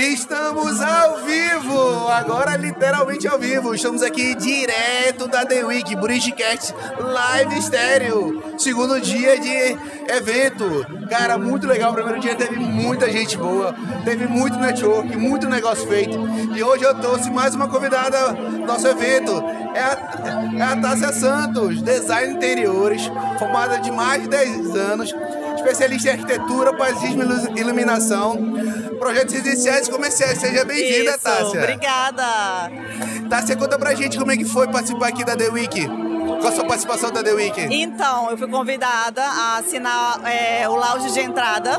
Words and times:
Estamos 0.00 0.80
ao 0.80 1.16
vivo, 1.22 2.08
agora 2.08 2.56
literalmente 2.56 3.26
ao 3.26 3.38
vivo. 3.38 3.74
Estamos 3.74 4.00
aqui 4.00 4.34
direto 4.34 5.26
da 5.26 5.44
The 5.44 5.64
Week 5.64 5.96
Bridgecast 5.96 6.74
Live 7.00 7.62
Stereo. 7.62 8.42
Segundo 8.58 9.00
dia 9.00 9.40
de 9.40 9.76
evento. 10.12 10.86
Cara, 11.10 11.36
muito 11.36 11.66
legal. 11.66 11.92
Primeiro 11.94 12.20
dia 12.20 12.36
teve 12.36 12.56
muita 12.58 13.10
gente 13.10 13.36
boa, 13.36 13.74
teve 14.04 14.26
muito 14.28 14.56
network, 14.58 15.16
muito 15.16 15.48
negócio 15.48 15.88
feito. 15.88 16.16
E 16.54 16.62
hoje 16.62 16.84
eu 16.84 16.94
trouxe 17.00 17.30
mais 17.30 17.54
uma 17.54 17.66
convidada 17.66 18.34
do 18.34 18.66
nosso 18.66 18.86
evento. 18.86 19.42
É 19.74 19.80
a, 19.80 20.58
é 20.58 20.62
a 20.62 20.76
Tássia 20.76 21.12
Santos, 21.12 21.82
design 21.82 22.34
interiores, 22.34 23.02
formada 23.38 23.80
de 23.80 23.90
mais 23.90 24.22
de 24.22 24.28
10 24.28 24.76
anos 24.76 25.14
especialista 25.68 26.08
em 26.08 26.12
arquitetura, 26.12 26.72
paisagismo 26.74 27.22
e 27.54 27.60
iluminação, 27.60 28.36
projetos 28.98 29.34
residenciais 29.34 29.86
e 29.86 29.90
comerciais. 29.90 30.38
Seja 30.38 30.64
bem-vinda, 30.64 31.18
Tássia. 31.18 31.60
Obrigada. 31.60 32.24
Tássia, 33.28 33.56
conta 33.56 33.78
pra 33.78 33.94
gente 33.94 34.18
como 34.18 34.32
é 34.32 34.36
que 34.36 34.44
foi 34.44 34.66
participar 34.68 35.08
aqui 35.08 35.24
da 35.24 35.36
The 35.36 35.48
Week. 35.50 35.86
Qual 35.86 36.48
a 36.48 36.52
sua 36.52 36.64
participação 36.64 37.10
da 37.10 37.22
The 37.22 37.32
Week? 37.32 37.60
Então, 37.70 38.30
eu 38.30 38.38
fui 38.38 38.48
convidada 38.48 39.22
a 39.22 39.58
assinar 39.58 40.20
é, 40.24 40.68
o 40.68 40.76
lounge 40.76 41.12
de 41.12 41.20
entrada. 41.20 41.78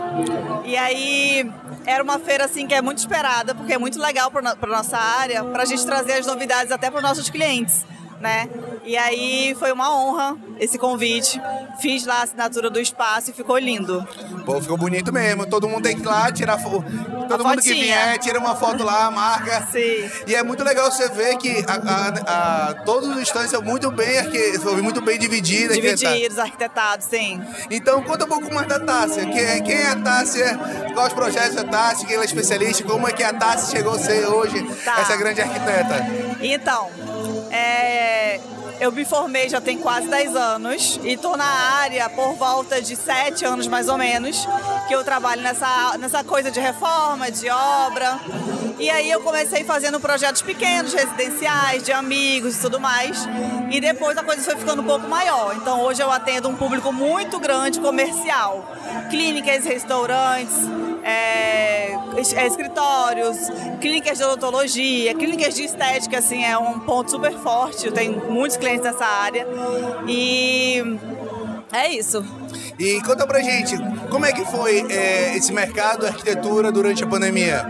E 0.66 0.78
aí 0.78 1.50
era 1.86 2.04
uma 2.04 2.20
feira 2.20 2.46
assim 2.46 2.68
que 2.68 2.74
é 2.74 2.82
muito 2.82 3.00
esperada, 3.00 3.56
porque 3.56 3.74
é 3.74 3.78
muito 3.78 4.00
legal 4.00 4.30
para 4.30 4.56
nossa 4.68 4.98
área, 4.98 5.44
para 5.44 5.64
a 5.64 5.66
gente 5.66 5.84
trazer 5.86 6.14
as 6.14 6.26
novidades 6.26 6.72
até 6.72 6.92
para 6.92 6.98
os 6.98 7.04
nossos 7.04 7.30
clientes 7.30 7.86
né? 8.20 8.50
E 8.84 8.98
aí 8.98 9.56
foi 9.58 9.72
uma 9.72 9.96
honra 9.96 10.38
esse 10.60 10.78
convite. 10.78 11.42
Fiz 11.80 12.06
lá 12.06 12.20
a 12.20 12.24
assinatura 12.24 12.70
do 12.70 12.80
espaço 12.80 13.32
e 13.32 13.34
ficou 13.34 13.58
lindo. 13.58 14.08
Pô, 14.46 14.62
ficou 14.62 14.78
bonito 14.78 15.12
mesmo. 15.12 15.46
Todo 15.46 15.68
mundo 15.68 15.84
tem 15.84 15.96
que 15.96 16.02
ir 16.02 16.06
lá 16.06 16.32
tirar 16.32 16.58
foto. 16.58 16.84
Todo 17.28 17.42
a 17.42 17.48
mundo 17.48 17.62
fotinha. 17.62 17.76
que 17.76 17.82
vier, 17.82 18.18
tira 18.20 18.40
uma 18.40 18.56
foto 18.56 18.84
lá, 18.84 19.10
marca. 19.12 19.68
Sim. 19.72 20.10
E 20.28 20.36
é 20.36 20.44
muito 20.44 20.64
legal 20.64 20.92
você 20.92 21.08
ver 21.10 21.38
que 21.38 21.64
a, 21.68 21.76
a, 21.76 22.70
a, 22.70 22.74
todos 22.86 23.10
os 23.10 23.22
stands 23.22 23.52
são 23.52 23.62
muito 23.62 23.92
bem, 23.92 24.16
muito 24.82 25.02
bem 25.02 25.20
divididos. 25.20 25.76
Divididos, 25.76 26.40
arquitetados, 26.40 27.06
sim. 27.06 27.42
Então 27.70 28.02
conta 28.04 28.26
um 28.26 28.28
pouco 28.28 28.54
mais 28.54 28.68
da 28.68 28.80
Tássia. 28.80 29.26
Quem, 29.26 29.64
quem 29.64 29.76
é 29.76 29.90
a 29.90 29.96
Tássia? 29.96 30.58
Quais 30.94 31.10
os 31.10 31.14
projetos 31.14 31.56
da 31.56 31.64
Tássia? 31.64 32.08
Quem 32.08 32.16
ela 32.16 32.24
é 32.24 32.26
especialista? 32.26 32.84
Como 32.84 33.08
é 33.08 33.12
que 33.12 33.24
a 33.24 33.34
Tássia 33.34 33.78
chegou 33.78 33.94
a 33.94 34.00
ser 34.00 34.26
hoje 34.26 34.64
tá. 34.84 35.00
essa 35.02 35.16
grande 35.16 35.42
arquiteta? 35.42 36.06
Então, 36.42 36.90
é, 37.52 38.40
eu 38.80 38.92
me 38.92 39.04
formei 39.04 39.50
já 39.50 39.60
tem 39.60 39.78
quase 39.78 40.08
10 40.08 40.36
anos 40.36 41.00
e 41.04 41.14
estou 41.14 41.36
na 41.36 41.46
área 41.46 42.10
por 42.10 42.34
volta 42.36 42.82
de 42.82 42.96
7 42.96 43.46
anos 43.46 43.68
mais 43.68 43.90
ou 43.90 43.98
menos, 43.98 44.48
que 44.88 44.96
eu 44.96 45.04
trabalho 45.04 45.42
nessa, 45.42 45.98
nessa 45.98 46.24
coisa 46.24 46.50
de 46.50 46.60
reforma, 46.60 47.30
de 47.30 47.50
obra. 47.50 48.20
E 48.80 48.90
aí 48.90 49.12
eu 49.12 49.20
comecei 49.20 49.66
fazendo 49.66 50.00
projetos 50.00 50.42
pequenos, 50.42 50.94
residenciais, 50.94 51.84
de 51.84 51.92
amigos 51.92 52.58
e 52.58 52.62
tudo 52.62 52.80
mais. 52.80 53.28
E 53.70 53.82
depois 53.82 54.18
a 54.18 54.24
coisa 54.24 54.42
foi 54.42 54.56
ficando 54.56 54.82
um 54.82 54.86
pouco 54.86 55.08
maior. 55.08 55.54
Então 55.58 55.82
hoje 55.82 56.02
eu 56.02 56.10
atendo 56.10 56.48
um 56.48 56.56
público 56.56 56.94
muito 56.94 57.40
grande 57.40 57.80
comercial. 57.82 58.66
Clínicas, 59.10 59.66
restaurantes, 59.66 60.56
é, 61.04 61.92
é, 62.36 62.48
escritórios, 62.48 63.38
clínicas 63.80 64.18
de 64.18 64.24
odontologia, 64.24 65.14
clínicas 65.14 65.56
de 65.56 65.64
estética, 65.64 66.20
assim, 66.20 66.44
é 66.44 66.58
um 66.58 66.80
ponto 66.80 67.12
super 67.12 67.34
forte. 67.40 67.86
Eu 67.86 67.92
tenho 67.92 68.32
muitos 68.32 68.58
clientes 68.58 68.69
nessa 68.78 69.06
área. 69.06 69.48
E 70.08 70.84
é 71.72 71.90
isso. 71.90 72.24
E 72.78 73.02
conta 73.02 73.26
pra 73.28 73.42
gente, 73.42 73.76
como 74.10 74.26
é 74.26 74.32
que 74.32 74.46
foi 74.46 74.86
é, 74.92 75.36
esse 75.36 75.52
mercado 75.52 76.06
arquitetura 76.06 76.72
durante 76.72 77.04
a 77.04 77.08
pandemia? 77.08 77.66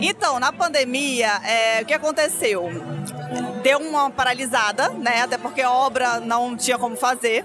Então, 0.00 0.38
na 0.38 0.52
pandemia, 0.52 1.40
é, 1.44 1.82
o 1.82 1.86
que 1.86 1.94
aconteceu? 1.94 2.68
Deu 3.62 3.78
uma 3.78 4.10
paralisada, 4.10 4.90
né? 4.90 5.22
Até 5.22 5.38
porque 5.38 5.62
a 5.62 5.70
obra 5.70 6.20
não 6.20 6.56
tinha 6.56 6.78
como 6.78 6.96
fazer. 6.96 7.44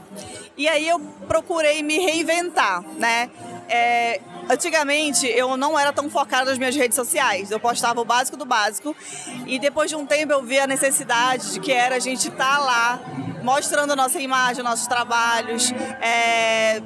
E 0.57 0.67
aí 0.67 0.87
eu 0.87 0.99
procurei 1.27 1.81
me 1.81 1.97
reinventar, 1.97 2.83
né? 2.97 3.29
É, 3.69 4.19
Antigamente 4.49 5.27
eu 5.27 5.55
não 5.57 5.77
era 5.77 5.93
tão 5.93 6.09
focada 6.09 6.49
nas 6.49 6.57
minhas 6.57 6.75
redes 6.75 6.95
sociais. 6.95 7.51
Eu 7.51 7.59
postava 7.59 8.01
o 8.01 8.05
básico 8.05 8.37
do 8.37 8.45
básico. 8.45 8.95
E 9.45 9.59
depois 9.59 9.89
de 9.89 9.95
um 9.95 10.05
tempo 10.05 10.33
eu 10.33 10.43
vi 10.43 10.59
a 10.59 10.67
necessidade 10.67 11.53
de 11.53 11.59
que 11.59 11.71
era 11.71 11.95
a 11.95 11.99
gente 11.99 12.27
estar 12.27 12.57
tá 12.57 12.59
lá 12.59 12.99
mostrando 13.43 13.91
a 13.91 13.95
nossa 13.95 14.19
imagem, 14.19 14.63
nossos 14.63 14.87
trabalhos. 14.87 15.71
É, 16.01 16.81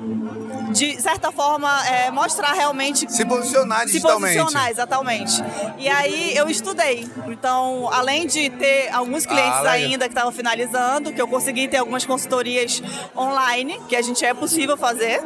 de 0.71 1.01
certa 1.01 1.31
forma, 1.31 1.69
é, 1.87 2.11
mostrar 2.11 2.53
realmente. 2.53 3.11
Se 3.11 3.25
posicionar 3.25 3.85
digitalmente. 3.85 4.33
Se 4.33 4.39
posicionar, 4.39 4.69
exatamente. 4.69 5.43
E 5.77 5.87
aí 5.87 6.35
eu 6.35 6.49
estudei. 6.49 7.07
Então, 7.27 7.89
além 7.91 8.27
de 8.27 8.49
ter 8.49 8.89
alguns 8.91 9.25
clientes 9.25 9.59
ah, 9.65 9.71
ainda 9.71 10.05
que 10.05 10.11
estavam 10.11 10.31
finalizando, 10.31 11.13
que 11.13 11.21
eu 11.21 11.27
consegui 11.27 11.67
ter 11.67 11.77
algumas 11.77 12.05
consultorias 12.05 12.81
online, 13.15 13.79
que 13.87 13.95
a 13.95 14.01
gente 14.01 14.25
é 14.25 14.33
possível 14.33 14.75
fazer. 14.75 15.21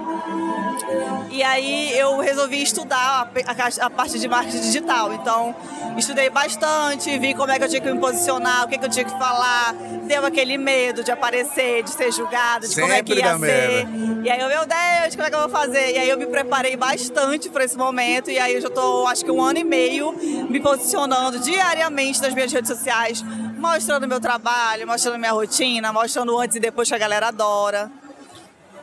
E 1.32 1.44
aí 1.44 1.98
eu 1.98 2.19
resolvi 2.20 2.62
estudar 2.62 3.30
a, 3.46 3.86
a, 3.86 3.90
parte 3.90 4.20
de 4.20 4.28
marketing 4.28 4.62
digital. 4.62 5.14
Então, 5.14 5.56
estudei 5.98 6.30
bastante, 6.30 7.18
vi 7.18 7.34
como 7.34 7.52
é 7.52 7.58
que 7.58 7.66
eu 7.66 7.70
tinha 7.70 7.82
que 7.82 7.92
me 7.92 8.00
posicionar, 8.00 8.66
o 8.66 8.68
que, 8.68 8.78
que 8.78 8.86
eu 8.86 8.90
tinha 8.90 9.06
que 9.06 9.12
falar. 9.12 9.74
Deu 10.08 10.26
aquele 10.26 10.58
medo 10.58 11.04
de 11.04 11.12
aparecer, 11.12 11.84
de 11.84 11.92
ser 11.92 12.12
julgado, 12.12 12.68
de 12.68 12.74
Sempre 12.74 12.82
como 12.82 12.94
é 12.94 13.04
que 13.04 13.14
ia 13.14 13.38
ser. 13.38 13.86
Medo. 13.88 14.26
E 14.26 14.30
aí 14.30 14.40
eu, 14.40 14.48
meu 14.48 14.66
Deus, 14.66 15.16
como 15.16 15.28
é 15.28 15.30
que 15.30 15.36
eu 15.36 15.40
vou 15.40 15.50
fazer? 15.50 15.94
E 15.94 15.98
aí 15.98 16.10
eu 16.10 16.18
me 16.18 16.26
preparei 16.26 16.76
bastante 16.76 17.50
para 17.50 17.64
esse 17.64 17.78
momento. 17.78 18.30
E 18.30 18.40
aí 18.40 18.56
eu 18.56 18.62
já 18.62 18.70
tô, 18.70 19.08
acho 19.08 19.24
que 19.24 19.32
um 19.32 19.42
ano 19.42 19.60
e 19.60 19.64
meio, 19.64 20.14
me 20.50 20.60
posicionando 20.60 21.40
diariamente 21.40 22.22
nas 22.22 22.34
minhas 22.34 22.52
redes 22.52 22.70
sociais, 22.70 23.24
mostrando 23.58 24.08
meu 24.08 24.20
trabalho, 24.20 24.88
mostrando 24.88 25.18
minha 25.18 25.32
rotina, 25.32 25.94
mostrando 25.94 26.38
antes 26.38 26.58
e 26.58 26.60
depois 26.60 26.88
que 26.88 26.96
a 26.96 26.98
galera 26.98 27.28
adora. 27.28 27.92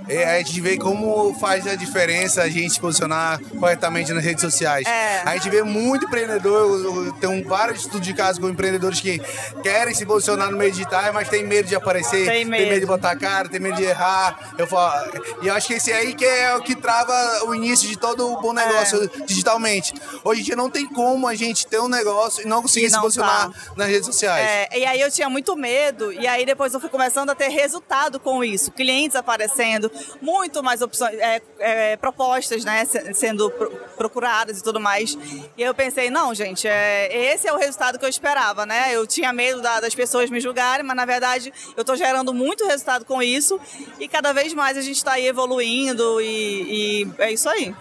É, 0.08 0.36
a 0.36 0.38
gente 0.38 0.60
vê 0.60 0.76
como 0.76 1.34
faz 1.34 1.66
a 1.66 1.74
diferença 1.74 2.42
a 2.42 2.48
gente 2.48 2.74
se 2.74 2.80
posicionar 2.80 3.40
corretamente 3.58 4.12
nas 4.12 4.22
redes 4.22 4.40
sociais. 4.40 4.86
É. 4.86 5.22
A 5.24 5.34
gente 5.34 5.50
vê 5.50 5.62
muito 5.62 6.06
empreendedor, 6.06 7.12
tem 7.14 7.42
vários 7.42 7.80
estudos 7.80 8.06
de 8.06 8.14
caso 8.14 8.40
com 8.40 8.48
empreendedores 8.48 9.00
que 9.00 9.20
querem 9.62 9.94
se 9.94 10.06
posicionar 10.06 10.50
no 10.50 10.56
meio 10.56 10.70
digital, 10.70 11.12
mas 11.12 11.28
tem 11.28 11.44
medo 11.44 11.68
de 11.68 11.74
aparecer, 11.74 12.26
tem 12.26 12.44
medo, 12.44 12.60
tem 12.60 12.70
medo 12.70 12.80
de 12.80 12.86
botar 12.86 13.10
a 13.12 13.16
cara, 13.16 13.48
tem 13.48 13.58
medo 13.58 13.76
de 13.76 13.84
errar. 13.84 14.54
Eu 14.56 14.66
falo, 14.66 15.10
e 15.42 15.48
eu 15.48 15.54
acho 15.54 15.66
que 15.66 15.74
esse 15.74 15.92
aí 15.92 16.14
que 16.14 16.24
é 16.24 16.54
o 16.54 16.62
que 16.62 16.76
trava 16.76 17.44
o 17.46 17.54
início 17.54 17.88
de 17.88 17.98
todo 17.98 18.32
o 18.32 18.40
bom 18.40 18.52
negócio 18.52 19.04
é. 19.04 19.26
digitalmente. 19.26 19.92
Hoje 20.24 20.42
em 20.42 20.44
dia 20.44 20.56
não 20.56 20.70
tem 20.70 20.86
como 20.86 21.26
a 21.26 21.34
gente 21.34 21.66
ter 21.66 21.80
um 21.80 21.88
negócio 21.88 22.44
e 22.44 22.46
não 22.46 22.62
conseguir 22.62 22.86
e 22.86 22.90
não 22.90 22.98
se 22.98 23.02
posicionar 23.02 23.50
tá. 23.50 23.72
nas 23.76 23.88
redes 23.88 24.06
sociais. 24.06 24.46
É, 24.46 24.78
e 24.78 24.84
aí 24.84 25.00
eu 25.00 25.10
tinha 25.10 25.28
muito 25.28 25.56
medo, 25.56 26.12
e 26.12 26.26
aí 26.26 26.46
depois 26.46 26.72
eu 26.72 26.80
fui 26.80 26.88
começando 26.88 27.30
a 27.30 27.34
ter 27.34 27.48
resultado 27.48 28.20
com 28.20 28.44
isso, 28.44 28.70
clientes 28.70 29.16
aparecendo, 29.16 29.90
muito 30.20 30.62
mais 30.62 30.82
opções, 30.82 31.14
é, 31.14 31.42
é, 31.58 31.96
propostas, 31.96 32.64
né, 32.64 32.84
sendo 33.14 33.50
procuradas 33.96 34.58
e 34.58 34.62
tudo 34.62 34.80
mais. 34.80 35.16
E 35.56 35.62
eu 35.62 35.74
pensei, 35.74 36.10
não, 36.10 36.34
gente, 36.34 36.66
é, 36.66 37.32
esse 37.32 37.48
é 37.48 37.52
o 37.52 37.56
resultado 37.56 37.98
que 37.98 38.04
eu 38.04 38.08
esperava, 38.08 38.66
né? 38.66 38.94
Eu 38.94 39.06
tinha 39.06 39.32
medo 39.32 39.60
da, 39.60 39.80
das 39.80 39.94
pessoas 39.94 40.30
me 40.30 40.40
julgarem, 40.40 40.84
mas 40.84 40.96
na 40.96 41.04
verdade 41.04 41.52
eu 41.76 41.80
estou 41.80 41.96
gerando 41.96 42.32
muito 42.32 42.66
resultado 42.66 43.04
com 43.04 43.22
isso 43.22 43.60
e 43.98 44.08
cada 44.08 44.32
vez 44.32 44.52
mais 44.52 44.76
a 44.76 44.80
gente 44.80 44.96
está 44.96 45.12
aí 45.12 45.26
evoluindo 45.26 46.20
e, 46.20 47.04
e 47.04 47.08
é 47.18 47.32
isso 47.32 47.48
aí 47.48 47.74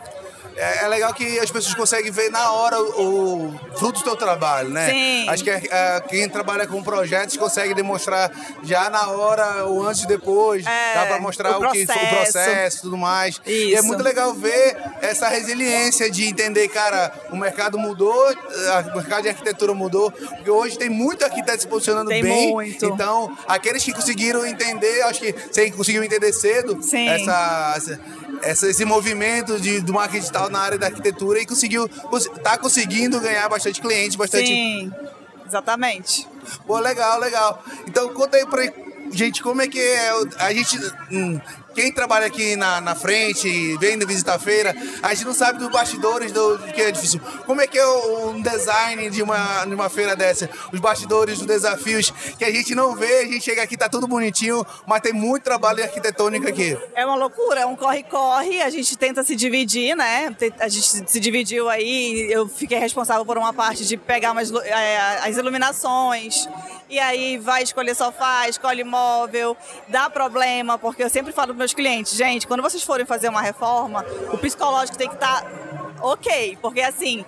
é, 0.56 0.86
é, 0.86 0.88
legal 0.88 1.14
que 1.14 1.38
as 1.40 1.52
pessoas 1.52 1.76
conseguem 1.76 2.12
ver 2.12 2.32
na 2.32 2.52
hora 2.52 2.80
o, 2.80 3.48
o 3.48 3.60
fruto 3.78 4.00
do 4.00 4.04
teu 4.04 4.16
trabalho, 4.16 4.70
né? 4.70 4.90
Sim. 4.90 5.30
Acho 5.30 5.44
que 5.44 5.50
é, 5.50 5.62
é, 5.70 6.02
quem 6.02 6.30
trabalha 6.30 6.66
com 6.66 6.82
projetos 6.82 7.36
consegue 7.36 7.74
demonstrar 7.74 8.32
já 8.64 8.90
na 8.90 9.10
hora, 9.10 9.68
o 9.68 9.86
antes 9.86 10.04
e 10.04 10.08
depois. 10.08 10.66
É, 10.66 10.94
dá 10.94 11.06
para 11.08 11.20
mostrar 11.20 11.58
o, 11.58 11.66
o, 11.66 11.72
que, 11.72 11.84
o 11.84 12.10
processo 12.10 12.78
e 12.78 12.82
tudo 12.82 12.98
mais. 12.98 13.36
Isso. 13.36 13.42
E 13.46 13.76
é 13.76 13.82
muito 13.82 14.02
legal 14.02 14.34
ver 14.34 14.78
essa 15.02 15.28
resiliência 15.28 16.10
de 16.10 16.26
entender, 16.26 16.68
cara, 16.70 17.12
o 17.30 17.36
mercado 17.36 17.78
mudou, 17.78 18.14
o 18.14 18.96
mercado 18.96 19.24
de 19.24 19.30
arquitetura 19.30 19.74
mudou, 19.74 20.10
porque 20.12 20.50
hoje 20.50 20.78
tem 20.78 20.90
muito 20.90 21.26
arquiteto 21.26 21.62
se 21.62 21.68
posicionando 21.68 22.10
tem 22.10 22.24
bem. 22.24 22.52
Muito. 22.54 22.86
Então, 22.86 23.38
aqueles 23.48 23.84
que 23.84 23.94
conseguiram 23.94 24.46
entender, 24.46 25.02
acho 25.04 25.20
que 25.20 25.36
você 25.52 25.70
conseguiu 25.72 26.04
entender 26.04 26.32
cedo 26.32 26.80
essa 26.94 28.00
essa, 28.42 28.70
esse 28.70 28.86
movimento 28.86 29.60
de, 29.60 29.82
do 29.82 29.94
marketing 29.94 30.20
digital 30.20 30.45
na 30.50 30.60
área 30.60 30.78
da 30.78 30.88
arquitetura 30.88 31.40
e 31.40 31.46
conseguiu, 31.46 31.90
tá 32.44 32.58
conseguindo 32.58 33.20
ganhar 33.20 33.48
bastante 33.50 33.82
clientes, 33.82 34.16
bastante. 34.16 34.48
Sim, 34.48 34.92
exatamente. 35.46 36.28
Pô, 36.66 36.80
legal, 36.80 37.20
legal. 37.20 37.64
Então 37.88 38.14
conta 38.14 38.38
aí 38.38 38.46
pra 38.46 38.64
gente, 39.12 39.42
como 39.42 39.62
é 39.62 39.68
que 39.68 39.80
é? 39.80 40.12
A 40.40 40.54
gente. 40.54 40.80
Quem 41.76 41.92
trabalha 41.92 42.26
aqui 42.26 42.56
na, 42.56 42.80
na 42.80 42.96
frente, 42.96 43.78
vem 43.78 44.00
visitar 44.00 44.36
a 44.36 44.40
feira, 44.40 44.74
a 45.04 45.14
gente 45.14 45.26
não 45.26 45.34
sabe 45.34 45.60
dos 45.60 45.70
bastidores 45.70 46.32
do, 46.32 46.58
que 46.74 46.82
é 46.82 46.90
difícil. 46.90 47.20
Como 47.46 47.60
é 47.60 47.68
que 47.68 47.78
é 47.78 47.86
o, 47.86 48.30
um 48.30 48.42
design 48.42 49.10
de 49.10 49.22
uma, 49.22 49.66
de 49.66 49.76
uma 49.76 49.90
feira 49.90 50.16
dessa? 50.16 50.50
Os 50.72 50.80
bastidores, 50.80 51.42
os 51.42 51.46
desafios 51.46 52.12
que 52.38 52.46
a 52.46 52.52
gente 52.52 52.74
não 52.74 52.96
vê, 52.96 53.20
a 53.20 53.26
gente 53.26 53.42
chega 53.42 53.62
aqui, 53.62 53.76
tá 53.76 53.90
tudo 53.90 54.08
bonitinho, 54.08 54.66
mas 54.88 55.02
tem 55.02 55.12
muito 55.12 55.44
trabalho 55.44 55.84
arquitetônico 55.84 56.48
aqui. 56.48 56.78
É 56.96 57.06
uma 57.06 57.16
loucura, 57.16 57.60
é 57.60 57.66
um 57.66 57.76
corre-corre, 57.76 58.62
a 58.62 58.70
gente 58.70 58.98
tenta 58.98 59.22
se 59.22 59.36
dividir, 59.36 59.98
né? 59.98 60.34
A 60.60 60.70
gente 60.70 61.10
se 61.10 61.20
dividiu 61.20 61.68
aí, 61.68 62.32
eu 62.32 62.48
fiquei 62.48 62.80
responsável 62.80 63.26
por 63.26 63.38
uma 63.38 63.52
parte 63.52 63.86
de 63.86 63.98
pegar 63.98 64.32
umas, 64.32 64.50
é, 64.50 64.98
as 65.28 65.36
iluminações, 65.36 66.48
e 66.90 67.00
aí 67.00 67.38
vai 67.38 67.64
escolher 67.64 67.96
sofá, 67.96 68.48
escolhe 68.48 68.84
móvel, 68.84 69.58
dá 69.88 70.10
problema, 70.10 70.78
porque 70.78 71.04
eu 71.04 71.10
sempre 71.10 71.32
falo 71.32 71.48
para 71.48 71.58
meus 71.58 71.74
clientes, 71.74 72.14
gente, 72.16 72.48
quando 72.48 72.62
vocês 72.62 72.84
forem 72.84 73.06
fazer 73.06 73.30
uma 73.30 73.42
reforma, 73.42 74.06
o 74.32 74.38
psicológico 74.38 74.98
tem 74.98 75.08
que 75.08 75.16
estar 75.16 75.42
tá 75.42 75.48
ok, 76.02 76.58
porque 76.62 76.82
assim, 76.82 77.26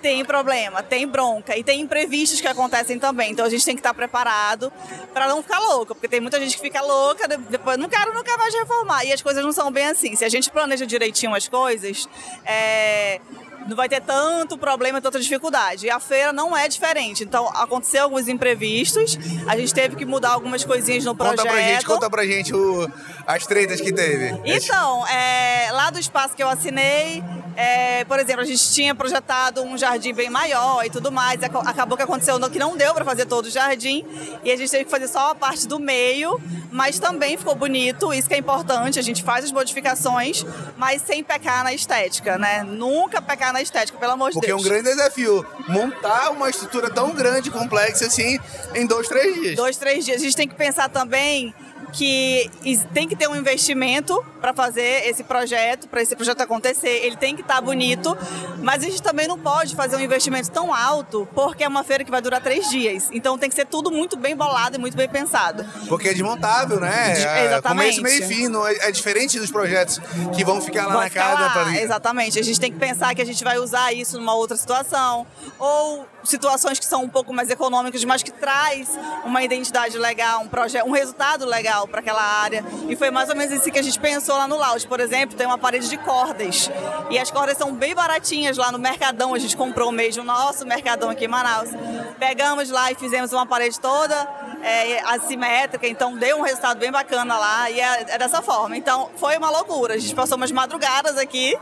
tem 0.00 0.24
problema, 0.24 0.82
tem 0.82 1.06
bronca 1.06 1.56
e 1.56 1.62
tem 1.62 1.80
imprevistos 1.80 2.40
que 2.40 2.48
acontecem 2.48 2.98
também. 2.98 3.32
Então 3.32 3.44
a 3.44 3.50
gente 3.50 3.64
tem 3.64 3.74
que 3.74 3.80
estar 3.80 3.90
tá 3.90 3.94
preparado 3.94 4.72
para 5.12 5.28
não 5.28 5.42
ficar 5.42 5.58
louco, 5.58 5.94
porque 5.94 6.08
tem 6.08 6.20
muita 6.20 6.40
gente 6.40 6.56
que 6.56 6.62
fica 6.62 6.80
louca, 6.80 7.28
depois 7.28 7.76
não 7.76 7.88
quero 7.88 8.14
nunca 8.14 8.36
mais 8.36 8.54
reformar. 8.54 9.04
E 9.04 9.12
as 9.12 9.22
coisas 9.22 9.44
não 9.44 9.52
são 9.52 9.70
bem 9.70 9.86
assim. 9.86 10.16
Se 10.16 10.24
a 10.24 10.28
gente 10.28 10.50
planeja 10.50 10.86
direitinho 10.86 11.34
as 11.34 11.48
coisas, 11.48 12.08
é, 12.44 13.20
não 13.66 13.76
vai 13.76 13.88
ter 13.88 14.00
tanto 14.00 14.58
problema, 14.58 15.00
tanta 15.00 15.20
dificuldade. 15.20 15.86
E 15.86 15.90
a 15.90 16.00
feira 16.00 16.32
não 16.32 16.56
é 16.56 16.68
diferente. 16.68 17.24
Então, 17.24 17.48
aconteceu 17.48 18.04
alguns 18.04 18.28
imprevistos, 18.28 19.18
a 19.46 19.56
gente 19.56 19.72
teve 19.72 19.96
que 19.96 20.04
mudar 20.04 20.30
algumas 20.30 20.64
coisinhas 20.64 21.04
no 21.04 21.14
projeto. 21.14 21.38
Conta 21.38 21.50
pra 21.50 21.62
gente, 21.62 21.86
conta 21.86 22.10
pra 22.10 22.26
gente 22.26 22.54
o, 22.54 22.90
as 23.26 23.46
tretas 23.46 23.80
que 23.80 23.92
teve. 23.92 24.40
Então, 24.44 25.06
é, 25.08 25.70
lá 25.72 25.90
do 25.90 25.98
espaço 25.98 26.34
que 26.34 26.42
eu 26.42 26.48
assinei, 26.48 27.22
é, 27.56 28.04
por 28.04 28.18
exemplo, 28.18 28.42
a 28.42 28.44
gente 28.44 28.72
tinha 28.72 28.94
projetado 28.94 29.62
um 29.62 29.76
jardim 29.76 30.14
bem 30.14 30.30
maior 30.30 30.84
e 30.84 30.90
tudo 30.90 31.12
mais. 31.12 31.42
Acabou 31.42 31.96
que 31.96 32.02
aconteceu 32.02 32.40
que 32.48 32.58
não 32.58 32.76
deu 32.76 32.94
para 32.94 33.04
fazer 33.04 33.26
todo 33.26 33.46
o 33.46 33.50
jardim 33.50 34.04
e 34.42 34.50
a 34.50 34.56
gente 34.56 34.70
teve 34.70 34.84
que 34.84 34.90
fazer 34.90 35.08
só 35.08 35.32
a 35.32 35.34
parte 35.34 35.68
do 35.68 35.78
meio, 35.78 36.40
mas 36.70 36.98
também 36.98 37.36
ficou 37.36 37.54
bonito. 37.54 38.12
Isso 38.14 38.28
que 38.28 38.34
é 38.34 38.38
importante. 38.38 38.98
A 38.98 39.02
gente 39.02 39.22
faz 39.22 39.44
as 39.44 39.52
modificações, 39.52 40.44
mas 40.76 41.02
sem 41.02 41.22
pecar 41.22 41.62
na 41.62 41.72
estética, 41.74 42.38
né? 42.38 42.62
Nunca 42.62 43.20
pecar 43.20 43.49
na 43.52 43.62
estética, 43.62 43.98
pelo 43.98 44.12
amor 44.12 44.30
de 44.30 44.34
Porque 44.34 44.46
Deus. 44.46 44.62
Porque 44.62 44.74
é 44.74 44.78
um 44.78 44.82
grande 44.82 44.96
desafio 44.96 45.46
montar 45.68 46.30
uma 46.30 46.48
estrutura 46.50 46.90
tão 46.90 47.12
grande, 47.14 47.50
complexa 47.50 48.06
assim, 48.06 48.38
em 48.74 48.86
dois, 48.86 49.08
três 49.08 49.34
dias. 49.34 49.56
Dois, 49.56 49.76
três 49.76 50.04
dias. 50.04 50.20
A 50.20 50.24
gente 50.24 50.36
tem 50.36 50.48
que 50.48 50.54
pensar 50.54 50.88
também 50.88 51.54
que 51.92 52.50
tem 52.92 53.08
que 53.08 53.16
ter 53.16 53.28
um 53.28 53.36
investimento 53.36 54.24
para 54.40 54.52
fazer 54.52 55.08
esse 55.08 55.22
projeto, 55.24 55.88
para 55.88 56.02
esse 56.02 56.14
projeto 56.16 56.40
acontecer. 56.40 57.04
Ele 57.04 57.16
tem 57.16 57.34
que 57.34 57.42
estar 57.42 57.56
tá 57.56 57.60
bonito, 57.60 58.16
mas 58.62 58.82
a 58.82 58.86
gente 58.86 59.02
também 59.02 59.26
não 59.26 59.38
pode 59.38 59.74
fazer 59.74 59.96
um 59.96 60.00
investimento 60.00 60.50
tão 60.50 60.74
alto 60.74 61.28
porque 61.34 61.64
é 61.64 61.68
uma 61.68 61.84
feira 61.84 62.04
que 62.04 62.10
vai 62.10 62.20
durar 62.20 62.40
três 62.40 62.68
dias. 62.68 63.08
Então 63.12 63.36
tem 63.36 63.48
que 63.48 63.54
ser 63.54 63.66
tudo 63.66 63.90
muito 63.90 64.16
bem 64.16 64.36
bolado 64.36 64.76
e 64.76 64.78
muito 64.78 64.96
bem 64.96 65.08
pensado. 65.08 65.64
Porque 65.88 66.08
é 66.08 66.12
desmontável, 66.12 66.80
né? 66.80 67.14
É, 67.16 67.46
exatamente. 67.46 67.96
Começo, 67.96 68.02
meio 68.02 68.24
e 68.24 68.26
fim. 68.26 68.48
Não 68.48 68.66
é, 68.66 68.88
é, 68.88 68.92
diferente 68.92 69.38
dos 69.38 69.50
projetos 69.50 70.00
que 70.34 70.44
vão 70.44 70.60
ficar 70.60 70.86
lá 70.86 70.94
vai 70.94 71.04
na 71.04 71.10
casa. 71.10 71.50
Pra... 71.50 71.80
Exatamente. 71.80 72.38
A 72.38 72.42
gente 72.42 72.60
tem 72.60 72.72
que 72.72 72.78
pensar 72.78 73.14
que 73.14 73.22
a 73.22 73.26
gente 73.26 73.42
vai 73.42 73.58
usar 73.58 73.92
isso 73.92 74.18
numa 74.18 74.34
outra 74.34 74.56
situação. 74.56 75.26
Ou 75.58 76.06
situações 76.24 76.78
que 76.78 76.84
são 76.84 77.02
um 77.02 77.08
pouco 77.08 77.32
mais 77.32 77.50
econômicas, 77.50 78.04
mas 78.04 78.22
que 78.22 78.30
traz 78.30 78.98
uma 79.24 79.42
identidade 79.42 79.96
legal, 79.98 80.42
um 80.42 80.48
projeto, 80.48 80.86
um 80.86 80.92
resultado 80.92 81.46
legal 81.46 81.86
para 81.86 82.00
aquela 82.00 82.22
área. 82.22 82.64
E 82.88 82.96
foi 82.96 83.10
mais 83.10 83.28
ou 83.28 83.36
menos 83.36 83.52
isso 83.52 83.70
que 83.70 83.78
a 83.78 83.82
gente 83.82 83.98
pensou 83.98 84.36
lá 84.36 84.46
no 84.46 84.56
Lounge. 84.56 84.86
Por 84.86 85.00
exemplo, 85.00 85.36
tem 85.36 85.46
uma 85.46 85.58
parede 85.58 85.88
de 85.88 85.96
cordas. 85.98 86.70
E 87.10 87.18
as 87.18 87.30
cordas 87.30 87.56
são 87.56 87.72
bem 87.72 87.94
baratinhas 87.94 88.56
lá 88.56 88.70
no 88.70 88.78
Mercadão. 88.78 89.34
A 89.34 89.38
gente 89.38 89.56
comprou 89.56 89.90
mesmo 89.92 90.22
nosso 90.24 90.66
Mercadão 90.66 91.10
aqui 91.10 91.24
em 91.24 91.28
Manaus. 91.28 91.70
Pegamos 92.18 92.70
lá 92.70 92.92
e 92.92 92.94
fizemos 92.94 93.32
uma 93.32 93.46
parede 93.46 93.78
toda 93.80 94.28
é, 94.62 95.00
assimétrica, 95.14 95.86
então 95.86 96.16
deu 96.16 96.38
um 96.38 96.42
resultado 96.42 96.78
bem 96.78 96.90
bacana 96.90 97.38
lá 97.38 97.70
e 97.70 97.80
é, 97.80 98.06
é, 98.08 98.18
dessa 98.18 98.42
forma. 98.42 98.76
Então 98.76 99.10
foi 99.16 99.36
uma 99.36 99.50
loucura. 99.50 99.94
A 99.94 99.98
gente 99.98 100.14
passou 100.14 100.36
umas 100.36 100.50
madrugadas 100.50 101.16
aqui 101.16 101.56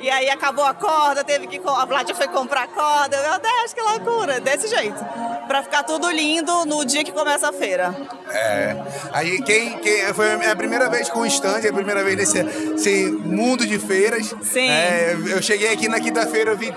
e 0.00 0.10
aí 0.10 0.30
acabou 0.30 0.64
a 0.64 0.74
corda, 0.74 1.22
teve 1.22 1.46
que. 1.46 1.60
A 1.64 1.84
Vládia 1.84 2.14
foi 2.14 2.28
comprar 2.28 2.66
corda. 2.68 3.20
Meu 3.20 3.38
Deus, 3.38 3.72
que 3.72 3.81
loucura! 3.82 4.40
Desse 4.40 4.68
jeito. 4.68 5.04
Pra 5.46 5.62
ficar 5.62 5.82
tudo 5.82 6.10
lindo 6.10 6.64
no 6.64 6.84
dia 6.84 7.04
que 7.04 7.12
começa 7.12 7.48
a 7.48 7.52
feira. 7.52 7.94
É. 8.30 8.76
Aí 9.12 9.42
quem, 9.42 9.78
quem 9.78 10.14
foi 10.14 10.32
a 10.46 10.56
primeira 10.56 10.88
vez 10.88 11.08
com 11.10 11.20
o 11.20 11.26
stand, 11.26 11.60
é 11.64 11.68
a 11.68 11.72
primeira 11.72 12.02
vez 12.02 12.16
nesse, 12.16 13.10
mundo 13.10 13.66
de 13.66 13.78
feiras. 13.78 14.34
Sim. 14.42 14.68
É, 14.68 15.16
eu 15.28 15.42
cheguei 15.42 15.72
aqui 15.72 15.88
na 15.88 16.00
quinta-feira, 16.00 16.52
eu 16.52 16.56
vi 16.56 16.72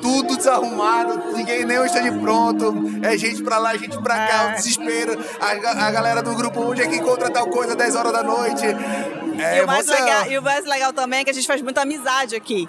tudo 0.00 0.36
desarrumado, 0.36 1.32
ninguém 1.34 1.64
nem 1.64 1.82
está 1.84 2.00
de 2.00 2.10
pronto, 2.12 2.74
é 3.02 3.16
gente 3.16 3.42
pra 3.42 3.58
lá, 3.58 3.76
gente 3.76 4.00
pra 4.02 4.14
cá, 4.14 4.50
é. 4.50 4.54
desespero. 4.54 5.18
A, 5.40 5.86
a 5.86 5.90
galera 5.90 6.22
do 6.22 6.34
grupo 6.34 6.60
onde 6.60 6.82
é 6.82 6.86
que 6.86 6.96
encontra 6.96 7.30
tal 7.30 7.48
coisa 7.48 7.74
10 7.74 7.94
horas 7.96 8.12
da 8.12 8.22
noite. 8.22 8.64
É 9.38 9.58
e, 9.58 9.62
o 9.62 9.66
mais 9.66 9.86
legal, 9.86 10.26
e 10.30 10.38
o 10.38 10.42
mais 10.42 10.64
legal 10.64 10.92
também 10.92 11.20
é 11.20 11.24
que 11.24 11.30
a 11.30 11.34
gente 11.34 11.46
faz 11.46 11.60
muita 11.62 11.82
amizade 11.82 12.34
aqui. 12.34 12.68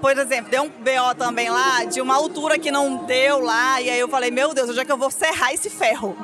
Por 0.00 0.16
exemplo, 0.18 0.50
deu 0.50 0.62
um 0.62 0.68
BO 0.68 1.14
também 1.16 1.48
lá, 1.48 1.84
de 1.84 2.00
uma 2.00 2.14
altura 2.16 2.58
que 2.58 2.70
não 2.70 3.04
deu 3.04 3.40
lá, 3.40 3.80
e 3.80 3.90
aí 3.90 3.98
eu 3.98 4.08
falei, 4.08 4.30
meu 4.30 4.54
Deus, 4.54 4.70
onde 4.70 4.80
é 4.80 4.84
que 4.84 4.92
eu 4.92 4.96
vou 4.96 5.10
serrar 5.10 5.52
esse 5.52 5.70
ferro? 5.70 6.16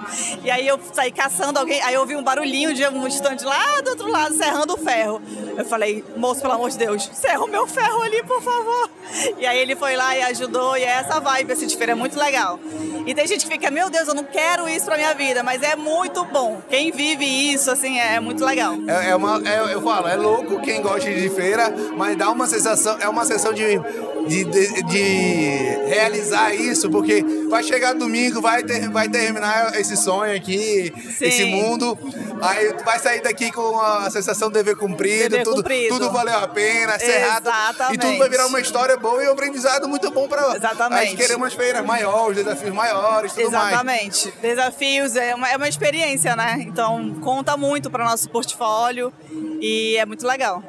E 0.42 0.50
aí 0.50 0.66
eu 0.66 0.78
saí 0.92 1.12
caçando 1.12 1.58
alguém, 1.58 1.80
aí 1.82 1.94
eu 1.94 2.00
ouvi 2.00 2.16
um 2.16 2.22
barulhinho 2.22 2.74
de 2.74 2.86
um 2.86 3.06
estande 3.06 3.44
lá 3.44 3.80
do 3.80 3.90
outro 3.90 4.10
lado, 4.10 4.34
serrando 4.34 4.74
o 4.74 4.76
ferro. 4.76 5.20
Eu 5.56 5.64
falei, 5.64 6.04
moço, 6.16 6.40
pelo 6.40 6.54
amor 6.54 6.70
de 6.70 6.78
Deus, 6.78 7.08
serra 7.12 7.44
o 7.44 7.48
meu 7.48 7.66
ferro 7.66 8.02
ali, 8.02 8.22
por 8.22 8.42
favor. 8.42 8.90
E 9.38 9.46
aí 9.46 9.58
ele 9.58 9.76
foi 9.76 9.96
lá 9.96 10.16
e 10.16 10.22
ajudou, 10.22 10.76
e 10.76 10.82
é 10.82 10.88
essa 10.88 11.20
vibe 11.20 11.52
assim, 11.52 11.66
de 11.66 11.76
feira, 11.76 11.92
é 11.92 11.94
muito 11.94 12.18
legal. 12.18 12.58
E 13.06 13.14
tem 13.14 13.26
gente 13.26 13.46
que 13.46 13.52
fica, 13.52 13.70
meu 13.70 13.88
Deus, 13.88 14.08
eu 14.08 14.14
não 14.14 14.24
quero 14.24 14.68
isso 14.68 14.84
pra 14.86 14.96
minha 14.96 15.14
vida, 15.14 15.42
mas 15.42 15.62
é 15.62 15.76
muito 15.76 16.24
bom. 16.24 16.60
Quem 16.68 16.90
vive 16.90 17.24
isso, 17.24 17.70
assim, 17.70 17.98
é 17.98 18.18
muito 18.18 18.44
legal. 18.44 18.74
É, 18.86 19.10
é 19.10 19.16
uma, 19.16 19.40
é, 19.48 19.75
eu 19.76 19.82
falo, 19.82 20.08
é 20.08 20.16
louco 20.16 20.60
quem 20.60 20.80
gosta 20.80 21.10
de 21.12 21.28
feira, 21.30 21.72
mas 21.96 22.16
dá 22.16 22.30
uma 22.30 22.46
sensação, 22.46 22.96
é 22.98 23.08
uma 23.08 23.24
sensação 23.24 23.52
de, 23.52 23.78
de, 24.26 24.44
de, 24.44 24.82
de 24.84 25.86
realizar 25.86 26.54
isso, 26.54 26.90
porque 26.90 27.24
vai 27.48 27.62
chegar 27.62 27.94
domingo, 27.94 28.40
vai, 28.40 28.62
ter, 28.62 28.88
vai 28.88 29.08
terminar 29.08 29.78
esse 29.78 29.96
sonho 29.96 30.34
aqui, 30.34 30.92
Sim. 31.16 31.24
esse 31.24 31.44
mundo, 31.44 31.98
aí 32.40 32.74
vai 32.84 32.98
sair 32.98 33.22
daqui 33.22 33.52
com 33.52 33.78
a 33.78 34.10
sensação 34.10 34.48
de 34.48 34.54
dever 34.54 34.76
cumprido, 34.76 35.30
dever 35.30 35.44
tudo, 35.44 35.56
cumprido. 35.56 35.88
tudo 35.88 36.10
valeu 36.10 36.38
a 36.38 36.48
pena, 36.48 36.98
cerrado, 36.98 37.50
e 37.92 37.98
tudo 37.98 38.18
vai 38.18 38.28
virar 38.28 38.46
uma 38.46 38.60
história 38.60 38.96
boa 38.96 39.22
e 39.22 39.28
um 39.28 39.32
aprendizado 39.32 39.88
muito 39.88 40.10
bom 40.10 40.26
para 40.26 40.56
Exatamente. 40.56 41.02
a 41.02 41.04
gente 41.04 41.16
querer 41.16 41.36
umas 41.36 41.54
feiras 41.54 41.84
maiores, 41.84 42.36
desafios 42.36 42.74
maiores, 42.74 43.32
tudo 43.32 43.46
Exatamente. 43.46 44.26
mais. 44.26 44.40
Desafios 44.40 45.16
é 45.16 45.34
uma, 45.34 45.50
é 45.50 45.56
uma 45.56 45.68
experiência, 45.68 46.34
né? 46.34 46.56
Então 46.60 47.14
conta 47.20 47.56
muito 47.56 47.90
para 47.90 48.04
nosso 48.04 48.28
portfólio 48.30 49.12
e 49.60 49.65
é 49.96 50.06
muito 50.06 50.26
legal. 50.26 50.62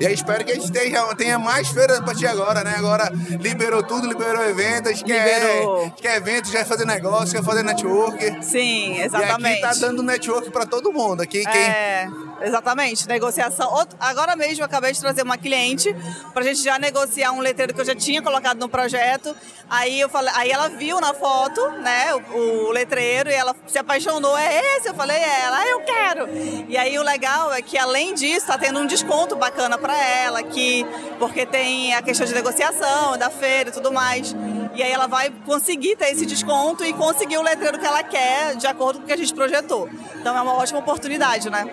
E 0.00 0.06
aí 0.06 0.14
espero 0.14 0.44
que 0.44 0.52
a 0.52 0.54
gente 0.54 0.70
tenha, 0.70 1.02
tenha 1.14 1.38
mais 1.38 1.68
feiras 1.68 1.98
a 1.98 2.02
partir 2.02 2.20
de 2.20 2.26
agora, 2.26 2.62
né? 2.64 2.74
Agora 2.76 3.10
liberou 3.40 3.82
tudo, 3.82 4.06
liberou 4.06 4.42
eventos, 4.44 4.92
a 4.92 4.94
liberou. 4.94 5.90
quer, 5.90 6.02
quer 6.02 6.16
eventos, 6.16 6.50
quer 6.50 6.64
fazer 6.64 6.84
negócio, 6.86 7.34
quer 7.34 7.44
fazer 7.44 7.62
network. 7.62 8.44
Sim, 8.44 9.00
exatamente. 9.00 9.60
E 9.60 9.64
aqui 9.64 9.80
tá 9.80 9.86
dando 9.86 10.02
network 10.02 10.50
para 10.50 10.66
todo 10.66 10.92
mundo. 10.92 11.22
Aqui, 11.22 11.42
quem... 11.44 11.62
É, 11.62 12.08
exatamente. 12.42 13.08
Negociação. 13.08 13.72
Agora 13.98 14.36
mesmo 14.36 14.62
eu 14.62 14.66
acabei 14.66 14.92
de 14.92 15.00
trazer 15.00 15.22
uma 15.22 15.38
cliente 15.38 15.94
pra 16.32 16.42
gente 16.42 16.62
já 16.62 16.78
negociar 16.78 17.32
um 17.32 17.40
letreiro 17.40 17.74
que 17.74 17.80
eu 17.80 17.84
já 17.84 17.94
tinha 17.94 18.22
colocado 18.22 18.58
no 18.58 18.68
projeto. 18.68 19.34
Aí 19.68 20.00
eu 20.00 20.08
falei, 20.08 20.30
aí 20.36 20.50
ela 20.50 20.68
viu 20.68 21.00
na 21.00 21.14
foto, 21.14 21.60
né, 21.80 22.14
o, 22.14 22.68
o 22.68 22.70
letreiro 22.72 23.30
e 23.30 23.32
ela 23.32 23.56
se 23.66 23.78
apaixonou. 23.78 24.36
É 24.36 24.76
esse? 24.76 24.88
Eu 24.88 24.94
falei, 24.94 25.16
é 25.16 25.40
ela, 25.44 25.58
ah, 25.58 25.66
eu 25.66 25.80
quero. 25.80 26.28
E 26.68 26.76
aí 26.76 26.98
o 26.98 27.02
legal 27.02 27.52
é 27.52 27.62
que 27.62 27.78
além 27.78 28.14
disso, 28.14 28.46
tá 28.46 28.58
tendo 28.58 28.80
um 28.80 28.86
desconto 28.86 29.34
bacana 29.34 29.61
para 29.78 29.96
ela, 29.96 30.42
que 30.42 30.86
porque 31.18 31.46
tem 31.46 31.94
a 31.94 32.02
questão 32.02 32.26
de 32.26 32.34
negociação 32.34 33.16
da 33.16 33.30
feira 33.30 33.70
e 33.70 33.72
tudo 33.72 33.92
mais. 33.92 34.34
E 34.74 34.82
aí 34.82 34.90
ela 34.90 35.06
vai 35.06 35.30
conseguir 35.44 35.96
ter 35.96 36.12
esse 36.12 36.24
desconto 36.24 36.84
e 36.84 36.92
conseguir 36.92 37.36
o 37.36 37.42
letreiro 37.42 37.78
que 37.78 37.86
ela 37.86 38.02
quer, 38.02 38.56
de 38.56 38.66
acordo 38.66 38.98
com 38.98 39.04
o 39.04 39.06
que 39.06 39.12
a 39.12 39.16
gente 39.16 39.32
projetou. 39.34 39.88
Então 40.18 40.36
é 40.36 40.40
uma 40.40 40.54
ótima 40.54 40.78
oportunidade, 40.78 41.50
né? 41.50 41.64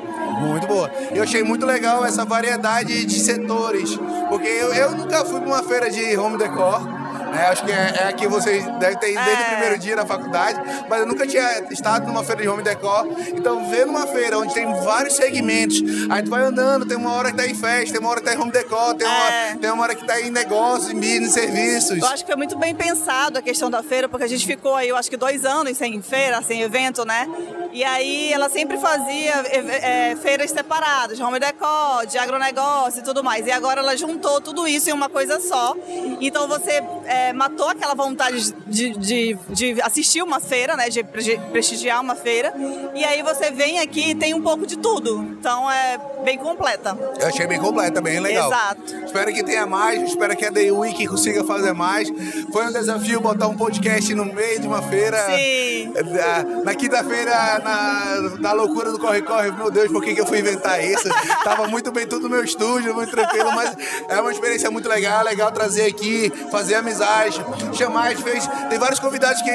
Muito 0.41 0.67
boa. 0.67 0.91
Eu 1.11 1.23
achei 1.23 1.43
muito 1.43 1.65
legal 1.65 2.05
essa 2.05 2.25
variedade 2.25 3.05
de 3.05 3.19
setores, 3.19 3.97
porque 4.27 4.47
eu, 4.47 4.73
eu 4.73 4.91
nunca 4.91 5.23
fui 5.25 5.39
para 5.39 5.49
uma 5.49 5.63
feira 5.63 5.89
de 5.89 6.17
home 6.17 6.37
decor. 6.37 6.98
É, 7.33 7.45
acho 7.47 7.63
que 7.63 7.71
é, 7.71 7.93
é 8.01 8.07
aqui 8.07 8.27
vocês 8.27 8.65
devem 8.79 8.97
ter 8.97 9.11
ido 9.11 9.23
desde 9.23 9.43
é. 9.43 9.45
o 9.45 9.49
primeiro 9.51 9.79
dia 9.79 9.95
na 9.95 10.05
faculdade, 10.05 10.59
mas 10.89 10.99
eu 10.99 11.05
nunca 11.05 11.27
tinha 11.27 11.63
estado 11.71 12.07
numa 12.07 12.23
feira 12.23 12.41
de 12.41 12.47
home 12.47 12.63
decor. 12.63 13.07
Então, 13.29 13.69
ver 13.69 13.85
numa 13.85 14.07
feira 14.07 14.37
onde 14.37 14.53
tem 14.53 14.65
vários 14.81 15.15
segmentos, 15.15 15.81
aí 16.09 16.23
tu 16.23 16.29
vai 16.29 16.43
andando, 16.43 16.85
tem 16.85 16.97
uma 16.97 17.13
hora 17.13 17.31
que 17.31 17.37
tá 17.37 17.45
em 17.45 17.55
festa, 17.55 17.93
tem 17.93 17.99
uma 17.99 18.09
hora 18.09 18.21
que 18.21 18.25
tá 18.25 18.33
em 18.33 18.37
home 18.37 18.51
decor, 18.51 18.95
tem, 18.95 19.07
uma, 19.07 19.29
é. 19.29 19.55
tem 19.55 19.71
uma 19.71 19.83
hora 19.83 19.95
que 19.95 20.05
tá 20.05 20.19
em 20.19 20.29
negócios, 20.29 20.91
em 20.91 20.95
business, 20.95 21.33
serviços. 21.33 21.97
Eu 21.97 22.07
acho 22.07 22.23
que 22.23 22.31
foi 22.31 22.37
muito 22.37 22.57
bem 22.57 22.73
pensado 22.75 23.37
a 23.37 23.41
questão 23.41 23.69
da 23.69 23.83
feira, 23.83 24.07
porque 24.07 24.23
a 24.23 24.29
gente 24.29 24.45
ficou 24.45 24.75
aí, 24.75 24.89
eu 24.89 24.97
acho 24.97 25.09
que 25.09 25.17
dois 25.17 25.45
anos 25.45 25.77
sem 25.77 26.01
feira, 26.01 26.41
sem 26.41 26.61
evento, 26.61 27.05
né? 27.05 27.27
E 27.71 27.83
aí 27.83 28.33
ela 28.33 28.49
sempre 28.49 28.77
fazia 28.77 29.33
é, 29.47 30.11
é, 30.11 30.15
feiras 30.15 30.51
separadas, 30.51 31.19
home 31.19 31.39
decor, 31.39 32.05
de 32.07 32.17
agronegócio 32.17 33.01
e 33.01 33.03
tudo 33.03 33.23
mais. 33.23 33.45
E 33.45 33.51
agora 33.51 33.81
ela 33.81 33.95
juntou 33.95 34.41
tudo 34.41 34.67
isso 34.67 34.89
em 34.89 34.93
uma 34.93 35.09
coisa 35.09 35.39
só. 35.39 35.75
Então 36.19 36.47
você 36.47 36.83
é, 37.05 37.33
matou 37.33 37.69
aquela 37.69 37.93
vontade 37.93 38.53
de, 38.67 38.91
de, 38.97 39.37
de, 39.49 39.81
assistir 39.81 40.21
uma 40.21 40.39
feira, 40.39 40.75
né? 40.75 40.89
De 40.89 41.03
prestigiar 41.03 42.01
uma 42.01 42.15
feira. 42.15 42.53
E 42.95 43.03
aí 43.03 43.21
você 43.21 43.51
vem 43.51 43.79
aqui 43.79 44.11
e 44.11 44.15
tem 44.15 44.33
um 44.33 44.41
pouco 44.41 44.65
de 44.65 44.77
tudo. 44.77 45.21
Então 45.39 45.69
é 45.69 45.99
bem 46.23 46.37
completa. 46.37 46.97
Eu 47.19 47.27
achei 47.27 47.47
bem 47.47 47.59
completa, 47.59 48.01
bem 48.01 48.19
legal. 48.19 48.51
Exato. 48.51 48.95
Espero 49.05 49.33
que 49.33 49.43
tenha 49.43 49.65
mais, 49.65 50.01
espero 50.03 50.35
que 50.35 50.45
a 50.45 50.49
Day 50.49 50.71
Week 50.71 51.07
consiga 51.07 51.43
fazer 51.43 51.73
mais. 51.73 52.09
Foi 52.51 52.65
um 52.65 52.71
desafio 52.71 53.19
botar 53.19 53.47
um 53.47 53.55
podcast 53.55 54.13
no 54.13 54.25
meio 54.25 54.59
de 54.59 54.67
uma 54.67 54.81
feira. 54.81 55.17
Sim. 55.25 55.93
Na, 55.93 56.63
na 56.63 56.75
quinta-feira, 56.75 57.58
na, 57.61 58.37
na 58.39 58.51
loucura 58.51 58.91
do 58.91 58.99
corre-corre, 58.99 59.51
meu 59.51 59.71
Deus, 59.71 59.91
por 59.91 60.03
que, 60.03 60.13
que 60.13 60.21
eu 60.21 60.25
fui 60.25 60.39
inventar 60.39 60.83
isso? 60.83 61.07
Tava 61.43 61.67
muito 61.67 61.91
bem 61.91 62.07
tudo 62.07 62.23
no 62.23 62.29
meu 62.29 62.43
estúdio, 62.43 62.93
muito 62.93 63.11
tranquilo, 63.11 63.51
mas 63.53 63.75
é 64.07 64.19
uma 64.19 64.31
experiência 64.31 64.69
muito 64.71 64.87
legal, 64.87 65.23
legal 65.23 65.51
trazer 65.51 65.85
aqui, 65.85 66.31
fazer 66.51 66.75
amizade, 66.75 67.43
chamar, 67.73 68.15
fez. 68.17 68.47
Tem 68.69 68.79
vários 68.79 68.99
convidados 68.99 69.41
que, 69.41 69.51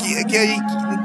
que, 0.00 0.24
que, 0.24 0.56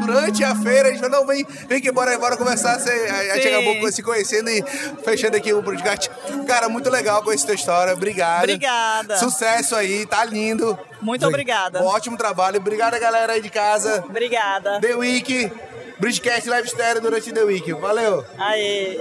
durante 0.05 0.43
a 0.43 0.55
feira 0.55 0.89
a 0.89 0.91
gente 0.91 1.01
falou, 1.01 1.19
não, 1.19 1.27
vem, 1.27 1.45
vem 1.67 1.81
que 1.81 1.91
bora, 1.91 2.17
bora 2.17 2.37
conversar. 2.37 2.79
Você, 2.79 2.89
a 2.89 3.35
gente 3.35 3.47
acabou 3.47 3.91
se 3.91 4.01
conhecendo 4.01 4.49
e 4.49 4.63
fechando 5.03 5.37
aqui 5.37 5.53
o 5.53 5.61
podcast. 5.63 6.09
Cara, 6.47 6.69
muito 6.69 6.89
legal 6.89 7.23
conhecer 7.23 7.43
a 7.43 7.47
tua 7.47 7.55
história. 7.55 7.93
Obrigado. 7.93 8.43
Obrigada. 8.43 9.17
Sucesso 9.17 9.75
aí, 9.75 10.05
tá 10.05 10.23
lindo. 10.25 10.77
Muito 11.01 11.25
obrigada. 11.25 11.83
ótimo 11.83 12.17
trabalho. 12.17 12.57
Obrigada, 12.57 12.99
galera 12.99 13.33
aí 13.33 13.41
de 13.41 13.49
casa. 13.49 14.03
Obrigada. 14.07 14.79
The 14.81 14.95
Week. 14.95 15.51
Bridgecast 15.99 16.47
Live 16.47 16.69
Stereo 16.69 17.01
durante 17.01 17.31
The 17.31 17.43
Week. 17.43 17.73
Valeu. 17.73 18.25
Aê. 18.37 18.99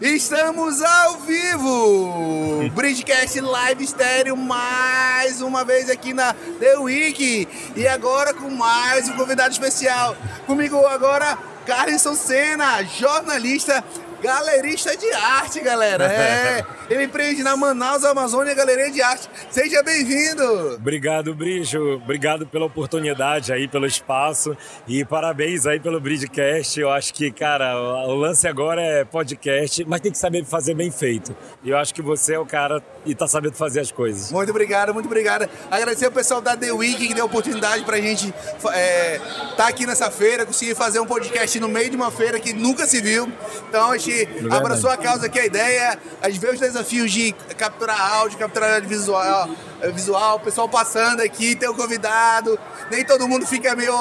Estamos 0.00 0.82
ao 0.82 1.20
vivo! 1.20 2.70
Bridgecast 2.74 3.40
Live 3.40 3.82
Estéreo 3.82 4.36
mais 4.36 5.40
uma 5.40 5.64
vez 5.64 5.90
aqui 5.90 6.12
na 6.12 6.32
The 6.60 6.78
Week 6.78 7.48
e 7.74 7.88
agora 7.88 8.34
com 8.34 8.50
mais 8.50 9.08
um 9.08 9.16
convidado 9.16 9.50
especial. 9.50 10.14
Comigo 10.46 10.86
agora, 10.86 11.36
Carlson 11.64 12.14
Senna, 12.14 12.84
jornalista 12.84 13.82
galerista 14.22 14.96
de 14.96 15.10
arte, 15.12 15.60
galera. 15.60 16.04
É, 16.04 16.64
ele 16.88 17.04
empreende 17.04 17.42
na 17.42 17.56
Manaus 17.56 18.04
Amazônia 18.04 18.54
Galeria 18.54 18.90
de 18.90 19.02
Arte. 19.02 19.28
Seja 19.50 19.82
bem-vindo. 19.82 20.74
Obrigado, 20.74 21.34
Brijo. 21.34 21.96
Obrigado 21.96 22.46
pela 22.46 22.66
oportunidade 22.66 23.52
aí, 23.52 23.68
pelo 23.68 23.86
espaço 23.86 24.56
e 24.86 25.04
parabéns 25.04 25.66
aí 25.66 25.80
pelo 25.80 26.00
Bridgecast. 26.00 26.80
Eu 26.80 26.90
acho 26.90 27.12
que, 27.12 27.30
cara, 27.30 27.78
o 28.06 28.14
lance 28.14 28.46
agora 28.46 28.80
é 28.80 29.04
podcast, 29.04 29.84
mas 29.84 30.00
tem 30.00 30.12
que 30.12 30.18
saber 30.18 30.44
fazer 30.44 30.74
bem 30.74 30.90
feito. 30.90 31.36
E 31.62 31.70
eu 31.70 31.78
acho 31.78 31.94
que 31.94 32.02
você 32.02 32.34
é 32.34 32.38
o 32.38 32.46
cara 32.46 32.82
e 33.04 33.14
tá 33.14 33.26
sabendo 33.26 33.54
fazer 33.54 33.80
as 33.80 33.90
coisas. 33.90 34.32
Muito 34.32 34.50
obrigado, 34.50 34.92
muito 34.92 35.06
obrigado. 35.06 35.48
Agradecer 35.70 36.06
ao 36.06 36.12
pessoal 36.12 36.40
da 36.40 36.56
The 36.56 36.72
Week 36.72 37.06
que 37.06 37.14
deu 37.14 37.24
a 37.24 37.26
oportunidade 37.26 37.84
pra 37.84 37.98
gente 37.98 38.32
é, 38.72 39.20
tá 39.56 39.68
aqui 39.68 39.86
nessa 39.86 40.10
feira, 40.10 40.46
conseguir 40.46 40.74
fazer 40.74 41.00
um 41.00 41.06
podcast 41.06 41.58
no 41.60 41.68
meio 41.68 41.90
de 41.90 41.96
uma 41.96 42.10
feira 42.10 42.38
que 42.40 42.52
nunca 42.52 42.86
se 42.86 43.00
viu. 43.00 43.30
Então 43.68 43.90
a 43.90 43.96
gente 43.96 44.05
abraçou 44.50 44.90
a 44.90 44.96
causa 44.96 45.26
aqui, 45.26 45.38
a 45.38 45.46
ideia, 45.46 45.98
a 46.20 46.28
gente 46.28 46.40
vê 46.40 46.50
os 46.50 46.60
desafios 46.60 47.10
de 47.10 47.32
capturar 47.56 48.14
áudio, 48.16 48.38
capturar 48.38 48.82
visual, 48.82 49.48
visual, 49.92 50.36
o 50.36 50.40
pessoal 50.40 50.68
passando 50.68 51.20
aqui, 51.20 51.54
tem 51.54 51.68
um 51.68 51.74
convidado, 51.74 52.58
nem 52.90 53.04
todo 53.04 53.26
mundo 53.28 53.46
fica 53.46 53.74
meio, 53.74 53.92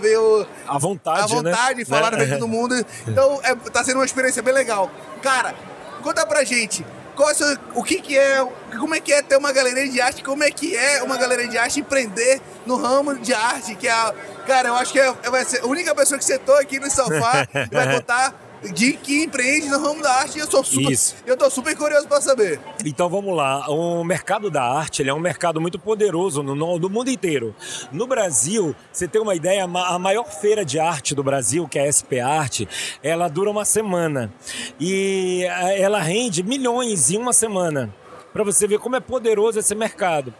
meio 0.00 0.46
à 0.66 0.78
vontade, 0.78 1.22
à 1.22 1.26
vontade 1.26 1.78
né? 1.80 1.84
falar 1.84 2.12
né? 2.12 2.26
todo 2.26 2.48
mundo. 2.48 2.74
Então 3.06 3.40
é, 3.42 3.54
tá 3.54 3.84
sendo 3.84 3.96
uma 3.96 4.04
experiência 4.04 4.42
bem 4.42 4.54
legal. 4.54 4.90
Cara, 5.22 5.54
conta 6.02 6.24
pra 6.26 6.44
gente, 6.44 6.84
qual 7.18 7.30
é 7.30 7.34
o 7.74 7.82
que, 7.82 8.00
que 8.00 8.16
é, 8.16 8.46
como 8.78 8.94
é 8.94 9.00
que 9.00 9.12
é 9.12 9.20
ter 9.20 9.36
uma 9.36 9.50
galeria 9.50 9.88
de 9.88 10.00
arte, 10.00 10.22
como 10.22 10.44
é 10.44 10.52
que 10.52 10.76
é 10.76 11.02
uma 11.02 11.16
galeria 11.16 11.48
de 11.48 11.58
arte 11.58 11.80
empreender 11.80 12.40
no 12.64 12.76
ramo 12.76 13.18
de 13.18 13.34
arte, 13.34 13.74
que 13.74 13.88
é, 13.88 14.14
cara, 14.46 14.68
eu 14.68 14.74
acho 14.76 14.92
que 14.92 15.00
é, 15.00 15.12
vai 15.28 15.44
ser 15.44 15.62
a 15.62 15.66
única 15.66 15.92
pessoa 15.96 16.16
que 16.16 16.24
sentou 16.24 16.56
aqui 16.56 16.78
no 16.78 16.88
sofá 16.88 17.44
e 17.52 17.74
vai 17.74 17.90
contar 17.98 18.47
de 18.74 18.92
que 18.94 19.24
empreende 19.24 19.68
no 19.68 19.78
ramo 19.80 20.02
da 20.02 20.12
arte 20.12 20.38
e 20.38 20.40
eu 20.40 20.50
sou 20.50 20.64
super, 20.64 20.90
Isso. 20.90 21.16
eu 21.26 21.36
tô 21.36 21.48
super 21.50 21.76
curioso 21.76 22.08
para 22.08 22.20
saber. 22.20 22.60
Então 22.84 23.08
vamos 23.08 23.36
lá, 23.36 23.68
o 23.68 24.02
mercado 24.04 24.50
da 24.50 24.62
arte 24.62 25.02
ele 25.02 25.10
é 25.10 25.14
um 25.14 25.20
mercado 25.20 25.60
muito 25.60 25.78
poderoso 25.78 26.42
no, 26.42 26.54
no, 26.54 26.90
mundo 26.90 27.10
inteiro. 27.10 27.54
No 27.92 28.06
Brasil, 28.06 28.74
você 28.92 29.06
tem 29.06 29.20
uma 29.20 29.34
ideia, 29.34 29.64
a 29.64 29.98
maior 29.98 30.28
feira 30.30 30.64
de 30.64 30.78
arte 30.78 31.14
do 31.14 31.22
Brasil, 31.22 31.68
que 31.68 31.78
é 31.78 31.88
a 31.88 31.92
SP 31.92 32.20
Arte, 32.20 32.68
ela 33.02 33.28
dura 33.28 33.50
uma 33.50 33.64
semana 33.64 34.32
e 34.80 35.44
eh, 35.44 35.80
ela 35.80 36.00
rende 36.00 36.42
milhões 36.42 37.10
em 37.10 37.16
uma 37.16 37.32
semana 37.32 37.92
para 38.38 38.44
você 38.44 38.68
ver 38.68 38.78
como 38.78 38.94
é 38.94 39.00
poderoso 39.00 39.58
esse 39.58 39.74
mercado. 39.74 40.32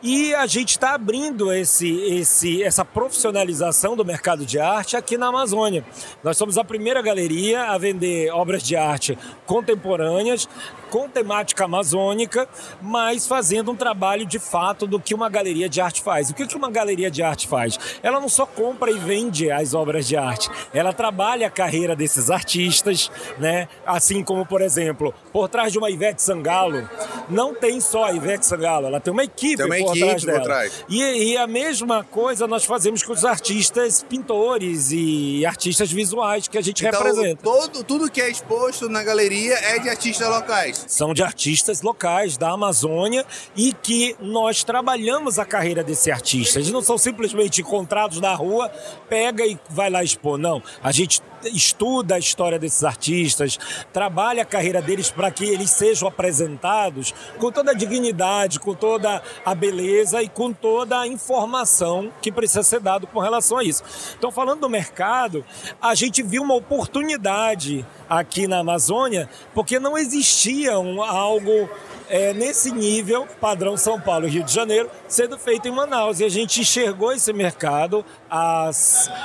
E 0.00 0.32
a 0.36 0.46
gente 0.46 0.70
está 0.70 0.94
abrindo 0.94 1.52
esse, 1.52 1.90
esse, 2.02 2.62
essa 2.62 2.84
profissionalização 2.84 3.96
do 3.96 4.04
mercado 4.04 4.46
de 4.46 4.60
arte 4.60 4.96
aqui 4.96 5.18
na 5.18 5.26
Amazônia. 5.26 5.84
Nós 6.22 6.36
somos 6.36 6.56
a 6.56 6.62
primeira 6.62 7.02
galeria 7.02 7.64
a 7.64 7.76
vender 7.76 8.30
obras 8.30 8.62
de 8.62 8.76
arte 8.76 9.18
contemporâneas 9.46 10.48
com 10.90 11.08
temática 11.08 11.64
amazônica, 11.64 12.48
mas 12.82 13.26
fazendo 13.26 13.70
um 13.70 13.76
trabalho 13.76 14.26
de 14.26 14.38
fato 14.38 14.86
do 14.86 15.00
que 15.00 15.14
uma 15.14 15.30
galeria 15.30 15.68
de 15.68 15.80
arte 15.80 16.02
faz. 16.02 16.30
O 16.30 16.34
que 16.34 16.50
uma 16.56 16.70
galeria 16.70 17.10
de 17.10 17.22
arte 17.22 17.46
faz? 17.46 17.78
Ela 18.02 18.20
não 18.20 18.28
só 18.28 18.44
compra 18.44 18.90
e 18.90 18.98
vende 18.98 19.50
as 19.50 19.72
obras 19.72 20.06
de 20.06 20.16
arte, 20.16 20.50
ela 20.74 20.92
trabalha 20.92 21.46
a 21.46 21.50
carreira 21.50 21.94
desses 21.94 22.30
artistas, 22.30 23.10
né? 23.38 23.68
Assim 23.86 24.22
como, 24.22 24.44
por 24.44 24.60
exemplo, 24.60 25.14
por 25.32 25.48
trás 25.48 25.72
de 25.72 25.78
uma 25.78 25.90
Ivete 25.90 26.22
Sangalo, 26.22 26.88
não 27.28 27.54
tem 27.54 27.80
só 27.80 28.04
a 28.04 28.12
Ivete 28.12 28.44
Sangalo, 28.44 28.86
ela 28.86 29.00
tem 29.00 29.12
uma 29.12 29.24
equipe, 29.24 29.56
tem 29.56 29.66
uma 29.66 29.76
por, 29.76 29.96
equipe 29.96 30.20
trás 30.22 30.24
por 30.24 30.42
trás 30.42 30.84
E, 30.88 31.32
e, 31.32 31.36
a 31.36 31.46
mesma 31.46 32.04
coisa 32.04 32.46
nós 32.46 32.64
fazemos 32.64 33.02
com 33.02 33.12
os 33.12 33.24
artistas 33.24 34.02
pintores 34.02 34.90
e 34.90 35.46
artistas 35.46 35.90
visuais 35.90 36.48
que 36.48 36.58
a 36.58 36.60
gente 36.60 36.84
então, 36.84 37.00
representa. 37.02 37.42
Todo, 37.42 37.84
tudo 37.84 38.10
que 38.10 38.20
é 38.20 38.28
exposto 38.28 38.88
na 38.88 39.02
galeria 39.02 39.54
é 39.54 39.78
de 39.78 39.88
artistas 39.88 40.28
locais? 40.28 40.79
São 40.86 41.14
de 41.14 41.22
artistas 41.22 41.82
locais 41.82 42.36
da 42.36 42.50
Amazônia 42.50 43.24
e 43.56 43.72
que 43.72 44.16
nós 44.20 44.64
trabalhamos 44.64 45.38
a 45.38 45.44
carreira 45.44 45.82
desse 45.82 46.10
artista. 46.10 46.58
Eles 46.58 46.70
não 46.70 46.82
são 46.82 46.98
simplesmente 46.98 47.60
encontrados 47.60 48.20
na 48.20 48.34
rua, 48.34 48.70
pega 49.08 49.46
e 49.46 49.58
vai 49.68 49.90
lá 49.90 50.02
expor. 50.02 50.38
Não, 50.38 50.62
a 50.82 50.92
gente 50.92 51.22
estuda 51.44 52.14
a 52.14 52.18
história 52.18 52.58
desses 52.58 52.84
artistas, 52.84 53.58
trabalha 53.92 54.42
a 54.42 54.46
carreira 54.46 54.82
deles 54.82 55.10
para 55.10 55.30
que 55.30 55.44
eles 55.44 55.70
sejam 55.70 56.08
apresentados 56.08 57.14
com 57.38 57.50
toda 57.50 57.70
a 57.70 57.74
dignidade, 57.74 58.60
com 58.60 58.74
toda 58.74 59.22
a 59.44 59.54
beleza 59.54 60.22
e 60.22 60.28
com 60.28 60.52
toda 60.52 61.00
a 61.00 61.06
informação 61.06 62.12
que 62.20 62.30
precisa 62.30 62.62
ser 62.62 62.80
dado 62.80 63.06
com 63.06 63.20
relação 63.20 63.58
a 63.58 63.64
isso. 63.64 63.82
Então, 64.18 64.30
falando 64.30 64.60
do 64.60 64.68
mercado, 64.68 65.44
a 65.80 65.94
gente 65.94 66.22
viu 66.22 66.42
uma 66.42 66.54
oportunidade 66.54 67.86
aqui 68.08 68.46
na 68.46 68.58
Amazônia, 68.58 69.28
porque 69.54 69.78
não 69.78 69.96
existia 69.96 70.78
um, 70.78 71.02
algo 71.02 71.68
é, 72.10 72.34
nesse 72.34 72.72
nível, 72.72 73.26
padrão 73.40 73.76
São 73.76 74.00
Paulo 74.00 74.26
e 74.26 74.30
Rio 74.30 74.42
de 74.42 74.52
Janeiro, 74.52 74.90
sendo 75.06 75.38
feito 75.38 75.68
em 75.68 75.70
Manaus. 75.70 76.18
E 76.18 76.24
a 76.24 76.28
gente 76.28 76.60
enxergou 76.60 77.12
esse 77.12 77.32
mercado 77.32 78.04
há, 78.28 78.68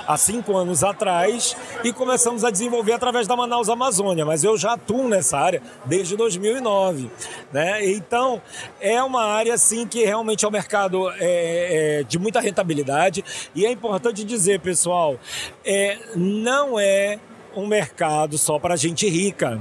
há 0.07 0.17
cinco 0.17 0.55
anos 0.55 0.83
atrás 0.83 1.57
e 1.83 1.91
começamos 1.91 2.43
a 2.43 2.51
desenvolver 2.51 2.93
através 2.93 3.27
da 3.27 3.35
Manaus 3.35 3.69
Amazônia. 3.69 4.23
Mas 4.23 4.43
eu 4.43 4.55
já 4.55 4.73
atuo 4.73 5.09
nessa 5.09 5.37
área 5.37 5.61
desde 5.85 6.15
2009. 6.15 7.09
Né? 7.51 7.87
Então, 7.87 8.39
é 8.79 9.01
uma 9.01 9.23
área 9.23 9.55
assim, 9.55 9.87
que 9.87 10.05
realmente 10.05 10.45
é 10.45 10.47
um 10.47 10.51
mercado 10.51 11.09
é, 11.09 11.99
é, 11.99 12.03
de 12.03 12.19
muita 12.19 12.39
rentabilidade. 12.39 13.25
E 13.55 13.65
é 13.65 13.71
importante 13.71 14.23
dizer, 14.23 14.59
pessoal, 14.59 15.19
é, 15.65 15.97
não 16.15 16.79
é 16.79 17.19
um 17.55 17.65
mercado 17.65 18.37
só 18.37 18.59
para 18.59 18.75
gente 18.75 19.09
rica. 19.09 19.59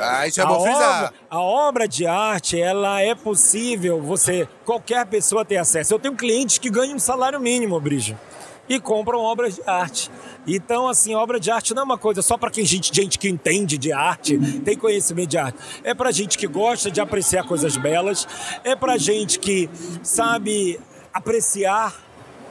Ah, 0.00 0.26
isso 0.26 0.40
é 0.40 0.46
bom 0.46 0.60
frisar. 0.60 1.12
a 1.28 1.40
obra 1.40 1.88
de 1.88 2.06
arte, 2.06 2.60
ela 2.60 3.00
é 3.00 3.14
possível 3.14 4.00
você, 4.00 4.48
qualquer 4.64 5.04
pessoa 5.06 5.44
ter 5.44 5.56
acesso. 5.56 5.92
Eu 5.94 5.98
tenho 5.98 6.14
clientes 6.14 6.58
que 6.58 6.70
ganham 6.70 6.96
um 6.96 7.00
salário 7.00 7.40
mínimo, 7.40 7.80
Brijo, 7.80 8.16
e 8.68 8.78
compram 8.78 9.18
obras 9.20 9.56
de 9.56 9.62
arte. 9.66 10.10
Então, 10.46 10.88
assim, 10.88 11.14
obra 11.14 11.40
de 11.40 11.50
arte 11.50 11.74
não 11.74 11.82
é 11.82 11.84
uma 11.84 11.98
coisa 11.98 12.22
só 12.22 12.36
para 12.36 12.50
quem 12.50 12.64
gente, 12.64 12.94
gente 12.94 13.18
que 13.18 13.28
entende 13.28 13.76
de 13.76 13.92
arte, 13.92 14.38
tem 14.60 14.76
conhecimento 14.76 15.30
de 15.30 15.38
arte. 15.38 15.58
É 15.82 15.94
para 15.94 16.12
gente 16.12 16.38
que 16.38 16.46
gosta 16.46 16.90
de 16.90 17.00
apreciar 17.00 17.44
coisas 17.44 17.76
belas, 17.76 18.26
é 18.64 18.76
para 18.76 18.96
gente 18.96 19.38
que 19.38 19.68
sabe 20.02 20.78
apreciar 21.12 21.94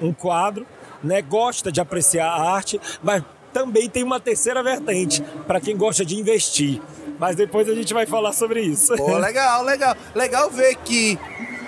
um 0.01 0.11
quadro, 0.13 0.65
né? 1.03 1.21
Gosta 1.21 1.71
de 1.71 1.79
apreciar 1.79 2.27
a 2.27 2.51
arte, 2.51 2.79
mas 3.01 3.23
também 3.53 3.89
tem 3.89 4.03
uma 4.03 4.19
terceira 4.19 4.61
vertente 4.61 5.23
para 5.45 5.59
quem 5.59 5.75
gosta 5.75 6.05
de 6.05 6.15
investir. 6.15 6.81
Mas 7.19 7.35
depois 7.35 7.67
a 7.67 7.73
gente 7.73 7.93
vai 7.93 8.05
falar 8.05 8.31
sobre 8.33 8.61
isso. 8.61 8.95
Pô, 8.95 9.17
legal, 9.17 9.63
legal. 9.63 9.95
Legal 10.13 10.49
ver 10.49 10.75
que 10.75 11.17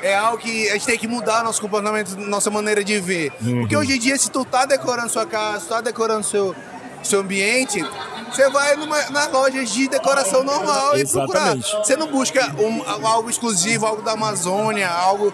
é 0.02 0.16
algo 0.16 0.38
que 0.38 0.70
a 0.70 0.74
gente 0.74 0.86
tem 0.86 0.98
que 0.98 1.08
mudar 1.08 1.44
nosso 1.44 1.62
comportamento, 1.62 2.16
nossa 2.18 2.50
maneira 2.50 2.84
de 2.84 3.00
ver. 3.00 3.32
Uhum. 3.42 3.62
Porque 3.62 3.76
hoje 3.76 3.96
em 3.96 4.00
dia, 4.00 4.18
se 4.18 4.30
tu 4.30 4.46
tá 4.46 4.66
decorando 4.66 5.10
sua 5.10 5.26
casa, 5.26 5.66
tu 5.66 5.70
tá 5.70 5.82
decorando 5.82 6.24
seu, 6.24 6.56
seu 7.04 7.20
ambiente, 7.22 7.84
você 8.36 8.50
vai 8.50 8.76
numa, 8.76 9.02
nas 9.10 9.32
lojas 9.32 9.70
de 9.72 9.88
decoração 9.88 10.44
normal 10.44 10.98
e 10.98 11.06
procurar. 11.08 11.56
Exatamente. 11.58 11.72
Você 11.88 11.96
não 11.96 12.08
busca 12.08 12.54
um- 12.60 13.08
algo 13.08 13.30
exclusivo, 13.30 13.86
algo 13.86 14.02
da 14.02 14.12
Amazônia, 14.14 14.90
algo. 14.90 15.34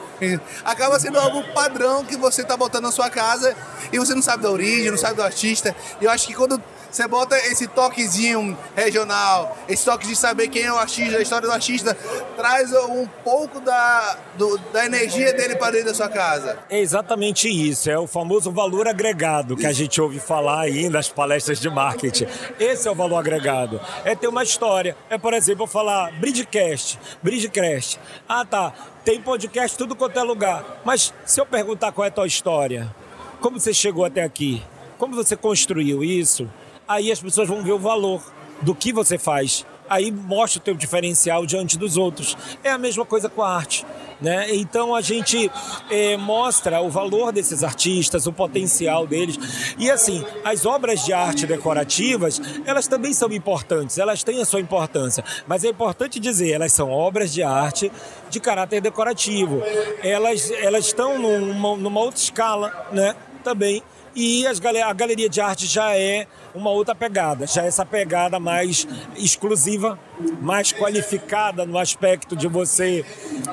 Acaba 0.64 1.00
sendo 1.00 1.20
algo 1.20 1.44
padrão 1.54 2.04
que 2.04 2.16
você 2.18 2.44
tá 2.44 2.56
botando 2.58 2.84
na 2.84 2.92
sua 2.92 3.10
casa 3.10 3.56
e 3.92 4.00
você 4.00 4.14
não 4.16 4.22
sabe 4.22 4.44
da 4.44 4.50
origem, 4.52 4.92
não 4.92 4.98
sabe 4.98 5.16
do 5.16 5.24
artista. 5.24 5.76
E 6.02 6.06
eu 6.06 6.12
acho 6.12 6.28
que 6.28 6.34
quando 6.34 6.62
você 6.96 7.08
bota 7.08 7.38
esse 7.48 7.68
toquezinho 7.68 8.58
regional, 8.76 9.58
esse 9.68 9.84
toque 9.84 10.08
de 10.08 10.16
saber 10.16 10.48
quem 10.48 10.64
é 10.64 10.72
o 10.72 10.78
artista, 10.78 11.18
a 11.18 11.22
história 11.22 11.48
do 11.48 11.54
artista, 11.54 11.94
traz 12.38 12.72
um 12.72 13.06
pouco 13.24 13.60
da, 13.60 14.18
do- 14.38 14.58
da 14.72 14.86
energia 14.86 15.34
dele 15.34 15.56
para 15.56 15.72
dentro 15.72 15.88
da 15.90 15.94
sua 15.94 16.08
casa. 16.10 16.58
É 16.70 16.80
exatamente 16.80 17.50
isso, 17.50 17.90
é 17.90 17.98
o 18.00 18.08
famoso 18.08 18.52
valor 18.52 18.88
agregado 18.88 19.58
que 19.58 19.66
a 19.66 19.74
gente 19.74 20.00
ouve 20.00 20.20
falar 20.20 20.62
aí 20.62 20.88
nas 20.90 21.10
palestras 21.10 21.60
de 21.60 21.70
marketing. 21.70 22.28
Esse 22.60 22.88
é 22.88 22.92
o 22.92 22.96
valor 22.96 23.18
agregado. 23.18 23.80
É 24.04 24.16
ter 24.16 24.28
uma 24.28 24.44
história. 24.44 24.96
É, 25.10 25.18
por 25.18 25.34
exemplo, 25.34 25.64
eu 25.64 25.68
falar 25.68 26.12
Bridgecast, 26.20 26.98
Bridgecast. 27.22 28.00
Ah, 28.28 28.46
tá, 28.46 28.74
tem 29.04 29.22
podcast 29.22 29.78
tudo 29.78 29.96
quanto 29.96 30.18
é 30.18 30.24
lugar. 30.24 30.82
Mas 30.86 31.14
se 31.26 31.42
eu 31.42 31.46
perguntar 31.46 31.92
qual 31.92 32.06
é 32.06 32.08
a 32.08 32.12
tua 32.12 32.26
história, 32.28 32.94
como 33.42 33.60
você 33.60 33.74
chegou 33.74 34.06
até 34.06 34.24
aqui, 34.24 34.64
como 34.98 35.14
você 35.14 35.36
construiu 35.36 36.04
isso, 36.04 36.50
aí 36.88 37.12
as 37.12 37.20
pessoas 37.20 37.48
vão 37.48 37.64
ver 37.64 37.74
o 37.74 37.80
valor 37.80 38.22
do 38.62 38.74
que 38.74 38.94
você 38.94 39.18
faz. 39.18 39.66
Aí 39.88 40.12
mostra 40.12 40.60
o 40.60 40.64
teu 40.64 40.74
diferencial 40.74 41.46
diante 41.46 41.78
dos 41.78 41.96
outros. 41.96 42.36
É 42.64 42.72
a 42.72 42.78
mesma 42.78 43.06
coisa 43.06 43.30
com 43.30 43.44
a 43.44 43.56
arte. 43.56 43.86
Né? 44.20 44.56
Então 44.56 44.96
a 44.96 45.02
gente 45.02 45.52
eh, 45.92 46.16
mostra 46.18 46.82
o 46.82 46.90
valor 46.90 47.32
desses 47.32 47.64
artistas, 47.64 48.26
o 48.26 48.34
potencial 48.34 49.06
deles. 49.06 49.38
E 49.78 49.92
assim, 49.92 50.26
as 50.44 50.66
obras 50.66 51.06
de 51.06 51.14
arte 51.14 51.46
decorativas, 51.46 52.42
elas 52.66 52.88
também 52.88 53.14
são 53.14 53.32
importantes, 53.32 53.98
elas 53.98 54.24
têm 54.24 54.42
a 54.42 54.46
sua 54.46 54.62
importância. 54.62 55.24
Mas 55.46 55.64
é 55.64 55.70
importante 55.70 56.20
dizer, 56.20 56.52
elas 56.52 56.72
são 56.72 56.90
obras 56.90 57.32
de 57.32 57.44
arte 57.44 57.92
de 58.30 58.40
caráter 58.40 58.82
decorativo. 58.82 59.62
Elas, 60.02 60.50
elas 60.50 60.86
estão 60.86 61.20
numa, 61.20 61.76
numa 61.76 62.00
outra 62.00 62.20
escala, 62.20 62.88
né? 62.92 63.16
Também. 63.44 63.84
E 64.16 64.48
as 64.48 64.62
a 64.64 64.94
galeria 64.94 65.28
de 65.28 65.42
arte 65.42 65.66
já 65.66 65.94
é 65.96 66.26
uma 66.54 66.70
outra 66.70 66.96
pegada, 66.96 67.46
já 67.46 67.64
é 67.64 67.68
essa 67.68 67.86
pegada 67.86 68.40
mais 68.40 68.88
exclusiva, 69.18 70.00
mais 70.42 70.72
qualificada 70.72 71.66
no 71.66 71.78
aspecto 71.78 72.34
de 72.34 72.48
você 72.48 73.04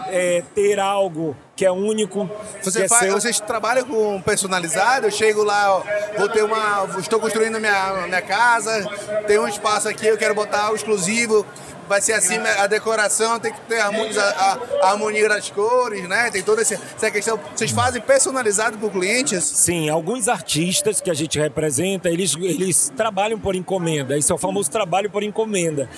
é, 0.07 0.42
ter 0.54 0.78
algo 0.78 1.37
que 1.57 1.66
é 1.66 1.73
único. 1.73 2.31
Você 2.62 2.85
é 2.85 2.88
faz, 2.88 3.02
seu. 3.02 3.12
vocês 3.12 3.40
trabalham 3.40 3.85
com 3.85 4.23
personalizado? 4.23 5.09
Eu 5.09 5.11
chego 5.11 5.42
lá, 5.42 5.78
ó, 5.78 5.83
vou 6.16 6.28
ter 6.28 6.45
uma. 6.45 6.87
Estou 6.99 7.19
construindo 7.19 7.59
minha, 7.59 8.07
minha 8.07 8.23
casa, 8.23 8.88
tem 9.26 9.40
um 9.40 9.49
espaço 9.49 9.88
aqui, 9.88 10.07
eu 10.07 10.16
quero 10.16 10.35
botar 10.35 10.71
o 10.71 10.76
exclusivo. 10.76 11.45
Vai 11.89 12.01
ser 12.01 12.12
assim 12.15 12.39
a 12.39 12.67
decoração, 12.67 13.39
tem 13.39 13.53
que 13.53 13.61
ter 13.62 13.81
a 13.81 13.87
harmonia, 13.87 14.23
a- 14.23 14.59
a 14.83 14.91
harmonia 14.93 15.29
das 15.29 15.51
cores, 15.51 16.09
né? 16.09 16.31
Tem 16.31 16.43
toda 16.43 16.62
esse- 16.62 16.75
essa 16.75 17.11
questão. 17.11 17.39
Vocês 17.55 17.71
fazem 17.71 18.01
personalizado 18.01 18.79
para 18.79 18.87
o 18.87 18.91
cliente? 18.91 19.41
Sim, 19.41 19.89
alguns 19.89 20.29
artistas 20.29 21.01
que 21.01 21.11
a 21.11 21.15
gente 21.15 21.39
representa, 21.39 22.09
eles, 22.09 22.35
eles 22.37 22.93
trabalham 22.97 23.39
por 23.39 23.55
encomenda. 23.55 24.17
Esse 24.17 24.31
é 24.33 24.35
o 24.35 24.39
famoso 24.39 24.71
trabalho 24.71 25.11
por 25.11 25.23
encomenda. 25.23 25.89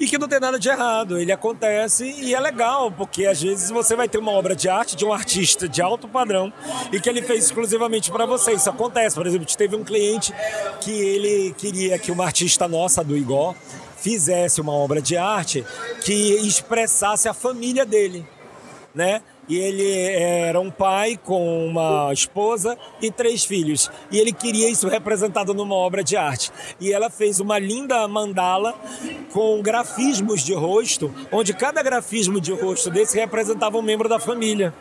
E 0.00 0.06
que 0.06 0.18
não 0.18 0.26
tem 0.28 0.40
nada 0.40 0.58
de 0.58 0.68
errado. 0.68 1.18
Ele 1.18 1.30
acontece 1.32 2.04
e 2.04 2.34
é 2.34 2.40
legal, 2.40 2.90
porque 2.90 3.26
às 3.26 3.40
vezes 3.40 3.70
você 3.70 3.94
vai 3.94 4.08
ter 4.08 4.18
uma 4.18 4.32
obra 4.32 4.56
de 4.56 4.68
arte 4.68 4.96
de 4.96 5.04
um 5.04 5.12
artista 5.12 5.68
de 5.68 5.80
alto 5.82 6.08
padrão 6.08 6.52
e 6.92 7.00
que 7.00 7.08
ele 7.08 7.22
fez 7.22 7.44
exclusivamente 7.44 8.10
para 8.10 8.26
você. 8.26 8.52
Isso 8.52 8.68
acontece. 8.70 9.14
Por 9.14 9.26
exemplo, 9.26 9.46
teve 9.56 9.76
um 9.76 9.84
cliente 9.84 10.32
que 10.80 10.90
ele 10.90 11.54
queria 11.56 11.98
que 11.98 12.10
uma 12.10 12.24
artista 12.24 12.66
nossa 12.66 13.04
do 13.04 13.16
Igor 13.16 13.54
fizesse 14.04 14.60
uma 14.60 14.72
obra 14.72 15.00
de 15.00 15.16
arte 15.16 15.64
que 16.04 16.34
expressasse 16.46 17.26
a 17.26 17.32
família 17.32 17.86
dele 17.86 18.26
né? 18.94 19.22
E 19.46 19.58
ele 19.58 19.92
era 20.14 20.58
um 20.58 20.70
pai 20.70 21.18
com 21.22 21.66
uma 21.66 22.10
esposa 22.12 22.78
e 23.02 23.10
três 23.10 23.44
filhos. 23.44 23.90
E 24.10 24.18
ele 24.18 24.32
queria 24.32 24.70
isso 24.70 24.88
representado 24.88 25.52
numa 25.52 25.74
obra 25.74 26.02
de 26.02 26.16
arte. 26.16 26.50
E 26.80 26.92
ela 26.92 27.10
fez 27.10 27.40
uma 27.40 27.58
linda 27.58 28.06
mandala 28.08 28.74
com 29.32 29.60
grafismos 29.60 30.42
de 30.42 30.54
rosto, 30.54 31.12
onde 31.30 31.52
cada 31.52 31.82
grafismo 31.82 32.40
de 32.40 32.52
rosto 32.52 32.88
desse 32.88 33.18
representava 33.18 33.76
um 33.76 33.82
membro 33.82 34.08
da 34.08 34.18
família. 34.18 34.72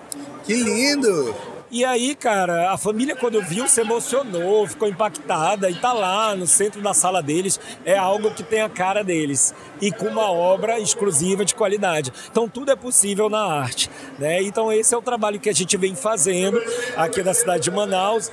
Que 0.46 0.54
lindo! 0.54 1.53
E 1.74 1.84
aí, 1.84 2.14
cara, 2.14 2.72
a 2.72 2.78
família 2.78 3.16
quando 3.16 3.42
viu 3.42 3.68
se 3.68 3.82
emocionou, 3.82 4.68
ficou 4.68 4.88
impactada 4.88 5.72
e 5.72 5.74
tá 5.74 5.92
lá 5.92 6.36
no 6.36 6.46
centro 6.46 6.80
da 6.84 6.94
sala 6.94 7.20
deles. 7.20 7.60
É 7.84 7.98
algo 7.98 8.30
que 8.30 8.44
tem 8.44 8.62
a 8.62 8.70
cara 8.70 9.04
deles 9.04 9.56
e 9.82 9.92
com 9.92 10.06
uma 10.06 10.32
obra 10.32 10.80
exclusiva 10.80 11.44
de 11.44 11.56
qualidade. 11.56 12.14
Então 12.30 12.48
tudo 12.48 12.72
é 12.72 12.76
possível 12.76 13.28
na 13.28 13.42
arte, 13.44 13.90
né? 14.20 14.44
Então 14.44 14.72
esse 14.72 14.94
é 14.94 14.98
o 15.00 15.02
trabalho 15.02 15.40
que 15.40 15.50
a 15.50 15.54
gente 15.54 15.76
vem 15.76 15.96
fazendo 15.96 16.62
aqui 16.96 17.24
da 17.24 17.34
cidade 17.34 17.64
de 17.64 17.72
Manaus. 17.72 18.30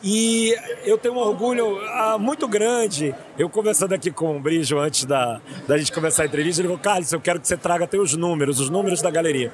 E 0.00 0.54
eu 0.84 0.96
tenho 0.96 1.14
um 1.14 1.18
orgulho 1.18 1.80
ah, 1.88 2.16
muito 2.16 2.46
grande. 2.46 3.12
Eu 3.36 3.50
conversando 3.50 3.92
aqui 3.92 4.12
com 4.12 4.36
o 4.36 4.40
Brijo 4.40 4.78
antes 4.78 5.04
da, 5.04 5.40
da 5.66 5.76
gente 5.76 5.90
começar 5.90 6.22
a 6.22 6.26
entrevista, 6.26 6.60
ele 6.60 6.68
falou: 6.68 6.80
Carlos, 6.80 7.12
eu 7.12 7.20
quero 7.20 7.40
que 7.40 7.48
você 7.48 7.56
traga 7.56 7.86
até 7.86 7.98
os 7.98 8.14
números, 8.14 8.60
os 8.60 8.70
números 8.70 9.02
da 9.02 9.10
galeria. 9.10 9.52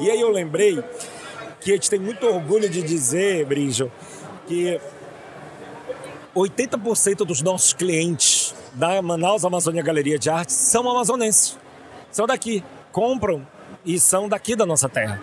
E 0.00 0.10
aí 0.10 0.18
eu 0.18 0.30
lembrei 0.30 0.82
que 1.62 1.70
a 1.70 1.74
gente 1.74 1.88
tem 1.88 1.98
muito 1.98 2.26
orgulho 2.26 2.68
de 2.68 2.82
dizer, 2.82 3.44
Brijo, 3.46 3.90
que 4.46 4.80
80% 6.34 7.24
dos 7.24 7.42
nossos 7.42 7.72
clientes 7.72 8.54
da 8.74 9.00
Manaus 9.02 9.44
Amazônia 9.44 9.82
Galeria 9.82 10.18
de 10.18 10.30
Arte 10.30 10.52
são 10.52 10.88
amazonenses. 10.90 11.58
São 12.10 12.26
daqui, 12.26 12.64
compram 12.90 13.46
e 13.84 13.98
são 13.98 14.28
daqui 14.28 14.56
da 14.56 14.64
nossa 14.64 14.88
terra. 14.88 15.22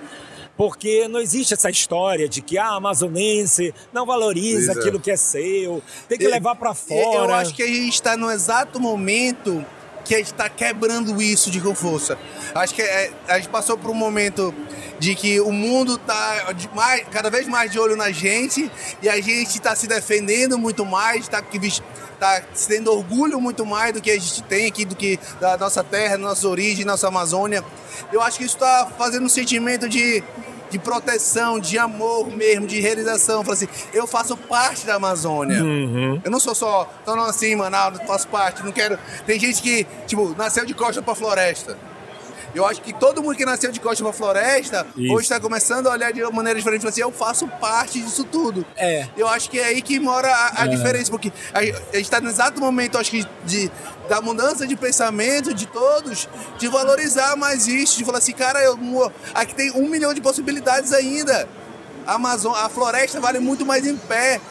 Porque 0.55 1.07
não 1.07 1.19
existe 1.19 1.53
essa 1.53 1.69
história 1.69 2.27
de 2.27 2.41
que 2.41 2.57
a 2.57 2.75
amazonense 2.75 3.73
não 3.93 4.05
valoriza 4.05 4.73
é. 4.73 4.75
aquilo 4.75 4.99
que 4.99 5.09
é 5.09 5.15
seu, 5.15 5.81
tem 6.07 6.17
que 6.17 6.27
levar 6.27 6.55
para 6.55 6.73
fora. 6.73 7.31
Eu 7.31 7.33
acho 7.33 7.55
que 7.55 7.63
a 7.63 7.67
gente 7.67 7.93
está 7.93 8.17
no 8.17 8.29
exato 8.29 8.79
momento 8.79 9.65
que 10.09 10.15
a 10.15 10.17
gente 10.17 10.31
está 10.31 10.49
quebrando 10.49 11.21
isso 11.21 11.51
de 11.51 11.61
com 11.61 11.75
força. 11.75 12.17
Acho 12.55 12.73
que 12.73 12.81
é, 12.81 13.11
a 13.27 13.35
gente 13.35 13.47
passou 13.49 13.77
por 13.77 13.91
um 13.91 13.93
momento 13.93 14.51
de 14.97 15.13
que 15.13 15.39
o 15.39 15.51
mundo 15.51 15.97
está 15.97 16.51
cada 17.11 17.29
vez 17.29 17.47
mais 17.47 17.71
de 17.71 17.79
olho 17.79 17.95
na 17.95 18.11
gente 18.11 18.71
e 19.03 19.07
a 19.07 19.21
gente 19.21 19.57
está 19.57 19.75
se 19.75 19.85
defendendo 19.85 20.57
muito 20.57 20.83
mais, 20.83 21.21
está 21.21 21.43
tá 22.19 22.41
tendo 22.67 22.91
orgulho 22.91 23.39
muito 23.39 23.63
mais 23.67 23.93
do 23.93 24.01
que 24.01 24.09
a 24.09 24.15
gente 24.15 24.41
tem 24.43 24.65
aqui, 24.65 24.83
do 24.83 24.95
que 24.95 25.19
da 25.39 25.55
nossa 25.57 25.83
terra, 25.83 26.17
nossa 26.17 26.47
origem, 26.47 26.83
nossa 26.83 27.07
Amazônia. 27.07 27.63
Eu 28.11 28.19
acho 28.23 28.39
que 28.39 28.45
isso 28.45 28.55
está 28.55 28.91
fazendo 28.97 29.27
um 29.27 29.29
sentimento 29.29 29.87
de 29.87 30.23
de 30.69 30.79
proteção, 30.79 31.59
de 31.59 31.77
amor 31.77 32.27
mesmo, 32.27 32.67
de 32.67 32.79
realização. 32.79 33.43
Fala 33.43 33.55
assim, 33.55 33.67
eu 33.93 34.05
faço 34.07 34.35
parte 34.37 34.85
da 34.85 34.95
Amazônia. 34.95 35.57
Eu 36.23 36.31
não 36.31 36.39
sou 36.39 36.55
só, 36.55 36.91
tô 37.05 37.15
não 37.15 37.23
assim, 37.23 37.55
Manaus, 37.55 37.99
faço 38.05 38.27
parte, 38.27 38.63
não 38.63 38.71
quero. 38.71 38.97
Tem 39.25 39.39
gente 39.39 39.61
que, 39.61 39.85
tipo, 40.05 40.35
nasceu 40.37 40.65
de 40.65 40.73
costa 40.73 41.01
pra 41.01 41.15
floresta. 41.15 41.77
Eu 42.53 42.65
acho 42.65 42.81
que 42.81 42.93
todo 42.93 43.21
mundo 43.21 43.35
que 43.35 43.45
nasceu 43.45 43.71
de 43.71 43.79
costa 43.79 44.03
pra 44.03 44.13
floresta, 44.13 44.85
Isso. 44.97 45.13
hoje 45.13 45.23
está 45.23 45.39
começando 45.39 45.87
a 45.87 45.91
olhar 45.91 46.11
de 46.11 46.21
uma 46.21 46.31
maneira 46.31 46.57
diferente 46.57 46.79
e 46.79 46.83
fala 46.83 46.91
assim, 46.91 47.01
eu 47.01 47.11
faço 47.11 47.47
parte 47.47 47.99
disso 47.99 48.23
tudo. 48.23 48.65
É. 48.75 49.07
Eu 49.15 49.27
acho 49.27 49.49
que 49.49 49.59
é 49.59 49.65
aí 49.65 49.81
que 49.81 49.99
mora 49.99 50.29
a, 50.29 50.63
a 50.63 50.67
diferença, 50.67 51.11
porque 51.11 51.31
a, 51.53 51.59
a 51.59 51.63
gente 51.63 52.01
está 52.01 52.19
no 52.19 52.29
exato 52.29 52.59
momento, 52.59 52.97
acho 52.97 53.11
que, 53.11 53.25
de, 53.45 53.71
da 54.07 54.19
mudança 54.21 54.65
de 54.65 54.75
pensamento 54.75 55.53
de 55.53 55.67
todos, 55.67 56.27
de 56.57 56.67
valorizar 56.67 57.35
mais 57.35 57.67
isso, 57.67 57.97
de 57.97 58.03
falar 58.03 58.17
assim, 58.17 58.33
cara, 58.33 58.61
eu, 58.63 58.77
aqui 59.33 59.53
tem 59.53 59.71
um 59.71 59.87
milhão 59.87 60.13
de 60.13 60.21
possibilidades 60.21 60.91
ainda. 60.91 61.47
A, 62.05 62.15
Amazon, 62.15 62.53
a 62.55 62.67
floresta 62.67 63.19
vale 63.19 63.39
muito 63.39 63.65
mais 63.65 63.85
em 63.85 63.95
pé. 63.95 64.41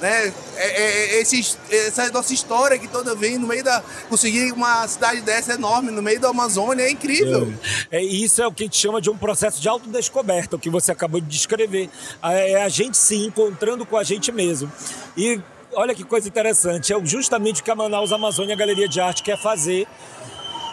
Né? 0.00 0.32
É, 0.56 0.66
é, 0.66 1.16
é, 1.16 1.20
esses- 1.20 1.58
essa 1.70 2.08
nossa 2.10 2.32
história 2.32 2.78
que 2.78 2.88
toda 2.88 3.14
vem 3.14 3.36
no 3.38 3.46
meio 3.46 3.62
da. 3.62 3.82
Conseguir 4.08 4.50
uma 4.52 4.86
cidade 4.88 5.20
dessa 5.20 5.52
enorme 5.52 5.90
no 5.90 6.00
meio 6.02 6.18
da 6.18 6.30
Amazônia 6.30 6.84
é 6.84 6.90
incrível. 6.90 7.52
É, 7.90 8.02
isso 8.02 8.40
é 8.42 8.46
o 8.46 8.52
que 8.52 8.62
a 8.62 8.66
gente 8.66 8.78
chama 8.78 9.00
de 9.00 9.10
um 9.10 9.16
processo 9.16 9.60
de 9.60 9.68
autodescoberta, 9.68 10.56
o 10.56 10.58
que 10.58 10.70
você 10.70 10.90
acabou 10.90 11.20
de 11.20 11.26
descrever. 11.26 11.90
É 12.22 12.62
a 12.62 12.68
gente 12.68 12.96
se 12.96 13.16
encontrando 13.16 13.84
com 13.84 13.96
a 13.96 14.02
gente 14.02 14.32
mesmo. 14.32 14.72
E 15.16 15.38
olha 15.74 15.94
que 15.94 16.02
coisa 16.02 16.26
interessante, 16.26 16.92
é 16.92 17.04
justamente 17.04 17.60
o 17.60 17.64
que 17.64 17.70
a 17.70 17.74
Manaus 17.76 18.10
Amazônia 18.12 18.56
Galeria 18.56 18.88
de 18.88 19.00
Arte 19.00 19.22
quer 19.22 19.40
fazer, 19.40 19.86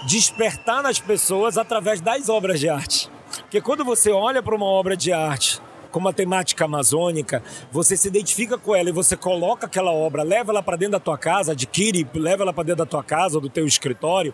despertar 0.07 0.81
nas 0.81 0.99
pessoas 0.99 1.57
através 1.57 1.99
das 2.01 2.29
obras 2.29 2.59
de 2.59 2.69
arte. 2.69 3.09
Porque 3.41 3.59
quando 3.61 3.83
você 3.83 4.09
olha 4.09 4.41
para 4.41 4.55
uma 4.55 4.65
obra 4.65 4.95
de 4.95 5.11
arte 5.11 5.59
com 5.87 5.99
uma 5.99 6.13
temática 6.13 6.65
amazônica, 6.65 7.43
você 7.71 7.95
se 7.95 8.07
identifica 8.07 8.57
com 8.57 8.75
ela 8.75 8.89
e 8.89 8.91
você 8.91 9.15
coloca 9.15 9.65
aquela 9.65 9.91
obra, 9.91 10.23
leva 10.23 10.51
ela 10.51 10.63
para 10.63 10.77
dentro 10.77 10.93
da 10.93 10.99
tua 10.99 11.17
casa, 11.17 11.51
adquire, 11.51 12.07
leva 12.13 12.43
ela 12.43 12.53
para 12.53 12.63
dentro 12.63 12.83
da 12.83 12.85
tua 12.85 13.03
casa 13.03 13.35
ou 13.35 13.41
do 13.41 13.49
teu 13.49 13.65
escritório, 13.65 14.33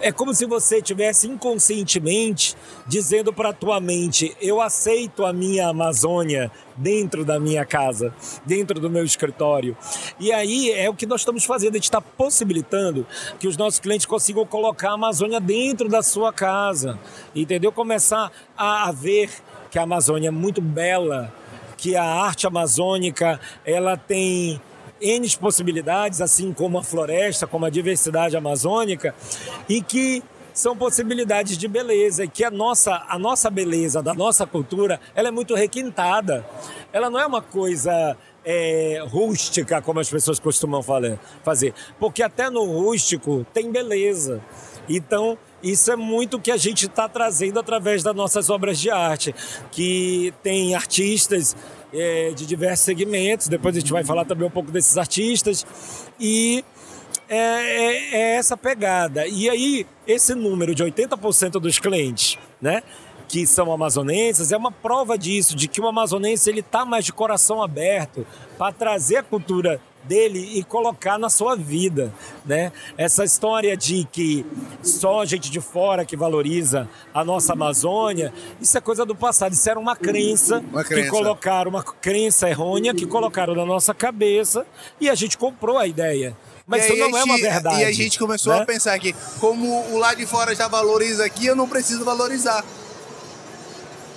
é 0.00 0.12
como 0.12 0.34
se 0.34 0.46
você 0.46 0.80
tivesse 0.82 1.26
inconscientemente 1.26 2.56
dizendo 2.86 3.32
para 3.32 3.52
tua 3.52 3.80
mente: 3.80 4.36
eu 4.40 4.60
aceito 4.60 5.24
a 5.24 5.32
minha 5.32 5.68
Amazônia 5.68 6.50
dentro 6.76 7.24
da 7.24 7.40
minha 7.40 7.64
casa, 7.64 8.14
dentro 8.44 8.78
do 8.78 8.90
meu 8.90 9.04
escritório. 9.04 9.76
E 10.20 10.32
aí 10.32 10.70
é 10.70 10.88
o 10.88 10.94
que 10.94 11.06
nós 11.06 11.22
estamos 11.22 11.44
fazendo, 11.44 11.72
a 11.72 11.76
gente 11.76 11.84
está 11.84 12.00
possibilitando 12.00 13.06
que 13.38 13.48
os 13.48 13.56
nossos 13.56 13.80
clientes 13.80 14.06
consigam 14.06 14.44
colocar 14.44 14.90
a 14.90 14.94
Amazônia 14.94 15.40
dentro 15.40 15.88
da 15.88 16.02
sua 16.02 16.32
casa, 16.32 16.98
entendeu? 17.34 17.72
Começar 17.72 18.30
a 18.56 18.92
ver 18.92 19.30
que 19.70 19.78
a 19.78 19.82
Amazônia 19.82 20.28
é 20.28 20.30
muito 20.30 20.60
bela, 20.60 21.32
que 21.76 21.96
a 21.96 22.04
arte 22.04 22.46
amazônica 22.46 23.38
ela 23.64 23.96
tem 23.96 24.60
N 25.00 25.28
possibilidades, 25.36 26.20
assim 26.20 26.52
como 26.52 26.78
a 26.78 26.82
floresta, 26.82 27.46
como 27.46 27.64
a 27.64 27.70
diversidade 27.70 28.36
amazônica, 28.36 29.14
e 29.68 29.82
que 29.82 30.22
são 30.56 30.74
possibilidades 30.74 31.58
de 31.58 31.68
beleza 31.68 32.24
e 32.24 32.28
que 32.28 32.42
a 32.42 32.50
nossa, 32.50 33.04
a 33.08 33.18
nossa 33.18 33.50
beleza 33.50 34.02
da 34.02 34.14
nossa 34.14 34.46
cultura 34.46 34.98
ela 35.14 35.28
é 35.28 35.30
muito 35.30 35.54
requintada. 35.54 36.46
Ela 36.92 37.10
não 37.10 37.20
é 37.20 37.26
uma 37.26 37.42
coisa 37.42 38.16
é, 38.42 39.04
rústica, 39.06 39.82
como 39.82 40.00
as 40.00 40.08
pessoas 40.08 40.38
costumam 40.38 40.82
fazer, 41.42 41.74
porque 42.00 42.22
até 42.22 42.48
no 42.48 42.64
rústico 42.64 43.44
tem 43.52 43.70
beleza. 43.70 44.40
Então, 44.88 45.38
isso 45.62 45.90
é 45.90 45.96
muito 45.96 46.38
que 46.38 46.50
a 46.50 46.56
gente 46.56 46.86
está 46.86 47.08
trazendo 47.08 47.58
através 47.58 48.02
das 48.02 48.14
nossas 48.14 48.50
obras 48.50 48.78
de 48.78 48.90
arte, 48.90 49.34
que 49.70 50.32
tem 50.42 50.74
artistas 50.74 51.56
é, 51.92 52.30
de 52.30 52.46
diversos 52.46 52.84
segmentos, 52.84 53.48
depois 53.48 53.76
a 53.76 53.80
gente 53.80 53.92
vai 53.92 54.04
falar 54.04 54.24
também 54.24 54.46
um 54.46 54.50
pouco 54.50 54.70
desses 54.70 54.96
artistas, 54.96 55.66
e 56.20 56.64
é, 57.28 57.36
é, 57.36 58.14
é 58.14 58.36
essa 58.36 58.56
pegada. 58.56 59.26
E 59.26 59.48
aí, 59.48 59.86
esse 60.06 60.34
número 60.34 60.74
de 60.74 60.84
80% 60.84 61.52
dos 61.52 61.78
clientes, 61.78 62.38
né? 62.60 62.82
que 63.28 63.46
são 63.46 63.72
amazonenses, 63.72 64.52
é 64.52 64.56
uma 64.56 64.70
prova 64.70 65.18
disso, 65.18 65.56
de 65.56 65.68
que 65.68 65.80
o 65.80 65.86
amazonense 65.86 66.48
ele 66.48 66.60
está 66.60 66.84
mais 66.84 67.04
de 67.04 67.12
coração 67.12 67.62
aberto 67.62 68.26
para 68.56 68.72
trazer 68.72 69.16
a 69.16 69.22
cultura 69.22 69.80
dele 70.06 70.58
e 70.58 70.64
colocar 70.64 71.18
na 71.18 71.28
sua 71.28 71.56
vida, 71.56 72.12
né? 72.44 72.72
Essa 72.96 73.24
história 73.24 73.76
de 73.76 74.06
que 74.10 74.46
só 74.82 75.24
gente 75.24 75.50
de 75.50 75.60
fora 75.60 76.04
que 76.04 76.16
valoriza 76.16 76.88
a 77.12 77.24
nossa 77.24 77.52
Amazônia, 77.52 78.32
isso 78.60 78.76
é 78.76 78.80
coisa 78.80 79.04
do 79.04 79.14
passado, 79.14 79.52
isso 79.52 79.68
era 79.68 79.78
uma 79.78 79.96
crença, 79.96 80.58
uma 80.58 80.84
crença. 80.84 81.02
que 81.02 81.10
colocaram, 81.10 81.70
uma 81.70 81.82
crença 81.82 82.48
errônea 82.48 82.94
que 82.94 83.06
colocaram 83.06 83.54
na 83.54 83.64
nossa 83.64 83.92
cabeça 83.92 84.66
e 85.00 85.10
a 85.10 85.14
gente 85.14 85.36
comprou 85.36 85.78
a 85.78 85.86
ideia. 85.86 86.36
Mas 86.66 86.84
isso 86.84 86.96
não 86.96 87.16
é 87.16 87.22
uma 87.22 87.38
verdade. 87.38 87.80
E 87.80 87.84
a 87.84 87.92
gente 87.92 88.18
começou 88.18 88.52
né? 88.52 88.62
a 88.62 88.66
pensar 88.66 88.98
que, 88.98 89.14
como 89.38 89.92
o 89.92 89.98
lado 89.98 90.16
de 90.16 90.26
fora 90.26 90.52
já 90.54 90.66
valoriza 90.66 91.24
aqui, 91.24 91.46
eu 91.46 91.54
não 91.54 91.68
preciso 91.68 92.04
valorizar. 92.04 92.64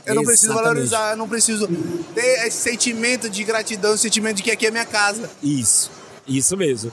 Eu 0.10 0.15
não 0.15 0.24
preciso 0.24 0.54
valorizar, 0.54 1.12
eu 1.12 1.17
não 1.17 1.30
preciso 1.30 1.67
ter 2.13 2.48
esse 2.48 2.58
sentimento 2.58 3.30
de 3.30 3.43
gratidão, 3.43 3.93
esse 3.93 4.04
sentimento 4.04 4.38
de 4.38 4.43
que 4.43 4.52
aqui 4.52 4.67
é 4.67 4.72
minha 4.72 4.86
casa. 4.86 5.30
Isso, 5.41 5.91
isso 6.28 6.58
mesmo. 6.58 6.91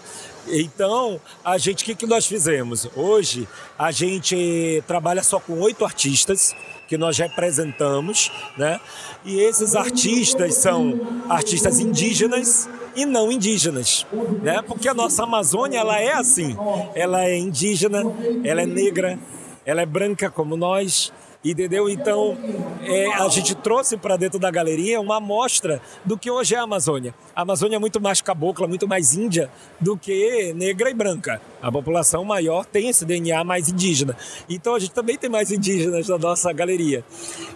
Então, 0.48 1.20
a 1.44 1.58
gente, 1.58 1.82
o 1.82 1.86
que, 1.86 1.94
que 1.94 2.06
nós 2.06 2.26
fizemos? 2.26 2.88
Hoje, 2.94 3.48
a 3.76 3.90
gente 3.90 4.82
trabalha 4.86 5.22
só 5.22 5.40
com 5.40 5.58
oito 5.60 5.84
artistas 5.84 6.54
que 6.86 6.96
nós 6.96 7.18
representamos, 7.18 8.30
né? 8.56 8.80
E 9.24 9.40
esses 9.40 9.74
artistas 9.74 10.54
são 10.54 11.24
artistas 11.28 11.80
indígenas 11.80 12.68
e 12.94 13.04
não 13.04 13.32
indígenas, 13.32 14.06
né? 14.42 14.62
Porque 14.62 14.88
a 14.88 14.94
nossa 14.94 15.24
Amazônia 15.24 15.78
ela 15.78 16.00
é 16.00 16.12
assim, 16.12 16.56
ela 16.94 17.24
é 17.24 17.36
indígena, 17.36 18.02
ela 18.44 18.62
é 18.62 18.66
negra, 18.66 19.18
ela 19.64 19.82
é 19.82 19.86
branca 19.86 20.30
como 20.30 20.56
nós, 20.56 21.12
entendeu? 21.50 21.88
Então 21.88 22.36
é, 22.82 23.06
a 23.14 23.28
gente 23.28 23.54
trouxe 23.54 23.96
para 23.96 24.16
dentro 24.16 24.38
da 24.38 24.50
galeria 24.50 25.00
uma 25.00 25.16
amostra 25.16 25.80
do 26.04 26.16
que 26.16 26.30
hoje 26.30 26.54
é 26.54 26.58
a 26.58 26.62
Amazônia. 26.62 27.14
A 27.34 27.42
Amazônia 27.42 27.76
é 27.76 27.78
muito 27.78 28.00
mais 28.00 28.20
cabocla, 28.20 28.66
muito 28.66 28.86
mais 28.88 29.14
índia 29.14 29.50
do 29.80 29.96
que 29.96 30.52
negra 30.54 30.90
e 30.90 30.94
branca. 30.94 31.40
A 31.60 31.70
população 31.70 32.24
maior 32.24 32.64
tem 32.64 32.88
esse 32.88 33.04
DNA 33.04 33.42
mais 33.44 33.68
indígena. 33.68 34.16
Então 34.48 34.74
a 34.74 34.78
gente 34.78 34.92
também 34.92 35.16
tem 35.16 35.30
mais 35.30 35.50
indígenas 35.50 36.08
na 36.08 36.18
nossa 36.18 36.52
galeria. 36.52 37.04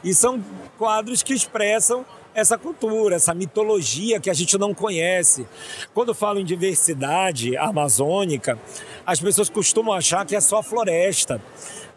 E 0.03 0.15
são 0.15 0.43
quadros 0.79 1.23
que 1.23 1.33
expressam 1.35 2.05
essa 2.35 2.57
cultura, 2.57 3.17
essa 3.17 3.35
mitologia 3.35 4.21
que 4.21 4.31
a 4.31 4.35
gente 4.35 4.57
não 4.57 4.73
conhece. 4.73 5.47
Quando 5.93 6.15
falo 6.15 6.39
em 6.39 6.45
diversidade 6.45 7.57
amazônica, 7.57 8.59
as 9.05 9.21
pessoas 9.21 9.51
costumam 9.51 9.95
achar 9.95 10.25
que 10.25 10.37
é 10.37 10.41
só 10.41 10.63
floresta, 10.63 11.41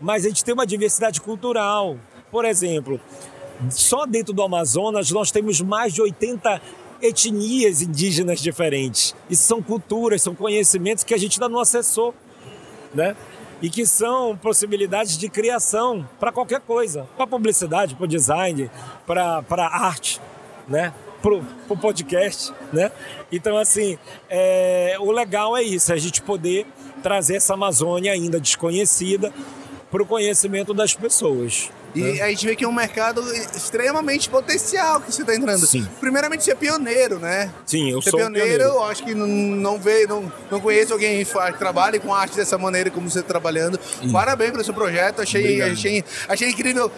mas 0.04 0.26
a 0.26 0.28
gente 0.28 0.44
tem 0.44 0.54
uma 0.54 0.68
diversidade 0.68 1.22
cultural. 1.22 1.98
Por 2.30 2.44
exemplo, 2.44 3.00
só 3.72 4.06
dentro 4.06 4.34
do 4.34 4.44
Amazonas 4.44 5.10
nós 5.12 5.32
temos 5.32 5.62
mais 5.62 5.94
de 5.94 6.02
80 6.02 6.62
etnias 7.02 7.82
indígenas 7.82 8.42
diferentes. 8.42 9.16
Isso 9.30 9.44
são 9.44 9.64
culturas, 9.64 10.22
são 10.22 10.36
conhecimentos 10.36 11.06
que 11.06 11.14
a 11.14 11.18
gente 11.18 11.42
ainda 11.42 11.48
não 11.48 11.60
acessou, 11.60 12.14
né? 12.94 13.16
E 13.62 13.70
que 13.70 13.86
são 13.86 14.36
possibilidades 14.36 15.18
de 15.18 15.30
criação 15.30 16.08
para 16.20 16.34
qualquer 16.34 16.60
coisa, 16.60 17.08
para 17.16 17.26
publicidade, 17.26 17.96
para 17.96 18.06
design, 18.06 18.70
para 19.08 19.68
arte, 19.68 20.20
né? 20.68 20.94
Para 21.22 21.36
o 21.70 21.78
podcast, 21.78 22.54
né? 22.74 22.92
Então, 23.32 23.58
assim, 23.58 23.98
é, 24.30 24.98
o 25.00 25.12
legal 25.12 25.56
é 25.56 25.64
isso, 25.64 25.94
é 25.94 25.96
a 25.96 25.98
gente 25.98 26.22
poder 26.22 26.66
trazer 27.02 27.36
essa 27.36 27.54
Amazônia 27.54 28.12
ainda 28.12 28.38
desconhecida 28.38 29.32
para 29.94 30.02
o 30.02 30.08
conhecimento 30.08 30.74
das 30.74 30.96
pessoas. 30.96 31.70
E 31.94 32.02
né? 32.02 32.22
a 32.24 32.30
gente 32.30 32.48
vê 32.48 32.56
que 32.56 32.66
é 32.66 32.68
um 32.68 32.74
mercado 32.74 33.22
extremamente 33.56 34.28
potencial 34.28 35.00
que 35.00 35.12
você 35.12 35.22
está 35.22 35.36
entrando. 35.36 35.68
Sim. 35.68 35.88
Primeiramente, 36.00 36.44
ser 36.44 36.56
pioneiro, 36.56 37.20
né? 37.20 37.52
Sim, 37.64 37.92
eu 37.92 38.02
ser 38.02 38.10
sou 38.10 38.20
pioneiro. 38.20 38.48
pioneiro. 38.48 38.74
Eu 38.74 38.84
acho 38.86 39.04
que 39.04 39.14
não, 39.14 39.28
não 39.28 39.80
vê, 39.80 40.08
não, 40.08 40.34
não 40.50 40.60
conheço 40.60 40.94
alguém 40.94 41.24
que 41.24 41.32
trabalhe 41.60 42.00
com 42.00 42.12
arte 42.12 42.36
dessa 42.36 42.58
maneira 42.58 42.90
como 42.90 43.08
você 43.08 43.20
está 43.20 43.30
trabalhando. 43.30 43.80
Sim. 44.02 44.12
Parabéns 44.12 44.50
pelo 44.50 44.64
seu 44.64 44.74
projeto. 44.74 45.22
Achei, 45.22 45.62
achei, 45.62 46.04
achei 46.28 46.50
incrível 46.50 46.92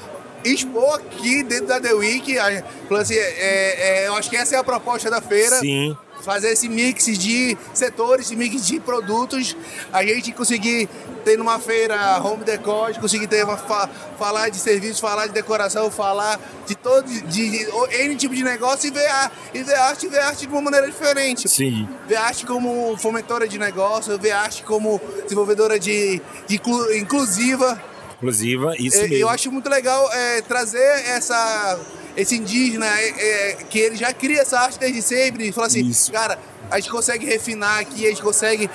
expor 0.45 0.95
aqui 0.95 1.43
dentro 1.43 1.67
da 1.67 1.81
The 1.81 1.93
Week. 1.95 2.39
Assim, 2.39 3.15
é, 3.15 4.03
é, 4.03 4.08
eu 4.08 4.15
acho 4.15 4.29
que 4.29 4.38
essa 4.38 4.55
é 4.55 4.58
a 4.58 4.63
proposta 4.63 5.10
da 5.10 5.19
feira. 5.19 5.58
Sim 5.60 5.97
fazer 6.25 6.49
esse 6.49 6.67
mix 6.67 7.05
de 7.05 7.55
setores, 7.73 8.25
esse 8.25 8.35
mix 8.35 8.65
de 8.65 8.79
produtos, 8.79 9.55
a 9.93 10.03
gente 10.03 10.31
conseguir 10.31 10.89
ter 11.23 11.38
numa 11.38 11.59
feira 11.59 12.19
home 12.23 12.43
decor, 12.43 12.93
conseguir 12.99 13.27
ter 13.27 13.43
uma, 13.43 13.57
fa, 13.57 13.89
falar 14.17 14.49
de 14.49 14.57
serviços, 14.57 14.99
falar 14.99 15.27
de 15.27 15.33
decoração, 15.33 15.89
falar 15.89 16.39
de 16.67 16.75
todo 16.75 17.05
de, 17.05 17.21
de, 17.21 17.67
N 17.99 18.15
tipo 18.15 18.33
de 18.35 18.43
negócio 18.43 18.88
e 18.88 18.91
ver, 18.91 19.07
a, 19.07 19.31
e 19.53 19.63
ver 19.63 19.75
arte, 19.75 20.07
ver 20.07 20.19
arte 20.19 20.45
de 20.45 20.51
uma 20.51 20.61
maneira 20.61 20.88
diferente. 20.88 21.47
Sim. 21.47 21.88
Ver 22.07 22.15
arte 22.15 22.45
como 22.45 22.97
fomentora 22.97 23.47
de 23.47 23.57
negócio, 23.57 24.17
ver 24.19 24.31
arte 24.31 24.63
como 24.63 24.99
desenvolvedora 25.23 25.79
de, 25.79 26.21
de 26.47 26.61
inclusiva. 26.99 27.81
Inclusiva, 28.17 28.73
isso 28.77 28.97
é, 28.97 29.01
mesmo. 29.01 29.15
Eu 29.17 29.29
acho 29.29 29.51
muito 29.51 29.69
legal 29.69 30.09
é, 30.13 30.41
trazer 30.41 30.79
essa 31.07 31.79
esse 32.15 32.36
indígena 32.36 32.86
é, 32.86 33.51
é, 33.51 33.54
que 33.69 33.80
ele 33.80 33.95
já 33.95 34.13
cria 34.13 34.41
essa 34.41 34.60
arte 34.60 34.80
desde 34.80 35.01
sempre 35.01 35.47
e 35.47 35.51
fala 35.51 35.67
assim, 35.67 35.86
Isso. 35.86 36.12
cara, 36.12 36.39
a 36.69 36.80
gente 36.80 36.89
consegue 36.89 37.25
refinar 37.25 37.80
aqui, 37.80 38.06
a 38.06 38.10
gente 38.10 38.21
consegue 38.21 38.69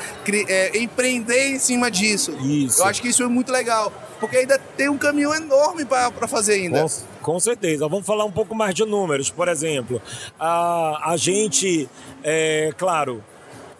é, 0.48 0.78
empreender 0.78 1.48
em 1.48 1.58
cima 1.58 1.90
disso. 1.90 2.32
Isso. 2.42 2.80
Eu 2.80 2.86
acho 2.86 3.02
que 3.02 3.08
isso 3.08 3.22
é 3.22 3.26
muito 3.26 3.50
legal, 3.50 3.92
porque 4.18 4.36
ainda 4.36 4.58
tem 4.76 4.88
um 4.88 4.98
caminho 4.98 5.34
enorme 5.34 5.84
para 5.84 6.28
fazer 6.28 6.54
ainda. 6.54 6.82
Com, 6.82 7.32
com, 7.32 7.40
certeza. 7.40 7.88
Vamos 7.88 8.06
falar 8.06 8.24
um 8.24 8.30
pouco 8.30 8.54
mais 8.54 8.74
de 8.74 8.84
números. 8.84 9.30
Por 9.30 9.48
exemplo, 9.48 10.00
a, 10.38 11.12
a 11.12 11.16
gente, 11.16 11.88
é, 12.22 12.72
claro, 12.76 13.24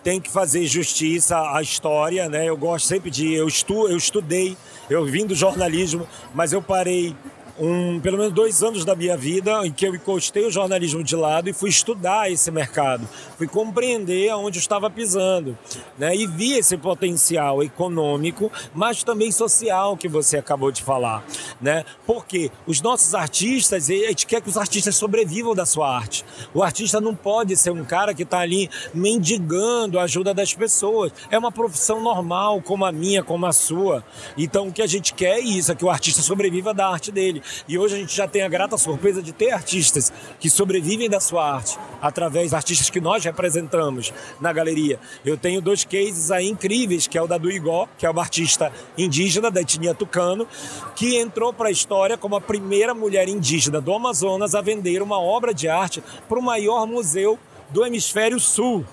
tem 0.03 0.21
que 0.21 0.31
fazer 0.31 0.65
justiça 0.67 1.39
à 1.55 1.63
história, 1.63 2.29
né? 2.29 2.49
Eu 2.49 2.57
gosto 2.57 2.89
sempre 2.89 3.11
de 3.11 3.35
eu 3.35 3.47
estu, 3.47 3.89
eu 3.89 3.97
estudei, 3.97 4.57
eu 4.89 5.05
vim 5.05 5.27
do 5.27 5.35
jornalismo, 5.35 6.09
mas 6.35 6.53
eu 6.53 6.63
parei 6.63 7.15
um, 7.61 8.01
pelo 8.01 8.17
menos 8.17 8.33
dois 8.33 8.63
anos 8.63 8.87
da 8.87 8.97
minha 8.97 9.17
vida 9.17 9.67
em 9.67 9.71
que 9.71 9.87
eu 9.87 9.95
encostei 9.95 10.47
o 10.47 10.51
jornalismo 10.51 11.05
de 11.05 11.15
lado 11.15 11.51
e 11.51 11.53
fui 11.53 11.69
estudar 11.69 12.33
esse 12.33 12.51
mercado, 12.51 13.07
fui 13.37 13.47
compreender 13.47 14.31
aonde 14.31 14.59
eu 14.59 14.61
estava 14.61 14.89
pisando, 14.89 15.57
né? 15.99 16.17
E 16.17 16.27
vi 16.27 16.55
esse 16.55 16.77
potencial 16.79 17.63
econômico, 17.63 18.51
mas 18.75 19.05
também 19.05 19.31
social 19.31 19.97
que 19.97 20.09
você 20.09 20.39
acabou 20.39 20.73
de 20.73 20.83
falar, 20.83 21.23
né? 21.61 21.85
Porque 22.07 22.51
os 22.67 22.81
nossos 22.81 23.15
artistas, 23.15 23.91
a 23.91 23.93
gente 23.93 24.27
quer 24.27 24.41
que 24.41 24.49
os 24.49 24.57
artistas 24.57 24.97
sobrevivam 24.97 25.55
da 25.55 25.67
sua 25.67 25.95
arte. 25.95 26.25
O 26.55 26.63
artista 26.63 27.01
não 27.01 27.15
pode 27.15 27.57
ser 27.57 27.71
um 27.71 27.85
cara 27.85 28.15
que 28.15 28.23
está 28.23 28.39
ali 28.39 28.71
mendigando 28.95 29.99
a 29.99 30.05
ajuda 30.05 30.33
das 30.33 30.55
pessoas. 30.55 31.13
É 31.31 31.39
uma 31.39 31.53
profissão 31.53 32.01
normal, 32.01 32.63
como 32.63 32.87
a 32.87 32.93
minha, 32.93 33.23
como 33.23 33.45
a 33.45 33.53
sua. 33.53 34.03
Então 34.39 34.69
o 34.69 34.73
que 34.73 34.81
a 34.81 34.87
gente 34.87 35.13
quer 35.13 35.39
é 35.39 35.41
isso, 35.41 35.71
é 35.71 35.75
que 35.75 35.85
o 35.85 35.91
artista 35.91 36.23
sobreviva 36.23 36.73
da 36.73 36.89
arte 36.89 37.13
dele. 37.13 37.43
E 37.69 37.79
hoje 37.79 37.95
a 37.95 37.99
gente 37.99 38.15
já 38.15 38.27
tem 38.27 38.43
a 38.43 38.49
grata 38.49 38.77
surpresa 38.77 39.23
de 39.23 39.33
ter 39.33 39.51
artistas 39.51 40.13
que 40.39 40.51
sobrevivem 40.51 41.09
da 41.09 41.21
sua 41.21 41.55
arte, 41.55 41.79
através 42.01 42.47
dos 42.47 42.55
artistas 42.55 42.91
que 42.91 43.01
nós 43.01 43.25
representamos 43.25 44.13
na 44.41 44.53
galeria. 44.53 44.99
Eu 45.25 45.37
tenho 45.37 45.61
dois 45.61 45.85
cases 45.85 46.31
aí 46.31 46.49
incríveis, 46.49 47.07
que 47.07 47.19
é 47.19 47.23
o 47.23 47.27
da 47.27 47.39
Duigó, 47.39 47.89
que 47.99 48.07
é 48.07 48.11
uma 48.11 48.23
artista 48.23 48.73
indígena 48.97 49.51
da 49.51 49.61
etnia 49.61 49.95
tucano, 49.95 50.47
que 50.95 51.17
entrou 51.17 51.53
para 51.53 51.69
a 51.69 51.73
história 51.73 52.17
como 52.17 52.37
a 52.37 52.41
primeira 52.41 52.95
mulher 52.95 53.29
indígena 53.29 53.81
do 53.81 53.95
Amazonas 53.95 54.55
a 54.55 54.61
vender 54.61 55.03
uma 55.03 55.21
obra 55.21 55.53
de 55.55 55.69
arte 55.69 56.03
para 56.29 56.39
o 56.39 56.43
maior 56.43 56.87
museu 56.87 57.39
do 57.71 57.85
hemisfério 57.85 58.41
sul 58.41 58.85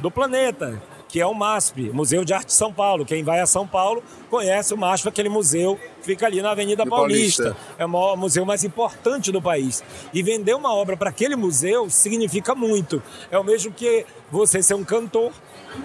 do 0.00 0.10
planeta, 0.10 0.82
que 1.14 1.20
é 1.20 1.26
o 1.28 1.32
MASP, 1.32 1.90
Museu 1.92 2.24
de 2.24 2.34
Arte 2.34 2.48
de 2.48 2.54
São 2.54 2.72
Paulo. 2.72 3.06
Quem 3.06 3.22
vai 3.22 3.38
a 3.38 3.46
São 3.46 3.64
Paulo 3.68 4.02
conhece 4.28 4.74
o 4.74 4.76
MASP, 4.76 5.08
aquele 5.08 5.28
museu 5.28 5.78
que 6.00 6.06
fica 6.06 6.26
ali 6.26 6.42
na 6.42 6.50
Avenida 6.50 6.84
Paulista. 6.84 7.54
Paulista. 7.54 7.74
É 7.78 7.86
o 7.86 8.16
museu 8.16 8.44
mais 8.44 8.64
importante 8.64 9.30
do 9.30 9.40
país. 9.40 9.80
E 10.12 10.24
vender 10.24 10.56
uma 10.56 10.74
obra 10.74 10.96
para 10.96 11.10
aquele 11.10 11.36
museu 11.36 11.88
significa 11.88 12.52
muito. 12.52 13.00
É 13.30 13.38
o 13.38 13.44
mesmo 13.44 13.72
que 13.72 14.04
você 14.28 14.60
ser 14.60 14.74
um 14.74 14.82
cantor 14.82 15.30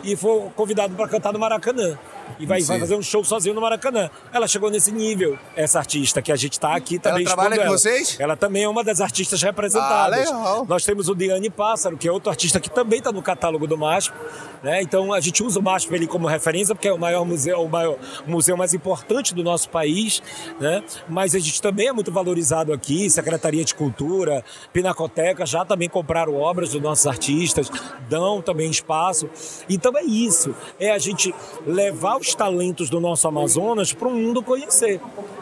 e 0.04 0.16
for 0.16 0.52
convidado 0.56 0.96
para 0.96 1.08
cantar 1.08 1.32
no 1.32 1.38
Maracanã 1.38 1.96
e 2.38 2.46
vai, 2.46 2.62
vai, 2.62 2.80
fazer 2.80 2.96
um 2.96 3.02
show 3.02 3.24
sozinho 3.24 3.56
no 3.56 3.62
Maracanã. 3.62 4.10
Ela 4.32 4.48
chegou 4.48 4.70
nesse 4.70 4.92
nível, 4.92 5.38
essa 5.56 5.80
artista, 5.80 6.22
que 6.22 6.32
a 6.32 6.36
gente 6.36 6.54
está 6.54 6.76
aqui 6.76 7.00
também 7.00 7.26
Ela 7.26 7.36
trabalha 7.36 7.56
com 7.56 7.62
ela. 7.64 7.78
vocês? 7.78 8.18
Ela 8.20 8.36
também 8.36 8.64
é 8.64 8.70
uma 8.70 8.84
das 8.84 9.02
artistas 9.02 9.42
representadas. 9.42 10.30
Ah, 10.30 10.38
legal. 10.38 10.66
Nós 10.68 10.84
temos 10.84 11.10
o 11.10 11.16
Diane 11.16 11.50
Pássaro, 11.50 11.98
que 11.98 12.08
é 12.08 12.12
outro 12.12 12.30
artista 12.30 12.60
que 12.60 12.70
também 12.70 13.00
está 13.00 13.12
no 13.12 13.22
catálogo 13.22 13.66
do 13.66 13.78
MASP. 13.78 14.14
Né? 14.62 14.82
Então 14.82 15.14
a 15.14 15.20
gente 15.20 15.44
usa 15.44 15.60
o 15.60 15.64
MASP 15.64 15.96
ali 15.96 16.08
como 16.08 16.28
referência, 16.28 16.76
porque 16.76 16.88
é 16.88 16.94
o 16.94 17.00
maior 17.00 17.26
museu, 17.26 17.62
o 17.62 17.70
maior 17.70 17.98
o 18.26 18.30
museu 18.30 18.58
mais 18.58 18.74
importante 18.74 19.34
do 19.34 19.44
nosso 19.44 19.70
país. 19.70 20.22
Né? 20.60 20.84
Mas 21.08 21.36
a 21.36 21.40
gente 21.40 21.62
também 21.62 21.88
é 21.88 21.94
muito 21.94 22.12
valorizado 22.12 22.74
aqui, 22.74 23.10
Secretaria 23.10 23.64
de 23.64 23.74
Cultura, 23.74 24.44
Pinacoteca 24.74 25.46
já 25.46 25.66
também 25.66 25.90
compraram 25.90 26.36
obras 26.36 26.70
dos 26.72 26.82
nossos 26.82 27.08
artistas, 27.08 27.72
dão 28.08 28.42
também 28.42 28.70
espaço. 28.70 29.30
Então 29.70 29.98
é 29.98 30.04
isso, 30.04 30.56
é 30.80 30.92
a 30.92 30.98
gente 30.98 31.34
levar 31.66 32.18
os 32.20 32.36
talentos 32.36 32.90
do 32.90 33.00
nosso 33.00 33.28
Amazonas 33.28 33.94
para 33.94 34.08
o 34.08 34.14
mundo 34.14 34.44
conhecer, 34.44 35.00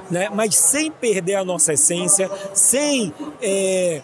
né? 0.09 0.29
mas 0.33 0.55
sem 0.55 0.91
perder 0.91 1.35
a 1.35 1.45
nossa 1.45 1.73
essência, 1.73 2.29
sem 2.53 3.13
é, 3.41 4.01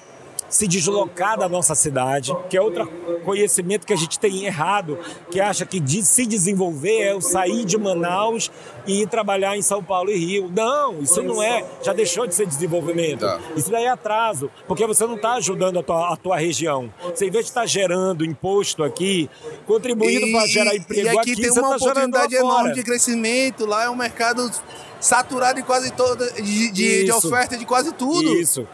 se 0.54 0.68
deslocar 0.68 1.36
da 1.36 1.50
nossa 1.50 1.74
cidade, 1.74 2.32
que 2.48 2.56
é 2.56 2.62
outro 2.62 2.88
conhecimento 3.26 3.88
que 3.88 3.94
a 3.94 3.96
gente 3.96 4.20
tem 4.20 4.46
errado, 4.46 5.00
que 5.32 5.42
acha 5.42 5.66
que 5.66 5.80
de 5.80 6.04
se 6.04 6.28
desenvolver 6.28 7.02
é 7.02 7.16
o 7.16 7.22
sair 7.22 7.66
de 7.66 7.76
Manaus 7.76 8.52
e 8.86 9.02
ir 9.02 9.08
trabalhar 9.08 9.58
em 9.58 9.64
São 9.64 9.84
Paulo 9.84 10.12
e 10.12 10.16
Rio. 10.16 10.52
Não, 10.56 11.00
isso 11.02 11.24
não 11.24 11.42
é, 11.42 11.66
já 11.82 11.92
deixou 11.92 12.28
de 12.28 12.36
ser 12.36 12.46
desenvolvimento. 12.46 13.22
Tá. 13.22 13.40
Isso 13.56 13.72
daí 13.72 13.86
é 13.86 13.90
atraso, 13.90 14.52
porque 14.68 14.86
você 14.86 15.08
não 15.08 15.16
está 15.16 15.34
ajudando 15.34 15.80
a 15.80 15.84
tua, 15.84 16.14
a 16.14 16.16
tua 16.16 16.38
região. 16.38 16.94
Você, 17.04 17.26
em 17.26 17.32
vez 17.32 17.46
de 17.46 17.50
estar 17.50 17.62
tá 17.62 17.68
gerando 17.68 18.24
imposto 18.24 18.84
aqui, 18.84 19.28
contribuindo 19.66 20.32
para 20.32 20.46
gerar 20.46 20.76
emprego 20.76 21.08
e 21.08 21.10
aqui, 21.10 21.32
aqui 21.32 21.42
tem 21.42 21.50
uma 21.50 21.70
tá 21.70 21.76
oportunidade 21.78 22.36
enorme 22.36 22.74
de 22.74 22.84
crescimento, 22.84 23.66
lá 23.66 23.86
é 23.86 23.90
um 23.90 23.96
mercado 23.96 24.52
saturado 25.00 25.60
em 25.60 25.64
quase 25.64 25.92
toda 25.92 26.32
de, 26.34 26.72
de, 26.72 27.06
de 27.06 27.12
oferta 27.12 27.58
de 27.58 27.66
quase 27.66 27.92
tudo. 27.92 28.36
Isso. 28.36 28.68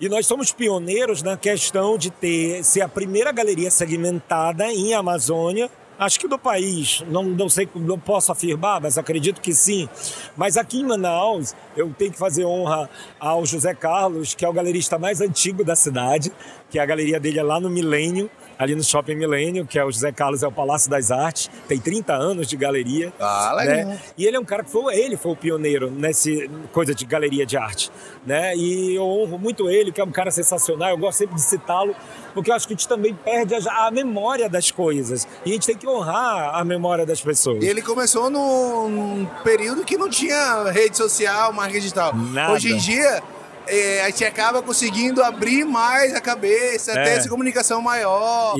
E 0.00 0.08
nós 0.08 0.26
somos 0.26 0.50
pioneiros 0.50 1.22
na 1.22 1.36
questão 1.36 1.96
de 1.96 2.10
ter 2.10 2.64
ser 2.64 2.80
a 2.80 2.88
primeira 2.88 3.30
galeria 3.30 3.70
segmentada 3.70 4.66
em 4.72 4.92
Amazônia. 4.92 5.70
Acho 5.96 6.18
que 6.18 6.26
do 6.26 6.36
país, 6.36 7.04
não, 7.06 7.22
não 7.22 7.48
sei, 7.48 7.68
não 7.76 7.96
posso 7.96 8.32
afirmar, 8.32 8.80
mas 8.80 8.98
acredito 8.98 9.40
que 9.40 9.54
sim. 9.54 9.88
Mas 10.36 10.56
aqui 10.56 10.80
em 10.80 10.84
Manaus, 10.84 11.54
eu 11.76 11.94
tenho 11.96 12.10
que 12.10 12.18
fazer 12.18 12.44
honra 12.44 12.90
ao 13.20 13.46
José 13.46 13.72
Carlos, 13.72 14.34
que 14.34 14.44
é 14.44 14.48
o 14.48 14.52
galerista 14.52 14.98
mais 14.98 15.20
antigo 15.20 15.62
da 15.62 15.76
cidade, 15.76 16.32
que 16.68 16.80
a 16.80 16.84
galeria 16.84 17.20
dele 17.20 17.38
é 17.38 17.42
lá 17.44 17.60
no 17.60 17.70
Milênio 17.70 18.28
ali 18.58 18.74
no 18.74 18.82
Shopping 18.82 19.14
Milênio, 19.14 19.66
que 19.66 19.78
é 19.78 19.84
o 19.84 19.90
José 19.90 20.12
Carlos, 20.12 20.42
é 20.42 20.46
o 20.46 20.52
Palácio 20.52 20.90
das 20.90 21.10
Artes, 21.10 21.50
tem 21.68 21.78
30 21.78 22.12
anos 22.14 22.46
de 22.46 22.56
galeria. 22.56 23.12
Ah, 23.18 23.54
legal. 23.56 23.88
Né? 23.88 24.00
E 24.16 24.26
ele 24.26 24.36
é 24.36 24.40
um 24.40 24.44
cara 24.44 24.62
que 24.64 24.70
foi, 24.70 24.94
ele 24.96 25.16
foi 25.16 25.32
o 25.32 25.36
pioneiro 25.36 25.90
nesse 25.90 26.50
coisa 26.72 26.94
de 26.94 27.04
galeria 27.04 27.44
de 27.46 27.56
arte, 27.56 27.90
né? 28.26 28.56
E 28.56 28.94
eu 28.94 29.04
honro 29.04 29.38
muito 29.38 29.68
ele, 29.68 29.92
que 29.92 30.00
é 30.00 30.04
um 30.04 30.10
cara 30.10 30.30
sensacional, 30.30 30.90
eu 30.90 30.98
gosto 30.98 31.18
sempre 31.18 31.34
de 31.34 31.42
citá-lo, 31.42 31.94
porque 32.32 32.50
eu 32.50 32.54
acho 32.54 32.66
que 32.66 32.74
a 32.74 32.76
gente 32.76 32.88
também 32.88 33.14
perde 33.14 33.54
a, 33.54 33.86
a, 33.86 33.90
memória 33.90 34.48
das 34.48 34.70
coisas. 34.70 35.26
E 35.44 35.50
a 35.50 35.52
gente 35.54 35.66
tem 35.66 35.76
que 35.76 35.86
honrar 35.86 36.54
a 36.54 36.64
memória 36.64 37.06
das 37.06 37.20
pessoas. 37.20 37.62
E 37.62 37.66
ele 37.66 37.80
começou 37.80 38.28
num 38.28 39.26
período 39.42 39.84
que 39.84 39.96
não 39.96 40.08
tinha 40.08 40.64
rede 40.70 40.96
social, 40.96 41.52
marketing 41.52 41.80
digital. 41.80 42.14
Nada. 42.14 42.52
Hoje 42.52 42.72
em 42.72 42.76
dia, 42.76 43.22
é, 43.66 44.02
a 44.02 44.06
gente 44.06 44.24
acaba 44.24 44.62
conseguindo 44.62 45.22
abrir 45.22 45.64
mais 45.64 46.14
a 46.14 46.20
cabeça, 46.20 46.92
é. 46.92 47.04
ter 47.04 47.10
essa 47.10 47.28
comunicação 47.28 47.80
maior, 47.80 48.56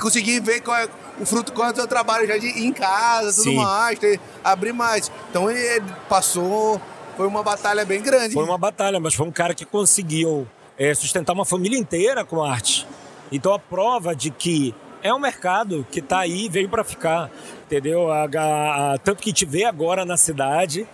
conseguir 0.00 0.40
ver 0.40 0.60
qual 0.60 0.76
é 0.76 0.88
o 1.20 1.26
fruto, 1.26 1.52
qual 1.52 1.68
é 1.68 1.72
o 1.72 1.76
seu 1.76 1.86
trabalho 1.86 2.26
já 2.26 2.36
de, 2.36 2.46
em 2.46 2.72
casa, 2.72 3.32
tudo 3.32 3.50
Sim. 3.50 3.56
mais, 3.56 3.98
ter, 3.98 4.20
abrir 4.42 4.72
mais. 4.72 5.10
Então 5.30 5.50
ele 5.50 5.84
passou, 6.08 6.80
foi 7.16 7.26
uma 7.26 7.42
batalha 7.42 7.84
bem 7.84 8.00
grande. 8.00 8.34
Foi 8.34 8.44
uma 8.44 8.58
batalha, 8.58 8.98
mas 9.00 9.14
foi 9.14 9.26
um 9.26 9.32
cara 9.32 9.54
que 9.54 9.64
conseguiu 9.64 10.46
é, 10.78 10.94
sustentar 10.94 11.32
uma 11.32 11.44
família 11.44 11.78
inteira 11.78 12.24
com 12.24 12.42
arte. 12.42 12.86
Então 13.30 13.52
a 13.52 13.58
prova 13.58 14.14
de 14.14 14.30
que 14.30 14.74
é 15.02 15.12
um 15.12 15.18
mercado 15.18 15.86
que 15.90 16.00
está 16.00 16.20
aí, 16.20 16.48
veio 16.48 16.68
para 16.68 16.82
ficar, 16.82 17.30
entendeu? 17.64 18.10
A, 18.10 18.24
a, 18.24 18.94
a, 18.94 18.98
tanto 18.98 19.22
que 19.22 19.32
te 19.32 19.44
vê 19.44 19.64
agora 19.64 20.04
na 20.04 20.16
cidade 20.16 20.86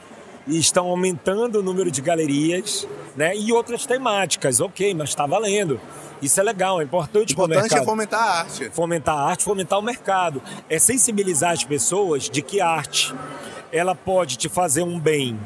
e 0.47 0.59
estão 0.59 0.89
aumentando 0.89 1.61
o 1.61 1.63
número 1.63 1.91
de 1.91 2.01
galerias, 2.01 2.87
né? 3.17 3.37
E 3.37 3.53
outras 3.53 3.87
temáticas, 3.87 4.61
ok, 4.61 4.95
mas 4.95 5.11
está 5.11 5.27
valendo. 5.27 5.81
Isso 6.21 6.39
é 6.39 6.43
legal, 6.43 6.81
é 6.81 6.85
importante 6.85 7.35
para 7.35 7.45
o 7.45 7.49
mercado. 7.49 7.67
importante 7.67 7.83
é 7.83 7.91
fomentar 7.91 8.21
a 8.21 8.41
arte. 8.41 8.71
Fomentar 8.71 9.17
a 9.17 9.23
arte, 9.23 9.45
fomentar 9.45 9.79
o 9.79 9.83
mercado. 9.83 10.43
É 10.69 10.79
sensibilizar 10.79 11.53
as 11.53 11.65
pessoas 11.65 12.31
de 12.31 12.43
que 12.43 12.61
a 12.61 12.69
arte 12.69 13.15
ela 13.73 13.95
pode 13.95 14.37
te 14.37 14.49
fazer 14.49 14.83
um 14.83 15.01
bem 15.01 15.39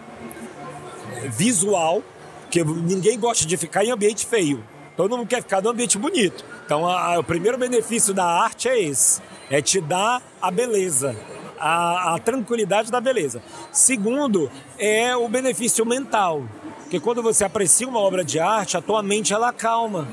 visual, 1.31 2.03
que 2.51 2.63
ninguém 2.63 3.19
gosta 3.19 3.47
de 3.47 3.57
ficar 3.57 3.85
em 3.85 3.91
ambiente 3.91 4.27
feio. 4.27 4.63
Todo 4.97 5.17
mundo 5.17 5.27
quer 5.29 5.43
ficar 5.43 5.63
no 5.63 5.71
ambiente 5.71 5.99
bonito. 5.99 6.45
Então, 6.65 6.87
a, 6.87 7.15
a, 7.15 7.19
o 7.19 7.25
primeiro 7.25 7.57
benefício 7.57 8.13
da 8.13 8.25
arte 8.25 8.69
é 8.69 8.81
esse: 8.81 9.21
é 9.51 9.63
te 9.63 9.81
dar 9.81 10.23
a 10.41 10.51
beleza 10.51 11.17
a, 11.59 12.15
a 12.15 12.19
tranquilidade 12.19 12.91
da 12.91 13.01
beleza. 13.01 13.43
Segundo, 13.73 14.51
é 14.79 15.17
o 15.17 15.29
benefício 15.29 15.85
mental. 15.85 16.45
Porque 16.83 17.01
quando 17.01 17.23
você 17.23 17.45
aprecia 17.45 17.89
uma 17.89 17.99
obra 17.99 18.25
de 18.25 18.39
arte, 18.39 18.77
a 18.77 18.81
tua 18.81 19.03
mente 19.03 19.33
ela 19.33 19.53
calma. 19.53 20.09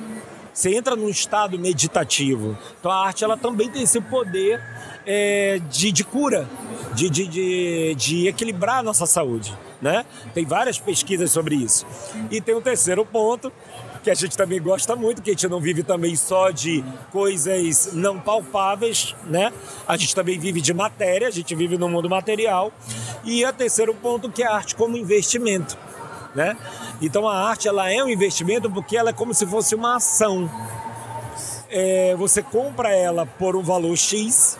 Você 0.53 0.75
entra 0.75 0.95
num 0.95 1.09
estado 1.09 1.57
meditativo. 1.57 2.57
Então 2.79 2.91
a 2.91 3.05
arte 3.05 3.23
ela 3.23 3.37
também 3.37 3.69
tem 3.69 3.83
esse 3.83 3.99
poder 4.01 4.61
é, 5.05 5.59
de, 5.69 5.91
de 5.91 6.03
cura, 6.03 6.47
de, 6.93 7.09
de, 7.09 7.27
de, 7.27 7.95
de 7.95 8.27
equilibrar 8.27 8.79
a 8.79 8.83
nossa 8.83 9.05
saúde. 9.05 9.55
Né? 9.81 10.05
Tem 10.33 10.45
várias 10.45 10.79
pesquisas 10.79 11.31
sobre 11.31 11.55
isso. 11.55 11.85
E 12.31 12.39
tem 12.39 12.55
um 12.55 12.61
terceiro 12.61 13.05
ponto, 13.05 13.51
que 14.03 14.11
a 14.11 14.13
gente 14.13 14.35
também 14.35 14.61
gosta 14.61 14.95
muito, 14.95 15.21
que 15.21 15.29
a 15.29 15.33
gente 15.33 15.47
não 15.47 15.61
vive 15.61 15.81
também 15.81 16.15
só 16.15 16.51
de 16.51 16.83
coisas 17.11 17.93
não 17.93 18.19
palpáveis, 18.19 19.15
né? 19.23 19.51
A 19.87 19.95
gente 19.95 20.13
também 20.13 20.37
vive 20.37 20.59
de 20.59 20.73
matéria, 20.73 21.27
a 21.27 21.31
gente 21.31 21.55
vive 21.55 21.77
no 21.77 21.87
mundo 21.87 22.09
material. 22.09 22.71
E 23.23 23.45
o 23.45 23.53
terceiro 23.53 23.95
ponto 23.95 24.29
que 24.29 24.43
é 24.43 24.47
a 24.47 24.55
arte 24.55 24.75
como 24.75 24.97
investimento, 24.97 25.77
né? 26.35 26.57
Então 27.01 27.27
a 27.27 27.47
arte 27.49 27.67
ela 27.67 27.89
é 27.89 28.03
um 28.03 28.09
investimento 28.09 28.69
porque 28.69 28.97
ela 28.97 29.11
é 29.11 29.13
como 29.13 29.33
se 29.33 29.47
fosse 29.47 29.73
uma 29.73 29.95
ação. 29.95 30.49
É, 31.69 32.13
você 32.15 32.43
compra 32.43 32.93
ela 32.93 33.25
por 33.25 33.55
um 33.55 33.63
valor 33.63 33.97
X 33.97 34.59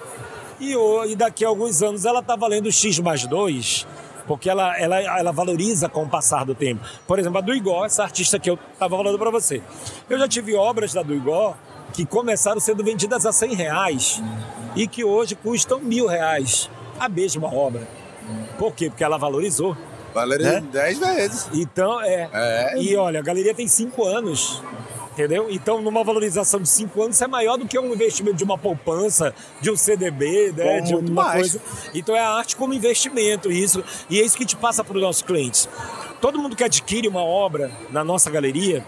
e, 0.60 0.74
e 1.08 1.16
daqui 1.16 1.44
a 1.44 1.50
alguns 1.50 1.84
anos 1.84 2.06
ela 2.06 2.22
está 2.22 2.36
valendo 2.36 2.72
X 2.72 2.98
mais 3.00 3.28
2 3.28 3.86
porque 4.28 4.50
ela, 4.50 4.78
ela, 4.78 5.00
ela 5.00 5.32
valoriza 5.32 5.90
com 5.90 6.04
o 6.04 6.10
passar 6.10 6.46
do 6.46 6.56
tempo. 6.56 6.84
Por 7.08 7.20
exemplo, 7.20 7.38
a 7.38 7.42
do 7.42 7.54
Igor, 7.54 7.86
essa 7.86 8.04
artista 8.04 8.40
que 8.40 8.50
eu 8.50 8.58
estava 8.74 8.96
falando 8.96 9.18
para 9.18 9.30
você. 9.30 9.62
Eu 10.10 10.18
já 10.18 10.28
tive 10.28 10.56
obras 10.56 10.94
da 10.94 11.04
do 11.04 11.14
Igor 11.14 11.56
que 11.94 12.06
começaram 12.06 12.60
sendo 12.60 12.84
vendidas 12.84 13.26
a 13.26 13.32
100 13.32 13.54
reais 13.54 14.24
e 14.76 14.88
que 14.88 15.04
hoje 15.04 15.36
custam 15.36 15.80
mil 15.80 16.08
reais 16.08 16.70
a 17.00 17.08
mesma 17.08 17.54
obra. 17.54 17.88
Por 18.58 18.74
quê? 18.74 18.90
Porque 18.90 19.04
ela 19.04 19.18
valorizou. 19.18 19.78
Valorizou 20.14 20.54
né? 20.54 20.64
10 20.72 21.00
vezes. 21.00 21.50
Então, 21.54 22.02
é. 22.02 22.30
é. 22.32 22.78
E 22.78 22.96
olha, 22.96 23.20
a 23.20 23.24
galeria 23.24 23.54
tem 23.54 23.68
5 23.68 24.04
anos 24.06 24.62
entendeu? 25.14 25.48
Então, 25.50 25.82
numa 25.82 26.04
valorização 26.04 26.60
de 26.60 26.68
cinco 26.68 27.02
anos, 27.04 27.16
isso 27.16 27.24
é 27.24 27.28
maior 27.28 27.58
do 27.58 27.68
que 27.68 27.78
um 27.78 27.94
investimento 27.94 28.36
de 28.36 28.44
uma 28.44 28.58
poupança, 28.58 29.34
de 29.62 29.72
um 29.72 29.78
CDB, 29.78 30.52
né? 30.52 30.82
de 30.82 30.96
uma 30.96 31.24
mais. 31.24 31.52
coisa. 31.52 31.62
Então, 31.94 32.16
é 32.16 32.20
a 32.20 32.30
arte 32.30 32.56
como 32.56 32.74
investimento, 32.74 33.52
isso, 33.52 33.84
e 34.10 34.20
é 34.20 34.26
isso 34.26 34.36
que 34.36 34.46
te 34.46 34.56
passa 34.56 34.84
para 34.84 34.96
os 34.96 35.02
nossos 35.02 35.22
clientes. 35.22 35.70
Todo 36.20 36.40
mundo 36.40 36.56
que 36.56 36.64
adquire 36.64 37.08
uma 37.08 37.24
obra 37.24 37.72
na 37.92 38.04
nossa 38.04 38.30
galeria 38.30 38.84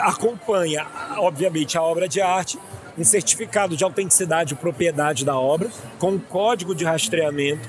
acompanha, 0.00 0.86
obviamente, 1.18 1.78
a 1.78 1.82
obra 1.82 2.08
de 2.08 2.20
arte, 2.20 2.58
um 2.98 3.04
certificado 3.04 3.76
de 3.76 3.84
autenticidade 3.84 4.54
e 4.54 4.56
propriedade 4.56 5.24
da 5.24 5.38
obra, 5.38 5.70
com 5.98 6.12
um 6.12 6.18
código 6.18 6.74
de 6.74 6.84
rastreamento 6.84 7.68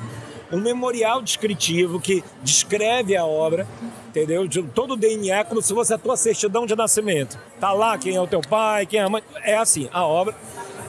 um 0.51 0.59
memorial 0.59 1.21
descritivo 1.21 1.99
que 1.99 2.23
descreve 2.41 3.15
a 3.15 3.25
obra, 3.25 3.67
entendeu? 4.07 4.47
De 4.47 4.61
todo 4.63 4.93
o 4.93 4.97
DNA, 4.97 5.43
como 5.45 5.61
se 5.61 5.73
fosse 5.73 5.93
a 5.93 5.97
tua 5.97 6.15
certidão 6.15 6.65
de 6.65 6.75
nascimento. 6.75 7.37
Tá 7.59 7.73
lá 7.73 7.97
quem 7.97 8.15
é 8.15 8.21
o 8.21 8.27
teu 8.27 8.41
pai, 8.41 8.85
quem 8.85 8.99
é 8.99 9.03
a 9.03 9.09
mãe. 9.09 9.23
É 9.43 9.57
assim, 9.57 9.89
a 9.91 10.05
obra. 10.05 10.35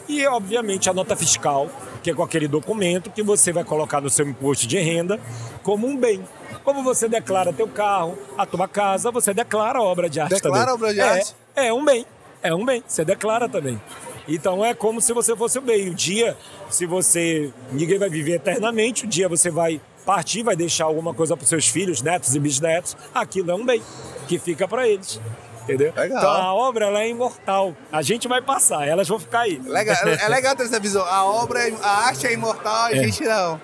E, 0.09 0.27
obviamente, 0.27 0.89
a 0.89 0.95
nota 0.95 1.15
fiscal, 1.15 1.69
que 2.03 2.11
é 2.11 2.15
com 2.15 2.23
aquele 2.23 2.49
documento 2.49 3.11
que 3.11 3.23
você 3.23 3.53
vai 3.53 3.65
colocar 3.65 4.01
no 4.01 4.09
seu 4.09 4.27
imposto 4.27 4.67
de 4.67 4.79
renda 4.79 5.21
como 5.63 5.87
um 5.87 5.97
bem. 5.97 6.23
Como 6.65 6.83
você 6.83 7.09
declara 7.09 7.53
teu 7.53 7.69
carro, 7.69 8.17
a 8.37 8.47
tua 8.47 8.67
casa, 8.67 9.11
você 9.11 9.35
declara 9.35 9.79
a 9.79 9.83
obra 9.83 10.09
de 10.09 10.21
arte 10.21 10.35
Declara 10.35 10.55
também. 10.55 10.71
a 10.71 10.75
obra 10.75 10.95
de 10.95 11.01
é, 11.01 11.03
arte? 11.03 11.35
É 11.55 11.73
um 11.73 11.85
bem. 11.85 12.07
É 12.43 12.55
um 12.55 12.65
bem. 12.65 12.83
Você 12.87 13.05
declara 13.05 13.49
também. 13.49 13.81
Então 14.29 14.65
é 14.65 14.75
como 14.75 15.01
se 15.01 15.13
você 15.13 15.35
fosse 15.35 15.59
o 15.59 15.63
bem. 15.63 15.89
O 15.89 15.95
dia, 15.95 16.37
se 16.69 16.85
você. 16.87 17.51
Ninguém 17.73 17.99
vai 17.99 18.11
viver 18.11 18.33
eternamente, 18.35 19.05
o 19.05 19.09
dia 19.09 19.29
você 19.29 19.51
vai 19.51 19.81
partir, 20.05 20.43
vai 20.43 20.55
deixar 20.55 20.85
alguma 20.85 21.13
coisa 21.15 21.37
para 21.37 21.47
seus 21.47 21.67
filhos, 21.67 22.03
netos 22.03 22.35
e 22.35 22.39
bisnetos. 22.39 22.97
Aquilo 23.15 23.51
é 23.51 23.55
um 23.55 23.65
bem 23.65 23.83
que 24.27 24.39
fica 24.39 24.69
para 24.69 24.87
eles. 24.87 25.21
Entendeu? 25.63 25.93
Legal. 25.95 26.19
Então 26.19 26.31
a 26.31 26.55
obra 26.55 26.87
ela 26.87 27.03
é 27.03 27.09
imortal. 27.11 27.75
A 27.93 28.01
gente 28.03 28.27
vai 28.29 28.41
passar, 28.41 28.87
elas 28.89 29.07
vão 29.09 29.19
ficar 29.19 29.41
aí. 29.41 29.59
Legal, 29.65 29.97
é 30.07 30.29
legal 30.29 30.57
ter 30.57 30.63
essa 30.65 30.81
visão. 30.81 31.05
A 31.05 31.25
obra, 31.25 31.69
é- 31.69 31.75
a 31.83 32.07
arte 32.07 32.27
é 32.27 32.33
imortal, 32.33 32.85
a 32.87 32.93
É. 32.93 32.97
gente 33.05 33.23
não. 33.25 33.61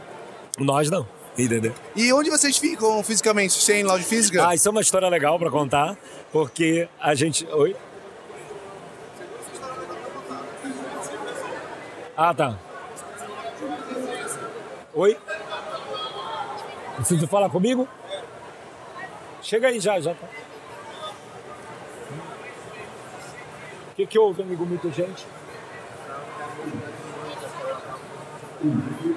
Nós 0.59 0.90
não. 0.90 1.07
Entendeu? 1.37 1.72
E 1.96 2.12
onde 2.12 2.31
vocês 2.31 2.57
ficam 2.59 3.03
fisicamente? 3.03 3.55
Vocês 3.55 3.64
têm 3.66 3.83
loja 3.83 4.05
física? 4.05 4.46
Ah, 4.48 4.55
isso 4.55 4.68
é 4.68 4.70
uma 4.70 4.81
história 4.81 5.09
legal 5.09 5.37
para 5.38 5.50
contar, 5.50 5.96
porque 6.31 6.88
a 7.00 7.14
gente. 7.14 7.44
Oi? 7.53 7.74
Ah, 12.16 12.33
tá. 12.33 12.57
Oi? 14.94 15.18
Precisa 16.94 17.27
falar 17.27 17.50
comigo? 17.50 17.88
Chega 19.42 19.66
aí 19.68 19.81
já, 19.81 19.98
já 19.98 20.14
tá. 20.14 20.27
O 23.90 23.94
que, 23.96 24.07
que 24.07 24.18
houve, 24.18 24.42
amigo? 24.42 24.64
Muita 24.64 24.90
gente? 24.90 25.27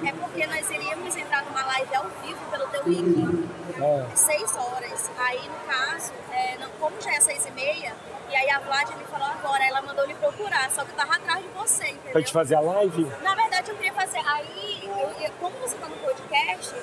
É 0.04 0.12
porque 0.12 0.46
nós 0.46 0.70
iríamos 0.70 1.16
entrar 1.16 1.44
numa 1.44 1.64
live 1.66 1.94
ao 1.94 2.04
vivo 2.24 2.40
pelo 2.50 2.66
teu 2.68 2.82
link. 2.84 3.48
É. 3.80 4.06
Seis 4.16 4.54
horas. 4.56 5.10
Aí, 5.18 5.40
no 5.48 5.72
caso, 5.72 6.12
é, 6.32 6.56
não- 6.58 6.70
como 6.80 7.00
já 7.00 7.14
é 7.14 7.20
seis 7.20 7.46
e 7.46 7.50
meia, 7.52 7.92
e 8.30 8.34
aí 8.36 8.50
a 8.50 8.58
Vlad 8.60 8.88
me 8.96 9.04
falou 9.04 9.26
agora, 9.26 9.64
ela 9.66 9.82
mandou 9.82 10.06
me 10.06 10.14
procurar, 10.14 10.70
só 10.70 10.84
que 10.84 10.90
eu 10.90 10.96
tava 10.96 11.14
atrás 11.16 11.42
de 11.42 11.48
você, 11.50 11.84
entendeu? 11.84 12.12
Pra 12.12 12.20
gente 12.20 12.32
fazer 12.32 12.54
a 12.56 12.60
live? 12.60 13.06
Na 13.22 13.34
verdade, 13.34 13.70
eu 13.70 13.76
queria 13.76 13.92
fazer. 13.92 14.18
Aí, 14.26 14.82
eu, 14.84 15.24
eu- 15.26 15.32
como 15.40 15.56
você 15.58 15.76
tá 15.76 15.86
no 15.88 15.96
podcast, 15.96 16.74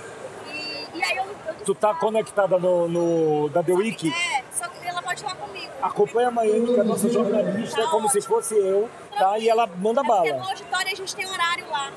e, 0.47 0.87
e 0.97 1.03
aí 1.03 1.17
eu. 1.17 1.23
eu 1.47 1.55
Tu 1.65 1.73
tá 1.75 1.93
conectada 1.95 2.59
no, 2.59 2.87
no 2.87 3.49
da 3.49 3.63
The 3.63 3.73
Week? 3.73 4.07
É, 4.11 4.43
só 4.53 4.67
que 4.67 4.87
ela 4.87 5.01
pode 5.01 5.21
falar 5.23 5.35
comigo. 5.35 5.71
Acompanha 5.81 6.27
a 6.27 6.31
Maiane, 6.31 6.67
que 6.73 6.77
é 6.77 6.81
a 6.81 6.83
nossa 6.83 7.09
jornalista, 7.09 7.81
Tá 7.81 7.89
como 7.89 8.07
se 8.09 8.19
ótimo. 8.19 8.35
fosse 8.35 8.55
eu, 8.55 8.89
tá? 9.17 9.37
E 9.39 9.49
ela 9.49 9.65
manda 9.67 10.01
É 10.01 10.03
bala. 10.03 10.33
no 10.33 10.43
auditório 10.47 10.91
a 10.91 10.95
gente 10.95 11.15
tem 11.15 11.25
horário 11.27 11.67
lá. 11.69 11.91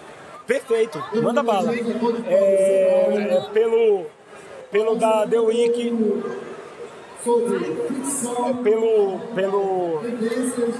Perfeito, 0.46 1.02
manda 1.22 1.42
bala. 1.42 1.70
É, 2.26 3.36
é 3.36 3.50
pelo, 3.52 4.06
pelo 4.70 4.96
da 4.96 5.26
The 5.26 5.38
Week, 5.38 5.92
é 7.20 8.62
pelo, 8.62 9.18
pelo, 9.34 10.00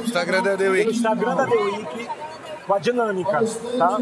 Instagram 0.04 0.42
da 0.42 0.50
The 0.50 0.56
pelo 0.56 0.72
Week. 0.72 0.90
Instagram 0.90 1.34
da 1.34 1.46
The 1.46 1.56
Week, 1.56 2.08
com 2.66 2.74
a 2.74 2.78
dinâmica, 2.78 3.40
tá? 3.78 3.98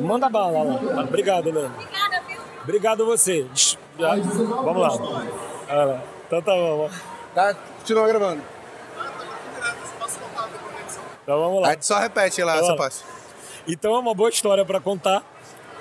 Manda 0.00 0.28
bala 0.28 0.62
lá. 0.62 1.02
Obrigado, 1.02 1.50
Leandro. 1.50 1.72
Obrigada, 1.74 2.22
viu? 2.26 2.40
Obrigado 2.62 3.02
a 3.02 3.06
você. 3.06 3.46
Vamos 3.98 4.82
lá. 4.82 5.24
Ah, 5.68 6.00
Então 6.26 6.42
tá 6.42 6.52
bom. 6.52 6.90
Tá, 7.34 7.54
continua 7.78 8.08
gravando. 8.08 8.42
Então 11.22 11.38
vamos 11.38 11.62
lá. 11.62 11.68
A 11.68 11.70
gente 11.72 11.86
só 11.86 11.98
repete 11.98 12.42
lá 12.42 12.54
Tá 12.54 12.60
essa 12.60 12.76
parte. 12.76 13.04
Então 13.68 13.94
é 13.94 13.98
uma 13.98 14.14
boa 14.14 14.30
história 14.30 14.64
para 14.64 14.80
contar. 14.80 15.22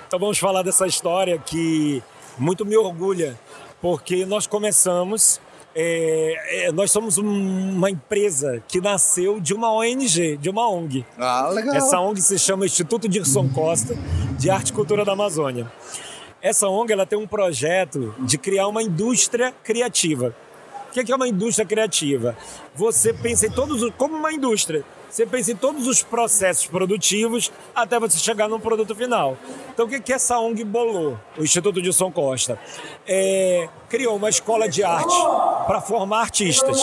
Então 0.07 0.19
vamos 0.19 0.37
falar 0.37 0.61
dessa 0.61 0.85
história 0.85 1.37
que 1.39 2.03
muito 2.39 2.65
me 2.65 2.75
orgulha, 2.77 3.37
porque 3.81 4.25
nós 4.25 4.47
começamos. 4.47 5.39
é, 5.75 6.65
é, 6.65 6.71
nós 6.71 6.89
somos 6.89 7.19
um- 7.19 7.75
uma 7.75 7.91
empresa 7.91 8.61
que 8.67 8.81
nasceu 8.81 9.39
de 9.39 9.53
uma 9.53 9.71
ONG, 9.71 10.35
de 10.37 10.49
uma 10.49 10.67
ONG. 10.67 11.05
Ah, 11.17 11.47
legal. 11.53 11.75
Essa 11.75 11.99
ONG 11.99 12.19
se 12.21 12.39
chama 12.39 12.65
Instituto 12.65 13.07
Dirson 13.07 13.47
Costa 13.49 13.95
de 14.37 14.49
Arte 14.49 14.69
e 14.69 14.73
Cultura 14.73 15.05
da 15.05 15.11
Amazônia. 15.13 15.71
Essa 16.41 16.67
ONG 16.67 16.91
ela 16.91 17.05
tem 17.05 17.19
um 17.19 17.27
projeto 17.27 18.15
de 18.19 18.37
criar 18.39 18.67
uma 18.67 18.81
indústria 18.81 19.53
criativa. 19.63 20.33
O 20.89 20.91
que 20.91 21.01
é 21.01 21.03
que 21.03 21.11
é 21.11 21.15
uma 21.15 21.27
indústria 21.27 21.65
criativa? 21.67 22.35
Você 22.75 23.13
pensa 23.13 23.45
em 23.45 23.51
todos 23.51 23.83
os, 23.83 23.91
como 23.95 24.17
uma 24.17 24.33
indústria. 24.33 24.83
Você 25.09 25.25
pensa 25.25 25.51
em 25.51 25.55
todos 25.55 25.87
os 25.87 26.03
processos 26.03 26.67
produtivos 26.67 27.51
até 27.73 27.99
você 27.99 28.17
chegar 28.17 28.47
num 28.47 28.59
produto 28.59 28.95
final. 28.95 29.37
Então, 29.73 29.85
o 29.85 29.89
que 29.89 29.99
que 29.99 30.13
essa 30.13 30.39
ONG 30.39 30.63
bolou? 30.63 31.17
O 31.37 31.43
Instituto 31.43 31.81
Dilson 31.81 32.11
Costa 32.11 32.59
É, 33.07 33.67
criou 33.89 34.15
uma 34.15 34.29
escola 34.29 34.69
de 34.69 34.83
arte 34.83 35.15
para 35.65 35.81
formar 35.81 36.21
artistas. 36.21 36.79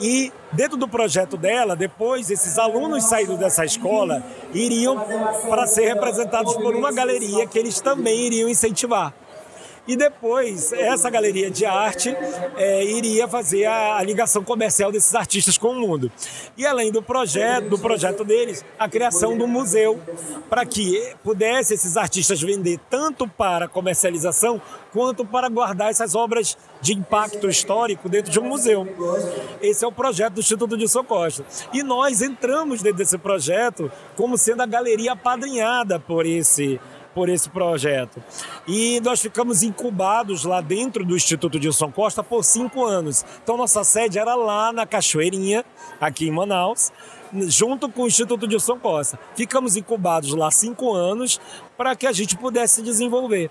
E 0.00 0.32
dentro 0.52 0.78
do 0.78 0.88
projeto 0.88 1.36
dela, 1.36 1.76
depois 1.76 2.30
esses 2.30 2.58
alunos 2.58 3.04
saídos 3.04 3.38
dessa 3.38 3.64
escola 3.64 4.22
iriam 4.54 4.98
para 5.48 5.66
ser 5.66 5.86
representados 5.88 6.54
por 6.54 6.74
uma 6.74 6.90
galeria 6.90 7.46
que 7.46 7.58
eles 7.58 7.80
também 7.80 8.18
iriam 8.26 8.48
incentivar. 8.48 9.12
E 9.86 9.96
depois, 9.96 10.72
essa 10.72 11.10
galeria 11.10 11.50
de 11.50 11.64
arte 11.64 12.14
é, 12.56 12.84
iria 12.84 13.26
fazer 13.26 13.64
a, 13.64 13.96
a 13.96 14.02
ligação 14.02 14.44
comercial 14.44 14.92
desses 14.92 15.14
artistas 15.14 15.58
com 15.58 15.68
o 15.68 15.80
mundo. 15.80 16.12
E 16.56 16.66
além 16.66 16.92
do 16.92 17.02
projeto, 17.02 17.68
do 17.68 17.78
projeto 17.78 18.24
deles, 18.24 18.64
a 18.78 18.88
criação 18.88 19.36
do 19.36 19.48
museu, 19.48 20.00
para 20.48 20.64
que 20.64 21.14
pudesse 21.24 21.74
esses 21.74 21.96
artistas 21.96 22.40
vender 22.40 22.78
tanto 22.88 23.26
para 23.26 23.68
comercialização 23.68 24.60
quanto 24.92 25.24
para 25.24 25.48
guardar 25.48 25.90
essas 25.90 26.14
obras 26.14 26.56
de 26.80 26.94
impacto 26.94 27.48
histórico 27.48 28.08
dentro 28.08 28.30
de 28.30 28.38
um 28.38 28.44
museu. 28.44 28.86
Esse 29.60 29.84
é 29.84 29.88
o 29.88 29.92
projeto 29.92 30.34
do 30.34 30.40
Instituto 30.40 30.76
de 30.76 30.86
Costa. 31.06 31.44
E 31.72 31.82
nós 31.82 32.20
entramos 32.22 32.82
dentro 32.82 32.98
desse 32.98 33.18
projeto 33.18 33.90
como 34.16 34.36
sendo 34.36 34.62
a 34.62 34.66
galeria 34.66 35.12
apadrinhada 35.12 35.98
por 35.98 36.26
esse 36.26 36.80
por 37.14 37.28
esse 37.28 37.48
projeto. 37.50 38.22
E 38.66 39.00
nós 39.00 39.20
ficamos 39.20 39.62
incubados 39.62 40.44
lá 40.44 40.60
dentro 40.60 41.04
do 41.04 41.16
Instituto 41.16 41.58
Dilson 41.58 41.90
Costa 41.90 42.22
por 42.22 42.44
cinco 42.44 42.84
anos. 42.84 43.24
Então 43.42 43.56
nossa 43.56 43.84
sede 43.84 44.18
era 44.18 44.34
lá 44.34 44.72
na 44.72 44.86
Cachoeirinha, 44.86 45.64
aqui 46.00 46.28
em 46.28 46.30
Manaus, 46.30 46.92
junto 47.32 47.88
com 47.88 48.02
o 48.02 48.06
Instituto 48.06 48.46
Dilson 48.46 48.78
Costa. 48.78 49.18
Ficamos 49.34 49.76
incubados 49.76 50.34
lá 50.34 50.50
cinco 50.50 50.92
anos 50.92 51.40
para 51.76 51.94
que 51.96 52.06
a 52.06 52.12
gente 52.12 52.36
pudesse 52.36 52.76
se 52.76 52.82
desenvolver. 52.82 53.50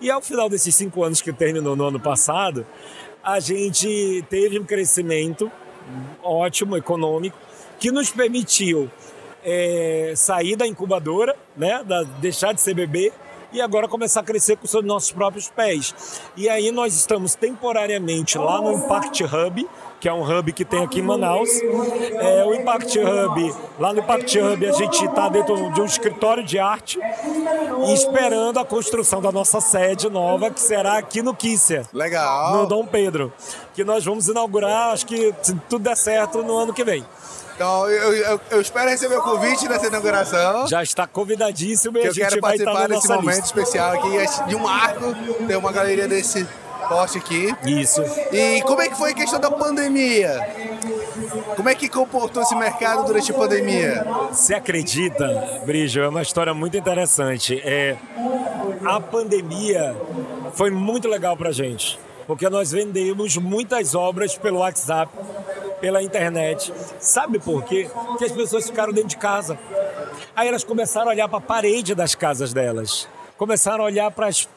E 0.00 0.10
ao 0.10 0.20
final 0.20 0.48
desses 0.48 0.74
cinco 0.74 1.04
anos 1.04 1.20
que 1.22 1.32
terminou 1.32 1.76
no 1.76 1.84
ano 1.84 2.00
passado, 2.00 2.66
a 3.22 3.40
gente 3.40 4.24
teve 4.28 4.58
um 4.58 4.64
crescimento 4.64 5.50
ótimo, 6.22 6.76
econômico, 6.76 7.36
que 7.78 7.90
nos 7.90 8.10
permitiu 8.10 8.90
é, 9.46 10.12
sair 10.16 10.56
da 10.56 10.66
incubadora, 10.66 11.36
né, 11.56 11.80
da, 11.84 12.02
deixar 12.02 12.52
de 12.52 12.60
ser 12.60 12.74
bebê 12.74 13.12
e 13.52 13.60
agora 13.60 13.86
começar 13.86 14.20
a 14.20 14.22
crescer 14.24 14.56
com 14.56 14.66
os 14.66 14.84
nossos 14.84 15.12
próprios 15.12 15.48
pés. 15.48 16.20
E 16.36 16.48
aí 16.48 16.72
nós 16.72 16.94
estamos 16.94 17.36
temporariamente 17.36 18.36
lá 18.36 18.60
no 18.60 18.72
Impact 18.72 19.22
Hub, 19.22 19.68
que 20.00 20.08
é 20.08 20.12
um 20.12 20.20
hub 20.20 20.52
que 20.52 20.64
tem 20.64 20.82
aqui 20.82 20.98
em 20.98 21.02
Manaus. 21.02 21.48
É, 22.18 22.44
o 22.44 22.54
Impact 22.54 22.98
Hub, 22.98 23.54
lá 23.78 23.92
no 23.92 24.00
Impact 24.00 24.38
Hub 24.38 24.66
a 24.66 24.72
gente 24.72 25.04
está 25.04 25.28
dentro 25.28 25.72
de 25.72 25.80
um 25.80 25.84
escritório 25.84 26.42
de 26.42 26.58
arte 26.58 26.98
esperando 27.94 28.58
a 28.58 28.64
construção 28.64 29.22
da 29.22 29.30
nossa 29.30 29.60
sede 29.60 30.10
nova, 30.10 30.50
que 30.50 30.60
será 30.60 30.98
aqui 30.98 31.22
no 31.22 31.32
Kícia. 31.32 31.84
Legal. 31.92 32.56
No 32.56 32.66
Dom 32.66 32.84
Pedro, 32.84 33.32
que 33.74 33.84
nós 33.84 34.04
vamos 34.04 34.26
inaugurar, 34.28 34.92
acho 34.92 35.06
que 35.06 35.32
se 35.40 35.54
tudo 35.68 35.84
der 35.84 35.96
certo, 35.96 36.42
no 36.42 36.58
ano 36.58 36.74
que 36.74 36.82
vem. 36.84 37.04
Então, 37.56 37.88
eu, 37.90 38.12
eu- 38.14 38.40
eu 38.50 38.60
espero 38.60 38.88
receber 38.90 39.16
o 39.16 39.22
convite 39.22 39.66
dessa 39.66 39.86
inauguração. 39.86 40.66
Já 40.68 40.82
está 40.82 41.06
convidadíssimo 41.06 41.96
e 41.96 42.00
que 42.02 42.06
a 42.06 42.10
eu 42.10 42.14
gente 42.14 42.28
quero 42.28 42.40
vai 42.42 42.54
estar 42.56 42.70
participar 42.72 42.94
desse 42.94 43.08
momento 43.08 43.26
lista. 43.44 43.46
especial 43.60 43.92
aqui, 43.94 44.16
é 44.18 44.46
de 44.46 44.54
um 44.54 44.58
marco, 44.58 45.14
ter 45.46 45.56
uma 45.56 45.72
galeria 45.72 46.06
desse 46.06 46.46
porte 46.86 47.16
aqui. 47.16 47.54
Isso. 47.64 48.02
E 48.30 48.60
como 48.62 48.82
é 48.82 48.88
que 48.88 48.94
foi 48.94 49.12
a 49.12 49.14
questão 49.14 49.40
da 49.40 49.50
pandemia? 49.50 50.38
Como 51.56 51.66
é 51.68 51.74
que 51.74 51.88
comportou 51.88 52.42
esse 52.42 52.54
mercado 52.54 53.06
durante 53.06 53.32
a 53.32 53.34
pandemia? 53.34 54.06
Você 54.30 54.54
acredita, 54.54 55.60
Brijo? 55.64 56.00
É 56.00 56.08
uma 56.08 56.20
história 56.20 56.52
muito 56.52 56.76
interessante. 56.76 57.58
É, 57.64 57.96
a 58.84 59.00
pandemia 59.00 59.96
foi 60.52 60.70
muito 60.70 61.08
legal 61.08 61.34
pra 61.38 61.50
gente, 61.52 61.98
porque 62.26 62.48
nós 62.50 62.72
vendemos 62.72 63.36
muitas 63.36 63.94
obras 63.94 64.36
pelo 64.36 64.58
WhatsApp, 64.58 65.12
pela 65.80 66.02
internet. 66.02 66.72
Sabe 66.98 67.38
por 67.38 67.64
quê? 67.64 67.88
Porque 67.92 68.24
as 68.24 68.32
pessoas 68.32 68.66
ficaram 68.66 68.92
dentro 68.92 69.10
de 69.10 69.16
casa. 69.16 69.58
Aí 70.34 70.48
elas 70.48 70.64
começaram 70.64 71.08
a 71.08 71.12
olhar 71.12 71.28
para 71.28 71.38
a 71.38 71.40
parede 71.40 71.94
das 71.94 72.14
casas 72.14 72.52
delas. 72.52 73.08
Começaram 73.36 73.84
a 73.84 73.86
olhar 73.86 74.10
para 74.10 74.26
as 74.26 74.48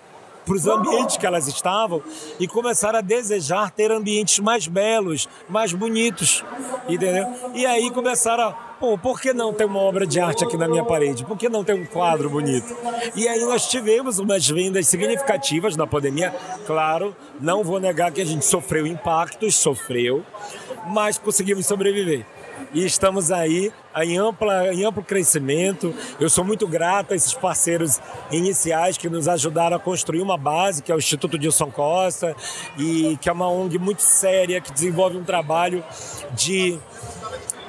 para 0.50 0.56
os 0.56 0.66
ambientes 0.66 1.16
que 1.16 1.28
elas 1.28 1.48
estavam 1.48 2.02
e 2.40 2.48
começaram 2.48 2.98
a 2.98 3.02
desejar 3.04 3.70
ter 3.70 3.92
ambientes 3.92 4.40
mais 4.40 4.66
belos, 4.66 5.30
mais 5.48 5.74
bonitos, 5.74 6.44
entendeu? 6.88 7.28
E 7.54 7.68
aí 7.68 7.92
começaram 7.92 8.46
a, 8.46 8.52
pô, 8.52 8.98
por 8.98 9.22
que 9.22 9.32
não 9.32 9.54
ter 9.54 9.66
uma 9.66 9.80
obra 9.80 10.08
de 10.08 10.20
arte 10.20 10.44
aqui 10.44 10.58
na 10.58 10.68
minha 10.68 10.84
parede? 10.84 11.24
Por 11.24 11.38
que 11.38 11.48
não 11.48 11.64
ter 11.64 11.76
um 11.76 11.86
quadro 11.86 12.32
bonito? 12.32 12.76
E 13.16 13.28
aí 13.28 13.46
nós 13.46 13.70
tivemos 13.70 14.18
umas 14.18 14.50
vendas 14.50 14.88
significativas 14.88 15.76
na 15.76 15.86
pandemia, 15.86 16.34
claro, 16.66 17.16
não 17.40 17.64
vou 17.64 17.80
negar 17.80 18.12
que 18.12 18.20
a 18.20 18.26
gente 18.26 18.44
sofreu 18.44 18.88
impactos, 18.88 19.54
sofreu, 19.54 20.26
mas 20.88 21.20
conseguimos 21.20 21.68
sobreviver 21.68 22.26
e 22.74 22.86
estamos 22.86 23.32
aí 23.32 23.72
em, 23.98 24.18
ampla, 24.18 24.74
em 24.74 24.86
amplo 24.86 25.04
crescimento. 25.04 25.94
Eu 26.20 26.30
sou 26.30 26.44
muito 26.44 26.68
grato 26.68 27.14
a 27.14 27.16
esses 27.16 27.34
parceiros 27.34 28.00
iniciais 28.32 28.98
que 28.98 29.10
nos 29.10 29.28
ajudaram 29.28 29.78
a 29.78 29.80
construir 29.80 30.22
uma 30.22 30.38
base, 30.38 30.84
que 30.84 30.92
é 30.92 30.96
o 30.96 31.00
Instituto 31.00 31.38
Dilson 31.38 31.72
Costa, 31.72 32.36
e 32.78 33.18
que 33.22 33.30
é 33.30 33.32
uma 33.32 33.50
ONG 33.50 33.78
muito 33.78 34.02
séria, 34.02 34.62
que 34.62 34.72
desenvolve 34.72 35.18
um 35.18 35.24
trabalho 35.24 35.84
de, 36.34 36.78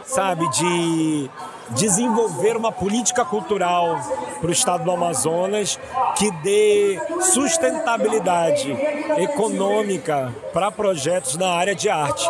sabe, 0.04 0.48
de 0.50 1.30
desenvolver 1.70 2.56
uma 2.56 2.72
política 2.72 3.24
cultural 3.24 3.98
para 4.40 4.48
o 4.48 4.52
estado 4.52 4.84
do 4.84 4.90
Amazonas 4.90 5.78
que 6.16 6.30
dê 6.42 6.98
sustentabilidade 7.20 8.76
econômica 9.18 10.32
para 10.52 10.70
projetos 10.70 11.36
na 11.36 11.48
área 11.48 11.74
de 11.74 11.88
arte. 11.88 12.28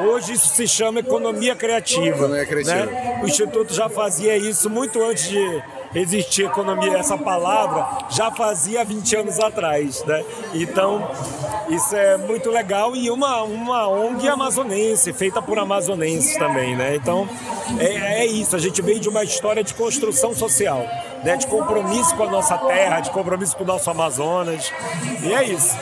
Hoje 0.00 0.32
isso 0.32 0.48
se 0.48 0.66
chama 0.66 1.00
economia 1.00 1.54
criativa. 1.54 2.16
Economia 2.16 2.46
criativa. 2.46 2.86
Né? 2.86 3.20
O 3.22 3.26
Instituto 3.26 3.74
já 3.74 3.88
fazia 3.88 4.36
isso 4.36 4.70
muito 4.70 5.02
antes 5.02 5.28
de 5.28 5.62
existir 5.94 6.44
economia, 6.44 6.98
essa 6.98 7.16
palavra, 7.16 8.06
já 8.10 8.30
fazia 8.30 8.84
20 8.84 9.16
anos 9.16 9.38
atrás. 9.40 10.04
Né? 10.04 10.24
Então, 10.54 11.10
isso 11.68 11.94
é 11.94 12.16
muito 12.16 12.50
legal 12.50 12.94
e 12.94 13.10
uma, 13.10 13.42
uma 13.42 13.88
ONG 13.88 14.28
amazonense, 14.28 15.12
feita 15.12 15.40
por 15.42 15.58
amazonenses 15.58 16.36
também. 16.36 16.76
Né? 16.76 16.96
Então, 16.96 17.28
é, 17.78 18.22
é 18.22 18.26
isso, 18.26 18.54
a 18.56 18.58
gente 18.58 18.80
veio 18.82 19.00
de 19.00 19.08
uma 19.08 19.24
história 19.24 19.62
de 19.62 19.74
construção 19.74 20.34
social 20.34 20.86
né, 21.22 21.36
de 21.36 21.46
compromisso 21.46 22.14
com 22.14 22.24
a 22.24 22.30
nossa 22.30 22.56
terra, 22.58 23.00
de 23.00 23.10
compromisso 23.10 23.56
com 23.56 23.64
o 23.64 23.66
nosso 23.66 23.90
Amazonas. 23.90 24.72
E 25.22 25.32
é 25.32 25.44
isso. 25.44 25.76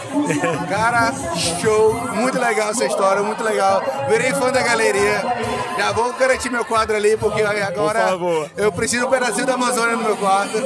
Cara, 0.68 1.12
show, 1.60 1.94
muito 2.14 2.38
legal 2.38 2.70
essa 2.70 2.84
história, 2.84 3.22
muito 3.22 3.42
legal. 3.42 3.82
Virei 4.08 4.32
fã 4.32 4.50
da 4.50 4.62
galeria. 4.62 5.22
Já 5.78 5.92
vou 5.92 6.12
garantir 6.14 6.50
meu 6.50 6.64
quadro 6.64 6.96
ali, 6.96 7.16
porque 7.16 7.40
agora 7.40 8.18
eu 8.56 8.72
preciso 8.72 9.06
um 9.06 9.10
pedacinho 9.10 9.46
da 9.46 9.54
Amazônia 9.54 9.96
no 9.96 10.02
meu 10.02 10.16
quarto. 10.16 10.58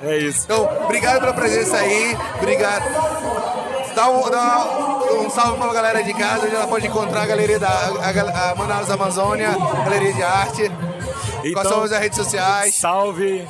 É 0.00 0.16
isso. 0.16 0.44
Então, 0.44 0.64
obrigado 0.84 1.18
pela 1.18 1.32
presença 1.32 1.76
aí, 1.76 2.16
obrigado. 2.36 2.84
Dá 3.96 4.08
um, 4.08 4.30
dá 4.30 4.66
um 5.20 5.28
salve 5.28 5.58
pra 5.58 5.72
galera 5.72 6.04
de 6.04 6.14
casa, 6.14 6.46
onde 6.46 6.54
ela 6.54 6.68
pode 6.68 6.86
encontrar 6.86 7.22
a 7.22 7.26
galeria 7.26 7.58
da 7.58 7.68
a, 7.68 8.50
a 8.52 8.54
Manaus 8.54 8.88
Amazônia, 8.88 9.50
galeria 9.84 10.12
de 10.12 10.22
arte. 10.22 10.70
Então, 11.42 11.52
Quais 11.54 11.68
são 11.68 11.82
as 11.82 11.90
redes 11.90 12.16
sociais? 12.16 12.74
Salve 12.76 13.44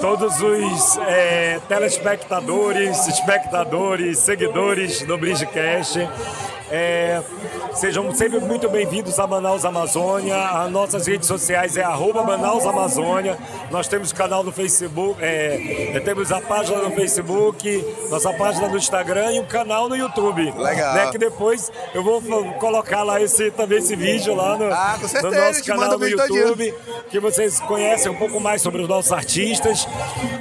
todos 0.00 0.40
os 0.40 0.98
é, 1.06 1.60
telespectadores, 1.68 3.06
espectadores, 3.06 4.18
seguidores 4.18 5.02
do 5.02 5.16
Bridgecast. 5.16 6.08
É, 6.76 7.22
sejam 7.72 8.12
sempre 8.12 8.40
muito 8.40 8.68
bem-vindos 8.68 9.16
a 9.20 9.28
Manaus 9.28 9.64
Amazônia. 9.64 10.36
As 10.36 10.68
nossas 10.72 11.06
redes 11.06 11.28
sociais 11.28 11.76
é 11.76 11.84
arroba 11.84 12.24
Manaus 12.24 12.66
Amazônia. 12.66 13.38
Nós 13.70 13.86
temos 13.86 14.12
canal 14.12 14.42
no 14.42 14.50
Facebook, 14.50 15.22
é, 15.22 15.92
é, 15.94 16.00
temos 16.00 16.32
a 16.32 16.40
página 16.40 16.78
no 16.78 16.90
Facebook, 16.90 17.94
nossa 18.10 18.32
página 18.32 18.66
no 18.66 18.76
Instagram 18.76 19.34
e 19.34 19.38
um 19.38 19.44
canal 19.44 19.88
no 19.88 19.94
YouTube. 19.94 20.50
Legal. 20.50 20.94
Né, 20.94 21.10
que 21.12 21.18
depois 21.18 21.70
eu 21.94 22.02
vou 22.02 22.20
colocar 22.58 23.04
lá 23.04 23.22
esse, 23.22 23.52
também 23.52 23.78
esse 23.78 23.94
vídeo 23.94 24.34
lá 24.34 24.58
no, 24.58 24.64
ah, 24.72 24.98
no 24.98 25.30
nosso 25.30 25.64
canal 25.64 25.96
no 25.96 26.08
YouTube, 26.08 26.74
que 27.08 27.20
vocês 27.20 27.60
conhecem 27.60 28.10
um 28.10 28.16
pouco 28.16 28.40
mais 28.40 28.60
sobre 28.60 28.82
os 28.82 28.88
nossos 28.88 29.12
artistas. 29.12 29.86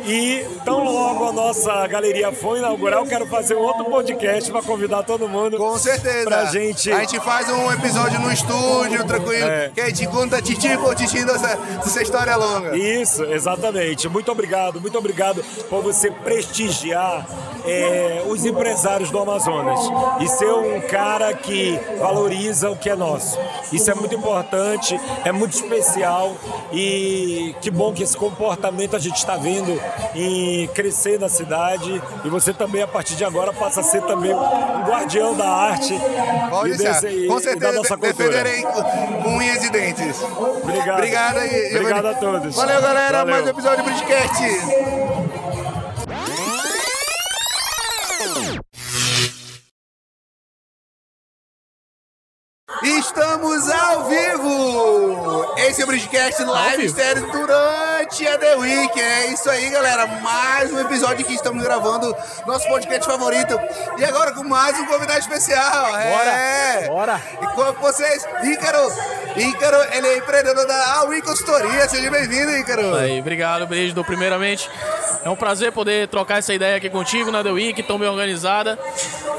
E 0.07 0.43
tão 0.65 0.83
logo 0.83 1.29
a 1.29 1.31
nossa 1.31 1.85
galeria 1.85 2.31
for 2.31 2.57
inaugurar, 2.57 3.01
eu 3.01 3.05
quero 3.05 3.27
fazer 3.27 3.53
um 3.53 3.61
outro 3.61 3.85
podcast 3.85 4.51
para 4.51 4.63
convidar 4.63 5.03
todo 5.03 5.29
mundo. 5.29 5.57
Com 5.57 5.77
certeza 5.77 6.22
certeza. 6.23 6.41
Pra 6.41 6.51
gente. 6.51 6.91
A 6.91 6.99
gente 6.99 7.19
faz 7.19 7.49
um 7.49 7.71
episódio 7.71 8.19
no 8.19 8.31
estúdio, 8.31 9.03
tranquilo, 9.05 9.47
é. 9.47 9.71
que 9.73 9.81
a 9.81 9.87
gente 9.87 10.07
conta 10.07 10.41
titim 10.41 10.77
por 10.77 10.95
titim 10.95 11.25
dessa, 11.25 11.55
dessa 11.55 12.01
história 12.01 12.35
longa. 12.35 12.75
Isso, 12.77 13.23
exatamente. 13.25 14.07
Muito 14.09 14.31
obrigado, 14.31 14.79
muito 14.79 14.97
obrigado 14.97 15.43
por 15.69 15.81
você 15.81 16.11
prestigiar 16.11 17.25
é, 17.65 18.23
os 18.27 18.45
empresários 18.45 19.09
do 19.09 19.19
Amazonas 19.19 19.79
e 20.19 20.27
ser 20.27 20.51
um 20.51 20.81
cara 20.81 21.33
que 21.33 21.79
valoriza 21.99 22.69
o 22.69 22.75
que 22.75 22.89
é 22.89 22.95
nosso. 22.95 23.37
Isso 23.71 23.89
é 23.89 23.95
muito 23.95 24.13
importante, 24.15 24.99
é 25.23 25.31
muito 25.31 25.53
especial 25.53 26.35
e 26.71 27.55
que 27.61 27.71
bom 27.71 27.93
que 27.93 28.03
esse 28.03 28.15
comportamento 28.15 28.95
a 28.95 28.99
gente 28.99 29.17
está 29.17 29.37
vendo 29.37 29.79
em 30.13 30.67
crescer 30.67 31.19
na 31.19 31.29
cidade 31.29 32.01
e 32.23 32.29
você 32.29 32.53
também 32.53 32.81
a 32.81 32.87
partir 32.87 33.15
de 33.15 33.23
agora 33.23 33.53
passa 33.53 33.79
a 33.79 33.83
ser 33.83 34.01
também 34.03 34.33
um 34.33 34.83
guardião 34.83 35.35
da 35.35 35.49
arte 35.49 35.93
Pode 36.49 36.77
desse, 36.77 37.27
Com 37.27 37.39
certeza, 37.39 37.97
defenderei 37.97 38.61
com 38.61 39.29
unhas 39.37 39.63
e 39.63 39.69
dentes. 39.69 40.21
Obrigado. 40.21 40.97
Obrigado, 40.97 41.37
Obrigado 41.37 42.07
a 42.07 42.13
todos. 42.15 42.55
Valeu, 42.55 42.81
galera. 42.81 43.17
Valeu. 43.19 43.33
Mais 43.33 43.45
um 43.45 43.49
episódio 43.49 43.83
do 43.83 43.89
Bridgecast. 43.89 45.42
Vivo! 55.73 55.73
Esse 55.73 55.81
é 55.81 55.83
o 55.85 55.87
Bridgecast 55.87 56.43
Live 56.43 56.85
Estéreo 56.85 57.31
durante 57.31 58.27
a 58.27 58.37
The 58.37 58.55
Week. 58.57 59.01
É 59.01 59.33
isso 59.33 59.49
aí, 59.49 59.71
galera. 59.71 60.05
Mais 60.21 60.71
um 60.71 60.79
episódio 60.79 61.25
que 61.25 61.33
estamos 61.33 61.63
gravando, 61.63 62.15
nosso 62.45 62.67
podcast 62.67 63.09
favorito. 63.09 63.59
E 63.97 64.05
agora 64.05 64.31
com 64.33 64.43
mais 64.43 64.79
um 64.79 64.85
convidado 64.85 65.19
especial. 65.19 65.87
Bora! 65.91 66.31
É. 66.31 66.87
Bora! 66.87 67.21
E 67.41 67.47
com 67.55 67.73
vocês, 67.81 68.23
Ícaro. 68.43 68.91
Ícaro, 69.35 69.77
ele 69.93 70.07
é 70.07 70.17
empreendedor 70.17 70.67
da 70.67 70.93
Aui 70.97 71.21
Consultoria. 71.23 71.89
Seja 71.89 72.11
bem-vindo, 72.11 72.55
Ícaro. 72.55 72.95
Aí, 72.95 73.19
obrigado, 73.19 73.65
Brígido. 73.65 74.03
Primeiramente, 74.05 74.69
é 75.23 75.29
um 75.29 75.35
prazer 75.35 75.71
poder 75.71 76.07
trocar 76.07 76.39
essa 76.39 76.53
ideia 76.53 76.77
aqui 76.77 76.89
contigo 76.89 77.31
na 77.31 77.43
The 77.43 77.51
Week, 77.51 77.81
tão 77.83 77.97
bem 77.97 78.09
organizada. 78.09 78.77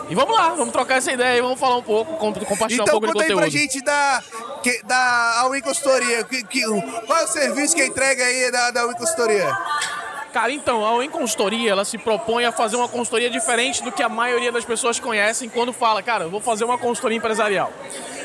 E 0.08 0.14
vamos 0.14 0.34
lá, 0.34 0.50
vamos 0.50 0.72
trocar 0.72 0.96
essa 0.96 1.12
ideia 1.12 1.38
e 1.38 1.42
vamos 1.42 1.58
falar 1.58 1.76
um 1.76 1.82
pouco, 1.82 2.16
compartilhar 2.16 2.84
então, 2.84 2.96
um 2.96 3.00
pouco 3.00 3.06
de 3.06 3.12
conteúdo. 3.12 3.24
Então, 3.24 3.36
conta 3.36 3.46
aí 3.46 3.50
pra 3.50 3.60
gente 3.60 3.82
da, 3.82 4.22
que, 4.62 4.82
da 4.84 5.40
Awin 5.40 5.60
Consultoria. 5.60 6.24
Que, 6.24 6.42
que, 6.44 6.62
qual 7.06 7.18
é 7.18 7.24
o 7.24 7.28
serviço 7.28 7.74
que 7.74 7.84
entrega 7.84 8.24
aí 8.24 8.50
da, 8.50 8.70
da 8.70 8.80
Awin 8.82 8.94
Consultoria? 8.94 9.56
Cara, 10.32 10.50
então, 10.50 10.84
a 10.84 10.88
Awin 10.88 11.10
Consultoria, 11.10 11.70
ela 11.70 11.84
se 11.84 11.96
propõe 11.96 12.44
a 12.44 12.50
fazer 12.50 12.76
uma 12.76 12.88
consultoria 12.88 13.30
diferente 13.30 13.82
do 13.82 13.92
que 13.92 14.02
a 14.02 14.08
maioria 14.08 14.50
das 14.50 14.64
pessoas 14.64 14.98
conhecem 14.98 15.48
quando 15.48 15.72
fala, 15.72 16.02
cara, 16.02 16.24
eu 16.24 16.30
vou 16.30 16.40
fazer 16.40 16.64
uma 16.64 16.76
consultoria 16.76 17.16
empresarial. 17.16 17.72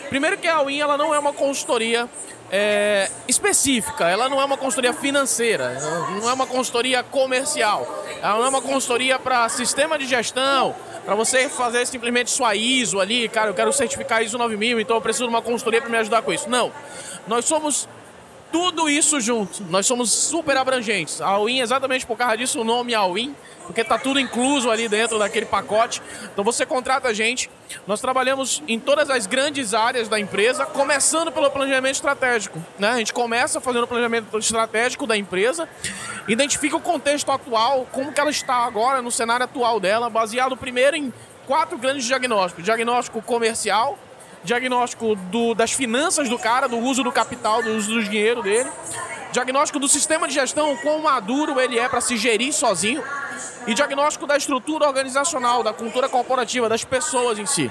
Primeiro 0.10 0.38
que 0.38 0.47
a 0.47 0.55
Awin, 0.55 0.80
ela 0.80 0.97
não 0.97 1.14
é 1.14 1.20
uma 1.20 1.34
consultoria 1.34 2.10
é, 2.52 3.10
específica, 3.28 4.10
ela 4.10 4.28
não 4.28 4.41
é 4.41 4.45
uma 4.45 4.58
consultoria 4.58 4.93
financeira, 4.93 5.78
não 6.22 6.30
é 6.30 6.34
uma 6.34 6.47
consultoria 6.47 7.04
comercial, 7.04 8.06
ela 8.22 8.38
não 8.39 8.45
é 8.45 8.50
uma 8.50 8.62
consultoria 8.62 9.20
para 9.20 9.47
sistema 9.50 9.97
de 9.97 10.06
gestão, 10.08 10.76
para 11.06 11.16
você 11.16 11.50
fazer 11.50 11.86
simplesmente 11.86 12.30
sua 12.30 12.56
ISO 12.56 13.00
ali, 13.00 13.28
cara, 13.30 13.50
eu 13.50 13.54
quero 13.54 13.72
certificar 13.74 14.24
ISO 14.24 14.38
9000, 14.38 14.80
então 14.80 14.95
eu 14.95 15.02
preciso 15.02 15.26
de 15.26 15.30
uma 15.30 15.41
consultoria 15.41 15.82
para 15.82 15.89
me 15.89 15.97
ajudar 15.97 16.22
com 16.22 16.34
isso. 16.34 16.50
Não, 16.50 16.72
nós 17.28 17.45
somos 17.45 17.88
tudo 18.52 18.89
isso 18.89 19.20
junto. 19.20 19.64
Nós 19.66 19.86
somos 19.86 20.12
super 20.12 20.58
abrangentes. 20.58 21.22
A 21.22 21.28
All-in, 21.28 21.60
exatamente 21.60 22.06
por 22.06 22.18
causa 22.18 22.38
disso, 22.38 22.62
o 22.62 22.64
nome 22.64 22.93
All-in, 22.93 23.36
porque 23.66 23.84
tá 23.84 23.97
tudo 23.97 24.20
incluso 24.20 24.70
ali 24.72 24.89
dentro 24.89 25.20
daquele 25.20 25.45
pacote. 25.45 26.02
Então 26.32 26.43
você 26.43 26.66
contrata 26.66 27.08
a 27.10 27.14
gente. 27.14 27.50
Nós 27.86 28.02
trabalhamos 28.02 28.64
em 28.68 28.80
todas 28.80 29.10
as 29.10 29.28
grandes 29.28 29.74
áreas 29.74 30.08
da 30.08 30.20
empresa, 30.20 30.66
começando 30.66 31.32
pelo 31.32 31.50
planejamento 31.52 31.95
estratégico. 31.95 32.60
Né? 32.80 32.89
A 32.89 32.97
gente 32.97 33.14
começa 33.14 33.62
fazendo 33.62 33.84
o 33.84 33.88
planejamento 33.88 34.38
estratégico 34.38 35.06
da 35.06 35.16
empresa, 35.16 35.70
identifica 36.28 36.76
o 36.76 36.82
contexto 36.82 37.32
atual, 37.32 37.88
como 37.91 38.12
que 38.12 38.20
ela 38.20 38.32
está 38.32 38.56
agora 38.56 39.02
no 39.02 39.12
cenário 39.12 39.43
atual 39.43 39.80
dela, 39.80 40.10
baseado 40.10 40.58
primeiro 40.58 40.95
em 40.95 41.14
quatro 41.45 41.78
grandes 41.78 42.06
diagnósticos: 42.06 42.64
diagnóstico 42.64 43.22
comercial, 43.22 43.97
diagnóstico 44.44 45.16
do, 45.16 45.54
das 45.54 45.72
finanças 45.72 46.30
do 46.30 46.38
cara, 46.38 46.68
do 46.68 46.78
uso 46.78 47.04
do 47.04 47.12
capital, 47.12 47.62
do 47.62 47.72
uso 47.72 47.94
do 47.94 48.04
dinheiro 48.04 48.42
dele, 48.42 48.70
diagnóstico 49.32 49.80
do 49.80 49.88
sistema 49.88 50.28
de 50.28 50.34
gestão, 50.34 50.76
quão 50.78 51.00
maduro 51.00 51.60
ele 51.60 51.78
é 51.78 51.88
para 51.88 52.02
se 52.02 52.18
gerir 52.18 52.54
sozinho, 52.54 53.04
e 53.68 53.74
diagnóstico 53.74 54.26
da 54.26 54.38
estrutura 54.38 54.88
organizacional, 54.88 55.62
da 55.62 55.74
cultura 55.74 56.10
corporativa, 56.10 56.68
das 56.68 56.84
pessoas 56.84 57.38
em 57.38 57.46
si. 57.46 57.70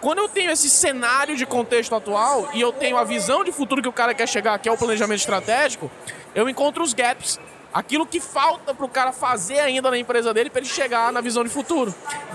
Quando 0.00 0.18
eu 0.18 0.28
tenho 0.28 0.50
esse 0.50 0.68
cenário 0.70 1.36
de 1.36 1.44
contexto 1.44 1.94
atual 1.94 2.48
e 2.52 2.60
eu 2.60 2.72
tenho 2.72 2.96
a 2.96 3.04
visão 3.04 3.42
de 3.42 3.50
futuro 3.50 3.82
que 3.82 3.88
o 3.88 3.92
cara 3.92 4.14
quer 4.14 4.28
chegar, 4.28 4.58
que 4.58 4.68
é 4.68 4.72
o 4.72 4.76
planejamento 4.76 5.18
estratégico, 5.18 5.90
eu 6.34 6.48
encontro 6.48 6.82
os 6.82 6.92
gaps 6.92 7.40
aquilo 7.72 8.06
que 8.06 8.20
falta 8.20 8.74
para 8.74 8.84
o 8.84 8.88
cara 8.88 9.12
fazer 9.12 9.60
ainda 9.60 9.90
na 9.90 9.98
empresa 9.98 10.32
dele 10.32 10.50
para 10.50 10.60
ele 10.60 10.68
chegar 10.68 11.12
na 11.12 11.20
visão 11.20 11.44
de 11.44 11.50
futuro. 11.50 11.94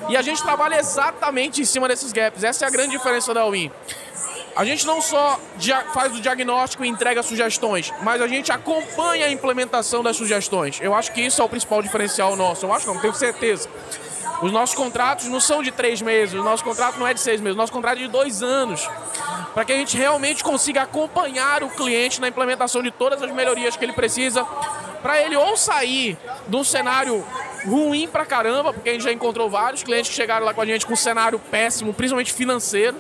E 0.10 0.18
a 0.18 0.22
gente 0.22 0.42
trabalha 0.42 0.80
exatamente 0.80 1.62
em 1.62 1.66
cima 1.66 1.88
desses 1.88 2.12
gaps. 2.12 2.44
Essa 2.44 2.66
é 2.66 2.68
a 2.68 2.72
grande 2.72 2.92
diferença 2.92 3.34
da 3.34 3.46
Win. 3.46 3.72
A 4.56 4.64
gente 4.64 4.86
não 4.86 5.02
só 5.02 5.40
faz 5.94 6.16
o 6.16 6.22
diagnóstico 6.22 6.86
e 6.86 6.88
entrega 6.88 7.24
sugestões, 7.24 7.92
mas 8.02 8.22
a 8.22 8.28
gente 8.28 8.52
acompanha 8.52 9.26
a 9.26 9.32
implementação 9.32 10.04
das 10.04 10.16
sugestões. 10.16 10.80
Eu 10.80 10.94
acho 10.94 11.12
que 11.12 11.22
isso 11.22 11.42
é 11.42 11.46
o 11.46 11.50
principal 11.50 11.82
diferencial 11.82 12.36
nosso. 12.36 12.66
Eu 12.66 12.72
acho 12.72 12.86
não, 12.86 13.00
tenho 13.00 13.14
certeza. 13.16 13.68
Os 14.44 14.52
nossos 14.52 14.76
contratos 14.76 15.26
não 15.28 15.40
são 15.40 15.64
de 15.64 15.72
três 15.72 16.02
meses, 16.02 16.40
o 16.40 16.44
nosso 16.44 16.64
contrato 16.64 17.00
não 17.00 17.08
é 17.08 17.14
de 17.14 17.20
seis 17.22 17.40
meses, 17.40 17.56
o 17.56 17.58
nosso 17.58 17.72
contrato 17.72 17.98
é 17.98 18.02
de 18.02 18.08
dois 18.10 18.44
anos. 18.44 18.88
Para 19.54 19.66
que 19.66 19.72
a 19.72 19.78
gente 19.78 19.96
realmente 19.98 20.44
consiga 20.44 20.84
acompanhar 20.84 21.64
o 21.64 21.70
cliente 21.70 22.20
na 22.20 22.28
implementação 22.28 22.84
de 22.84 22.92
todas 22.92 23.22
as 23.24 23.32
melhorias 23.32 23.76
que 23.76 23.86
ele 23.86 23.94
precisa, 23.94 24.46
para 25.04 25.22
ele 25.22 25.36
ou 25.36 25.56
sair 25.56 26.18
de 26.48 26.56
um 26.56 26.64
cenário 26.64 27.24
ruim 27.66 28.08
pra 28.08 28.26
caramba, 28.26 28.74
porque 28.74 28.90
a 28.90 28.94
gente 28.94 29.04
já 29.04 29.12
encontrou 29.12 29.50
vários 29.50 29.84
clientes 29.84 30.10
que 30.10 30.16
chegaram 30.16 30.46
lá 30.46 30.54
com 30.54 30.62
a 30.62 30.66
gente 30.66 30.86
com 30.86 30.94
um 30.94 30.96
cenário 30.96 31.38
péssimo, 31.38 31.94
principalmente 31.94 32.34
financeiro. 32.34 32.98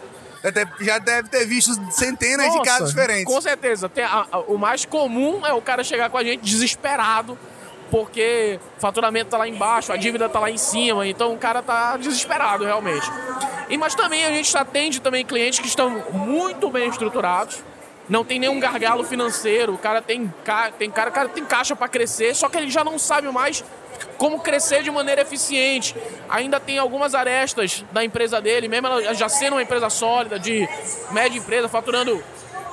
Já 0.81 0.99
deve 0.99 1.29
ter 1.29 1.45
visto 1.45 1.73
centenas 1.91 2.47
Nossa, 2.47 2.59
de 2.59 2.65
casos 2.65 2.89
diferentes. 2.89 3.33
Com 3.33 3.39
certeza. 3.39 3.89
A, 4.05 4.27
a, 4.29 4.39
o 4.39 4.57
mais 4.57 4.83
comum 4.83 5.45
é 5.45 5.53
o 5.53 5.61
cara 5.61 5.83
chegar 5.85 6.09
com 6.09 6.17
a 6.17 6.23
gente 6.23 6.41
desesperado, 6.41 7.37
porque 7.89 8.59
o 8.77 8.81
faturamento 8.81 9.31
tá 9.31 9.37
lá 9.37 9.47
embaixo, 9.47 9.93
a 9.93 9.95
dívida 9.95 10.27
tá 10.27 10.39
lá 10.41 10.51
em 10.51 10.57
cima, 10.57 11.07
então 11.07 11.33
o 11.33 11.37
cara 11.37 11.61
tá 11.61 11.95
desesperado 11.95 12.65
realmente. 12.65 13.09
E 13.69 13.77
mas 13.77 13.95
também 13.95 14.25
a 14.25 14.29
gente 14.31 14.55
atende 14.57 14.99
também 14.99 15.25
clientes 15.25 15.59
que 15.59 15.67
estão 15.67 16.03
muito 16.11 16.69
bem 16.69 16.89
estruturados, 16.89 17.63
não 18.09 18.23
tem 18.23 18.39
nenhum 18.39 18.59
gargalo 18.59 19.03
financeiro, 19.03 19.73
o 19.73 19.77
cara 19.77 20.01
tem, 20.01 20.31
tem 20.77 20.91
cara, 20.91 21.11
cara 21.11 21.29
tem 21.29 21.45
caixa 21.45 21.75
para 21.75 21.87
crescer, 21.87 22.35
só 22.35 22.49
que 22.49 22.57
ele 22.57 22.69
já 22.69 22.83
não 22.83 22.99
sabe 22.99 23.29
mais 23.29 23.63
como 24.17 24.39
crescer 24.39 24.83
de 24.83 24.91
maneira 24.91 25.21
eficiente. 25.21 25.95
Ainda 26.29 26.59
tem 26.59 26.77
algumas 26.77 27.15
arestas 27.15 27.83
da 27.91 28.03
empresa 28.03 28.41
dele, 28.41 28.67
mesmo 28.67 28.87
ela 28.87 29.13
já 29.13 29.29
sendo 29.29 29.53
uma 29.53 29.63
empresa 29.63 29.89
sólida, 29.89 30.37
de 30.37 30.67
média 31.11 31.37
empresa, 31.37 31.69
faturando 31.69 32.21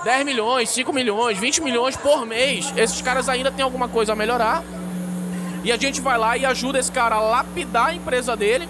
10 0.04 0.24
milhões, 0.24 0.68
5 0.70 0.92
milhões, 0.92 1.38
20 1.38 1.62
milhões 1.62 1.96
por 1.96 2.26
mês. 2.26 2.72
Esses 2.76 3.00
caras 3.00 3.28
ainda 3.28 3.50
têm 3.50 3.64
alguma 3.64 3.88
coisa 3.88 4.12
a 4.12 4.16
melhorar. 4.16 4.64
E 5.62 5.70
a 5.70 5.76
gente 5.76 6.00
vai 6.00 6.16
lá 6.16 6.36
e 6.38 6.46
ajuda 6.46 6.78
esse 6.78 6.90
cara 6.90 7.16
a 7.16 7.20
lapidar 7.20 7.88
a 7.88 7.94
empresa 7.94 8.34
dele 8.34 8.66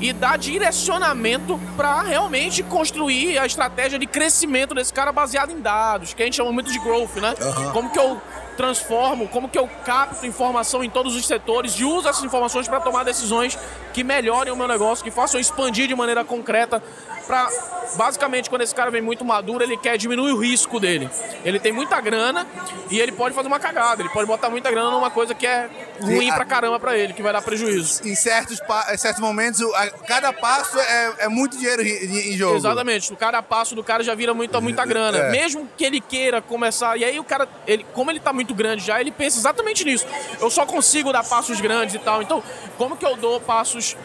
e 0.00 0.12
dar 0.12 0.38
direcionamento 0.38 1.60
para 1.76 2.02
realmente 2.02 2.62
construir 2.62 3.38
a 3.38 3.46
estratégia 3.46 3.98
de 3.98 4.06
crescimento 4.06 4.74
desse 4.74 4.92
cara 4.92 5.12
baseado 5.12 5.50
em 5.50 5.60
dados, 5.60 6.14
que 6.14 6.22
a 6.22 6.24
gente 6.24 6.36
chama 6.36 6.52
muito 6.52 6.72
de 6.72 6.78
growth, 6.78 7.16
né? 7.16 7.34
Uhum. 7.40 7.72
Como 7.72 7.90
que 7.90 7.98
eu 7.98 8.20
transformo, 8.56 9.28
como 9.28 9.48
que 9.48 9.58
eu 9.58 9.68
capto 9.84 10.26
informação 10.26 10.82
em 10.82 10.90
todos 10.90 11.14
os 11.14 11.26
setores 11.26 11.74
e 11.74 11.84
uso 11.84 12.08
essas 12.08 12.24
informações 12.24 12.66
para 12.66 12.80
tomar 12.80 13.04
decisões 13.04 13.56
que 13.92 14.02
melhorem 14.02 14.52
o 14.52 14.56
meu 14.56 14.66
negócio, 14.66 15.04
que 15.04 15.12
façam 15.12 15.40
expandir 15.40 15.86
de 15.86 15.94
maneira 15.94 16.24
concreta 16.24 16.82
para 17.28 17.50
basicamente 17.94 18.48
quando 18.48 18.62
esse 18.62 18.74
cara 18.74 18.90
vem 18.90 19.02
muito 19.02 19.24
maduro, 19.24 19.62
ele 19.62 19.76
quer 19.76 19.98
diminuir 19.98 20.32
o 20.32 20.40
risco 20.40 20.80
dele. 20.80 21.08
Ele 21.44 21.60
tem 21.60 21.72
muita 21.72 22.00
grana 22.00 22.46
e 22.90 22.98
ele 22.98 23.12
pode 23.12 23.34
fazer 23.34 23.46
uma 23.46 23.60
cagada, 23.60 24.02
ele 24.02 24.08
pode 24.08 24.26
botar 24.26 24.48
muita 24.48 24.70
grana 24.70 24.90
numa 24.90 25.10
coisa 25.10 25.34
que 25.34 25.46
é 25.46 25.68
ruim 26.00 26.32
pra 26.32 26.44
caramba 26.44 26.80
pra 26.80 26.96
ele, 26.96 27.12
que 27.12 27.22
vai 27.22 27.32
dar 27.32 27.42
prejuízo. 27.42 28.06
Em 28.06 28.14
certos, 28.14 28.60
em 28.90 28.96
certos 28.96 29.20
momentos, 29.20 29.60
cada 30.06 30.32
passo 30.32 30.78
é, 30.80 31.14
é 31.20 31.28
muito 31.28 31.58
dinheiro 31.58 31.82
em 31.82 32.36
jogo. 32.36 32.56
Exatamente, 32.56 33.12
o 33.12 33.16
cada 33.16 33.42
passo 33.42 33.74
do 33.74 33.84
cara 33.84 34.02
já 34.02 34.14
vira 34.14 34.32
muita, 34.32 34.60
muita 34.60 34.86
grana. 34.86 35.18
É. 35.18 35.30
Mesmo 35.30 35.68
que 35.76 35.84
ele 35.84 36.00
queira 36.00 36.40
começar, 36.40 36.96
e 36.96 37.04
aí 37.04 37.20
o 37.20 37.24
cara, 37.24 37.46
ele, 37.66 37.84
como 37.92 38.10
ele 38.10 38.20
tá 38.20 38.32
muito 38.32 38.54
grande 38.54 38.84
já, 38.84 39.00
ele 39.00 39.10
pensa 39.10 39.38
exatamente 39.38 39.84
nisso. 39.84 40.06
Eu 40.40 40.48
só 40.48 40.64
consigo 40.64 41.12
dar 41.12 41.24
passos 41.24 41.60
grandes 41.60 41.94
e 41.94 41.98
tal, 41.98 42.22
então 42.22 42.42
como 42.78 42.96
que 42.96 43.04
eu 43.04 43.16
dou 43.16 43.38
passos 43.40 43.96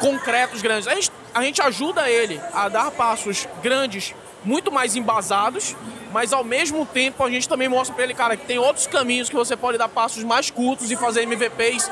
concretos 0.00 0.62
grandes? 0.62 0.86
A 0.86 0.94
gente 0.94 1.10
a 1.34 1.42
gente 1.42 1.60
ajuda 1.60 2.08
ele 2.08 2.40
a 2.52 2.68
dar 2.68 2.90
passos 2.92 3.48
grandes, 3.62 4.14
muito 4.44 4.70
mais 4.70 4.94
embasados, 4.94 5.74
mas 6.12 6.32
ao 6.32 6.44
mesmo 6.44 6.86
tempo 6.86 7.24
a 7.24 7.30
gente 7.30 7.48
também 7.48 7.68
mostra 7.68 7.94
para 7.94 8.04
ele, 8.04 8.14
cara, 8.14 8.36
que 8.36 8.46
tem 8.46 8.58
outros 8.58 8.86
caminhos 8.86 9.28
que 9.28 9.34
você 9.34 9.56
pode 9.56 9.76
dar 9.76 9.88
passos 9.88 10.22
mais 10.22 10.48
curtos 10.48 10.90
e 10.90 10.96
fazer 10.96 11.22
MVPs 11.22 11.90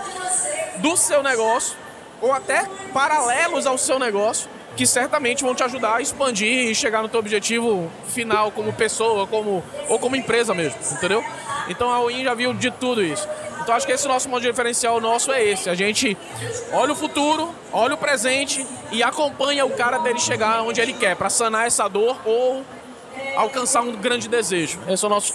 do 0.79 0.97
seu 0.97 1.23
negócio 1.23 1.77
ou 2.21 2.33
até 2.33 2.69
paralelos 2.95 3.67
ao 3.67 3.77
seu 3.77 3.99
negócio, 3.99 4.49
que 4.77 4.87
certamente 4.87 5.43
vão 5.43 5.55
te 5.55 5.65
ajudar 5.65 5.97
a 5.97 6.01
expandir 6.01 6.71
e 6.71 6.75
chegar 6.75 7.03
no 7.03 7.09
teu 7.09 7.19
objetivo 7.19 7.91
final 8.07 8.53
como 8.53 8.73
pessoa, 8.73 9.27
como 9.27 9.63
ou 9.89 9.99
como 9.99 10.15
empresa 10.15 10.55
mesmo, 10.55 10.79
entendeu? 10.93 11.25
Então 11.69 11.91
a 11.91 12.01
OIN 12.01 12.23
já 12.23 12.35
viu 12.35 12.55
de 12.55 12.71
tudo 12.71 13.03
isso. 13.03 13.29
Então 13.63 13.75
acho 13.75 13.87
que 13.87 13.93
esse 13.93 14.09
nosso 14.09 14.29
modo 14.29 14.43
de 14.43 14.51
diferencial 14.51 15.01
nosso 15.01 15.33
é 15.33 15.45
esse. 15.45 15.71
A 15.71 15.75
gente 15.75 16.17
olha 16.73 16.93
o 16.93 16.97
futuro, 16.97 17.55
olha 17.73 17.95
o 17.95 17.97
presente 17.97 18.67
e 18.91 19.03
acompanha 19.03 19.65
o 19.65 19.71
cara 19.71 19.99
dele 19.99 20.19
chegar 20.19 20.63
onde 20.63 20.81
ele 20.81 20.93
quer, 20.93 21.17
para 21.17 21.31
sanar 21.31 21.67
essa 21.67 21.89
dor 21.89 22.21
ou 22.25 22.65
alcançar 23.37 23.83
um 23.83 23.93
grande 23.93 24.29
desejo. 24.29 24.81
Esse 24.89 25.05
é 25.05 25.07
o 25.07 25.11
nosso, 25.11 25.33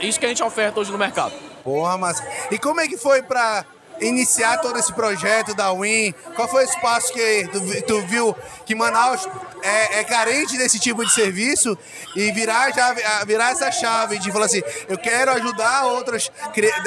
isso 0.00 0.20
que 0.20 0.26
a 0.26 0.28
gente 0.28 0.42
oferta 0.42 0.80
hoje 0.80 0.92
no 0.92 0.98
mercado. 0.98 1.34
Porra, 1.64 1.98
mas 1.98 2.22
e 2.50 2.58
como 2.58 2.80
é 2.80 2.86
que 2.86 2.96
foi 2.96 3.22
para 3.22 3.64
iniciar 4.00 4.58
todo 4.58 4.78
esse 4.78 4.92
projeto 4.92 5.54
da 5.54 5.72
Win? 5.72 6.12
Qual 6.36 6.46
foi 6.46 6.64
o 6.64 6.68
espaço 6.68 7.12
que 7.12 7.48
tu, 7.48 7.82
tu 7.86 8.00
viu 8.02 8.36
que 8.64 8.74
Manaus 8.74 9.28
é, 9.64 10.00
é, 10.00 10.04
carente 10.04 10.58
desse 10.58 10.78
tipo 10.78 11.04
de 11.04 11.10
serviço 11.10 11.76
e 12.14 12.30
virar, 12.32 12.70
já, 12.70 13.24
virar 13.24 13.52
essa 13.52 13.72
chave 13.72 14.18
de 14.18 14.30
falar 14.30 14.44
assim, 14.44 14.62
eu 14.88 14.98
quero 14.98 15.30
ajudar 15.32 15.86
outras, 15.86 16.30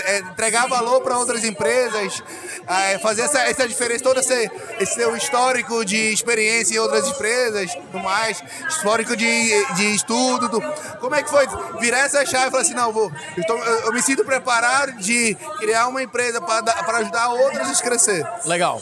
é, 0.05 0.19
entregar 0.19 0.67
valor 0.67 1.01
para 1.01 1.17
outras 1.17 1.43
empresas, 1.43 2.21
é, 2.67 2.99
fazer 2.99 3.23
essa, 3.23 3.39
essa 3.41 3.67
diferença, 3.67 4.03
todo 4.03 4.19
esse, 4.19 4.51
esse 4.79 4.93
seu 4.93 5.15
histórico 5.17 5.83
de 5.83 6.13
experiência 6.13 6.75
em 6.75 6.79
outras 6.79 7.07
empresas, 7.07 7.73
tudo 7.73 7.99
mais, 7.99 8.43
histórico 8.69 9.17
de, 9.17 9.75
de 9.75 9.95
estudo, 9.95 10.47
do, 10.47 10.61
como 10.99 11.15
é 11.15 11.23
que 11.23 11.29
foi 11.29 11.47
virar 11.79 11.99
essa 11.99 12.23
chave 12.25 12.47
e 12.47 12.51
falar 12.51 12.61
assim, 12.61 12.75
não, 12.75 12.93
vou, 12.93 13.11
eu, 13.35 13.45
tô, 13.45 13.57
eu, 13.57 13.79
eu 13.85 13.93
me 13.93 14.01
sinto 14.03 14.23
preparado 14.23 14.93
de 14.97 15.35
criar 15.57 15.87
uma 15.87 16.03
empresa 16.03 16.39
para 16.39 16.97
ajudar 16.99 17.29
outras 17.29 17.81
a 17.81 17.83
crescer. 17.83 18.25
Legal. 18.45 18.81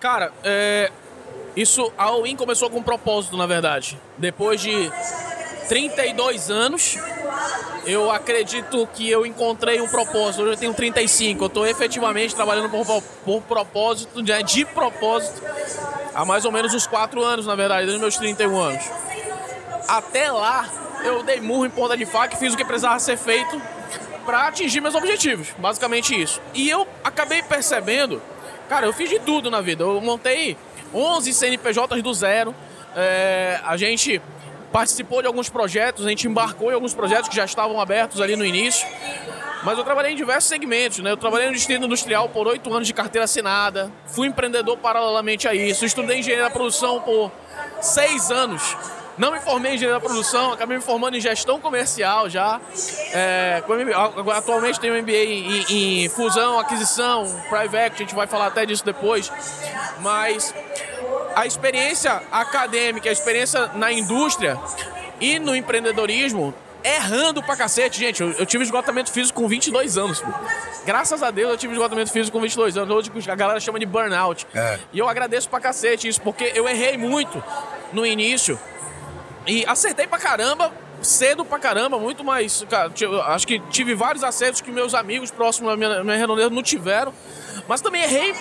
Cara, 0.00 0.32
é, 0.42 0.90
isso, 1.56 1.92
a 1.98 2.04
All-In 2.04 2.36
começou 2.36 2.70
com 2.70 2.78
um 2.78 2.82
propósito, 2.82 3.36
na 3.36 3.46
verdade. 3.46 3.98
Depois 4.16 4.60
de 4.60 4.90
32 5.68 6.50
anos, 6.50 6.98
eu 7.86 8.10
acredito 8.10 8.88
que 8.94 9.10
eu 9.10 9.26
encontrei 9.26 9.80
um 9.80 9.88
propósito. 9.88 10.42
Hoje 10.42 10.52
eu 10.52 10.56
tenho 10.56 10.74
35, 10.74 11.42
eu 11.42 11.46
estou 11.48 11.66
efetivamente 11.66 12.34
trabalhando 12.34 12.70
por, 12.70 13.02
por 13.24 13.42
propósito, 13.42 14.22
de, 14.22 14.42
de 14.42 14.64
propósito, 14.64 15.42
há 16.14 16.24
mais 16.24 16.44
ou 16.44 16.52
menos 16.52 16.72
uns 16.72 16.86
4 16.86 17.22
anos, 17.22 17.46
na 17.46 17.54
verdade, 17.54 17.86
desde 17.86 18.00
meus 18.00 18.16
31 18.16 18.58
anos. 18.58 18.84
Até 19.88 20.30
lá, 20.30 20.66
eu 21.04 21.22
dei 21.22 21.40
murro 21.40 21.66
em 21.66 21.70
ponta 21.70 21.96
de 21.96 22.06
faca 22.06 22.34
e 22.34 22.38
fiz 22.38 22.54
o 22.54 22.56
que 22.56 22.64
precisava 22.64 22.98
ser 22.98 23.18
feito 23.18 23.60
para 24.24 24.48
atingir 24.48 24.80
meus 24.80 24.94
objetivos. 24.94 25.48
Basicamente 25.58 26.18
isso. 26.20 26.40
E 26.54 26.70
eu 26.70 26.86
acabei 27.04 27.42
percebendo, 27.42 28.22
cara, 28.68 28.86
eu 28.86 28.92
fiz 28.92 29.10
de 29.10 29.18
tudo 29.18 29.50
na 29.50 29.60
vida. 29.60 29.84
Eu 29.84 30.00
montei 30.00 30.56
11 30.94 31.32
CNPJs 31.32 32.02
do 32.02 32.14
zero. 32.14 32.54
É, 32.94 33.60
a 33.64 33.76
gente 33.76 34.20
participou 34.72 35.20
de 35.20 35.26
alguns 35.26 35.48
projetos, 35.48 36.06
a 36.06 36.08
gente 36.08 36.26
embarcou 36.26 36.70
em 36.70 36.74
alguns 36.74 36.94
projetos 36.94 37.28
que 37.28 37.36
já 37.36 37.44
estavam 37.44 37.80
abertos 37.80 38.20
ali 38.20 38.36
no 38.36 38.44
início. 38.44 38.88
Mas 39.62 39.78
eu 39.78 39.84
trabalhei 39.84 40.12
em 40.12 40.16
diversos 40.16 40.48
segmentos, 40.48 40.98
né? 40.98 41.10
Eu 41.12 41.16
trabalhei 41.16 41.46
no 41.46 41.54
distrito 41.54 41.84
industrial 41.84 42.28
por 42.28 42.48
oito 42.48 42.72
anos 42.72 42.86
de 42.88 42.92
carteira 42.92 43.24
assinada, 43.24 43.92
fui 44.06 44.26
empreendedor 44.26 44.76
paralelamente 44.78 45.46
a 45.46 45.54
isso, 45.54 45.84
estudei 45.84 46.18
engenharia 46.18 46.44
da 46.44 46.50
produção 46.50 47.00
por 47.00 47.30
seis 47.80 48.30
anos. 48.30 48.76
Não 49.18 49.30
me 49.30 49.40
formei 49.40 49.72
em 49.72 49.74
engenharia 49.74 50.00
da 50.00 50.04
produção, 50.04 50.52
acabei 50.52 50.76
me 50.76 50.82
formando 50.82 51.16
em 51.16 51.20
gestão 51.20 51.60
comercial 51.60 52.28
já. 52.28 52.60
É, 53.12 53.62
atualmente 54.34 54.80
tenho 54.80 55.00
MBA 55.02 55.12
em, 55.12 56.04
em, 56.04 56.08
fusão, 56.08 56.58
aquisição, 56.58 57.24
private 57.48 57.76
equity, 57.76 58.02
a 58.02 58.06
gente 58.06 58.14
vai 58.14 58.26
falar 58.26 58.46
até 58.46 58.64
disso 58.64 58.84
depois. 58.84 59.30
Mas 60.00 60.54
a 61.34 61.46
experiência 61.46 62.22
acadêmica, 62.30 63.08
a 63.08 63.12
experiência 63.12 63.70
na 63.74 63.92
indústria 63.92 64.58
e 65.20 65.38
no 65.38 65.54
empreendedorismo 65.54 66.54
errando 66.84 67.42
pra 67.42 67.56
cacete. 67.56 67.98
Gente, 67.98 68.20
eu, 68.20 68.32
eu, 68.32 68.46
tive 68.46 68.64
esgotamento 68.64 69.10
físico 69.10 69.40
com 69.40 69.48
22 69.48 69.96
anos. 69.96 70.20
Pô. 70.20 70.30
Graças 70.84 71.22
a 71.22 71.30
Deus 71.30 71.50
eu 71.50 71.56
tive 71.56 71.72
esgotamento 71.74 72.10
físico 72.10 72.36
com 72.36 72.42
22 72.42 72.76
anos. 72.76 73.08
Hoje 73.08 73.30
a 73.30 73.34
galera 73.34 73.60
chama 73.60 73.78
de 73.78 73.86
burnout. 73.86 74.46
É. 74.54 74.78
E 74.92 74.98
eu 74.98 75.08
agradeço 75.08 75.48
pra 75.48 75.60
cacete 75.60 76.08
isso, 76.08 76.20
porque 76.20 76.52
eu 76.54 76.68
errei 76.68 76.96
muito 76.96 77.42
no 77.92 78.04
início. 78.04 78.58
E 79.46 79.64
acertei 79.66 80.06
pra 80.06 80.18
caramba, 80.18 80.72
cedo 81.02 81.44
pra 81.44 81.58
caramba, 81.58 81.98
muito 81.98 82.22
mais. 82.22 82.64
Cara, 82.68 82.90
acho 83.26 83.46
que 83.46 83.58
tive 83.70 83.94
vários 83.94 84.22
acertos 84.22 84.60
que 84.60 84.70
meus 84.70 84.94
amigos 84.94 85.30
próximos 85.30 85.70
da 85.70 85.76
minha, 85.76 86.04
minha 86.04 86.16
redondeza 86.16 86.50
não 86.50 86.62
tiveram. 86.62 87.12
Mas 87.68 87.80
também 87.80 88.02
errei, 88.02 88.34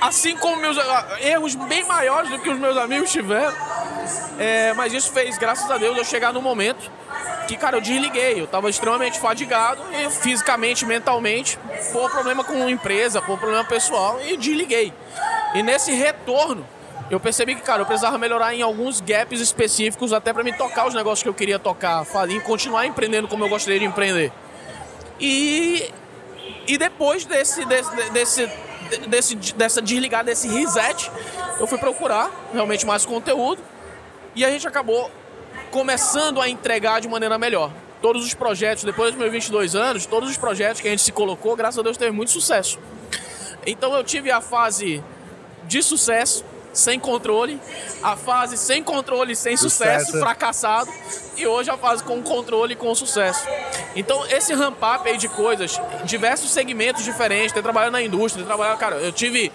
assim 0.00 0.36
como 0.36 0.56
meus 0.56 0.76
ah, 0.78 1.18
erros 1.20 1.54
bem 1.54 1.84
maiores 1.84 2.30
do 2.30 2.38
que 2.38 2.48
os 2.48 2.58
meus 2.58 2.76
amigos 2.76 3.10
tiveram. 3.10 3.54
É, 4.38 4.72
mas 4.74 4.92
isso 4.92 5.10
fez, 5.12 5.38
graças 5.38 5.70
a 5.70 5.78
Deus, 5.78 5.96
eu 5.96 6.04
chegar 6.04 6.32
no 6.32 6.42
momento 6.42 6.90
que, 7.46 7.56
cara, 7.56 7.76
eu 7.76 7.80
desliguei. 7.80 8.40
Eu 8.40 8.46
tava 8.46 8.68
extremamente 8.68 9.18
fadigado, 9.18 9.82
e 9.92 10.10
fisicamente, 10.10 10.84
mentalmente, 10.84 11.58
por 11.92 12.10
problema 12.10 12.44
com 12.44 12.68
empresa, 12.68 13.22
por 13.22 13.38
problema 13.38 13.64
pessoal, 13.64 14.20
e 14.24 14.36
desliguei. 14.36 14.92
E 15.54 15.62
nesse 15.62 15.92
retorno, 15.92 16.66
eu 17.10 17.20
percebi 17.20 17.54
que, 17.54 17.62
cara, 17.62 17.82
eu 17.82 17.86
precisava 17.86 18.18
melhorar 18.18 18.54
em 18.54 18.62
alguns 18.62 19.00
gaps 19.00 19.40
específicos 19.40 20.12
até 20.12 20.32
para 20.32 20.42
me 20.42 20.52
tocar 20.52 20.86
os 20.88 20.94
negócios 20.94 21.22
que 21.22 21.28
eu 21.28 21.34
queria 21.34 21.58
tocar, 21.58 22.04
e 22.28 22.40
continuar 22.40 22.86
empreendendo 22.86 23.28
como 23.28 23.44
eu 23.44 23.48
gostaria 23.48 23.78
de 23.78 23.84
empreender. 23.84 24.32
E, 25.20 25.90
e 26.66 26.76
depois 26.76 27.24
desse, 27.24 27.64
desse, 27.64 28.10
desse, 28.10 28.50
desse, 29.08 29.36
dessa 29.54 29.80
desligada, 29.80 30.24
desse 30.24 30.48
reset, 30.48 31.10
eu 31.60 31.66
fui 31.66 31.78
procurar 31.78 32.30
realmente 32.52 32.84
mais 32.84 33.06
conteúdo 33.06 33.62
e 34.34 34.44
a 34.44 34.50
gente 34.50 34.66
acabou 34.66 35.10
começando 35.70 36.40
a 36.40 36.48
entregar 36.48 37.00
de 37.00 37.08
maneira 37.08 37.38
melhor. 37.38 37.70
Todos 38.02 38.24
os 38.24 38.34
projetos, 38.34 38.84
depois 38.84 39.12
dos 39.12 39.18
meus 39.18 39.32
22 39.32 39.74
anos, 39.74 40.06
todos 40.06 40.28
os 40.28 40.36
projetos 40.36 40.80
que 40.80 40.88
a 40.88 40.90
gente 40.90 41.02
se 41.02 41.12
colocou, 41.12 41.56
graças 41.56 41.78
a 41.78 41.82
Deus, 41.82 41.96
teve 41.96 42.10
muito 42.10 42.30
sucesso. 42.30 42.78
Então 43.66 43.94
eu 43.94 44.04
tive 44.04 44.30
a 44.30 44.40
fase 44.40 45.02
de 45.64 45.82
sucesso, 45.82 46.44
sem 46.76 47.00
controle, 47.00 47.60
a 48.02 48.16
fase 48.16 48.56
sem 48.56 48.82
controle, 48.82 49.34
sem 49.34 49.56
sucesso, 49.56 50.06
sucesso 50.06 50.20
fracassado, 50.20 50.90
e 51.36 51.46
hoje 51.46 51.70
a 51.70 51.76
fase 51.76 52.02
com 52.04 52.22
controle 52.22 52.74
e 52.74 52.76
com 52.76 52.94
sucesso. 52.94 53.46
Então, 53.94 54.26
esse 54.26 54.52
ramp-up 54.54 55.08
aí 55.08 55.16
de 55.16 55.28
coisas, 55.28 55.80
diversos 56.04 56.50
segmentos 56.50 57.04
diferentes, 57.04 57.52
ter 57.52 57.62
trabalhado 57.62 57.92
na 57.92 58.02
indústria, 58.02 58.44
ter 58.44 58.48
trabalhado, 58.48 58.78
cara, 58.78 58.96
eu 58.96 59.12
tive, 59.12 59.50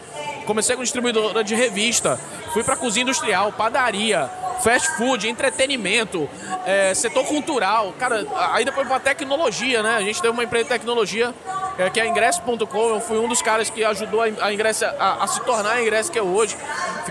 comecei 0.45 0.76
com 0.76 0.84
distribuidora 0.84 1.43
de 1.43 1.55
revista, 1.55 2.19
fui 2.53 2.63
para 2.63 2.76
cozinha 2.76 3.03
industrial, 3.03 3.51
padaria, 3.51 4.30
fast 4.61 4.95
food, 4.95 5.28
entretenimento, 5.28 6.30
é, 6.65 6.93
setor 6.93 7.26
cultural, 7.26 7.93
cara, 7.97 8.26
aí 8.53 8.63
depois 8.63 8.88
pra 8.88 8.99
tecnologia, 8.99 9.82
né? 9.82 9.95
A 9.95 10.01
gente 10.01 10.22
tem 10.22 10.30
uma 10.30 10.43
empresa 10.43 10.65
de 10.65 10.69
tecnologia 10.69 11.34
é, 11.78 11.89
que 11.89 11.99
é 11.99 12.03
a 12.03 12.07
ingresso.com, 12.07 12.89
eu 12.89 13.01
fui 13.01 13.17
um 13.17 13.28
dos 13.28 13.41
caras 13.41 13.69
que 13.69 13.84
ajudou 13.84 14.22
a, 14.22 14.26
a 14.45 14.53
ingresso 14.53 14.86
a, 14.86 15.24
a, 15.24 15.28
se 15.28 15.41
tornar 15.41 15.74
a 15.74 15.82
ingresso 15.82 16.11
que 16.11 16.19
é 16.19 16.22
hoje. 16.22 16.55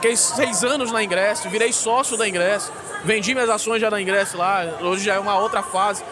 Fiquei 0.01 0.17
seis 0.17 0.65
anos 0.65 0.91
na 0.91 1.05
ingresso, 1.05 1.47
virei 1.51 1.75
sócio 1.75 2.17
da 2.17 2.27
ingresso, 2.27 2.73
vendi 3.05 3.35
minhas 3.35 3.51
ações 3.51 3.83
já 3.83 3.91
da 3.91 4.01
ingresso 4.01 4.39
lá, 4.39 4.65
hoje 4.81 5.05
já 5.05 5.17
é 5.17 5.19
uma 5.19 5.39
outra 5.39 5.63
fase. 5.63 6.03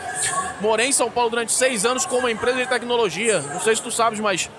Morei 0.60 0.88
em 0.88 0.92
São 0.92 1.10
Paulo 1.10 1.30
durante 1.30 1.52
seis 1.52 1.86
anos 1.86 2.04
com 2.04 2.18
uma 2.18 2.30
empresa 2.30 2.58
de 2.58 2.66
tecnologia, 2.66 3.40
não 3.40 3.58
sei 3.60 3.74
se 3.74 3.80
tu 3.80 3.90
sabes, 3.90 4.20
mas 4.20 4.50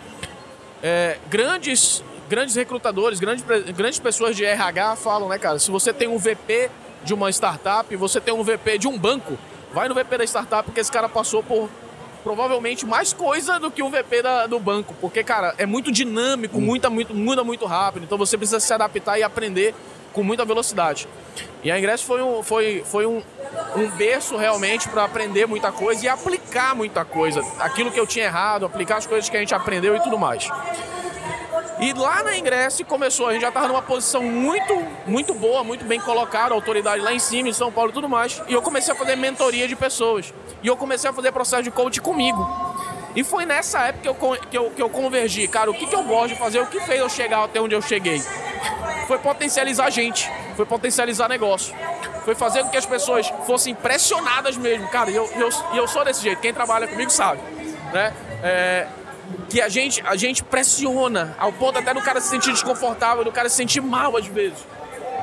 é, 0.81 1.19
grandes 1.29 2.03
grandes 2.27 2.55
recrutadores, 2.55 3.19
grandes, 3.19 3.45
grandes 3.75 3.99
pessoas 3.99 4.35
de 4.35 4.43
RH 4.43 4.95
falam, 4.95 5.29
né, 5.29 5.37
cara? 5.37 5.59
Se 5.59 5.69
você 5.69 5.93
tem 5.93 6.07
um 6.07 6.17
VP 6.17 6.71
de 7.03 7.13
uma 7.13 7.29
startup, 7.29 7.95
você 7.95 8.19
tem 8.19 8.33
um 8.33 8.41
VP 8.41 8.79
de 8.79 8.87
um 8.87 8.97
banco, 8.97 9.37
vai 9.71 9.87
no 9.87 9.93
VP 9.93 10.17
da 10.17 10.23
startup 10.23 10.63
porque 10.63 10.79
esse 10.79 10.91
cara 10.91 11.07
passou 11.07 11.43
por 11.43 11.69
provavelmente 12.23 12.85
mais 12.85 13.13
coisa 13.13 13.59
do 13.59 13.71
que 13.71 13.81
o 13.81 13.89
VP 13.89 14.21
da, 14.21 14.47
do 14.47 14.59
banco, 14.59 14.93
porque, 14.99 15.23
cara, 15.23 15.53
é 15.57 15.65
muito 15.65 15.91
dinâmico, 15.91 16.57
hum. 16.57 16.61
muita, 16.61 16.89
muito, 16.89 17.13
muda 17.13 17.43
muito 17.43 17.65
rápido, 17.65 18.03
então 18.03 18.17
você 18.17 18.37
precisa 18.37 18.59
se 18.59 18.73
adaptar 18.73 19.17
e 19.17 19.23
aprender 19.23 19.73
com 20.13 20.23
muita 20.23 20.43
velocidade. 20.43 21.07
E 21.63 21.71
a 21.71 21.77
Ingresso 21.77 22.05
foi 22.05 22.21
um, 22.21 22.41
foi, 22.41 22.83
foi 22.85 23.05
um, 23.05 23.21
um 23.75 23.89
berço 23.91 24.37
realmente 24.37 24.87
para 24.89 25.03
aprender 25.03 25.45
muita 25.45 25.71
coisa 25.71 26.05
e 26.05 26.07
aplicar 26.07 26.75
muita 26.75 27.03
coisa. 27.05 27.43
Aquilo 27.59 27.91
que 27.91 27.99
eu 27.99 28.07
tinha 28.07 28.25
errado, 28.25 28.65
aplicar 28.65 28.97
as 28.97 29.05
coisas 29.05 29.29
que 29.29 29.37
a 29.37 29.39
gente 29.39 29.53
aprendeu 29.53 29.95
e 29.95 29.99
tudo 29.99 30.17
mais. 30.17 30.49
E 31.79 31.93
lá 31.93 32.23
na 32.23 32.37
Ingresso 32.37 32.83
começou, 32.83 33.27
a 33.27 33.33
gente 33.33 33.41
já 33.41 33.47
estava 33.47 33.67
numa 33.67 33.81
posição 33.81 34.21
muito, 34.21 34.85
muito 35.07 35.33
boa, 35.33 35.63
muito 35.63 35.85
bem 35.85 35.99
colocada, 35.99 36.53
autoridade 36.53 37.01
lá 37.01 37.13
em 37.13 37.19
cima, 37.19 37.47
em 37.47 37.53
São 37.53 37.71
Paulo 37.71 37.91
e 37.91 37.93
tudo 37.93 38.09
mais. 38.09 38.41
E 38.47 38.53
eu 38.53 38.61
comecei 38.61 38.93
a 38.93 38.97
fazer 38.97 39.15
mentoria 39.15 39.65
de 39.65 39.77
pessoas. 39.77 40.33
E 40.61 40.67
eu 40.67 40.75
comecei 40.75 41.09
a 41.09 41.13
fazer 41.13 41.31
processo 41.31 41.63
de 41.63 41.71
coach 41.71 42.01
comigo. 42.01 42.45
E 43.15 43.23
foi 43.23 43.45
nessa 43.45 43.79
época 43.87 44.01
que 44.01 44.07
eu, 44.09 44.37
que 44.49 44.57
eu, 44.57 44.71
que 44.71 44.81
eu 44.81 44.89
convergi. 44.89 45.47
Cara, 45.47 45.71
o 45.71 45.73
que, 45.73 45.87
que 45.87 45.95
eu 45.95 46.03
gosto 46.03 46.33
de 46.33 46.35
fazer, 46.35 46.59
o 46.59 46.67
que 46.67 46.81
fez 46.81 46.99
eu 46.99 47.09
chegar 47.09 47.45
até 47.45 47.61
onde 47.61 47.73
eu 47.73 47.81
cheguei? 47.81 48.21
Foi 49.07 49.17
potencializar 49.17 49.89
gente, 49.89 50.29
foi 50.55 50.65
potencializar 50.65 51.29
negócio. 51.29 51.73
Foi 52.25 52.35
fazer 52.35 52.63
com 52.63 52.69
que 52.69 52.77
as 52.77 52.85
pessoas 52.85 53.31
fossem 53.47 53.73
pressionadas 53.73 54.57
mesmo. 54.57 54.87
Cara, 54.89 55.09
eu, 55.09 55.27
eu, 55.35 55.49
eu 55.73 55.87
sou 55.87 56.03
desse 56.03 56.21
jeito, 56.21 56.41
quem 56.41 56.53
trabalha 56.53 56.87
comigo 56.87 57.09
sabe. 57.09 57.41
Né? 57.93 58.13
É, 58.43 58.87
que 59.49 59.61
a 59.61 59.69
gente, 59.69 60.01
a 60.05 60.15
gente 60.15 60.43
pressiona 60.43 61.35
ao 61.39 61.51
ponto 61.51 61.79
até 61.79 61.93
do 61.93 62.01
cara 62.01 62.21
se 62.21 62.29
sentir 62.29 62.51
desconfortável, 62.51 63.23
do 63.23 63.31
cara 63.31 63.49
se 63.49 63.55
sentir 63.55 63.81
mal 63.81 64.15
às 64.15 64.27
vezes. 64.27 64.59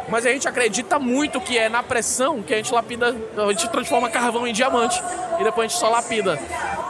Mas 0.09 0.24
a 0.24 0.30
gente 0.30 0.46
acredita 0.46 0.98
muito 0.98 1.40
que 1.40 1.59
é 1.59 1.68
na 1.68 1.82
pressão 1.82 2.42
que 2.42 2.54
a 2.54 2.57
gente 2.57 2.72
lapida, 2.72 3.16
a 3.36 3.52
gente 3.52 3.68
transforma 3.68 4.09
carvão 4.09 4.46
em 4.46 4.52
diamante 4.52 5.02
e 5.40 5.44
depois 5.44 5.66
a 5.66 5.68
gente 5.68 5.80
só 5.80 5.88
lapida. 5.88 6.38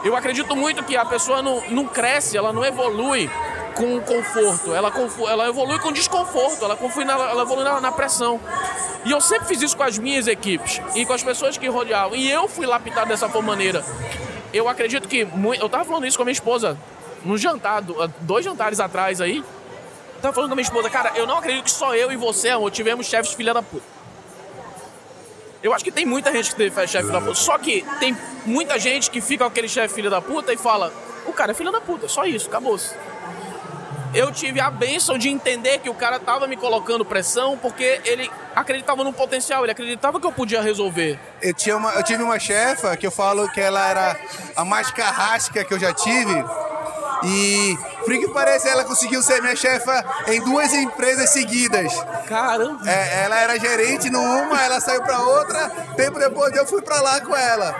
Eu 0.04 0.14
acredito 0.14 0.54
muito 0.54 0.84
que 0.84 0.96
a 0.96 1.04
pessoa 1.04 1.40
não, 1.40 1.62
não 1.70 1.86
cresce, 1.86 2.36
ela 2.36 2.52
não 2.52 2.64
evolui 2.64 3.30
com 3.74 4.00
conforto, 4.00 4.74
ela, 4.74 4.92
ela 5.28 5.48
evolui 5.48 5.78
com 5.78 5.92
desconforto, 5.92 6.64
ela, 6.64 6.78
ela 6.80 7.42
evolui 7.42 7.64
na, 7.64 7.80
na, 7.80 7.92
pressão. 7.92 8.40
E 9.04 9.10
eu 9.10 9.20
sempre 9.20 9.46
fiz 9.46 9.62
isso 9.62 9.76
com 9.76 9.82
as 9.82 9.98
minhas 9.98 10.26
equipes 10.26 10.80
e 10.94 11.04
com 11.04 11.12
as 11.12 11.22
pessoas 11.22 11.56
que 11.56 11.68
rodeavam. 11.68 12.16
E 12.16 12.30
eu 12.30 12.48
fui 12.48 12.66
lapidado 12.66 13.08
dessa 13.08 13.28
maneira. 13.40 13.84
Eu 14.52 14.68
acredito 14.68 15.06
que. 15.08 15.26
Eu 15.60 15.68
tava 15.68 15.84
falando 15.84 16.06
isso 16.06 16.16
com 16.16 16.22
a 16.22 16.26
minha 16.26 16.32
esposa 16.32 16.78
num 17.24 17.36
jantar, 17.36 17.82
dois 18.20 18.44
jantares 18.44 18.80
atrás 18.80 19.20
aí, 19.20 19.42
tava 20.20 20.34
falando 20.34 20.50
com 20.50 20.54
a 20.54 20.56
minha 20.56 20.64
esposa, 20.64 20.90
cara, 20.90 21.12
eu 21.14 21.26
não 21.26 21.38
acredito 21.38 21.64
que 21.64 21.70
só 21.70 21.94
eu 21.94 22.10
e 22.10 22.16
você, 22.16 22.50
amor, 22.50 22.70
tivemos 22.70 23.06
chefes 23.06 23.32
filha 23.32 23.52
da 23.52 23.62
puta. 23.62 23.96
Eu 25.62 25.74
acho 25.74 25.82
que 25.82 25.90
tem 25.90 26.06
muita 26.06 26.32
gente 26.32 26.50
que 26.50 26.56
teve 26.56 26.86
chefe 26.86 27.06
filha 27.06 27.12
da 27.12 27.20
puta. 27.20 27.34
Só 27.34 27.58
que 27.58 27.84
tem 27.98 28.16
muita 28.44 28.78
gente 28.78 29.10
que 29.10 29.20
fica 29.20 29.44
com 29.44 29.50
aquele 29.50 29.68
chefe 29.68 29.94
filha 29.94 30.10
da 30.10 30.20
puta 30.20 30.52
e 30.52 30.56
fala, 30.56 30.92
o 31.26 31.32
cara 31.32 31.52
é 31.52 31.54
filha 31.54 31.72
da 31.72 31.80
puta, 31.80 32.08
só 32.08 32.24
isso, 32.24 32.48
acabou-se. 32.48 32.94
Eu 34.14 34.30
tive 34.32 34.60
a 34.60 34.70
benção 34.70 35.18
de 35.18 35.28
entender 35.28 35.78
que 35.78 35.90
o 35.90 35.94
cara 35.94 36.18
tava 36.18 36.46
me 36.46 36.56
colocando 36.56 37.04
pressão 37.04 37.58
porque 37.58 38.00
ele 38.04 38.30
acreditava 38.54 39.04
no 39.04 39.12
potencial, 39.12 39.64
ele 39.64 39.72
acreditava 39.72 40.18
que 40.18 40.26
eu 40.26 40.32
podia 40.32 40.62
resolver. 40.62 41.18
Eu, 41.42 41.52
tinha 41.52 41.76
uma, 41.76 41.90
eu 41.92 42.02
tive 42.02 42.22
uma 42.22 42.38
chefa 42.38 42.96
que 42.96 43.06
eu 43.06 43.10
falo 43.10 43.50
que 43.50 43.60
ela 43.60 43.86
era 43.86 44.16
a 44.54 44.64
mais 44.64 44.90
carrasca 44.90 45.64
que 45.64 45.74
eu 45.74 45.78
já 45.78 45.92
tive 45.92 46.32
e, 47.24 47.76
por 48.04 48.12
que 48.18 48.28
parece, 48.28 48.68
ela 48.68 48.84
conseguiu 48.84 49.22
ser 49.22 49.40
minha 49.40 49.56
chefa 49.56 50.04
em 50.26 50.40
duas 50.42 50.72
empresas 50.72 51.30
seguidas. 51.30 51.92
Caramba! 52.28 52.88
É, 52.88 53.24
ela 53.24 53.38
era 53.38 53.58
gerente 53.58 54.10
numa, 54.10 54.62
ela 54.62 54.80
saiu 54.80 55.02
para 55.02 55.20
outra, 55.20 55.68
tempo 55.96 56.18
depois 56.18 56.54
eu 56.54 56.66
fui 56.66 56.82
para 56.82 57.00
lá 57.00 57.20
com 57.20 57.34
ela. 57.34 57.74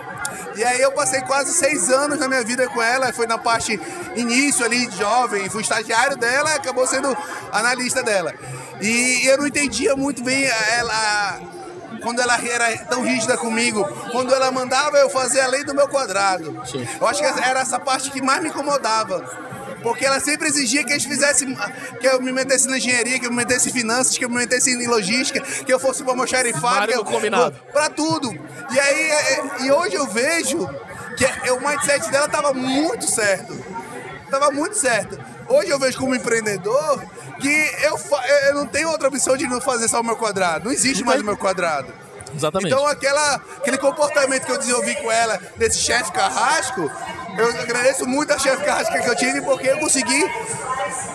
E 0.56 0.64
aí 0.64 0.80
eu 0.80 0.90
passei 0.92 1.20
quase 1.22 1.52
seis 1.52 1.90
anos 1.90 2.18
na 2.18 2.26
minha 2.28 2.42
vida 2.42 2.66
com 2.68 2.82
ela, 2.82 3.12
foi 3.12 3.26
na 3.26 3.36
parte 3.36 3.78
início 4.14 4.64
ali, 4.64 4.90
jovem, 4.90 5.50
fui 5.50 5.62
estagiário 5.62 6.16
dela, 6.16 6.54
acabou 6.54 6.86
sendo 6.86 7.14
analista 7.52 8.02
dela. 8.02 8.34
E 8.80 9.26
eu 9.26 9.38
não 9.38 9.46
entendia 9.46 9.94
muito 9.94 10.22
bem 10.22 10.44
ela, 10.44 11.40
quando 12.06 12.20
ela 12.20 12.38
era 12.40 12.78
tão 12.84 13.02
rígida 13.02 13.36
comigo, 13.36 13.84
quando 14.12 14.32
ela 14.32 14.48
mandava 14.52 14.96
eu 14.96 15.10
fazer 15.10 15.40
a 15.40 15.48
lei 15.48 15.64
do 15.64 15.74
meu 15.74 15.88
quadrado. 15.88 16.62
Sim. 16.64 16.86
Eu 17.00 17.04
acho 17.04 17.20
que 17.20 17.26
era 17.26 17.58
essa 17.58 17.80
parte 17.80 18.12
que 18.12 18.22
mais 18.22 18.40
me 18.40 18.48
incomodava. 18.48 19.28
Porque 19.82 20.06
ela 20.06 20.20
sempre 20.20 20.46
exigia 20.46 20.84
que 20.84 20.92
a 20.92 20.96
gente 20.96 21.08
fizesse, 21.08 21.44
que 22.00 22.06
eu 22.06 22.22
me 22.22 22.30
metesse 22.30 22.68
na 22.68 22.76
engenharia, 22.76 23.18
que 23.18 23.26
eu 23.26 23.30
me 23.30 23.38
metesse 23.38 23.70
em 23.70 23.72
finanças, 23.72 24.16
que 24.16 24.24
eu 24.24 24.28
me 24.28 24.36
metesse 24.36 24.70
em 24.70 24.86
logística, 24.86 25.40
que 25.40 25.72
eu 25.72 25.80
fosse 25.80 26.04
para 26.04 26.12
uma 26.12 26.28
xerifada. 26.28 26.92
Eu, 26.92 27.04
combinado. 27.04 27.56
Pra 27.72 27.90
tudo. 27.90 28.32
E 28.70 28.78
aí, 28.78 29.00
é, 29.00 29.32
é, 29.32 29.62
e 29.62 29.72
hoje 29.72 29.96
eu 29.96 30.06
vejo 30.06 30.64
que 31.16 31.24
é, 31.24 31.52
o 31.52 31.60
mindset 31.60 32.08
dela 32.08 32.28
tava 32.28 32.52
muito 32.52 33.10
certo. 33.10 33.52
Tava 34.30 34.50
muito 34.50 34.76
certo. 34.76 35.18
Hoje 35.48 35.70
eu 35.70 35.78
vejo 35.78 35.98
como 35.98 36.14
empreendedor 36.14 37.02
que 37.40 37.70
eu, 37.82 37.98
eu 38.48 38.54
não 38.54 38.66
tenho 38.66 38.90
outra 38.90 39.08
opção 39.08 39.36
de 39.36 39.46
não 39.46 39.60
fazer 39.60 39.88
só 39.88 40.00
o 40.00 40.04
meu 40.04 40.16
quadrado. 40.16 40.66
Não 40.66 40.72
existe 40.72 41.04
mais 41.04 41.20
o 41.20 41.24
meu 41.24 41.36
quadrado. 41.36 41.92
Exatamente. 42.34 42.72
Então 42.72 42.86
aquela, 42.86 43.34
aquele 43.58 43.78
comportamento 43.78 44.44
que 44.44 44.52
eu 44.52 44.58
desenvolvi 44.58 44.94
com 44.96 45.10
ela, 45.10 45.40
desse 45.56 45.78
chefe 45.78 46.12
carrasco, 46.12 46.90
eu 47.38 47.48
agradeço 47.60 48.06
muito 48.06 48.32
a 48.32 48.38
chefe 48.38 48.64
carrasca 48.64 49.00
que 49.00 49.08
eu 49.08 49.16
tive, 49.16 49.40
porque 49.42 49.68
eu 49.68 49.78
consegui 49.78 50.22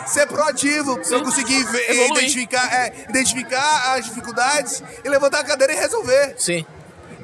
ser 0.07 0.28
proativo, 0.28 0.99
Sim. 1.03 1.16
eu 1.16 1.24
consegui 1.24 1.64
ver, 1.66 2.09
identificar, 2.12 2.74
é, 2.74 3.05
identificar 3.09 3.93
as 3.95 4.05
dificuldades 4.05 4.84
e 5.03 5.09
levantar 5.09 5.39
a 5.39 5.43
cadeira 5.43 5.74
e 5.74 5.76
resolver. 5.76 6.36
Sim. 6.38 6.66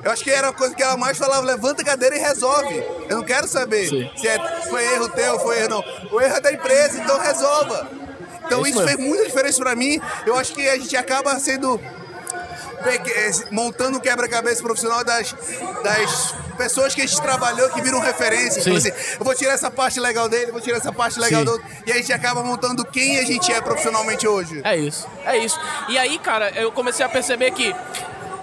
Eu 0.08 0.14
acho 0.14 0.24
que 0.24 0.32
era 0.32 0.48
a 0.48 0.54
coisa 0.54 0.74
que 0.74 0.82
ela 0.82 0.96
mais 0.96 1.18
falava, 1.18 1.46
levanta 1.46 1.82
a 1.82 1.86
cadeira 1.86 2.16
e 2.16 2.20
resolve. 2.20 2.82
Eu 3.10 3.18
não 3.18 3.26
quero 3.26 3.46
saber 3.46 3.90
Sim. 3.90 4.10
se 4.16 4.26
é, 4.26 4.62
foi 4.70 4.82
erro 4.94 5.10
teu, 5.10 5.38
foi 5.38 5.60
erro 5.60 5.68
não. 5.68 5.84
O 6.14 6.22
erro 6.22 6.38
é 6.38 6.40
da 6.40 6.50
empresa, 6.50 6.98
então 6.98 7.20
resolva. 7.20 7.92
Então 8.46 8.66
é 8.66 8.70
isso, 8.70 8.80
isso 8.80 8.88
fez 8.88 8.98
muita 8.98 9.26
diferença 9.26 9.60
para 9.60 9.76
mim. 9.76 10.00
Eu 10.26 10.38
acho 10.38 10.54
que 10.54 10.66
a 10.70 10.78
gente 10.78 10.96
acaba 10.96 11.38
sendo 11.42 11.78
montando 13.52 13.98
um 13.98 14.00
quebra-cabeça 14.00 14.62
profissional 14.64 15.04
das, 15.04 15.36
das 15.84 16.36
pessoas 16.58 16.96
que 16.96 17.02
a 17.02 17.06
gente 17.06 17.22
trabalhou 17.22 17.70
que 17.72 17.82
viram 17.82 18.00
referência. 18.00 18.62
Então, 18.62 18.78
assim, 18.78 18.92
eu 19.20 19.26
vou 19.26 19.36
tirar 19.36 19.56
essa 19.56 19.70
parte 19.70 20.00
legal 20.00 20.30
dele, 20.30 20.54
vou 20.54 20.62
tirar 20.62 20.78
essa 20.78 20.94
parte 20.94 21.20
legal 21.20 21.42
Sim. 21.42 21.46
do 21.48 21.52
outro. 21.52 21.68
E 21.86 21.92
a 21.92 21.96
gente 21.96 22.14
acaba 22.14 22.42
montando 22.42 22.86
quem 22.86 23.20
a 23.20 23.26
gente 23.26 23.52
é 23.52 23.60
profissionalmente 23.60 24.26
hoje. 24.26 24.62
É 24.64 24.78
isso, 24.78 25.06
é 25.26 25.38
isso. 25.38 25.60
E 25.90 25.98
aí, 25.98 26.18
cara, 26.18 26.50
eu 26.52 26.72
comecei 26.72 27.06
a 27.06 27.10
perceber 27.10 27.52
que 27.52 27.76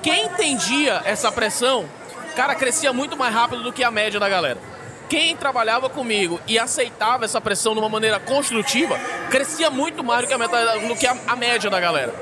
quem 0.05 0.27
entendia 0.27 1.01
essa 1.07 1.33
pressão 1.33 1.89
cara, 2.37 2.55
crescia 2.55 2.93
muito 2.93 3.17
mais 3.17 3.33
rápido 3.33 3.63
do 3.63 3.73
que 3.73 3.83
a 3.83 3.91
média 3.91 4.21
da 4.21 4.29
galera. 4.29 4.74
Quem 5.15 5.37
trabalhava 5.37 5.89
comigo 5.89 6.41
e 6.45 6.59
aceitava 6.59 7.25
essa 7.25 7.41
pressão 7.41 7.73
de 7.73 7.79
uma 7.79 7.89
maneira 7.89 8.19
construtiva, 8.19 8.99
crescia 9.31 9.71
muito 9.71 10.03
mais 10.03 10.23
do 10.23 10.27
que 10.27 10.35
a, 10.35 10.39
meta, 10.39 10.77
do 10.81 10.97
que 10.97 11.07
a, 11.07 11.17
a 11.29 11.37
média 11.37 11.71
da 11.71 11.79
galera. 11.79 12.13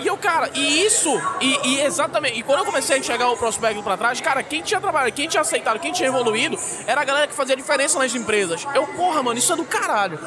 E 0.00 0.06
eu, 0.06 0.16
cara, 0.16 0.48
e 0.54 0.86
isso, 0.86 1.10
e, 1.40 1.58
e, 1.68 1.80
exatamente, 1.82 2.38
e 2.38 2.42
quando 2.44 2.60
eu 2.60 2.64
comecei 2.64 2.96
a 2.96 2.98
enxergar 2.98 3.28
o 3.30 3.36
prospecto 3.36 3.82
pra 3.82 3.96
trás, 3.96 4.20
cara, 4.20 4.42
quem 4.44 4.62
tinha 4.62 4.80
trabalhado, 4.80 5.12
quem 5.12 5.28
tinha 5.28 5.40
aceitado, 5.40 5.80
quem 5.80 5.92
tinha 5.92 6.08
evoluído, 6.08 6.56
era 6.86 7.00
a 7.00 7.04
galera 7.04 7.26
que 7.26 7.34
fazia 7.34 7.56
diferença 7.56 7.98
nas 7.98 8.14
empresas. 8.14 8.64
Eu, 8.74 8.86
porra, 8.86 9.22
mano, 9.24 9.38
isso 9.38 9.52
é 9.52 9.56
do 9.56 9.64
caralho. 9.64 10.18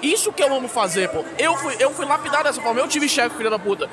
Isso 0.00 0.32
que 0.32 0.42
eu 0.42 0.54
amo 0.54 0.68
fazer, 0.68 1.08
pô. 1.08 1.24
Eu 1.36 1.56
fui, 1.56 1.76
eu 1.78 1.90
fui 1.90 2.06
lapidado 2.06 2.44
dessa 2.44 2.60
forma, 2.62 2.80
eu 2.80 2.88
tive 2.88 3.08
chefe, 3.08 3.36
filha 3.36 3.50
da 3.50 3.58
puta. 3.58 3.90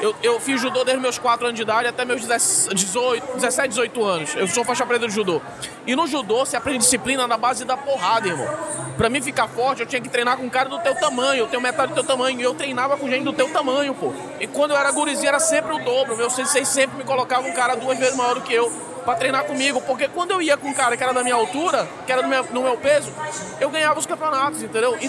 Eu, 0.00 0.14
eu 0.22 0.40
fiz 0.40 0.60
judô 0.60 0.84
desde 0.84 1.02
meus 1.02 1.18
4 1.18 1.46
anos 1.46 1.56
de 1.56 1.62
idade 1.62 1.88
até 1.88 2.04
meus 2.04 2.22
18, 2.22 3.36
17, 3.36 3.68
18 3.68 4.04
anos. 4.04 4.34
Eu 4.36 4.46
sou 4.46 4.64
faixa 4.64 4.86
preta 4.86 5.06
de 5.06 5.12
judô. 5.12 5.42
E 5.86 5.96
no 5.96 6.06
judô 6.06 6.46
você 6.46 6.56
aprende 6.56 6.78
disciplina 6.78 7.07
na 7.16 7.36
base 7.36 7.64
da 7.64 7.76
porrada, 7.76 8.28
irmão. 8.28 8.48
Pra 8.96 9.08
mim 9.08 9.22
ficar 9.22 9.46
forte, 9.46 9.80
eu 9.80 9.86
tinha 9.86 10.00
que 10.00 10.08
treinar 10.08 10.36
com 10.36 10.44
um 10.44 10.48
cara 10.48 10.68
do 10.68 10.78
teu 10.80 10.94
tamanho, 10.94 11.42
eu 11.42 11.46
tenho 11.46 11.62
metade 11.62 11.92
do 11.92 11.94
teu 11.94 12.04
tamanho. 12.04 12.40
E 12.40 12.42
eu 12.42 12.52
treinava 12.54 12.96
com 12.96 13.08
gente 13.08 13.22
do 13.22 13.32
teu 13.32 13.48
tamanho, 13.50 13.94
pô. 13.94 14.12
E 14.40 14.46
quando 14.48 14.72
eu 14.72 14.76
era 14.76 14.90
gurizinho 14.90 15.28
era 15.28 15.38
sempre 15.38 15.72
o 15.72 15.78
dobro. 15.78 16.16
Meu 16.16 16.28
sensei 16.28 16.64
sempre 16.64 16.98
me 16.98 17.04
colocava 17.04 17.46
um 17.46 17.52
cara 17.52 17.76
duas 17.76 17.96
vezes 17.96 18.16
maior 18.16 18.34
do 18.34 18.40
que 18.40 18.52
eu 18.52 18.68
pra 19.04 19.14
treinar 19.14 19.44
comigo. 19.44 19.80
Porque 19.82 20.08
quando 20.08 20.32
eu 20.32 20.42
ia 20.42 20.56
com 20.56 20.68
um 20.68 20.74
cara 20.74 20.96
que 20.96 21.02
era 21.04 21.14
da 21.14 21.22
minha 21.22 21.36
altura, 21.36 21.88
que 22.04 22.10
era 22.10 22.22
do 22.22 22.28
meu, 22.28 22.44
no 22.50 22.62
meu 22.62 22.76
peso, 22.76 23.12
eu 23.60 23.70
ganhava 23.70 24.00
os 24.00 24.04
campeonatos, 24.04 24.62
entendeu? 24.62 24.98
E 25.00 25.08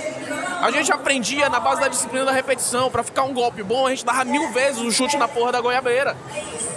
a 0.62 0.70
gente 0.70 0.92
aprendia 0.92 1.50
na 1.50 1.60
base 1.60 1.82
da 1.82 1.88
disciplina 1.88 2.26
da 2.26 2.32
repetição. 2.32 2.92
Pra 2.92 3.02
ficar 3.02 3.24
um 3.24 3.34
golpe 3.34 3.64
bom, 3.64 3.88
a 3.88 3.90
gente 3.90 4.06
dava 4.06 4.24
mil 4.24 4.52
vezes 4.52 4.80
o 4.82 4.92
chute 4.92 5.18
na 5.18 5.28
porra 5.28 5.52
da 5.52 5.62
goiabeira. 5.62 6.16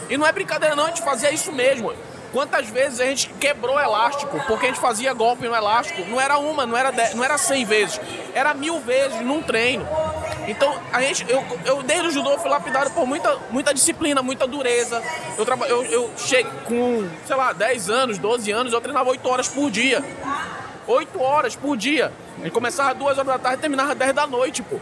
E 0.09 0.17
não 0.17 0.27
é 0.27 0.33
brincadeira 0.33 0.75
não, 0.75 0.85
a 0.85 0.89
gente 0.89 1.03
fazia 1.03 1.31
isso 1.31 1.53
mesmo. 1.53 1.93
Quantas 2.33 2.69
vezes 2.69 2.99
a 2.99 3.05
gente 3.05 3.29
quebrou 3.39 3.79
elástico 3.79 4.41
porque 4.47 4.67
a 4.67 4.69
gente 4.71 4.81
fazia 4.81 5.13
golpe 5.13 5.47
no 5.47 5.55
elástico? 5.55 6.03
Não 6.09 6.19
era 6.19 6.39
uma, 6.39 6.65
não 6.65 6.77
era, 6.77 6.91
dez, 6.91 7.15
não 7.15 7.23
era 7.23 7.37
cem 7.37 7.65
vezes, 7.67 8.01
era 8.33 8.55
mil 8.55 8.81
vezes 8.81 9.21
num 9.21 9.43
treino. 9.43 9.87
Então, 10.49 10.75
a 10.93 11.03
gente, 11.03 11.25
eu, 11.29 11.45
eu 11.67 11.83
desde 11.83 12.09
o 12.09 12.11
judô 12.11 12.39
fui 12.39 12.51
lapidado 12.51 12.91
por 12.91 13.07
muita, 13.07 13.39
muita 13.51 13.75
disciplina, 13.75 14.23
muita 14.23 14.47
dureza. 14.47 15.03
Eu, 15.37 15.45
traba, 15.45 15.67
eu, 15.67 15.85
eu 15.85 16.11
cheguei 16.17 16.51
com, 16.65 17.07
sei 17.27 17.37
lá, 17.37 17.53
10 17.53 17.91
anos, 17.91 18.19
12 18.19 18.51
anos, 18.51 18.73
eu 18.73 18.81
treinava 18.81 19.11
8 19.11 19.29
horas 19.29 19.49
por 19.49 19.71
dia. 19.71 20.03
8 20.87 21.21
horas 21.21 21.55
por 21.55 21.77
dia. 21.77 22.13
Gente 22.39 22.51
começava 22.51 22.95
2 22.95 23.19
horas 23.19 23.27
da 23.27 23.39
tarde 23.39 23.59
e 23.59 23.61
terminava 23.61 23.95
10 23.95 24.15
da 24.15 24.27
noite, 24.27 24.63
pô. 24.63 24.79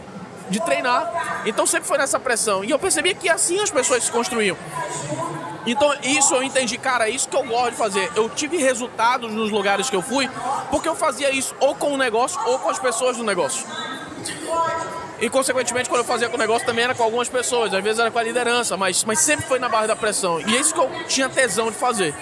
De 0.49 0.59
treinar. 0.61 1.43
Então 1.45 1.65
sempre 1.65 1.87
foi 1.87 1.97
nessa 1.97 2.19
pressão. 2.19 2.63
E 2.63 2.71
eu 2.71 2.79
percebi 2.79 3.13
que 3.13 3.29
assim 3.29 3.59
as 3.59 3.69
pessoas 3.69 4.05
se 4.05 4.11
construíam. 4.11 4.57
Então, 5.65 5.93
isso 6.03 6.33
eu 6.33 6.43
entendi, 6.43 6.77
cara, 6.77 7.07
é 7.07 7.11
isso 7.11 7.29
que 7.29 7.35
eu 7.35 7.43
gosto 7.43 7.71
de 7.71 7.77
fazer. 7.77 8.11
Eu 8.15 8.29
tive 8.29 8.57
resultados 8.57 9.31
nos 9.31 9.51
lugares 9.51 9.89
que 9.89 9.95
eu 9.95 10.01
fui, 10.01 10.29
porque 10.69 10.89
eu 10.89 10.95
fazia 10.95 11.31
isso 11.31 11.55
ou 11.59 11.75
com 11.75 11.93
o 11.93 11.97
negócio 11.97 12.39
ou 12.45 12.59
com 12.59 12.69
as 12.69 12.79
pessoas 12.79 13.17
do 13.17 13.23
negócio. 13.23 13.65
E, 15.19 15.29
consequentemente, 15.29 15.87
quando 15.87 15.99
eu 15.99 16.05
fazia 16.05 16.27
com 16.27 16.35
o 16.35 16.39
negócio 16.39 16.65
também 16.65 16.83
era 16.83 16.95
com 16.95 17.03
algumas 17.03 17.29
pessoas, 17.29 17.71
às 17.71 17.83
vezes 17.83 17.99
era 17.99 18.09
com 18.09 18.17
a 18.17 18.23
liderança, 18.23 18.75
mas, 18.75 19.03
mas 19.03 19.19
sempre 19.19 19.45
foi 19.45 19.59
na 19.59 19.69
barra 19.69 19.87
da 19.87 19.95
pressão. 19.95 20.41
E 20.41 20.55
é 20.55 20.59
isso 20.59 20.73
que 20.73 20.79
eu 20.79 20.89
tinha 21.07 21.29
tesão 21.29 21.69
de 21.69 21.77
fazer. 21.77 22.15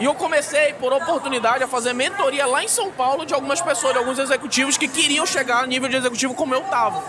E 0.00 0.04
eu 0.04 0.14
comecei, 0.14 0.72
por 0.72 0.92
oportunidade, 0.92 1.62
a 1.62 1.68
fazer 1.68 1.92
mentoria 1.92 2.44
lá 2.46 2.64
em 2.64 2.68
São 2.68 2.90
Paulo 2.90 3.24
de 3.24 3.32
algumas 3.32 3.60
pessoas, 3.60 3.92
de 3.92 3.98
alguns 3.98 4.18
executivos 4.18 4.76
que 4.76 4.88
queriam 4.88 5.24
chegar 5.24 5.62
a 5.62 5.66
nível 5.68 5.88
de 5.88 5.96
executivo 5.96 6.34
como 6.34 6.52
eu 6.52 6.62
tava. 6.62 7.02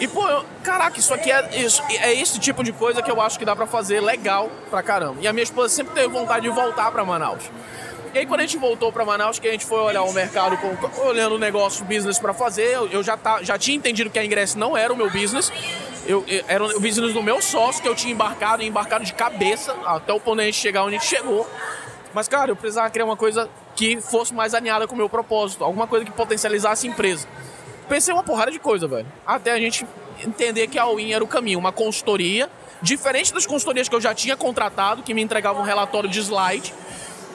E, 0.00 0.08
pô, 0.08 0.26
eu, 0.28 0.44
caraca, 0.62 0.98
isso 0.98 1.14
aqui 1.14 1.30
é, 1.30 1.60
isso, 1.60 1.82
é 1.88 2.12
esse 2.14 2.38
tipo 2.38 2.64
de 2.64 2.72
coisa 2.72 3.00
que 3.00 3.10
eu 3.10 3.20
acho 3.20 3.38
que 3.38 3.44
dá 3.44 3.54
pra 3.54 3.66
fazer 3.66 4.00
legal 4.00 4.50
pra 4.70 4.82
caramba. 4.82 5.16
E 5.20 5.28
a 5.28 5.32
minha 5.32 5.44
esposa 5.44 5.68
sempre 5.68 5.94
teve 5.94 6.08
vontade 6.08 6.42
de 6.42 6.50
voltar 6.50 6.90
pra 6.90 7.04
Manaus. 7.04 7.44
E 8.12 8.18
aí, 8.18 8.26
quando 8.26 8.40
a 8.40 8.42
gente 8.44 8.58
voltou 8.58 8.92
para 8.92 9.04
Manaus, 9.04 9.40
que 9.40 9.48
a 9.48 9.50
gente 9.50 9.66
foi 9.66 9.80
olhar 9.80 10.04
o 10.04 10.12
mercado, 10.12 10.56
olhando 11.04 11.34
o 11.34 11.38
negócio, 11.38 11.84
business 11.84 12.16
para 12.16 12.32
fazer, 12.32 12.72
eu, 12.72 12.88
eu 12.88 13.02
já, 13.02 13.16
tá, 13.16 13.42
já 13.42 13.58
tinha 13.58 13.76
entendido 13.76 14.08
que 14.08 14.18
a 14.18 14.24
ingresso 14.24 14.56
não 14.56 14.76
era 14.76 14.92
o 14.92 14.96
meu 14.96 15.10
business. 15.10 15.52
Eu, 16.06 16.24
eu, 16.28 16.44
era 16.46 16.64
o 16.64 16.80
business 16.80 17.12
do 17.12 17.22
meu 17.22 17.42
sócio, 17.42 17.82
que 17.82 17.88
eu 17.88 17.94
tinha 17.94 18.12
embarcado, 18.12 18.62
embarcado 18.62 19.04
de 19.04 19.12
cabeça, 19.12 19.74
até 19.84 20.12
o 20.12 20.20
ponto 20.20 20.40
de 20.40 20.52
chegar 20.52 20.84
onde 20.84 20.94
a 20.94 20.98
gente 20.98 21.08
chegou. 21.08 21.48
Mas, 22.12 22.28
cara, 22.28 22.52
eu 22.52 22.56
precisava 22.56 22.88
criar 22.88 23.04
uma 23.04 23.16
coisa 23.16 23.50
que 23.74 24.00
fosse 24.00 24.32
mais 24.32 24.54
alinhada 24.54 24.86
com 24.86 24.94
o 24.94 24.98
meu 24.98 25.08
propósito, 25.08 25.64
alguma 25.64 25.88
coisa 25.88 26.04
que 26.04 26.12
potencializasse 26.12 26.86
a 26.86 26.90
empresa. 26.90 27.26
Pensei 27.88 28.12
uma 28.12 28.22
porrada 28.22 28.50
de 28.50 28.58
coisa, 28.58 28.86
velho. 28.86 29.06
Até 29.26 29.52
a 29.52 29.58
gente 29.58 29.86
entender 30.24 30.68
que 30.68 30.78
a 30.78 30.84
All-in 30.84 31.12
era 31.12 31.22
o 31.22 31.26
caminho, 31.26 31.58
uma 31.58 31.72
consultoria, 31.72 32.48
diferente 32.80 33.32
das 33.32 33.46
consultorias 33.46 33.88
que 33.88 33.94
eu 33.94 34.00
já 34.00 34.14
tinha 34.14 34.36
contratado, 34.36 35.02
que 35.02 35.12
me 35.14 35.22
entregavam 35.22 35.62
um 35.62 35.64
relatório 35.64 36.08
de 36.08 36.20
slide, 36.20 36.72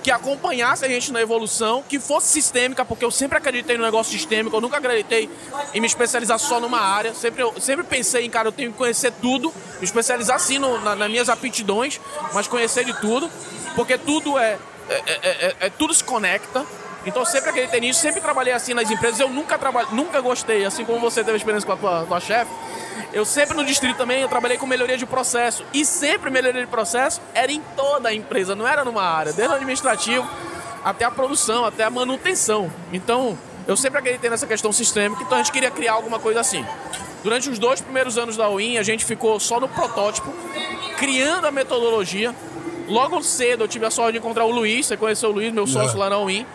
que 0.04 0.12
acompanhasse 0.12 0.86
a 0.86 0.88
gente 0.88 1.12
na 1.12 1.22
evolução, 1.22 1.84
que 1.88 2.00
fosse 2.00 2.28
sistêmica, 2.28 2.86
porque 2.86 3.04
eu 3.04 3.12
sempre 3.12 3.38
acreditei 3.38 3.78
no 3.78 3.84
negócio 3.84 4.12
sistêmico, 4.12 4.56
eu 4.56 4.62
nunca 4.62 4.78
acreditei 4.78 5.30
em 5.74 5.82
me 5.82 5.88
especializar 5.88 6.40
só 6.40 6.60
numa 6.60 6.80
área. 6.80 7.14
Sempre, 7.14 7.44
eu 7.44 7.54
sempre 7.60 7.86
pensei 7.86 8.26
em, 8.26 8.30
cara, 8.30 8.48
eu 8.48 8.52
tenho 8.52 8.72
que 8.72 8.78
conhecer 8.78 9.12
tudo, 9.22 9.54
me 9.80 9.86
especializar 9.86 10.40
sim 10.40 10.58
no, 10.58 10.80
na, 10.80 10.96
nas 10.96 11.10
minhas 11.10 11.30
aptidões, 11.30 12.00
mas 12.34 12.48
conhecer 12.48 12.86
de 12.86 12.94
tudo, 13.02 13.30
porque 13.76 13.98
tudo 13.98 14.38
é, 14.38 14.58
é, 14.90 14.96
é, 14.96 15.30
é, 15.30 15.56
é 15.60 15.70
tudo 15.70 15.94
se 15.94 16.04
conecta. 16.04 16.66
Então 17.10 17.24
eu 17.24 17.26
sempre 17.26 17.50
acreditei 17.50 17.80
nisso, 17.82 18.00
sempre 18.00 18.22
trabalhei 18.22 18.54
assim 18.54 18.76
nas 18.76 18.90
empresas. 18.90 19.20
Eu 19.20 19.30
nunca 19.30 19.58
trabalhei, 19.58 19.90
nunca 19.92 20.22
gostei, 20.22 20.64
assim 20.64 20.86
como 20.86 21.00
você 21.00 21.24
teve 21.24 21.38
experiência 21.38 21.66
com 21.66 21.74
a 21.74 21.78
tua, 21.78 22.06
tua 22.06 22.20
chefe. 22.20 22.52
Eu 23.12 23.26
sempre 23.26 23.58
no 23.58 23.66
distrito 23.66 23.98
também, 23.98 24.22
eu 24.22 24.30
trabalhei 24.30 24.60
com 24.60 24.68
melhoria 24.68 24.96
de 24.96 25.08
processo. 25.08 25.66
E 25.74 25.84
sempre 25.84 26.30
melhoria 26.30 26.62
de 26.62 26.68
processo 26.68 27.20
era 27.34 27.52
em 27.52 27.62
toda 27.76 28.10
a 28.10 28.14
empresa, 28.14 28.56
não 28.56 28.68
era 28.68 28.86
numa 28.86 29.02
área, 29.02 29.34
desde 29.34 29.52
o 29.52 29.56
administrativo 29.56 30.30
até 30.84 31.04
a 31.04 31.10
produção, 31.10 31.66
até 31.66 31.84
a 31.84 31.90
manutenção. 31.90 32.72
Então, 32.94 33.36
eu 33.68 33.76
sempre 33.76 33.98
acreditei 33.98 34.30
nessa 34.30 34.46
questão 34.46 34.72
sistêmica, 34.72 35.24
então 35.24 35.34
a 35.36 35.42
gente 35.42 35.52
queria 35.52 35.72
criar 35.72 35.94
alguma 35.94 36.20
coisa 36.20 36.40
assim. 36.40 36.64
Durante 37.24 37.50
os 37.50 37.58
dois 37.58 37.82
primeiros 37.82 38.20
anos 38.20 38.38
da 38.38 38.48
UIN, 38.48 38.78
a 38.78 38.84
gente 38.84 39.04
ficou 39.04 39.40
só 39.40 39.60
no 39.60 39.68
protótipo, 39.68 40.32
criando 40.96 41.48
a 41.48 41.52
metodologia. 41.52 42.36
Logo 42.88 43.22
cedo 43.24 43.64
eu 43.64 43.68
tive 43.68 43.86
a 43.88 43.92
sorte 43.92 44.14
de 44.14 44.18
encontrar 44.20 44.46
o 44.46 44.52
Luiz, 44.52 44.86
você 44.86 44.96
conheceu 44.96 45.30
o 45.30 45.34
Luiz, 45.34 45.52
meu 45.52 45.66
sócio 45.66 45.98
lá 45.98 46.08
na 46.10 46.20
UIN 46.20 46.46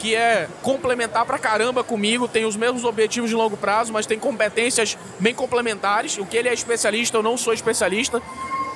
que 0.00 0.14
é 0.14 0.48
complementar 0.62 1.26
pra 1.26 1.38
caramba 1.38 1.84
comigo, 1.84 2.26
tem 2.26 2.46
os 2.46 2.56
mesmos 2.56 2.84
objetivos 2.84 3.28
de 3.28 3.36
longo 3.36 3.54
prazo, 3.54 3.92
mas 3.92 4.06
tem 4.06 4.18
competências 4.18 4.96
bem 5.18 5.34
complementares. 5.34 6.16
O 6.16 6.24
que 6.24 6.38
ele 6.38 6.48
é 6.48 6.54
especialista, 6.54 7.18
eu 7.18 7.22
não 7.22 7.36
sou 7.36 7.52
especialista. 7.52 8.20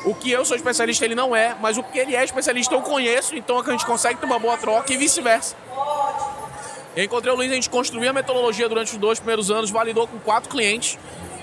O 0.05 0.15
que 0.15 0.31
eu 0.31 0.45
sou 0.45 0.55
especialista, 0.55 1.03
ele 1.03 1.15
não 1.15 1.35
é, 1.35 1.57
mas 1.59 1.79
o 1.79 1.83
que 1.83 1.99
ele 1.99 2.15
é 2.15 2.23
especialista, 2.23 2.75
eu 2.75 2.83
conheço, 2.83 3.35
então 3.35 3.59
a 3.59 3.71
gente 3.71 3.87
consegue 3.87 4.21
ter 4.21 4.27
uma 4.27 4.39
boa 4.39 4.59
troca 4.59 4.93
e 4.93 4.99
vice-versa. 4.99 5.57
Eu 6.95 7.05
encontrei 7.05 7.33
o 7.33 7.37
Luiz, 7.37 7.51
a 7.51 7.55
gente 7.55 7.71
construiu 7.71 8.11
a 8.11 8.13
metodologia 8.13 8.69
durante 8.69 8.93
os 8.93 8.99
dois 8.99 9.19
primeiros 9.19 9.51
anos, 9.51 9.71
validou 9.71 10.07
com 10.07 10.19
quatro 10.19 10.51
clientes. 10.51 10.99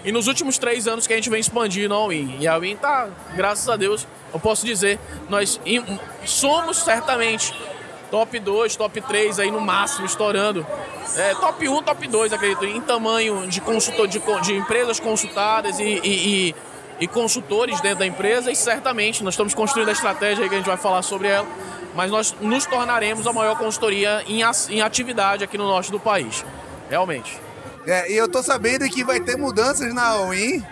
E 0.05 0.11
nos 0.11 0.27
últimos 0.27 0.59
três 0.59 0.87
anos 0.87 1.07
que 1.07 1.13
a 1.13 1.15
gente 1.15 1.29
vem 1.29 1.39
expandindo 1.39 1.93
a 1.95 2.07
Win. 2.07 2.37
E 2.39 2.47
a 2.47 2.57
Win 2.57 2.75
tá, 2.75 3.09
graças 3.35 3.67
a 3.67 3.75
Deus, 3.75 4.07
eu 4.31 4.39
posso 4.39 4.63
dizer, 4.63 4.99
nós 5.27 5.59
somos 6.23 6.77
certamente 6.77 7.51
top 8.11 8.37
2, 8.37 8.75
top 8.75 9.01
3 9.01 9.39
aí 9.39 9.49
no 9.49 9.61
máximo, 9.61 10.05
estourando. 10.05 10.67
É, 11.15 11.33
top 11.35 11.67
1, 11.67 11.81
top 11.83 12.07
2, 12.07 12.33
acredito, 12.33 12.65
em 12.65 12.81
tamanho 12.81 13.47
de 13.47 13.61
consultor, 13.61 14.07
de, 14.07 14.21
de 14.41 14.53
empresas 14.53 14.99
consultadas 14.99 15.79
e, 15.79 15.83
e, 15.83 15.99
e, 16.03 16.55
e, 16.99 17.07
consultores 17.07 17.79
dentro 17.81 17.99
da 17.99 18.05
empresa, 18.05 18.51
e 18.51 18.55
certamente 18.55 19.23
nós 19.23 19.33
estamos 19.33 19.53
construindo 19.53 19.89
a 19.89 19.93
estratégia 19.93 20.43
aí 20.43 20.49
que 20.49 20.55
a 20.55 20.57
gente 20.57 20.67
vai 20.67 20.77
falar 20.77 21.01
sobre 21.01 21.29
ela, 21.29 21.47
mas 21.95 22.11
nós 22.11 22.35
nos 22.39 22.65
tornaremos 22.65 23.25
a 23.25 23.33
maior 23.33 23.57
consultoria 23.57 24.23
em, 24.27 24.41
em 24.69 24.81
atividade 24.81 25.43
aqui 25.43 25.57
no 25.57 25.65
norte 25.65 25.91
do 25.91 25.99
país. 25.99 26.45
Realmente. 26.89 27.39
É, 27.87 28.11
e 28.11 28.15
eu 28.15 28.29
tô 28.29 28.43
sabendo 28.43 28.87
que 28.89 29.03
vai 29.03 29.19
ter 29.19 29.37
mudanças 29.37 29.93
na 29.93 30.17
Win, 30.25 30.63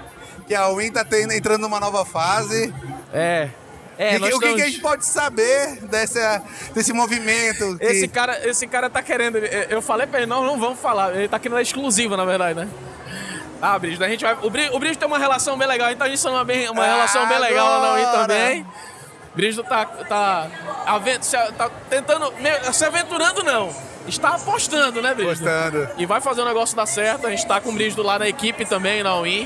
que 0.45 0.53
a 0.53 0.67
Win 0.69 0.91
tá 0.91 1.03
tendo, 1.03 1.33
entrando 1.33 1.61
numa 1.61 1.79
nova 1.79 2.05
fase. 2.05 2.73
É, 3.13 3.49
é, 3.99 4.15
o 4.15 4.21
que, 4.21 4.27
estamos... 4.29 4.55
que, 4.55 4.61
a 4.61 4.65
gente 4.65 4.79
pode 4.79 5.05
saber 5.05 5.75
dessa, 5.81 6.41
desse 6.73 6.93
movimento? 6.93 7.77
Que... 7.77 7.85
Esse, 7.85 8.07
cara, 8.07 8.47
esse 8.47 8.65
cara 8.65 8.89
tá 8.89 9.03
querendo. 9.03 9.37
Eu 9.37 9.81
falei 9.81 10.07
pra 10.07 10.19
ele, 10.19 10.25
não, 10.25 10.41
não 10.41 10.57
vamos 10.57 10.79
falar. 10.79 11.13
Ele 11.13 11.27
tá 11.27 11.37
querendo 11.37 11.59
exclusiva, 11.59 12.15
na 12.15 12.23
verdade, 12.23 12.57
né? 12.61 12.69
Ah, 13.61 13.77
Brígido, 13.77 14.05
a 14.05 14.07
gente 14.07 14.23
vai. 14.23 14.37
O 14.41 14.49
Brígido, 14.49 14.73
o 14.77 14.79
Brígido 14.79 14.99
tem 14.99 15.07
uma 15.07 15.19
relação 15.19 15.57
bem 15.57 15.67
legal, 15.67 15.91
então 15.91 16.07
a 16.07 16.09
gente 16.09 16.23
tem 16.23 16.31
uma, 16.31 16.45
bem, 16.45 16.69
uma 16.69 16.81
ah, 16.81 16.93
relação 16.93 17.27
bem 17.27 17.39
legal 17.39 17.67
lá 17.67 17.81
na 17.81 17.93
UI 17.93 18.21
também. 18.21 18.67
Brígido 19.35 19.63
tá, 19.65 19.85
tá, 19.85 20.47
tá 21.57 21.69
tentando. 21.89 22.33
Se 22.71 22.85
aventurando, 22.85 23.43
não. 23.43 23.75
Está 24.07 24.29
apostando, 24.29 25.01
né, 25.01 25.13
Brígido? 25.13 25.45
Apostando. 25.45 25.89
E 25.97 26.05
vai 26.05 26.21
fazer 26.21 26.39
o 26.39 26.45
negócio 26.45 26.73
dar 26.73 26.85
certo. 26.85 27.27
A 27.27 27.31
gente 27.31 27.45
tá 27.45 27.59
com 27.59 27.69
o 27.69 27.73
Brígido 27.73 28.01
lá 28.01 28.17
na 28.17 28.29
equipe 28.29 28.63
também, 28.63 29.03
na 29.03 29.13
UI 29.17 29.45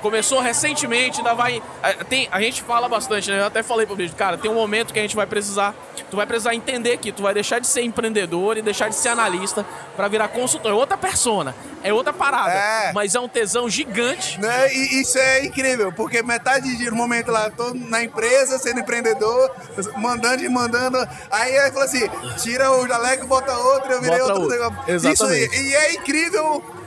começou 0.00 0.40
recentemente, 0.40 1.18
ainda 1.18 1.34
vai. 1.34 1.62
Tem, 2.08 2.28
a 2.30 2.40
gente 2.40 2.62
fala 2.62 2.88
bastante, 2.88 3.30
né? 3.30 3.40
Eu 3.40 3.46
até 3.46 3.62
falei 3.62 3.86
pro 3.86 3.96
vídeo, 3.96 4.14
cara, 4.16 4.36
tem 4.38 4.50
um 4.50 4.54
momento 4.54 4.92
que 4.92 4.98
a 4.98 5.02
gente 5.02 5.16
vai 5.16 5.26
precisar 5.26 5.74
tu 6.10 6.16
vai 6.16 6.26
precisar 6.26 6.54
entender 6.54 6.96
que 6.98 7.12
tu 7.12 7.22
vai 7.22 7.32
deixar 7.32 7.60
de 7.60 7.66
ser 7.66 7.82
empreendedor 7.82 8.58
e 8.58 8.62
deixar 8.62 8.88
de 8.88 8.96
ser 8.96 9.10
analista 9.10 9.64
para 9.96 10.08
virar 10.08 10.28
consultor. 10.28 10.72
É 10.72 10.74
outra 10.74 10.96
persona, 10.96 11.54
é 11.84 11.92
outra 11.92 12.12
parada, 12.12 12.52
É. 12.52 12.92
mas 12.92 13.14
é 13.14 13.20
um 13.20 13.28
tesão 13.28 13.68
gigante. 13.68 14.40
Né? 14.40 14.74
E 14.74 15.00
isso 15.00 15.16
é 15.18 15.44
incrível, 15.44 15.92
porque 15.92 16.22
metade 16.22 16.76
do 16.90 16.96
momento 16.96 17.30
lá, 17.30 17.48
tô 17.50 17.72
na 17.74 18.02
empresa, 18.02 18.58
sendo 18.58 18.80
empreendedor, 18.80 19.50
mandando 19.96 20.42
e 20.44 20.48
mandando. 20.48 20.98
Aí 21.30 21.54
ele 21.54 21.70
falou 21.70 21.84
assim: 21.84 22.08
tira 22.42 22.70
o 22.72 22.86
jaleco, 22.86 23.26
bota 23.26 23.56
outro, 23.56 23.92
eu 23.92 24.00
virei 24.00 24.18
Bota 24.18 24.32
outro 24.34 24.42
outro. 24.48 24.58
negócio. 24.58 24.92
Exatamente. 24.94 25.44
Isso 25.44 25.54
aí. 25.54 25.66
E 25.68 25.74
é 25.74 25.92
incrível. 25.94 26.79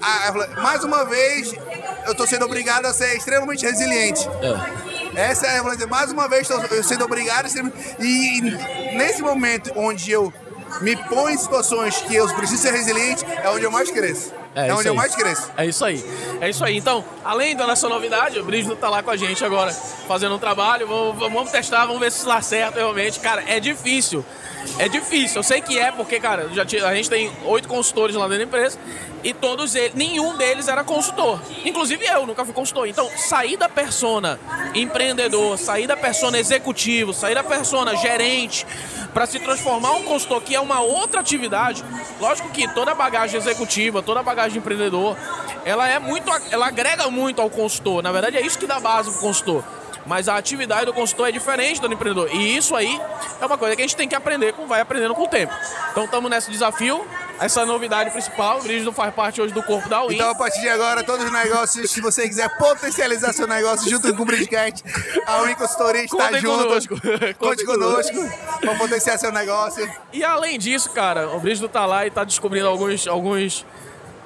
Ah, 0.00 0.32
mais 0.62 0.84
uma 0.84 1.04
vez, 1.04 1.52
eu 2.06 2.14
tô 2.14 2.26
sendo 2.26 2.44
obrigado 2.44 2.86
a 2.86 2.92
ser 2.92 3.16
extremamente 3.16 3.64
resiliente. 3.64 4.28
Essa 5.14 5.46
é, 5.46 5.58
eu 5.58 5.62
vou 5.64 5.72
dizer, 5.72 5.86
mais 5.86 6.12
uma 6.12 6.28
vez, 6.28 6.48
estou 6.48 6.82
sendo 6.82 7.04
obrigado 7.04 7.46
a 7.46 7.48
ser. 7.48 7.64
E 7.98 8.40
nesse 8.96 9.22
momento 9.22 9.72
onde 9.76 10.10
eu 10.10 10.32
me 10.82 10.94
ponho 11.08 11.30
em 11.30 11.38
situações 11.38 11.96
que 12.02 12.14
eu 12.14 12.28
preciso 12.34 12.62
ser 12.62 12.72
resiliente, 12.72 13.24
é 13.24 13.48
onde 13.50 13.64
eu 13.64 13.70
mais 13.70 13.90
cresço. 13.90 14.32
É, 14.56 14.68
isso 14.68 14.76
onde 14.78 14.88
eu 14.88 14.92
aí. 14.92 14.96
mais 14.96 15.14
cresço. 15.14 15.52
É 15.54 15.66
isso 15.66 15.84
aí. 15.84 16.04
É 16.40 16.48
isso 16.48 16.64
aí. 16.64 16.78
Então, 16.78 17.04
além 17.22 17.54
da 17.54 17.66
nossa 17.66 17.86
novidade, 17.90 18.38
o 18.38 18.44
Brígido 18.44 18.74
tá 18.74 18.88
lá 18.88 19.02
com 19.02 19.10
a 19.10 19.16
gente 19.16 19.44
agora, 19.44 19.70
fazendo 20.08 20.34
um 20.34 20.38
trabalho. 20.38 20.86
Vamos, 20.86 21.18
vamos 21.18 21.50
testar, 21.50 21.84
vamos 21.84 22.00
ver 22.00 22.10
se 22.10 22.18
isso 22.20 22.26
dá 22.26 22.40
certo 22.40 22.76
realmente. 22.76 23.20
Cara, 23.20 23.44
é 23.46 23.60
difícil. 23.60 24.24
É 24.78 24.88
difícil. 24.88 25.40
Eu 25.40 25.42
sei 25.42 25.60
que 25.60 25.78
é, 25.78 25.92
porque, 25.92 26.18
cara, 26.18 26.48
já 26.54 26.62
a 26.62 26.94
gente 26.94 27.10
tem 27.10 27.30
oito 27.44 27.68
consultores 27.68 28.16
lá 28.16 28.26
dentro 28.26 28.38
da 28.38 28.44
empresa 28.44 28.78
e 29.22 29.34
todos 29.34 29.74
eles, 29.74 29.94
nenhum 29.94 30.36
deles 30.36 30.68
era 30.68 30.84
consultor. 30.84 31.40
Inclusive 31.64 32.06
eu, 32.06 32.26
nunca 32.26 32.44
fui 32.44 32.54
consultor. 32.54 32.86
Então, 32.86 33.10
sair 33.16 33.56
da 33.56 33.68
persona 33.68 34.38
empreendedor, 34.74 35.58
sair 35.58 35.86
da 35.86 35.96
persona 35.96 36.38
executivo, 36.38 37.12
sair 37.12 37.34
da 37.34 37.42
persona 37.42 37.96
gerente, 37.96 38.66
para 39.12 39.26
se 39.26 39.40
transformar 39.40 39.92
um 39.92 40.02
consultor, 40.04 40.42
que 40.42 40.54
é 40.54 40.60
uma 40.60 40.80
outra 40.80 41.20
atividade. 41.20 41.82
Lógico 42.20 42.50
que 42.50 42.68
toda 42.68 42.94
bagagem 42.94 43.36
executiva, 43.40 44.02
toda 44.02 44.22
bagagem 44.22 44.45
de 44.52 44.58
empreendedor, 44.58 45.16
ela 45.64 45.88
é 45.88 45.98
muito, 45.98 46.30
ela 46.50 46.66
agrega 46.66 47.10
muito 47.10 47.40
ao 47.40 47.50
consultor. 47.50 48.02
Na 48.02 48.12
verdade, 48.12 48.36
é 48.36 48.40
isso 48.40 48.58
que 48.58 48.66
dá 48.66 48.78
base 48.80 49.10
pro 49.10 49.20
consultor. 49.20 49.64
Mas 50.06 50.28
a 50.28 50.36
atividade 50.36 50.86
do 50.86 50.92
consultor 50.92 51.28
é 51.28 51.32
diferente 51.32 51.80
do 51.80 51.92
empreendedor. 51.92 52.32
E 52.32 52.56
isso 52.56 52.76
aí 52.76 53.00
é 53.40 53.44
uma 53.44 53.58
coisa 53.58 53.74
que 53.74 53.82
a 53.82 53.84
gente 53.84 53.96
tem 53.96 54.08
que 54.08 54.14
aprender, 54.14 54.52
com, 54.52 54.66
vai 54.66 54.80
aprendendo 54.80 55.14
com 55.14 55.24
o 55.24 55.28
tempo. 55.28 55.52
Então 55.90 56.04
estamos 56.04 56.30
nesse 56.30 56.50
desafio. 56.50 57.04
Essa 57.38 57.62
é 57.62 57.64
novidade 57.66 58.10
principal. 58.10 58.60
O 58.60 58.62
Brígido 58.62 58.92
faz 58.92 59.12
parte 59.14 59.42
hoje 59.42 59.52
do 59.52 59.62
corpo 59.62 59.88
da 59.88 60.02
Win. 60.06 60.14
Então, 60.14 60.30
a 60.30 60.34
partir 60.34 60.60
de 60.60 60.68
agora, 60.68 61.02
todos 61.04 61.26
os 61.26 61.32
negócios, 61.32 61.90
se 61.90 62.00
você 62.00 62.26
quiser 62.26 62.48
potencializar 62.56 63.32
seu 63.34 63.46
negócio 63.46 63.90
junto 63.90 64.14
com 64.14 64.22
o 64.22 64.24
Bridgecast, 64.24 64.82
a 65.26 65.42
Win 65.42 65.54
Consultoria 65.54 66.04
está 66.04 66.16
Contem 66.16 66.40
junto. 66.40 66.64
conosco. 66.64 66.94
Conte 67.38 67.64
conosco 67.66 68.30
para 68.60 68.74
potenciar 68.76 69.18
seu 69.18 69.32
negócio. 69.32 69.86
E 70.12 70.24
além 70.24 70.58
disso, 70.58 70.88
cara, 70.90 71.28
o 71.30 71.40
Brígido 71.40 71.68
tá 71.68 71.84
lá 71.84 72.06
e 72.06 72.10
tá 72.10 72.24
descobrindo 72.24 72.68
alguns, 72.68 73.06
alguns, 73.06 73.66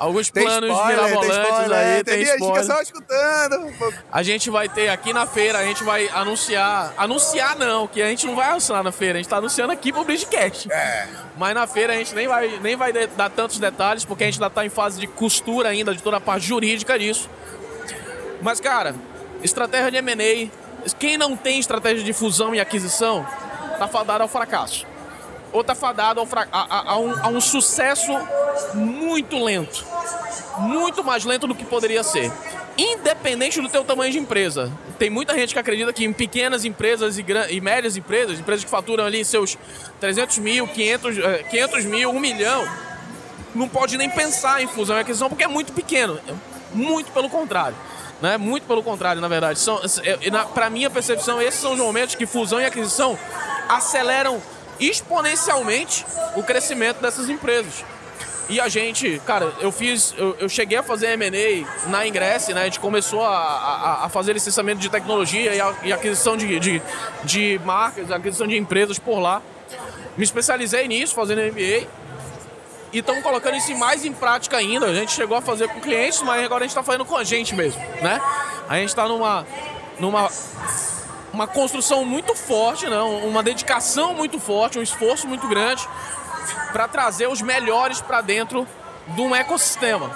alguns 0.01 0.31
Tem 0.31 0.43
planos 0.43 0.71
spoiler, 0.71 0.97
tem 0.99 1.07
mirabolantes 1.07 1.49
spoiler. 1.51 1.79
aí. 1.79 2.05
Tem 2.05 2.15
Tem 2.15 2.25
dia 2.25 2.35
a 2.35 2.39
gente 2.39 2.47
fica 2.47 2.61
spoiler. 2.61 2.77
só 2.77 2.83
escutando. 2.83 3.95
A 4.11 4.23
gente 4.23 4.51
vai 4.51 4.69
ter 4.69 4.89
aqui 4.89 5.13
na 5.13 5.27
feira, 5.27 5.59
a 5.59 5.65
gente 5.65 5.85
vai 5.85 6.09
anunciar. 6.09 6.93
Anunciar 6.97 7.57
não, 7.57 7.87
que 7.87 8.03
a 8.03 8.09
gente 8.09 8.27
não 8.27 8.35
vai 8.35 8.49
anunciar 8.49 8.83
na 8.83 8.91
feira, 8.91 9.19
a 9.19 9.23
gente 9.23 9.31
tá 9.31 9.37
anunciando 9.37 9.73
aqui 9.73 9.93
pro 9.93 10.05
Bridgecast. 10.05 10.73
É. 10.73 11.07
Mas 11.37 11.55
na 11.55 11.67
feira 11.67 11.93
a 11.93 11.97
gente 11.97 12.15
nem 12.15 12.27
vai, 12.27 12.59
nem 12.61 12.77
vai 12.77 12.93
dar 12.93 13.31
tantos 13.31 13.59
detalhes, 13.59 14.05
porque 14.05 14.25
a 14.25 14.27
gente 14.27 14.37
ainda 14.43 14.51
tá 14.51 14.65
em 14.65 14.71
fase 14.71 14.99
de 14.99 15.07
costura 15.07 15.69
ainda, 15.69 15.95
de 15.95 16.03
toda 16.03 16.17
a 16.17 16.21
parte 16.21 16.47
jurídica 16.47 16.99
disso. 16.99 17.29
Mas, 18.43 18.59
cara, 18.61 18.95
estratégia 19.43 19.91
de 19.91 19.97
M&A, 19.99 20.51
quem 20.99 21.19
não 21.19 21.37
tem 21.37 21.59
estratégia 21.61 22.03
de 22.03 22.13
fusão 22.13 22.55
e 22.55 22.61
aquisição, 22.61 23.27
tá 23.79 23.87
fadado 23.87 24.23
ao 24.23 24.29
fracasso. 24.29 24.87
Ou 25.53 25.65
tá 25.65 25.75
fadado 25.75 26.21
ao 26.21 26.29
a, 26.33 26.47
a- 26.53 26.93
a 26.93 26.99
um, 26.99 27.25
a 27.25 27.29
um 27.29 27.41
sucesso 27.41 28.13
muito 28.75 29.43
lento. 29.43 29.85
Muito 30.59 31.03
mais 31.03 31.25
lento 31.25 31.47
do 31.47 31.55
que 31.55 31.65
poderia 31.65 32.03
ser. 32.03 32.31
Independente 32.77 33.61
do 33.61 33.69
teu 33.69 33.85
tamanho 33.85 34.13
de 34.13 34.19
empresa. 34.19 34.71
Tem 34.99 35.11
muita 35.11 35.35
gente 35.35 35.53
que 35.53 35.59
acredita 35.59 35.93
que 35.93 36.05
em 36.05 36.13
pequenas 36.13 36.65
empresas 36.65 37.19
e, 37.19 37.25
e 37.51 37.61
médias 37.61 37.97
empresas, 37.97 38.39
empresas 38.39 38.65
que 38.65 38.71
faturam 38.71 39.05
ali 39.05 39.25
seus 39.25 39.59
300 39.99 40.39
mil, 40.39 40.67
500, 40.69 41.19
eh, 41.19 41.45
500 41.51 41.85
mil, 41.85 42.11
1 42.11 42.21
milhão, 42.21 42.69
não 43.55 43.69
pode 43.69 43.97
nem 43.97 44.09
pensar 44.09 44.63
em 44.63 44.67
fusão 44.67 44.97
e 44.97 45.01
aquisição 45.01 45.29
porque 45.29 45.45
é 45.45 45.49
muito 45.49 45.73
pequeno. 45.73 46.19
Muito 46.73 47.11
pelo 47.13 47.29
contrário. 47.29 47.77
Né? 48.23 48.37
Muito 48.37 48.67
pelo 48.67 48.83
contrário, 48.83 49.21
na 49.21 49.29
verdade. 49.29 49.59
São, 49.59 49.81
é, 50.05 50.31
na, 50.31 50.45
pra 50.45 50.71
minha 50.71 50.91
percepção, 50.91 51.41
esses 51.41 51.59
são 51.61 51.73
os 51.73 51.79
momentos 51.79 52.15
que 52.15 52.27
fusão 52.27 52.61
e 52.61 52.65
aquisição 52.65 53.19
aceleram 53.69 54.41
exponencialmente 54.81 56.05
o 56.35 56.43
crescimento 56.43 57.01
dessas 57.01 57.29
empresas. 57.29 57.85
E 58.51 58.61
a 58.61 58.69
gente, 58.69 59.23
cara, 59.25 59.53
eu 59.61 59.71
fiz, 59.71 60.13
eu, 60.19 60.37
eu 60.41 60.49
cheguei 60.49 60.77
a 60.77 60.83
fazer 60.83 61.11
M&A 61.11 61.89
na 61.89 62.05
Ingress, 62.05 62.53
né? 62.53 62.63
A 62.63 62.65
gente 62.65 62.81
começou 62.81 63.23
a, 63.23 63.37
a, 63.37 64.07
a 64.07 64.09
fazer 64.09 64.33
licenciamento 64.33 64.81
de 64.81 64.89
tecnologia 64.89 65.55
e, 65.55 65.61
a, 65.61 65.75
e 65.85 65.93
aquisição 65.93 66.37
de, 66.37 66.59
de, 66.59 66.83
de 67.23 67.61
marcas, 67.65 68.11
aquisição 68.11 68.49
de 68.49 68.57
empresas 68.57 68.99
por 68.99 69.21
lá. 69.21 69.41
Me 70.17 70.25
especializei 70.25 70.89
nisso, 70.89 71.15
fazendo 71.15 71.41
MBA. 71.43 71.87
E 72.93 72.99
estamos 72.99 73.23
colocando 73.23 73.57
isso 73.57 73.73
mais 73.77 74.05
em 74.05 74.13
prática 74.13 74.57
ainda. 74.57 74.87
A 74.87 74.95
gente 74.95 75.13
chegou 75.13 75.37
a 75.37 75.41
fazer 75.41 75.69
com 75.69 75.79
clientes, 75.79 76.21
mas 76.23 76.45
agora 76.45 76.65
a 76.65 76.67
gente 76.67 76.73
está 76.73 76.83
fazendo 76.83 77.05
com 77.05 77.17
a 77.17 77.23
gente 77.23 77.55
mesmo, 77.55 77.81
né? 78.03 78.21
A 78.69 78.77
gente 78.79 78.89
está 78.89 79.07
numa, 79.07 79.47
numa 80.01 80.29
uma 81.33 81.47
construção 81.47 82.05
muito 82.05 82.35
forte, 82.35 82.87
né? 82.87 83.01
uma 83.01 83.43
dedicação 83.43 84.15
muito 84.15 84.39
forte, 84.39 84.79
um 84.79 84.83
esforço 84.83 85.27
muito 85.29 85.47
grande 85.49 85.87
para 86.73 86.89
trazer 86.89 87.29
os 87.29 87.41
melhores 87.41 88.01
para 88.01 88.21
dentro 88.21 88.67
de 89.09 89.21
um 89.21 89.35
ecossistema. 89.35 90.11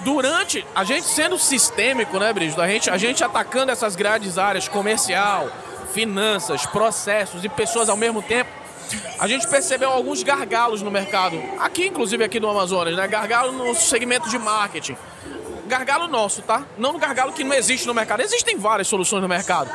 Durante 0.00 0.66
a 0.74 0.84
gente 0.84 1.06
sendo 1.06 1.38
sistêmico, 1.38 2.18
né, 2.18 2.32
Brígido? 2.32 2.60
A 2.60 2.68
gente, 2.68 2.90
a 2.90 2.98
gente 2.98 3.24
atacando 3.24 3.72
essas 3.72 3.96
grandes 3.96 4.36
áreas 4.36 4.68
comercial, 4.68 5.48
finanças, 5.92 6.66
processos 6.66 7.44
e 7.44 7.48
pessoas 7.48 7.88
ao 7.88 7.96
mesmo 7.96 8.20
tempo, 8.20 8.50
a 9.18 9.26
gente 9.26 9.48
percebeu 9.48 9.90
alguns 9.90 10.22
gargalos 10.22 10.82
no 10.82 10.90
mercado. 10.90 11.42
Aqui, 11.58 11.86
inclusive, 11.86 12.22
aqui 12.22 12.38
no 12.38 12.50
Amazonas, 12.50 12.94
né? 12.94 13.08
Gargalo 13.08 13.52
no 13.52 13.74
segmento 13.74 14.28
de 14.28 14.38
marketing. 14.38 14.96
Gargalo 15.66 16.08
nosso, 16.08 16.42
tá? 16.42 16.64
Não 16.76 16.92
no 16.92 16.98
gargalo 16.98 17.32
que 17.32 17.42
não 17.42 17.54
existe 17.54 17.86
no 17.86 17.94
mercado. 17.94 18.20
Existem 18.20 18.58
várias 18.58 18.88
soluções 18.88 19.22
no 19.22 19.28
mercado. 19.28 19.70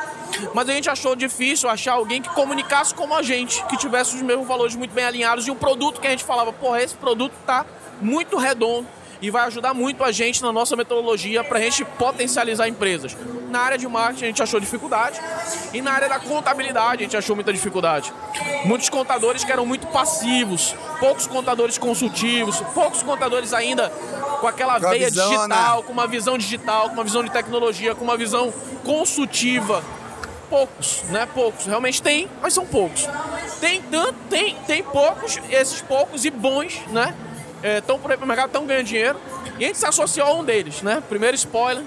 Mas 0.54 0.68
a 0.68 0.72
gente 0.72 0.88
achou 0.88 1.16
difícil 1.16 1.68
achar 1.68 1.94
alguém 1.94 2.22
que 2.22 2.28
comunicasse 2.30 2.94
como 2.94 3.14
a 3.14 3.22
gente, 3.22 3.64
que 3.66 3.76
tivesse 3.76 4.14
os 4.14 4.22
mesmos 4.22 4.46
valores 4.46 4.76
muito 4.76 4.92
bem 4.92 5.04
alinhados 5.04 5.46
e 5.46 5.50
um 5.50 5.56
produto 5.56 6.00
que 6.00 6.06
a 6.06 6.10
gente 6.10 6.24
falava, 6.24 6.52
porra, 6.52 6.82
esse 6.82 6.94
produto 6.94 7.32
tá 7.44 7.66
muito 8.00 8.36
redondo 8.36 8.86
e 9.20 9.30
vai 9.30 9.44
ajudar 9.46 9.74
muito 9.74 10.02
a 10.02 10.10
gente 10.12 10.42
na 10.42 10.52
nossa 10.52 10.76
metodologia 10.76 11.44
para 11.44 11.58
a 11.58 11.60
gente 11.62 11.84
potencializar 11.84 12.68
empresas. 12.68 13.16
Na 13.50 13.60
área 13.60 13.76
de 13.76 13.86
marketing 13.86 14.24
a 14.24 14.26
gente 14.28 14.42
achou 14.42 14.60
dificuldade 14.60 15.20
e 15.74 15.82
na 15.82 15.92
área 15.92 16.08
da 16.08 16.18
contabilidade 16.18 17.02
a 17.02 17.04
gente 17.04 17.16
achou 17.16 17.34
muita 17.34 17.52
dificuldade. 17.52 18.12
Muitos 18.64 18.88
contadores 18.88 19.42
que 19.44 19.50
eram 19.50 19.66
muito 19.66 19.86
passivos, 19.88 20.74
poucos 20.98 21.26
contadores 21.26 21.76
consultivos, 21.76 22.60
poucos 22.74 23.02
contadores 23.02 23.52
ainda 23.52 23.90
com 24.40 24.46
aquela 24.46 24.80
Com 24.80 24.88
veia 24.88 25.08
visão, 25.08 25.28
digital, 25.30 25.76
né? 25.76 25.82
com 25.82 25.92
uma 25.92 26.06
visão 26.06 26.38
digital, 26.38 26.88
com 26.88 26.94
uma 26.94 27.04
visão 27.04 27.24
de 27.24 27.30
tecnologia, 27.30 27.94
com 27.94 28.04
uma 28.04 28.16
visão 28.16 28.52
consultiva. 28.84 29.82
Poucos, 30.48 31.02
né? 31.10 31.28
Poucos. 31.32 31.66
Realmente 31.66 32.02
tem, 32.02 32.28
mas 32.42 32.52
são 32.54 32.66
poucos. 32.66 33.06
Tem 33.60 33.80
tanto, 33.82 34.14
tem, 34.28 34.56
tem 34.66 34.82
poucos, 34.82 35.38
esses 35.48 35.80
poucos 35.80 36.24
e 36.24 36.30
bons, 36.30 36.80
né? 36.88 37.14
Estão 37.62 37.98
por 37.98 38.10
aí 38.10 38.16
pro 38.16 38.26
mercado, 38.26 38.46
estão 38.46 38.66
ganhando 38.66 38.86
dinheiro. 38.86 39.18
E 39.58 39.64
a 39.64 39.66
gente 39.66 39.78
se 39.78 39.86
associou 39.86 40.26
a 40.26 40.34
um 40.34 40.44
deles, 40.44 40.82
né? 40.82 41.02
Primeiro 41.08 41.34
spoiler. 41.34 41.84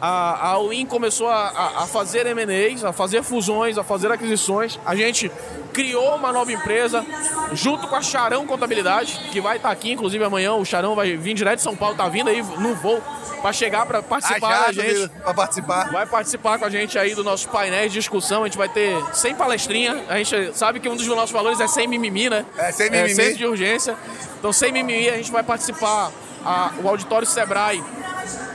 A, 0.00 0.52
a 0.52 0.68
Win 0.68 0.86
começou 0.86 1.28
a, 1.28 1.48
a, 1.48 1.82
a 1.82 1.86
fazer 1.86 2.26
M&As, 2.26 2.84
a 2.84 2.92
fazer 2.92 3.22
fusões, 3.22 3.76
a 3.78 3.84
fazer 3.84 4.10
aquisições. 4.12 4.78
A 4.86 4.94
gente 4.94 5.30
criou 5.72 6.14
uma 6.14 6.32
nova 6.32 6.52
empresa 6.52 7.04
junto 7.52 7.86
com 7.88 7.96
a 7.96 8.02
Charão 8.02 8.46
Contabilidade, 8.46 9.18
que 9.32 9.40
vai 9.40 9.56
estar 9.56 9.70
aqui, 9.70 9.92
inclusive 9.92 10.22
amanhã 10.24 10.54
o 10.54 10.64
Charão 10.64 10.94
vai 10.94 11.16
vir 11.16 11.34
direto 11.34 11.56
de 11.56 11.62
São 11.62 11.76
Paulo, 11.76 11.96
tá 11.96 12.08
vindo 12.08 12.28
aí 12.28 12.42
no 12.42 12.74
voo 12.74 13.02
para 13.40 13.52
chegar 13.52 13.86
para 13.86 14.02
participar 14.02 14.66
da 14.66 14.72
gente. 14.72 15.08
para 15.08 15.34
participar. 15.34 15.90
Vai 15.92 16.06
participar 16.06 16.58
com 16.58 16.64
a 16.64 16.70
gente 16.70 16.98
aí 16.98 17.14
do 17.14 17.24
nosso 17.24 17.48
painel 17.48 17.88
de 17.88 17.94
discussão. 17.94 18.42
A 18.42 18.46
gente 18.46 18.58
vai 18.58 18.68
ter 18.68 18.96
sem 19.14 19.34
palestrinha. 19.34 20.04
A 20.08 20.18
gente 20.18 20.56
sabe 20.56 20.80
que 20.80 20.88
um 20.88 20.96
dos 20.96 21.06
nossos 21.06 21.30
valores 21.30 21.60
é 21.60 21.68
sem 21.68 21.86
mimimi, 21.86 22.28
né? 22.28 22.44
É, 22.56 22.72
sem 22.72 22.90
mimimi. 22.90 23.14
senso 23.14 23.38
de 23.38 23.46
urgência. 23.46 23.96
Então, 24.38 24.52
sem 24.52 24.72
mimimi, 24.72 25.08
a 25.08 25.16
gente 25.16 25.30
vai 25.30 25.42
participar. 25.42 26.10
A- 26.48 26.72
o 26.82 26.88
auditório 26.88 27.26
Sebrae 27.26 27.82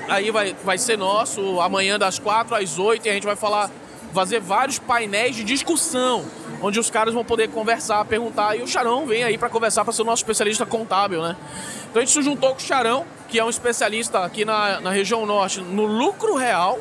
aí 0.10 0.32
vai, 0.32 0.56
vai 0.64 0.78
ser 0.78 0.98
nosso 0.98 1.62
amanhã 1.62 2.00
das 2.00 2.18
4 2.20 2.56
às 2.56 2.80
8 2.80 3.06
e 3.06 3.10
a 3.10 3.14
gente 3.14 3.26
vai 3.26 3.36
falar, 3.36 3.70
fazer 4.14 4.39
vários 4.39 4.80
painéis 4.80 5.36
de 5.36 5.44
discussão, 5.44 6.26
onde 6.62 6.80
os 6.80 6.89
caras 6.89 7.14
vão 7.14 7.24
poder 7.24 7.50
conversar, 7.50 8.04
perguntar, 8.06 8.56
e 8.58 8.62
o 8.64 8.68
Charão 8.68 9.06
vem 9.06 9.24
aí 9.24 9.38
para 9.38 9.50
conversar 9.50 9.84
para 9.84 9.94
ser 9.94 10.02
o 10.02 10.06
nosso 10.06 10.22
especialista 10.24 10.66
contábil, 10.66 11.22
né? 11.22 11.36
Então 11.89 12.02
a 12.02 12.06
gente 12.06 12.14
se 12.14 12.22
juntou 12.22 12.50
com 12.52 12.58
o 12.58 12.60
Charão, 12.62 13.06
que 13.30 13.38
é 13.39 13.44
um 13.46 13.50
especialista 13.50 14.20
aqui 14.26 14.44
na, 14.46 14.80
na 14.82 14.89
região 14.91 15.26
norte 15.26 15.62
no 15.62 15.86
lucro 15.86 16.36
real, 16.36 16.80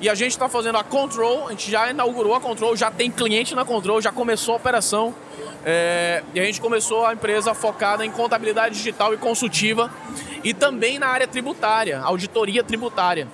E 0.00 0.08
a 0.08 0.14
gente 0.14 0.32
está 0.32 0.48
fazendo 0.48 0.76
a 0.76 0.84
Control, 0.84 1.46
a 1.46 1.50
gente 1.50 1.70
já 1.70 1.90
inaugurou 1.90 2.34
a 2.34 2.40
Control, 2.40 2.76
já 2.76 2.90
tem 2.90 3.10
cliente 3.10 3.54
na 3.54 3.64
Control, 3.64 4.00
já 4.00 4.12
começou 4.12 4.54
a 4.54 4.56
operação. 4.58 5.14
É, 5.64 6.22
e 6.34 6.38
a 6.38 6.44
gente 6.44 6.60
começou 6.60 7.06
a 7.06 7.12
empresa 7.12 7.54
focada 7.54 8.04
em 8.04 8.10
contabilidade 8.10 8.76
digital 8.76 9.12
e 9.14 9.16
consultiva 9.16 9.90
e 10.44 10.54
também 10.54 10.98
na 10.98 11.08
área 11.08 11.26
tributária, 11.26 11.98
auditoria 12.00 12.62
tributária. 12.62 13.26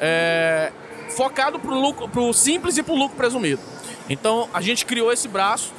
É, 0.00 0.72
focado 1.10 1.58
para 1.58 2.20
o 2.20 2.32
simples 2.32 2.78
e 2.78 2.82
para 2.82 2.94
o 2.94 2.96
lucro 2.96 3.16
presumido. 3.16 3.60
Então 4.08 4.48
a 4.54 4.60
gente 4.60 4.86
criou 4.86 5.12
esse 5.12 5.28
braço 5.28 5.72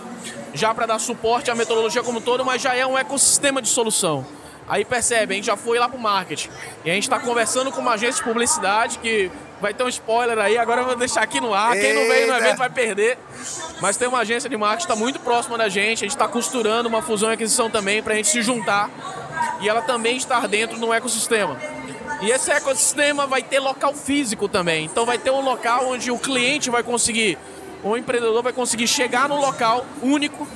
já 0.53 0.73
para 0.73 0.85
dar 0.85 0.99
suporte 0.99 1.49
à 1.49 1.55
metodologia 1.55 2.03
como 2.03 2.19
um 2.19 2.21
todo, 2.21 2.45
mas 2.45 2.61
já 2.61 2.75
é 2.75 2.85
um 2.85 2.97
ecossistema 2.97 3.61
de 3.61 3.67
solução. 3.67 4.25
Aí 4.67 4.83
percebe, 4.83 5.33
a 5.33 5.35
gente 5.35 5.45
já 5.45 5.57
foi 5.57 5.77
lá 5.77 5.87
para 5.87 5.97
o 5.97 6.01
marketing. 6.01 6.49
E 6.83 6.89
a 6.89 6.93
gente 6.93 7.03
está 7.03 7.19
conversando 7.19 7.71
com 7.71 7.81
uma 7.81 7.93
agência 7.93 8.23
de 8.23 8.23
publicidade 8.23 8.97
que 8.99 9.31
vai 9.61 9.73
ter 9.73 9.83
um 9.83 9.89
spoiler 9.89 10.37
aí, 10.37 10.57
agora 10.57 10.81
eu 10.81 10.85
vou 10.85 10.95
deixar 10.95 11.21
aqui 11.21 11.39
no 11.39 11.53
ar. 11.53 11.73
Quem 11.73 11.93
não 11.93 12.07
veio 12.07 12.27
no 12.27 12.35
evento 12.35 12.57
vai 12.57 12.69
perder. 12.69 13.17
Mas 13.81 13.97
tem 13.97 14.07
uma 14.07 14.19
agência 14.19 14.49
de 14.49 14.57
marketing 14.57 14.87
que 14.87 14.93
está 14.93 14.95
muito 14.95 15.19
próxima 15.19 15.57
da 15.57 15.69
gente. 15.69 16.03
A 16.03 16.07
gente 16.07 16.15
está 16.15 16.27
costurando 16.27 16.87
uma 16.87 17.01
fusão 17.01 17.29
e 17.29 17.33
aquisição 17.33 17.69
também 17.69 18.01
para 18.01 18.13
a 18.13 18.15
gente 18.15 18.27
se 18.27 18.41
juntar. 18.41 18.89
E 19.61 19.69
ela 19.69 19.81
também 19.81 20.17
estar 20.17 20.47
dentro 20.47 20.77
de 20.77 20.83
um 20.85 20.93
ecossistema. 20.93 21.57
E 22.21 22.31
esse 22.31 22.51
ecossistema 22.51 23.27
vai 23.27 23.43
ter 23.43 23.59
local 23.59 23.93
físico 23.93 24.47
também. 24.47 24.85
Então 24.85 25.05
vai 25.05 25.17
ter 25.17 25.31
um 25.31 25.41
local 25.41 25.89
onde 25.89 26.11
o 26.11 26.17
cliente 26.17 26.69
vai 26.69 26.81
conseguir, 26.81 27.37
o 27.83 27.97
empreendedor 27.97 28.41
vai 28.41 28.53
conseguir 28.53 28.87
chegar 28.87 29.27
no 29.27 29.39
local 29.39 29.85
único 30.01 30.47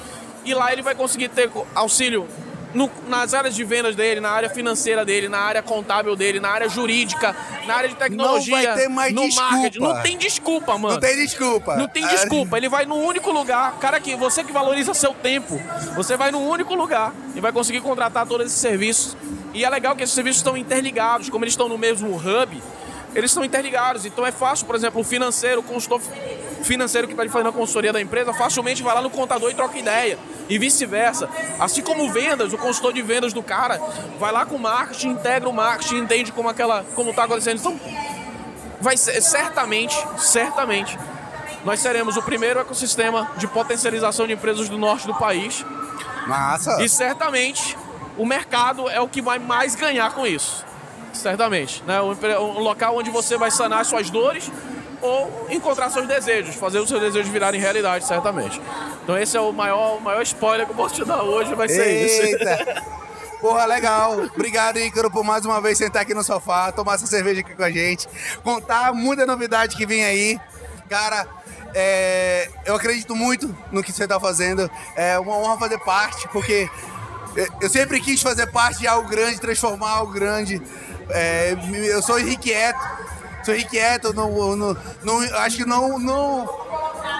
e 0.45 0.53
lá 0.53 0.71
ele 0.71 0.81
vai 0.81 0.95
conseguir 0.95 1.29
ter 1.29 1.49
auxílio 1.75 2.27
no, 2.73 2.89
nas 3.07 3.33
áreas 3.33 3.55
de 3.55 3.63
vendas 3.63 3.95
dele, 3.95 4.19
na 4.19 4.29
área 4.29 4.49
financeira 4.49 5.03
dele, 5.03 5.27
na 5.27 5.39
área 5.39 5.61
contábil 5.63 6.15
dele, 6.15 6.39
na 6.39 6.49
área 6.49 6.69
jurídica, 6.69 7.35
na 7.65 7.75
área 7.75 7.89
de 7.89 7.95
tecnologia, 7.95 8.55
não 8.55 8.63
vai 8.63 8.75
ter 8.75 8.89
mais 8.89 9.13
no 9.13 9.21
desculpa. 9.23 9.51
marketing. 9.51 9.79
Não 9.79 10.01
tem 10.01 10.17
desculpa, 10.17 10.77
mano. 10.77 10.93
Não 10.93 10.99
tem 10.99 11.15
desculpa. 11.15 11.75
Não 11.75 11.87
tem 11.87 12.07
desculpa. 12.07 12.57
Ele 12.57 12.69
vai 12.69 12.85
no 12.85 12.95
único 12.95 13.31
lugar. 13.31 13.77
Cara, 13.79 13.99
que 13.99 14.15
você 14.15 14.43
que 14.43 14.51
valoriza 14.51 14.93
seu 14.93 15.13
tempo, 15.13 15.59
você 15.95 16.15
vai 16.15 16.31
no 16.31 16.39
único 16.39 16.75
lugar 16.75 17.13
e 17.35 17.39
vai 17.39 17.51
conseguir 17.51 17.81
contratar 17.81 18.25
todos 18.27 18.45
esses 18.47 18.59
serviços. 18.59 19.17
E 19.53 19.65
é 19.65 19.69
legal 19.69 19.95
que 19.95 20.03
esses 20.03 20.13
serviços 20.13 20.39
estão 20.39 20.55
interligados, 20.55 21.29
como 21.29 21.43
eles 21.43 21.53
estão 21.53 21.67
no 21.67 21.77
mesmo 21.77 22.15
hub, 22.15 22.61
eles 23.15 23.31
estão 23.31 23.43
interligados. 23.43 24.05
Então 24.05 24.25
é 24.25 24.31
fácil, 24.31 24.67
por 24.67 24.75
exemplo, 24.75 25.01
o 25.01 25.03
financeiro, 25.03 25.61
o 25.61 25.63
consultor 25.63 25.99
financeiro 26.63 27.07
que 27.07 27.13
está 27.13 27.27
fazendo 27.29 27.49
a 27.49 27.53
consultoria 27.53 27.93
da 27.93 28.01
empresa, 28.01 28.33
facilmente 28.33 28.83
vai 28.83 28.93
lá 28.93 29.01
no 29.01 29.09
contador 29.09 29.49
e 29.51 29.53
troca 29.53 29.77
ideia. 29.77 30.17
E 30.47 30.57
vice-versa. 30.57 31.29
Assim 31.59 31.81
como 31.81 32.11
vendas, 32.11 32.53
o 32.53 32.57
consultor 32.57 32.93
de 32.93 33.01
vendas 33.01 33.33
do 33.33 33.43
cara 33.43 33.79
vai 34.19 34.31
lá 34.31 34.45
com 34.45 34.55
o 34.55 34.59
marketing, 34.59 35.09
integra 35.09 35.47
o 35.47 35.53
marketing, 35.53 35.97
entende 35.97 36.31
como 36.31 36.49
aquela. 36.49 36.83
como 36.95 37.11
está 37.11 37.23
acontecendo. 37.23 37.59
Então, 37.59 37.79
vai 38.81 38.97
ser, 38.97 39.21
certamente, 39.21 39.95
certamente, 40.17 40.97
nós 41.63 41.79
seremos 41.79 42.17
o 42.17 42.21
primeiro 42.21 42.59
ecossistema 42.59 43.29
de 43.37 43.47
potencialização 43.47 44.25
de 44.25 44.33
empresas 44.33 44.69
do 44.69 44.77
norte 44.77 45.05
do 45.05 45.13
país. 45.13 45.65
Massa. 46.27 46.81
E 46.83 46.89
certamente 46.89 47.77
o 48.17 48.25
mercado 48.25 48.89
é 48.89 48.99
o 48.99 49.07
que 49.07 49.21
vai 49.21 49.39
mais 49.39 49.75
ganhar 49.75 50.13
com 50.13 50.25
isso. 50.25 50.65
Certamente. 51.13 51.83
Né? 51.85 52.01
Um, 52.01 52.11
um 52.11 52.59
local 52.59 52.97
onde 52.97 53.09
você 53.09 53.37
vai 53.37 53.51
sanar 53.51 53.85
suas 53.85 54.09
dores 54.09 54.51
ou 55.01 55.47
encontrar 55.49 55.89
seus 55.89 56.07
desejos, 56.07 56.55
fazer 56.55 56.79
os 56.79 56.89
seus 56.89 57.01
desejos 57.01 57.29
virarem 57.31 57.59
realidade, 57.59 58.05
certamente. 58.05 58.61
Então 59.03 59.17
esse 59.17 59.35
é 59.35 59.41
o 59.41 59.51
maior, 59.51 59.97
o 59.97 60.01
maior 60.01 60.21
spoiler 60.23 60.65
que 60.65 60.71
eu 60.71 60.75
posso 60.75 60.95
te 60.95 61.05
dar 61.05 61.23
hoje, 61.23 61.53
vai 61.55 61.67
ser 61.67 61.87
Eita. 61.87 62.63
isso. 62.63 62.99
Porra, 63.39 63.65
legal. 63.65 64.19
Obrigado, 64.35 64.77
Ícaro, 64.77 65.09
por 65.09 65.23
mais 65.23 65.45
uma 65.45 65.61
vez 65.61 65.77
sentar 65.77 66.01
aqui 66.01 66.13
no 66.13 66.23
sofá, 66.23 66.71
tomar 66.71 66.95
essa 66.95 67.07
cerveja 67.07 67.39
aqui 67.39 67.55
com 67.55 67.63
a 67.63 67.71
gente, 67.71 68.07
contar 68.43 68.93
muita 68.93 69.25
novidade 69.25 69.77
que 69.77 69.85
vem 69.85 70.03
aí. 70.03 70.39
Cara, 70.89 71.25
é, 71.73 72.49
eu 72.65 72.75
acredito 72.75 73.15
muito 73.15 73.55
no 73.71 73.81
que 73.81 73.93
você 73.93 74.03
está 74.03 74.19
fazendo. 74.19 74.69
É 74.95 75.17
uma 75.17 75.37
honra 75.37 75.57
fazer 75.57 75.79
parte, 75.79 76.27
porque 76.29 76.69
eu 77.61 77.69
sempre 77.69 77.99
quis 78.01 78.21
fazer 78.21 78.47
parte 78.47 78.79
de 78.79 78.87
algo 78.87 79.07
grande, 79.07 79.39
transformar 79.39 79.91
algo 79.91 80.11
grande. 80.11 80.61
É, 81.09 81.55
eu 81.85 82.01
sou 82.01 82.19
irrequieto, 82.19 82.79
sou 83.49 83.55
irrequieto, 83.55 84.13
não, 84.13 84.55
não, 84.55 84.77
não, 85.03 85.21
acho 85.39 85.57
que 85.57 85.65
não, 85.65 85.97
não, 85.97 86.47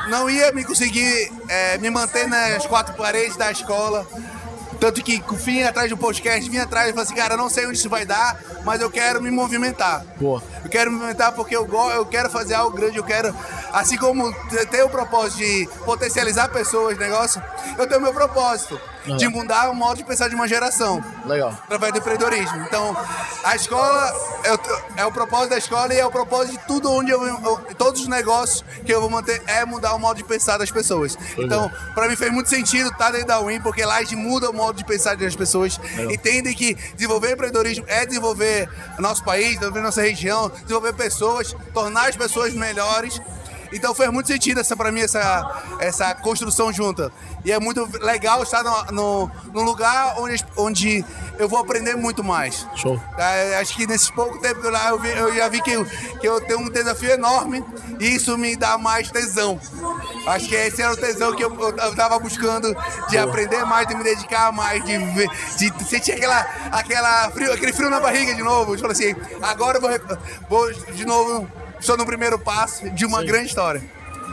não 0.09 0.29
ia 0.29 0.51
me 0.51 0.63
conseguir 0.63 1.31
é, 1.47 1.77
me 1.79 1.89
manter 1.89 2.27
nas 2.27 2.65
quatro 2.65 2.93
paredes 2.95 3.35
da 3.35 3.51
escola. 3.51 4.05
Tanto 4.79 5.03
que 5.03 5.21
vim 5.33 5.61
atrás 5.63 5.89
do 5.89 5.97
podcast, 5.97 6.49
vim 6.49 6.57
atrás 6.57 6.87
e 6.87 6.91
falei 6.91 7.03
assim, 7.03 7.15
cara, 7.15 7.35
não 7.35 7.49
sei 7.49 7.65
onde 7.65 7.77
isso 7.77 7.89
vai 7.89 8.05
dar, 8.05 8.39
mas 8.63 8.79
eu 8.79 8.89
quero 8.89 9.21
me 9.21 9.29
movimentar. 9.29 10.05
Boa. 10.15 10.41
Eu 10.63 10.69
quero 10.69 10.89
me 10.89 10.95
movimentar 10.95 11.33
porque 11.33 11.53
eu, 11.53 11.65
go- 11.65 11.91
eu 11.91 12.05
quero 12.05 12.29
fazer 12.29 12.53
algo 12.53 12.77
grande, 12.77 12.95
eu 12.97 13.03
quero, 13.03 13.35
assim 13.73 13.97
como 13.97 14.31
te- 14.47 14.65
ter 14.67 14.81
o 14.83 14.89
propósito 14.89 15.39
de 15.39 15.67
potencializar 15.83 16.47
pessoas, 16.49 16.97
negócio, 16.97 17.43
eu 17.77 17.87
tenho 17.87 17.99
o 17.99 18.03
meu 18.03 18.13
propósito 18.13 18.79
de 19.17 19.27
mudar 19.27 19.69
o 19.69 19.75
modo 19.75 19.97
de 19.97 20.03
pensar 20.03 20.27
de 20.29 20.35
uma 20.35 20.47
geração 20.47 21.03
Legal. 21.25 21.49
através 21.63 21.93
do 21.93 21.99
empreendedorismo. 21.99 22.57
Então, 22.63 22.95
a 23.43 23.55
escola 23.55 24.13
é 24.43 24.53
o, 24.53 24.59
é 24.97 25.05
o 25.05 25.11
propósito 25.11 25.49
da 25.51 25.57
escola 25.57 25.93
e 25.93 25.97
é 25.99 26.05
o 26.05 26.11
propósito 26.11 26.59
de 26.59 26.67
tudo 26.67 26.91
onde 26.91 27.11
eu, 27.11 27.21
eu- 27.25 27.57
todos 27.77 28.01
os 28.01 28.07
negócios 28.07 28.63
que 28.85 28.93
eu 28.93 28.99
vou 29.01 29.09
manter 29.09 29.41
é 29.47 29.65
mudar 29.65 29.93
o 29.93 29.99
modo 29.99 30.17
de 30.17 30.23
pensar 30.23 30.57
das 30.57 30.69
pessoas. 30.71 31.17
Então, 31.37 31.71
para 31.95 32.07
mim 32.07 32.15
fez 32.15 32.31
muito 32.31 32.49
sentido 32.49 32.89
estar 32.89 33.11
dentro 33.11 33.27
da 33.27 33.39
Win, 33.39 33.61
porque 33.61 33.83
lá 33.85 33.95
a 33.97 33.99
gente 34.03 34.15
muda 34.15 34.49
o 34.49 34.53
modo 34.53 34.75
de 34.77 34.83
pensar 34.85 35.15
das 35.15 35.35
pessoas, 35.35 35.79
entendem 36.11 36.53
que 36.53 36.73
desenvolver 36.95 37.31
empreendedorismo 37.33 37.85
é 37.87 38.05
desenvolver 38.05 38.69
nosso 38.97 39.23
país, 39.23 39.53
desenvolver 39.55 39.81
nossa 39.81 40.01
região, 40.01 40.49
desenvolver 40.49 40.93
pessoas, 40.93 41.55
tornar 41.73 42.09
as 42.09 42.15
pessoas 42.15 42.53
melhores. 42.53 43.19
Então 43.71 43.93
fez 43.93 44.09
muito 44.11 44.27
sentido 44.27 44.59
essa 44.59 44.75
para 44.75 44.91
mim 44.91 45.01
essa 45.01 45.63
essa 45.79 46.13
construção 46.15 46.71
junta. 46.73 47.11
E 47.45 47.51
é 47.51 47.59
muito 47.59 47.87
legal 48.03 48.43
estar 48.43 48.63
no, 48.63 48.85
no, 48.91 49.31
num 49.53 49.61
lugar 49.63 50.15
onde, 50.19 50.43
onde 50.57 51.05
eu 51.37 51.47
vou 51.47 51.59
aprender 51.59 51.95
muito 51.95 52.23
mais. 52.23 52.67
Show. 52.75 52.99
É, 53.17 53.57
acho 53.59 53.75
que 53.75 53.87
nesse 53.87 54.11
pouco 54.11 54.39
tempo 54.39 54.59
que 54.59 54.67
eu 54.67 54.71
lá 54.71 54.89
eu, 54.89 54.99
vi- 54.99 55.09
eu 55.17 55.33
já 55.35 55.47
vi 55.47 55.61
que 55.61 55.71
eu, 55.71 55.85
que 55.85 56.27
eu 56.27 56.41
tenho 56.41 56.59
um 56.59 56.69
desafio 56.69 57.11
enorme 57.11 57.63
e 57.99 58.07
isso 58.15 58.37
me 58.37 58.55
dá 58.55 58.77
mais 58.77 59.09
tesão. 59.09 59.59
Acho 60.27 60.47
que 60.49 60.55
esse 60.55 60.81
era 60.81 60.91
o 60.93 60.97
tesão 60.97 61.33
que 61.35 61.43
eu, 61.43 61.53
eu, 61.59 61.75
eu 61.77 61.95
tava 61.95 62.19
buscando 62.19 62.75
de 63.09 63.17
aprender 63.17 63.63
mais, 63.65 63.87
de 63.87 63.95
me 63.95 64.03
dedicar 64.03 64.51
mais, 64.51 64.83
de, 64.83 64.97
de 65.57 65.83
sentir 65.85 66.11
aquela, 66.11 66.45
aquela 66.71 67.29
frio, 67.31 67.53
aquele 67.53 67.71
frio 67.73 67.89
na 67.89 67.99
barriga 67.99 68.35
de 68.35 68.43
novo. 68.43 68.75
De 68.75 68.81
falar 68.81 68.93
assim, 68.93 69.15
agora 69.41 69.77
eu 69.77 69.81
vou, 69.81 69.91
vou 70.49 70.73
de 70.93 71.05
novo, 71.05 71.49
estou 71.79 71.97
no 71.97 72.05
primeiro 72.05 72.37
passo 72.39 72.89
de 72.89 73.05
uma 73.05 73.23
grande 73.23 73.47
história. 73.47 73.81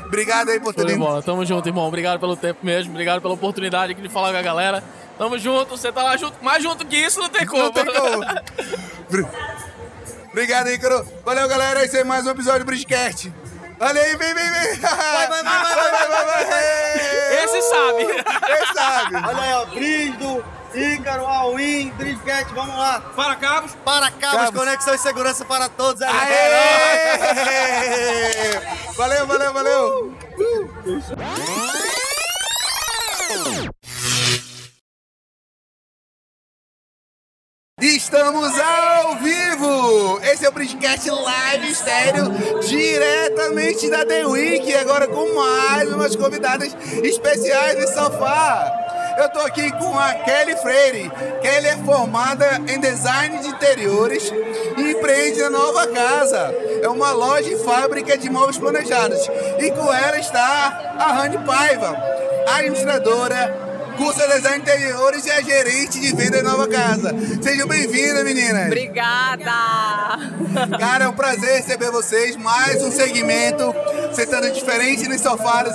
Obrigado 0.07 0.51
aí 0.51 0.61
por 0.61 0.73
ter 0.75 0.87
vindo. 0.87 0.99
bola. 1.01 1.23
Tamo 1.23 1.45
junto, 1.45 1.69
irmão. 1.69 1.87
Obrigado 1.87 2.21
pelo 2.21 2.37
tempo 2.37 2.61
mesmo. 2.65 2.93
Obrigado 2.93 3.21
pela 3.21 3.35
oportunidade 3.35 3.93
aqui 3.93 4.01
de 4.03 4.09
falar 4.09 4.31
com 4.33 4.39
a 4.39 4.43
galera. 4.43 4.85
Tamo 5.19 5.37
junto. 5.39 5.77
Você 5.77 5.91
tá 5.91 6.03
lá 6.03 6.17
junto. 6.17 6.37
Mais 6.45 6.63
junto 6.63 6.87
que 6.87 6.97
isso, 6.97 7.21
não 7.21 7.29
tem 7.29 7.45
como. 7.47 7.65
Não 7.65 7.73
tem 7.73 7.85
como. 7.87 8.25
Bri- 9.11 9.27
Obrigado, 10.31 10.69
Ícaro. 10.71 11.07
Valeu, 11.25 11.49
galera. 11.49 11.85
Esse 11.85 11.99
é 11.99 12.05
mais 12.05 12.27
um 12.27 12.31
episódio 12.31 12.61
do 12.61 12.67
Bridgecast. 12.67 13.33
Valeu 13.79 14.03
aí, 14.03 14.17
vem, 14.17 14.35
vem, 14.35 14.51
vem. 14.53 14.77
Vai, 14.81 15.29
vai, 15.29 15.43
vai, 15.43 15.65
vai, 15.65 16.09
vai, 16.09 16.45
vai. 16.45 17.45
Esse 17.45 17.63
sabe. 17.63 18.03
Esse 18.63 18.75
sabe. 18.75 19.17
Olha 19.17 19.41
aí, 19.43 19.53
ó, 19.55 19.67
Brindo, 19.67 20.45
Ícaro, 20.77 21.27
Alwin, 21.27 21.91
Bridgecast, 21.97 22.53
vamos 22.55 22.77
lá. 22.77 23.01
Para 23.17 23.37
cabos. 23.37 23.73
Para 23.85 24.11
cabos, 24.11 24.37
Cabos. 24.47 24.61
conexão 24.61 24.95
e 24.95 24.99
segurança 24.99 25.45
para 25.45 25.69
todos. 25.71 26.03
É 26.03 26.07
Aê! 26.09 26.37
Valeu, 28.97 29.27
valeu, 29.27 29.53
valeu. 29.53 30.17
Estamos 37.79 38.59
ao 38.59 39.17
vivo! 39.17 40.19
Esse 40.23 40.47
é 40.47 40.49
o 40.49 40.53
Bridgecast 40.53 41.11
Live 41.11 41.71
Estéreo, 41.71 42.25
diretamente 42.67 43.91
da 43.91 44.03
The 44.07 44.27
Week, 44.27 44.75
agora 44.77 45.07
com 45.07 45.35
mais 45.35 45.93
umas 45.93 46.17
convidadas 46.17 46.75
especiais 47.03 47.77
de 47.77 47.87
sofá. 47.93 48.86
Eu 49.17 49.29
tô 49.31 49.41
aqui 49.41 49.71
com 49.73 49.99
a 49.99 50.13
Kelly 50.13 50.57
Freire. 50.57 51.11
Kelly 51.41 51.67
é 51.69 51.77
formada 51.85 52.61
em 52.69 52.79
design 52.79 53.39
de 53.39 53.49
interiores 53.49 54.31
e 54.77 54.91
empreende 54.93 55.43
a 55.43 55.51
nova 55.51 55.87
casa. 55.89 56.55
É 56.83 56.89
uma 56.89 57.13
loja 57.13 57.49
e 57.49 57.57
fábrica 57.65 58.19
de 58.19 58.29
móveis 58.29 58.59
planejados. 58.59 59.19
E 59.59 59.71
com 59.71 59.93
ela 59.93 60.19
está 60.19 60.97
a 60.99 61.13
Rani 61.13 61.39
Paiva, 61.39 61.97
administradora, 62.57 63.67
cursa 63.97 64.29
design 64.29 64.63
de 64.63 64.71
interiores 64.71 65.25
e 65.25 65.31
a 65.31 65.41
gerente 65.41 65.99
de 65.99 66.15
venda 66.15 66.43
da 66.43 66.51
nova 66.51 66.69
casa. 66.69 67.15
Sejam 67.43 67.67
bem-vindas, 67.67 68.23
meninas. 68.23 68.67
Obrigada! 68.67 69.51
Cara, 70.79 71.05
é 71.05 71.09
um 71.09 71.13
prazer 71.13 71.57
receber 71.57 71.91
vocês. 71.91 72.37
Mais 72.37 72.83
um 72.83 72.91
segmento, 72.91 73.75
sentando 74.13 74.51
diferente 74.51 75.09
nos 75.09 75.21
sofás. 75.21 75.75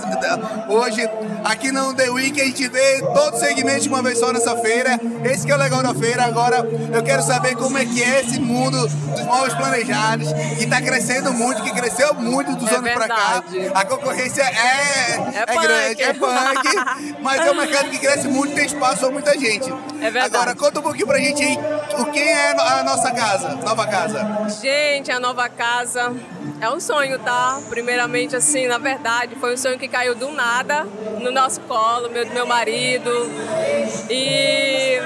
Hoje, 0.70 1.02
Aqui 1.44 1.72
no 1.72 1.94
The 1.94 2.10
Week 2.10 2.40
a 2.40 2.46
gente 2.46 2.68
vê 2.68 3.02
todo 3.14 3.38
segmento 3.38 3.82
de 3.82 3.90
uma 3.90 4.02
vez 4.02 4.20
só 4.20 4.32
nessa 4.32 4.56
feira. 4.58 5.00
Esse 5.24 5.46
que 5.46 5.52
é 5.52 5.56
o 5.56 5.58
legal 5.58 5.82
da 5.82 5.94
feira. 5.94 6.24
Agora 6.26 6.58
eu 6.94 7.04
quero 7.04 7.22
saber 7.24 7.56
como 7.56 7.78
é 7.78 7.86
que 7.86 8.02
é 8.02 8.22
esse 8.22 8.40
mundo 8.40 8.88
dos 8.88 9.22
móveis 9.26 9.54
planejados, 9.56 10.28
que 10.58 10.68
tá 10.68 10.82
crescendo 10.82 11.34
muito, 11.34 11.64
que 11.64 11.72
cresceu 11.72 12.14
muito 12.14 12.56
dos 12.56 12.72
É 12.72 12.76
anos 12.76 12.92
pra 12.92 13.08
cá. 13.08 13.44
A 13.74 13.86
concorrência 13.86 14.44
é, 14.44 15.16
É 15.36 15.46
é 15.48 15.62
grande, 15.62 16.04
é 16.04 16.14
punk, 16.14 17.20
mas 17.22 17.46
é 17.46 17.52
um 17.52 17.56
mercado 17.56 17.90
que 17.90 17.98
cresce 17.98 18.28
muito, 18.28 18.54
tem 18.54 18.66
espaço 18.66 19.00
pra 19.00 19.10
muita 19.12 19.38
gente. 19.38 19.70
É 20.02 20.10
verdade. 20.12 20.36
Agora 20.36 20.56
conta 20.56 20.80
um 20.80 20.84
pouquinho 20.84 21.08
pra 21.08 21.18
gente 21.20 21.44
aí 21.44 21.58
o 22.00 22.06
que 22.06 22.20
é 22.20 22.52
a 22.52 22.84
nossa 22.84 23.12
casa, 23.12 23.56
nova 23.56 23.88
casa. 23.88 24.48
Gente, 24.62 25.12
a 25.12 25.20
nova 25.20 25.50
casa 25.50 26.14
é 26.60 26.70
um 26.70 26.80
sonho, 26.80 27.20
tá? 27.20 27.60
Primeiramente, 27.70 28.36
assim, 28.36 28.68
na 28.68 28.78
verdade, 28.78 29.36
foi 29.36 29.54
um 29.54 29.58
sonho 29.58 29.78
que 29.78 29.88
caiu 29.88 30.16
do 30.16 30.32
nada 30.32 30.88
no 31.20 31.31
nosso 31.32 31.60
colo, 31.62 32.10
meu, 32.10 32.26
meu 32.28 32.46
marido. 32.46 33.10
E 34.10 35.00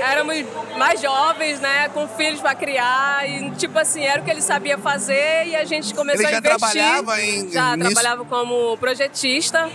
éramos 0.00 0.44
mais 0.76 1.00
jovens, 1.00 1.60
né? 1.60 1.88
Com 1.92 2.06
filhos 2.08 2.40
para 2.40 2.54
criar. 2.54 3.28
E, 3.28 3.50
tipo 3.52 3.78
assim, 3.78 4.04
era 4.04 4.20
o 4.20 4.24
que 4.24 4.30
ele 4.30 4.42
sabia 4.42 4.78
fazer 4.78 5.46
e 5.46 5.56
a 5.56 5.64
gente 5.64 5.94
começou 5.94 6.20
Ele 6.22 6.30
já 6.30 6.36
a 6.36 6.40
investir. 6.40 6.82
trabalhava 6.82 7.20
em- 7.22 7.50
Já 7.50 7.76
nisso? 7.76 7.90
trabalhava 7.92 8.24
como 8.24 8.76
projetista. 8.78 9.68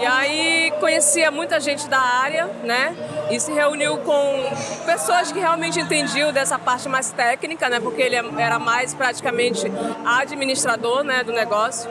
E 0.00 0.06
aí 0.06 0.72
conhecia 0.80 1.30
muita 1.30 1.58
gente 1.60 1.88
da 1.88 2.00
área, 2.00 2.46
né? 2.64 2.94
E 3.30 3.38
se 3.38 3.52
reuniu 3.52 3.98
com 3.98 4.50
pessoas 4.86 5.30
que 5.32 5.38
realmente 5.38 5.78
entendiam 5.80 6.32
dessa 6.32 6.58
parte 6.58 6.88
mais 6.88 7.10
técnica, 7.10 7.68
né? 7.68 7.78
Porque 7.80 8.02
ele 8.02 8.16
era 8.38 8.58
mais 8.58 8.92
praticamente 8.94 9.70
administrador, 10.04 11.02
né, 11.04 11.22
do 11.22 11.32
negócio. 11.32 11.88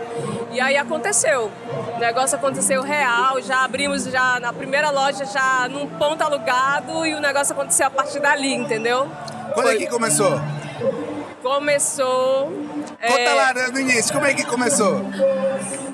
E 0.52 0.60
aí 0.60 0.76
aconteceu. 0.78 1.52
O 1.96 2.00
negócio 2.00 2.36
aconteceu 2.38 2.82
real, 2.82 3.40
já 3.50 3.64
abrimos 3.64 4.04
já 4.04 4.40
na 4.40 4.54
primeira 4.54 4.92
loja 4.92 5.26
já 5.26 5.68
num 5.68 5.88
ponto 5.88 6.22
alugado 6.24 7.04
e 7.04 7.16
o 7.16 7.20
negócio 7.20 7.52
aconteceu 7.54 7.88
a 7.88 7.90
partir 7.90 8.20
dali, 8.20 8.54
entendeu? 8.54 9.08
Quando 9.56 9.70
é 9.70 9.72
Foi- 9.72 9.78
que 9.80 9.88
começou? 9.88 10.40
Começou. 11.42 12.46
Conta 13.02 13.20
é, 13.20 13.34
lá 13.34 13.54
no 13.72 13.80
início, 13.80 14.14
como 14.14 14.28
é 14.28 14.36
que 14.36 14.46
começou? 14.46 15.02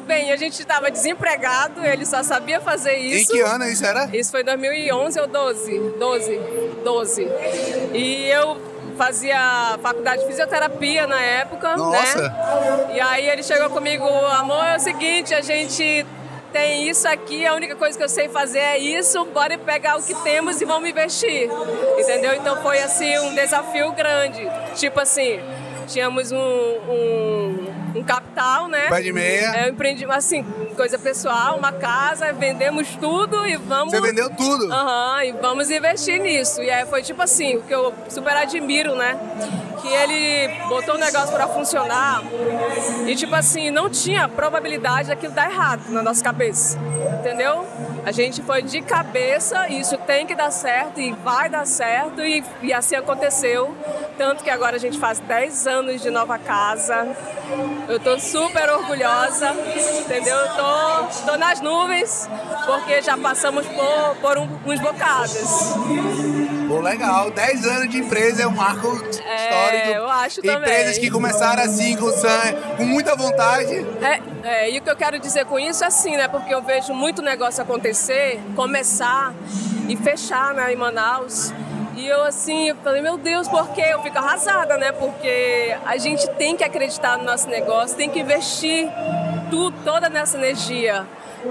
Bem, 0.06 0.34
a 0.34 0.36
gente 0.36 0.60
estava 0.60 0.92
desempregado, 0.92 1.86
ele 1.86 2.06
só 2.06 2.22
sabia 2.24 2.60
fazer 2.60 2.98
isso. 2.98 3.32
Em 3.32 3.36
que 3.36 3.42
ano 3.42 3.66
isso 3.66 3.86
era? 3.86 4.10
Isso 4.12 4.32
foi 4.32 4.42
em 4.42 4.46
2011 4.46 5.20
ou 5.22 5.28
12? 5.28 5.80
12. 5.98 6.40
12. 6.84 7.24
E 7.94 8.28
eu 8.32 8.60
fazia 8.98 9.80
faculdade 9.82 10.22
de 10.24 10.28
fisioterapia 10.28 11.08
na 11.08 11.22
época, 11.22 11.78
Nossa. 11.78 12.22
né? 12.22 12.36
E 12.96 13.00
aí 13.00 13.30
ele 13.30 13.44
chegou 13.44 13.70
comigo, 13.70 14.06
amor, 14.06 14.66
é 14.66 14.76
o 14.76 14.80
seguinte, 14.80 15.34
a 15.34 15.42
gente 15.42 16.06
tem 16.56 16.88
isso 16.88 17.06
aqui, 17.06 17.46
a 17.46 17.54
única 17.54 17.76
coisa 17.76 17.98
que 17.98 18.04
eu 18.06 18.08
sei 18.08 18.30
fazer 18.30 18.60
é 18.60 18.78
isso, 18.78 19.26
bora 19.26 19.58
pegar 19.58 19.98
o 19.98 20.02
que 20.02 20.16
temos 20.24 20.62
e 20.62 20.64
vamos 20.64 20.90
investir. 20.90 21.50
Entendeu? 22.00 22.34
Então 22.34 22.62
foi 22.62 22.80
assim 22.80 23.20
um 23.20 23.36
desafio 23.36 23.92
grande. 23.92 24.42
Tipo 24.76 25.02
assim, 25.02 25.42
tínhamos 25.86 26.32
um, 26.32 26.38
um, 26.38 27.74
um 27.96 28.04
capital, 28.04 28.70
né? 28.70 28.88
Pé 28.88 29.02
de 29.02 29.12
meia. 29.12 29.54
É, 29.54 29.66
eu 29.66 29.74
empreendi, 29.74 30.06
assim, 30.06 30.46
coisa 30.78 30.98
pessoal, 30.98 31.58
uma 31.58 31.74
casa, 31.74 32.32
vendemos 32.32 32.88
tudo 33.02 33.46
e 33.46 33.58
vamos. 33.58 33.92
Você 33.94 34.00
vendeu 34.00 34.30
tudo? 34.30 34.72
Aham, 34.72 35.26
e 35.26 35.32
vamos 35.34 35.70
investir 35.70 36.22
nisso. 36.22 36.64
E 36.64 36.72
aí 36.72 36.86
foi 36.86 37.04
tipo 37.04 37.22
assim, 37.22 37.58
o 37.58 37.64
que 37.64 37.76
eu 37.76 37.94
super 38.08 38.34
admiro, 38.34 38.96
né? 38.96 39.20
Que 39.86 39.94
ele 39.94 40.48
botou 40.68 40.96
o 40.96 40.98
negócio 40.98 41.32
pra 41.36 41.48
funcionar 41.48 42.24
e, 43.06 43.16
tipo 43.16 43.36
assim, 43.36 43.70
não 43.70 43.88
tinha 43.88 44.28
probabilidade 44.28 45.10
daquilo 45.10 45.32
dar 45.34 45.50
errado 45.52 45.82
na 45.90 46.02
nossa 46.02 46.24
cabeça. 46.24 46.78
Entendeu? 47.20 47.66
A 48.04 48.12
gente 48.12 48.42
foi 48.42 48.62
de 48.64 48.82
cabeça, 48.82 49.68
e 49.68 49.80
isso 49.80 49.96
tem 49.98 50.26
que 50.26 50.34
dar 50.36 50.50
certo 50.52 51.00
e 51.00 51.12
vai 51.12 51.50
dar 51.50 51.66
certo, 51.68 52.22
e, 52.22 52.44
e 52.62 52.74
assim 52.74 52.96
aconteceu. 52.96 53.76
Tanto 54.18 54.44
que 54.44 54.50
agora 54.50 54.76
a 54.76 54.80
gente 54.80 54.98
faz 54.98 55.20
10 55.20 55.68
anos 55.68 56.02
de 56.02 56.10
nova 56.10 56.38
casa. 56.40 57.08
Eu 57.88 58.00
tô 58.00 58.20
super 58.20 58.70
orgulhosa, 58.70 59.52
entendeu? 60.00 60.36
Eu 60.36 60.48
tô, 60.56 61.32
tô 61.32 61.38
nas 61.38 61.62
nuvens, 61.62 62.28
porque 62.66 63.02
já 63.02 63.18
passamos 63.18 63.66
por, 63.68 64.16
por 64.22 64.38
um- 64.38 64.50
uns 64.66 64.80
bocados. 64.80 65.76
Pô, 66.68 66.80
legal. 66.80 67.32
10 67.32 67.66
anos 67.66 67.90
de 67.90 67.98
empresa 67.98 68.44
é 68.44 68.48
um 68.48 68.52
marco 68.52 68.88
histórico. 68.88 69.90
eu 69.94 70.10
acho 70.10 70.42
também. 70.42 70.58
Empresas 70.58 70.98
que 70.98 71.10
começaram 71.10 71.64
assim, 71.64 71.96
com 71.96 72.12
com 72.78 72.86
muita 72.86 73.16
vontade. 73.16 73.86
É, 74.02 74.22
é, 74.44 74.72
e 74.72 74.80
o 74.80 74.82
que 74.82 74.90
eu 74.90 74.96
quero 74.96 75.20
dizer 75.20 75.46
com 75.46 75.60
isso 75.60 75.84
é 75.84 75.88
assim, 75.88 76.16
né? 76.16 76.28
Porque 76.28 76.54
eu 76.54 76.62
vejo 76.62 76.94
muito 76.94 77.22
negócio 77.22 77.62
acontecer, 77.62 78.40
começar 78.56 79.34
e 79.88 79.96
fechar, 79.96 80.54
né, 80.54 80.74
em 80.74 80.76
Manaus. 80.76 81.54
E 81.96 82.06
eu 82.08 82.24
assim, 82.24 82.70
eu 82.70 82.76
falei, 82.84 83.02
meu 83.02 83.18
Deus, 83.18 83.48
por 83.48 83.70
quê? 83.70 83.86
Eu 83.90 84.02
fico 84.02 84.18
arrasada, 84.18 84.78
né? 84.78 84.92
Porque 84.92 85.76
a 85.86 85.98
gente 85.98 86.28
tem 86.32 86.56
que 86.58 86.64
acreditar 86.64 87.18
no 87.18 87.24
nosso 87.24 87.48
negócio, 87.48 87.96
tem 87.96 88.10
que 88.10 88.20
investir 88.20 88.90
tudo, 89.50 89.76
toda 89.84 90.10
nessa 90.10 90.38
energia. 90.38 91.06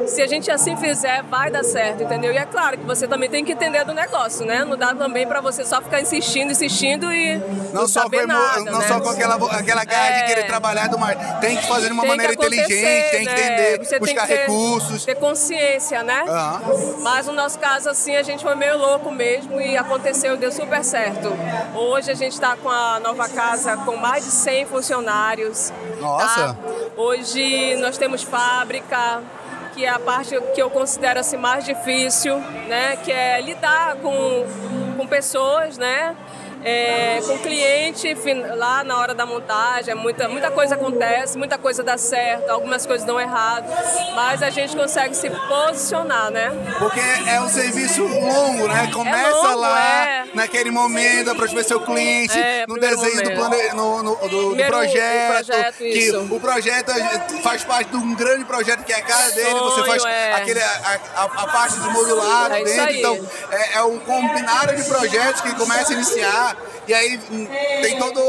Se 0.07 0.21
a 0.23 0.27
gente 0.27 0.51
assim 0.51 0.77
fizer, 0.77 1.23
vai 1.25 1.51
dar 1.51 1.65
certo, 1.65 2.03
entendeu? 2.03 2.33
E 2.33 2.37
é 2.37 2.45
claro 2.45 2.77
que 2.79 2.85
você 2.85 3.07
também 3.07 3.29
tem 3.31 3.45
que 3.45 3.53
entender 3.53 3.85
do 3.85 3.95
negócio, 3.95 4.45
né? 4.47 4.65
Não 4.65 4.77
dá 4.77 4.95
também 4.95 5.27
pra 5.27 5.41
você 5.41 5.65
só 5.65 5.81
ficar 5.81 6.01
insistindo, 6.01 6.51
insistindo 6.53 7.13
e 7.13 7.37
não, 7.73 7.83
Não, 7.83 7.89
só, 7.89 8.09
com, 8.09 8.27
nada, 8.27 8.61
não 8.71 8.79
né? 8.79 8.89
só 8.89 9.01
com 9.01 9.09
aquela, 9.09 9.35
aquela 9.59 9.85
garra 9.85 10.11
de 10.11 10.19
É. 10.21 10.27
querer 10.27 10.47
trabalhar 10.47 10.89
do 10.89 10.99
mais. 10.99 11.17
Tem 11.41 11.57
que 11.57 11.67
fazer 11.67 11.87
de 11.87 11.93
uma 11.93 12.03
Tem 12.03 12.11
maneira 12.11 12.33
inteligente, 12.35 13.11
tem 13.11 13.25
que 13.27 13.33
né? 13.33 13.41
entender, 13.41 13.85
Você 13.85 13.99
buscar 13.99 14.27
ter- 14.27 14.41
recursos. 14.41 15.05
Ter 15.05 15.15
consciência, 15.17 16.03
né? 16.03 16.25
Aham. 16.29 16.63
Mas 17.01 17.27
no 17.27 17.33
nosso 17.33 17.59
caso, 17.59 17.89
assim, 17.89 18.17
a 18.17 18.23
gente 18.23 18.43
foi 18.43 18.55
meio 18.55 18.77
louco 18.79 19.11
mesmo 19.11 19.61
e 19.61 19.77
aconteceu, 19.77 20.37
deu 20.37 20.51
super 20.53 20.85
certo. 20.85 21.33
Hoje 21.75 22.11
a 22.11 22.15
gente 22.15 22.33
está 22.33 22.57
com 22.57 22.69
a 22.69 23.01
nova 23.01 23.29
casa 23.29 23.77
com 23.79 23.97
mais 23.97 24.25
de 24.25 24.31
100 24.31 24.67
funcionários. 24.67 25.73
Nossa. 26.01 26.55
tá? 26.55 26.57
Hoje 26.97 27.77
nós 27.77 27.97
temos 27.99 28.23
fábrica, 28.23 29.21
que 29.75 29.85
é 29.85 29.89
a 29.89 29.99
parte 29.99 30.41
que 30.55 30.63
eu 30.63 30.71
considero 30.71 31.19
assim, 31.21 31.37
mais 31.37 31.65
difícil, 31.65 32.39
né? 32.69 32.97
Que 32.97 33.11
é 33.11 33.41
lidar 33.41 33.97
com, 33.97 34.47
com 34.97 35.07
pessoas, 35.07 35.77
né? 35.77 36.15
É, 36.65 37.21
com 37.27 37.39
cliente 37.39 38.15
fin- 38.17 38.41
lá 38.57 38.83
na 38.83 38.97
hora 38.99 39.15
da 39.15 39.27
montagem, 39.27 39.93
é 39.93 39.95
muita, 39.95 40.29
muita 40.29 40.51
coisa 40.51 40.75
acontece, 40.75 41.37
muita 41.37 41.59
coisa 41.59 41.83
dá 41.83 41.99
certo, 41.99 42.49
algumas 42.49 42.87
coisas 42.87 43.07
dão 43.07 43.21
errado, 43.21 43.67
mas 44.15 44.43
a 44.43 44.49
gente 44.49 44.75
consegue 44.75 45.15
se 45.15 45.29
posicionar, 45.29 46.31
né? 46.31 46.51
Porque 46.79 47.01
é 47.29 47.39
um 47.41 47.49
serviço 47.51 48.03
longo, 48.03 48.67
né? 48.69 48.91
Começa 48.93 49.49
longo, 49.49 49.61
lá, 49.61 50.07
é. 50.09 50.25
naquele 50.33 50.71
momento, 50.71 51.35
para 51.37 51.47
ver 51.47 51.65
seu 51.65 51.81
cliente, 51.81 52.39
É, 52.39 52.65
no 52.67 52.79
desenho 52.81 53.23
do, 53.23 53.31
plane... 53.33 53.69
no, 53.75 54.03
no- 54.03 54.17
do- 54.29 54.55
do, 54.55 54.65
projeto. 54.65 55.33
projeto, 55.45 55.77
que 55.79 55.89
isso. 55.99 56.19
o 56.35 56.41
projeto 56.41 56.93
faz 57.43 57.63
parte 57.63 57.91
de 57.91 57.97
um 57.97 58.15
grande 58.15 58.45
projeto 58.47 58.83
que 58.85 58.93
é 58.93 58.97
a 58.97 59.03
casa 59.03 59.33
dele, 59.35 59.51
você 59.51 59.75
Sonho, 59.81 59.87
faz 59.87 60.05
é. 60.07 60.33
aquele, 60.33 60.63
a, 60.63 60.99
a- 61.17 61.25
a 61.25 61.47
parte 61.47 61.79
do 61.79 61.91
modulado 61.91 62.55
É 62.55 62.65
dentro. 62.65 62.95
Então, 62.95 63.29
é, 63.51 63.75
é 63.79 63.83
um 63.83 63.99
combinado 63.99 64.75
de 64.75 64.85
projetos 64.85 65.41
que 65.43 65.55
começa 65.57 65.93
a 65.93 65.95
iniciar. 65.97 66.54
E 66.87 66.93
aí 66.93 67.19
hum, 67.31 67.47
tem 67.83 67.99
todas 67.99 68.23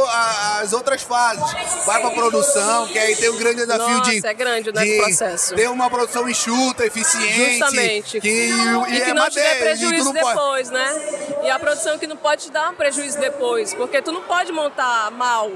as 0.61 0.71
outras 0.73 1.01
fases. 1.03 1.43
Vai 1.86 1.99
para 1.99 2.11
produção, 2.11 2.88
que 2.88 2.97
aí 2.97 3.15
tem 3.15 3.28
o 3.30 3.34
grande 3.38 3.57
desafio 3.57 3.97
Nossa, 3.97 4.11
de, 4.11 4.26
é 4.28 4.34
grande, 4.34 4.71
né, 4.71 4.84
de 4.86 4.97
processo. 4.97 5.55
ter 5.55 5.69
uma 5.69 5.89
produção 5.89 6.30
enxuta, 6.30 6.86
eficiente. 6.86 7.57
Justamente. 7.59 8.19
Que, 8.21 8.28
e, 8.30 8.51
E 8.51 9.01
que 9.01 9.09
é 9.11 9.13
não 9.13 9.30
te 9.30 9.36
dê 9.36 9.55
prejuízo 9.55 10.13
não 10.13 10.21
pode- 10.21 10.36
depois, 10.36 10.69
né? 10.69 11.39
E 11.43 11.49
a 11.49 11.59
produção 11.59 11.97
que 11.99 12.07
não 12.07 12.15
pode 12.17 12.45
te 12.45 12.51
dar 12.51 12.69
um 12.69 12.76
prejuízo 12.76 13.19
depois, 13.19 13.73
porque 13.73 14.01
tu 14.01 14.11
não 14.13 14.21
pode 14.21 14.51
montar 14.53 15.11
mal. 15.11 15.51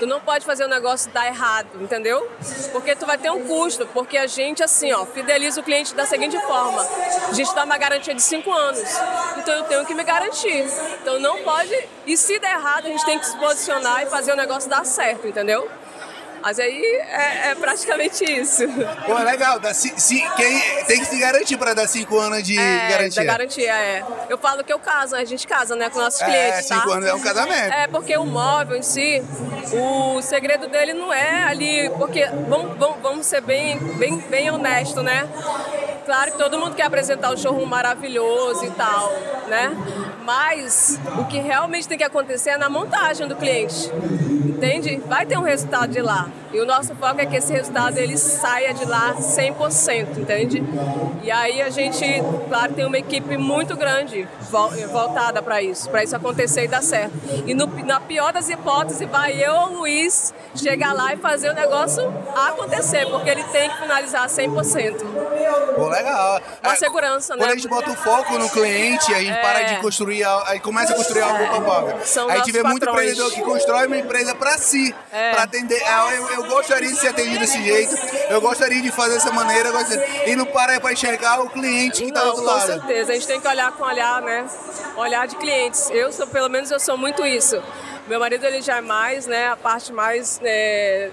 Tu 0.00 0.06
não 0.06 0.18
pode 0.18 0.46
fazer 0.46 0.64
o 0.64 0.68
negócio 0.68 1.10
dar 1.12 1.26
errado, 1.26 1.68
entendeu? 1.78 2.26
Porque 2.72 2.96
tu 2.96 3.04
vai 3.04 3.18
ter 3.18 3.30
um 3.30 3.46
custo, 3.46 3.86
porque 3.88 4.16
a 4.16 4.26
gente, 4.26 4.62
assim, 4.62 4.90
ó, 4.92 5.04
fideliza 5.04 5.60
o 5.60 5.62
cliente 5.62 5.94
da 5.94 6.06
seguinte 6.06 6.40
forma. 6.40 6.80
A 7.28 7.34
gente 7.34 7.54
dá 7.54 7.64
uma 7.64 7.76
garantia 7.76 8.14
de 8.14 8.22
cinco 8.22 8.50
anos. 8.50 8.80
Então 9.36 9.52
eu 9.52 9.64
tenho 9.64 9.84
que 9.84 9.94
me 9.94 10.02
garantir. 10.02 10.64
Então 11.02 11.20
não 11.20 11.42
pode. 11.42 11.76
E 12.06 12.16
se 12.16 12.38
der 12.38 12.54
errado, 12.54 12.86
a 12.86 12.88
gente 12.88 13.04
tem 13.04 13.18
que 13.18 13.26
se 13.26 13.36
posicionar 13.36 14.02
e 14.02 14.06
fazer 14.06 14.32
o 14.32 14.36
negócio 14.36 14.70
dar 14.70 14.86
certo, 14.86 15.26
entendeu? 15.28 15.70
Mas 16.42 16.58
aí 16.58 16.82
é, 17.10 17.50
é 17.50 17.54
praticamente 17.54 18.24
isso. 18.24 18.62
Pô, 19.06 19.18
é 19.18 19.24
legal. 19.24 19.58
Dá, 19.60 19.74
ci- 19.74 19.90
quem, 20.36 20.60
tem 20.86 20.98
que 21.00 21.04
se 21.06 21.18
garantir 21.18 21.56
para 21.56 21.74
dar 21.74 21.86
cinco 21.86 22.18
anos 22.18 22.42
de 22.42 22.58
É, 22.58 22.88
garantia. 22.88 23.24
da 23.24 23.32
garantia, 23.32 23.72
é. 23.74 24.04
Eu 24.28 24.38
falo 24.38 24.64
que 24.64 24.72
eu 24.72 24.78
caso, 24.78 25.14
a 25.14 25.24
gente 25.24 25.46
casa, 25.46 25.76
né, 25.76 25.90
com 25.90 25.98
nossos 25.98 26.20
É, 26.22 26.24
clientes, 26.24 26.66
tá? 26.68 26.76
cinco 26.76 26.90
anos 26.92 27.08
é 27.08 27.14
um 27.14 27.20
casamento. 27.20 27.72
É, 27.74 27.86
porque 27.88 28.16
o 28.16 28.24
móvel 28.24 28.76
em 28.76 28.82
si, 28.82 29.22
o 29.72 30.22
segredo 30.22 30.66
dele 30.68 30.94
não 30.94 31.12
é 31.12 31.44
ali, 31.44 31.90
porque 31.98 32.24
vamos, 32.48 32.76
vamos, 32.78 32.96
vamos 33.02 33.26
ser 33.26 33.40
bem, 33.42 33.78
bem, 33.96 34.16
bem 34.18 34.50
honesto, 34.50 35.02
né? 35.02 35.28
Claro 36.04 36.32
que 36.32 36.38
todo 36.38 36.58
mundo 36.58 36.74
quer 36.74 36.84
apresentar 36.84 37.32
um 37.32 37.36
showroom 37.36 37.66
maravilhoso 37.66 38.64
e 38.64 38.70
tal, 38.70 39.12
né? 39.48 39.70
Mas 40.24 40.98
o 41.18 41.24
que 41.24 41.38
realmente 41.38 41.88
tem 41.88 41.98
que 41.98 42.04
acontecer 42.04 42.50
é 42.50 42.56
na 42.56 42.68
montagem 42.68 43.26
do 43.26 43.36
cliente, 43.36 43.90
entende? 44.44 45.02
Vai 45.06 45.26
ter 45.26 45.38
um 45.38 45.42
resultado 45.42 45.90
de 45.90 46.00
lá. 46.00 46.28
E 46.52 46.60
o 46.60 46.66
nosso 46.66 46.96
foco 46.96 47.20
é 47.20 47.26
que 47.26 47.36
esse 47.36 47.52
resultado 47.52 47.96
ele 47.96 48.16
saia 48.16 48.74
de 48.74 48.84
lá 48.84 49.14
100%, 49.14 50.18
entende? 50.18 50.62
E 51.22 51.30
aí 51.30 51.62
a 51.62 51.70
gente, 51.70 52.04
claro, 52.48 52.72
tem 52.72 52.84
uma 52.84 52.98
equipe 52.98 53.36
muito 53.36 53.76
grande 53.76 54.26
voltada 54.90 55.40
para 55.40 55.62
isso, 55.62 55.88
para 55.88 56.02
isso 56.02 56.16
acontecer 56.16 56.64
e 56.64 56.68
dar 56.68 56.82
certo. 56.82 57.12
E 57.46 57.54
no, 57.54 57.66
na 57.84 58.00
pior 58.00 58.32
das 58.32 58.48
hipóteses, 58.48 59.08
vai 59.08 59.32
eu 59.40 59.54
ou 59.54 59.66
o 59.68 59.78
Luiz 59.78 60.34
chegar 60.56 60.92
lá 60.92 61.14
e 61.14 61.16
fazer 61.18 61.50
o 61.50 61.54
negócio 61.54 62.02
acontecer, 62.34 63.06
porque 63.06 63.30
ele 63.30 63.44
tem 63.44 63.70
que 63.70 63.78
finalizar 63.78 64.26
100%. 64.26 64.96
Pô, 65.76 65.88
legal. 66.02 66.40
Uma 66.62 66.72
É, 66.72 66.76
segurança, 66.76 67.34
né? 67.36 67.42
Quando 67.42 67.50
a 67.50 67.54
gente 67.54 67.68
bota 67.68 67.90
o 67.90 67.96
foco 67.96 68.38
no 68.38 68.48
cliente, 68.50 69.14
a 69.14 69.18
gente 69.18 69.30
É. 69.32 69.42
para 69.42 69.62
de 69.62 69.76
construir, 69.80 70.24
aí 70.46 70.60
começa 70.60 70.92
a 70.92 70.96
construir 70.96 71.22
algo 71.22 71.46
palpável. 71.46 71.98
São 72.04 72.28
a 72.28 72.36
gente 72.36 72.52
vê 72.52 72.58
nossos 72.58 72.70
muito 72.72 72.86
patrões. 72.86 73.10
empreendedor 73.12 73.32
que 73.32 73.42
constrói 73.42 73.86
uma 73.86 73.96
empresa 73.98 74.34
para 74.34 74.58
si, 74.58 74.94
É. 75.12 75.32
para 75.32 75.42
atender. 75.44 75.82
Ah, 75.86 76.10
Eu, 76.14 76.28
eu 76.30 76.44
gostaria 76.44 76.88
de 76.88 76.96
ser 76.96 77.08
atendido 77.08 77.38
desse 77.40 77.62
jeito, 77.62 77.94
eu 78.30 78.40
gostaria 78.40 78.80
de 78.82 78.90
fazer 78.90 79.14
dessa 79.14 79.30
maneira, 79.32 79.70
e 80.26 80.34
não 80.36 80.44
para 80.46 80.80
para 80.80 80.92
enxergar 80.92 81.40
o 81.40 81.48
cliente 81.50 82.02
que 82.02 82.08
está 82.08 82.20
do 82.20 82.26
outro 82.28 82.42
com 82.44 82.50
lado. 82.50 82.66
certeza. 82.66 83.12
A 83.12 83.14
gente 83.14 83.26
tem 83.26 83.40
que 83.40 83.46
olhar 83.48 83.70
com 83.72 83.84
olhar, 83.84 84.22
né? 84.22 84.46
Olhar 84.96 85.26
de 85.26 85.36
clientes. 85.36 85.88
Eu 85.90 86.12
sou, 86.12 86.26
pelo 86.26 86.48
menos, 86.48 86.70
eu 86.70 86.80
sou 86.80 86.96
muito 86.96 87.24
isso. 87.26 87.62
Meu 88.06 88.18
marido 88.18 88.44
ele 88.46 88.60
já 88.62 88.78
é 88.78 88.80
mais, 88.80 89.26
né? 89.26 89.48
A 89.48 89.56
parte 89.56 89.92
mais 89.92 90.40
né, 90.40 91.10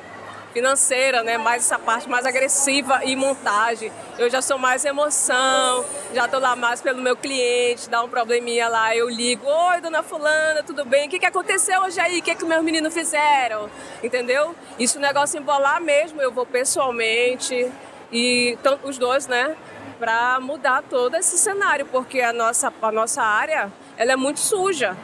financeira, 0.57 1.21
né? 1.21 1.38
Mais 1.38 1.63
essa 1.63 1.77
parte 1.77 2.09
mais 2.09 2.25
agressiva 2.25 3.01
e 3.05 3.15
montagem. 3.15 3.91
Eu 4.17 4.27
já 4.27 4.41
sou 4.41 4.57
mais 4.57 4.84
emoção. 4.85 5.85
Já 6.15 6.27
tô 6.27 6.39
lá 6.39 6.55
mais 6.55 6.81
pelo 6.81 6.99
meu 6.99 7.15
cliente. 7.15 7.88
Dá 7.88 8.01
um 8.01 8.09
probleminha 8.09 8.67
lá, 8.67 8.95
eu 8.95 9.07
ligo. 9.07 9.45
Oi, 9.45 9.81
dona 9.81 10.01
fulana, 10.01 10.63
tudo 10.63 10.84
bem? 10.84 11.05
O 11.05 11.09
que 11.11 11.19
que 11.19 11.27
aconteceu 11.27 11.81
hoje 11.81 11.99
aí? 11.99 12.19
O 12.19 12.23
que 12.23 12.34
que 12.34 12.43
meus 12.43 12.63
meninos 12.63 12.91
fizeram? 12.91 13.69
Entendeu? 14.01 14.55
E 14.79 14.88
se 14.88 14.97
o 14.97 14.99
negócio 14.99 15.39
embolar 15.39 15.79
mesmo, 15.79 16.19
eu 16.19 16.31
vou 16.31 16.45
pessoalmente 16.45 17.71
e 18.11 18.57
então, 18.59 18.79
os 18.84 18.97
dois, 18.97 19.27
né? 19.27 19.55
para 19.99 20.39
mudar 20.39 20.84
todo 20.84 21.15
esse 21.15 21.39
cenário, 21.39 21.88
porque 21.88 22.21
a 22.21 22.31
nossa, 22.31 22.71
a 22.84 22.91
nossa 22.91 23.23
área 23.23 23.71
ela 23.97 24.11
é 24.11 24.15
muito 24.15 24.39
suja. 24.39 24.95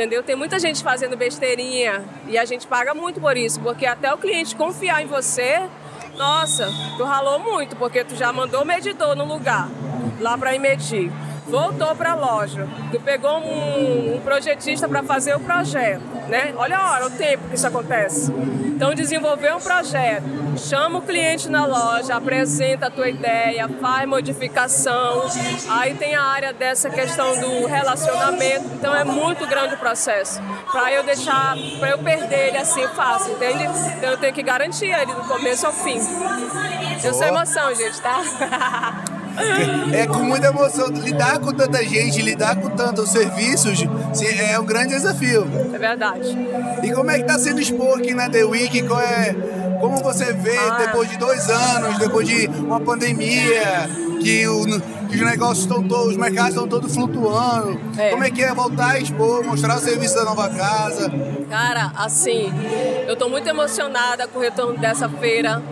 Entendeu? 0.00 0.22
Tem 0.22 0.34
muita 0.34 0.58
gente 0.58 0.82
fazendo 0.82 1.14
besteirinha 1.14 2.02
e 2.26 2.38
a 2.38 2.46
gente 2.46 2.66
paga 2.66 2.94
muito 2.94 3.20
por 3.20 3.36
isso, 3.36 3.60
porque 3.60 3.84
até 3.84 4.10
o 4.10 4.16
cliente 4.16 4.56
confiar 4.56 5.02
em 5.02 5.06
você, 5.06 5.60
nossa, 6.16 6.72
tu 6.96 7.04
ralou 7.04 7.38
muito, 7.38 7.76
porque 7.76 8.02
tu 8.02 8.16
já 8.16 8.32
mandou 8.32 8.62
o 8.62 8.64
medidor 8.64 9.14
no 9.14 9.26
lugar, 9.26 9.68
lá 10.18 10.38
para 10.38 10.54
ir 10.54 10.58
medir. 10.58 11.12
Voltou 11.50 11.96
para 11.96 12.12
a 12.12 12.14
loja, 12.14 12.68
tu 12.92 13.00
pegou 13.00 13.38
um, 13.38 14.14
um 14.14 14.20
projetista 14.20 14.88
para 14.88 15.02
fazer 15.02 15.34
o 15.34 15.40
projeto, 15.40 16.02
né? 16.28 16.54
Olha 16.56 16.78
a 16.78 16.92
hora, 16.92 17.06
o 17.06 17.10
tempo 17.10 17.48
que 17.48 17.56
isso 17.56 17.66
acontece. 17.66 18.32
Então, 18.80 18.94
desenvolver 18.94 19.54
um 19.54 19.60
projeto, 19.60 20.24
chama 20.56 21.00
o 21.00 21.02
cliente 21.02 21.48
na 21.48 21.66
loja, 21.66 22.14
apresenta 22.14 22.86
a 22.86 22.90
tua 22.90 23.08
ideia, 23.08 23.68
faz 23.80 24.08
modificação. 24.08 25.24
Aí 25.68 25.94
tem 25.94 26.14
a 26.14 26.22
área 26.22 26.52
dessa 26.52 26.88
questão 26.88 27.38
do 27.38 27.66
relacionamento. 27.66 28.64
Então, 28.72 28.94
é 28.94 29.04
muito 29.04 29.46
grande 29.46 29.74
o 29.74 29.76
processo. 29.76 30.40
Para 30.70 30.92
eu 30.92 31.02
deixar, 31.02 31.56
para 31.78 31.90
eu 31.90 31.98
perder 31.98 32.48
ele 32.48 32.58
assim 32.58 32.86
fácil, 32.88 33.32
entende? 33.32 33.64
Então, 33.98 34.12
eu 34.12 34.16
tenho 34.16 34.32
que 34.32 34.42
garantir 34.42 34.86
ele 34.86 35.12
do 35.14 35.24
começo 35.24 35.66
ao 35.66 35.72
fim. 35.72 35.98
Eu 37.04 37.12
sou 37.12 37.26
emoção, 37.26 37.74
gente, 37.74 38.00
tá? 38.00 38.22
É 39.92 40.06
com 40.06 40.18
muita 40.22 40.48
emoção. 40.48 40.88
Lidar 40.88 41.38
com 41.40 41.52
tanta 41.52 41.82
gente, 41.84 42.22
lidar 42.22 42.56
com 42.56 42.70
tantos 42.70 43.10
serviços, 43.10 43.84
é 44.48 44.58
um 44.58 44.64
grande 44.64 44.94
desafio. 44.94 45.46
É 45.74 45.78
verdade. 45.78 46.36
E 46.82 46.92
como 46.92 47.10
é 47.10 47.18
que 47.18 47.24
tá 47.24 47.38
sendo 47.38 47.60
expor 47.60 47.98
aqui 47.98 48.14
na 48.14 48.28
The 48.28 48.44
Week? 48.44 48.82
Qual 48.82 49.00
é, 49.00 49.34
como 49.80 49.96
você 49.96 50.32
vê, 50.32 50.56
Ah. 50.56 50.76
depois 50.78 51.08
de 51.10 51.16
dois 51.18 51.48
anos, 51.50 51.98
depois 51.98 52.28
de 52.28 52.46
uma 52.46 52.80
pandemia, 52.80 53.88
que, 54.22 54.46
o, 54.46 54.64
que 55.08 55.16
os 55.16 55.22
negócios 55.22 55.60
estão 55.60 55.82
todos, 55.82 56.08
os 56.12 56.16
mercados 56.16 56.50
estão 56.50 56.68
todos 56.68 56.94
flutuando. 56.94 57.80
É. 57.98 58.10
Como 58.10 58.22
é 58.22 58.30
que 58.30 58.42
é 58.42 58.54
voltar 58.54 58.90
a 58.92 58.98
expor, 59.00 59.42
mostrar 59.44 59.76
o 59.76 59.80
serviço 59.80 60.14
da 60.14 60.24
nova 60.24 60.48
casa? 60.50 61.10
Cara, 61.48 61.92
assim, 61.96 62.52
eu 63.08 63.16
tô 63.16 63.28
muito 63.28 63.48
emocionada 63.48 64.28
com 64.28 64.38
o 64.38 64.42
retorno 64.42 64.78
dessa 64.78 65.08
feira. 65.08 65.62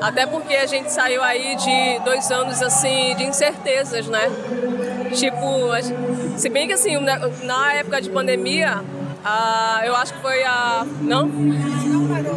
Até 0.00 0.26
porque 0.26 0.54
a 0.54 0.66
gente 0.66 0.90
saiu 0.92 1.22
aí 1.22 1.56
de 1.56 1.98
dois 2.04 2.30
anos, 2.30 2.62
assim, 2.62 3.14
de 3.16 3.24
incertezas, 3.24 4.06
né? 4.06 4.30
Tipo, 5.14 5.72
a 5.72 5.80
se 6.38 6.48
bem 6.48 6.66
que, 6.66 6.74
assim, 6.74 6.96
na- 7.42 7.74
época 7.74 8.00
de 8.00 8.10
pandemia, 8.10 8.82
ah, 9.24 9.80
eu 9.84 9.94
acho 9.96 10.14
que 10.14 10.20
foi 10.20 10.42
a... 10.44 10.86
Não? 11.00 11.28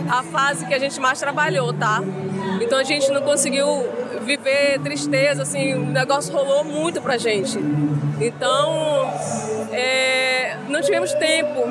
A 0.09 0.23
fase 0.23 0.65
que 0.65 0.73
a 0.73 0.79
gente 0.79 0.99
mais 0.99 1.19
trabalhou, 1.19 1.71
tá? 1.73 2.01
Então 2.61 2.79
a 2.79 2.83
gente 2.83 3.11
não 3.11 3.21
conseguiu 3.21 3.67
viver 4.21 4.79
tristeza, 4.79 5.43
assim, 5.43 5.73
o 5.73 5.85
negócio 5.85 6.33
rolou 6.33 6.63
muito 6.63 7.01
pra 7.01 7.17
gente. 7.17 7.57
Então, 8.19 9.09
é, 9.71 10.57
não 10.67 10.81
tivemos 10.81 11.13
tempo. 11.13 11.63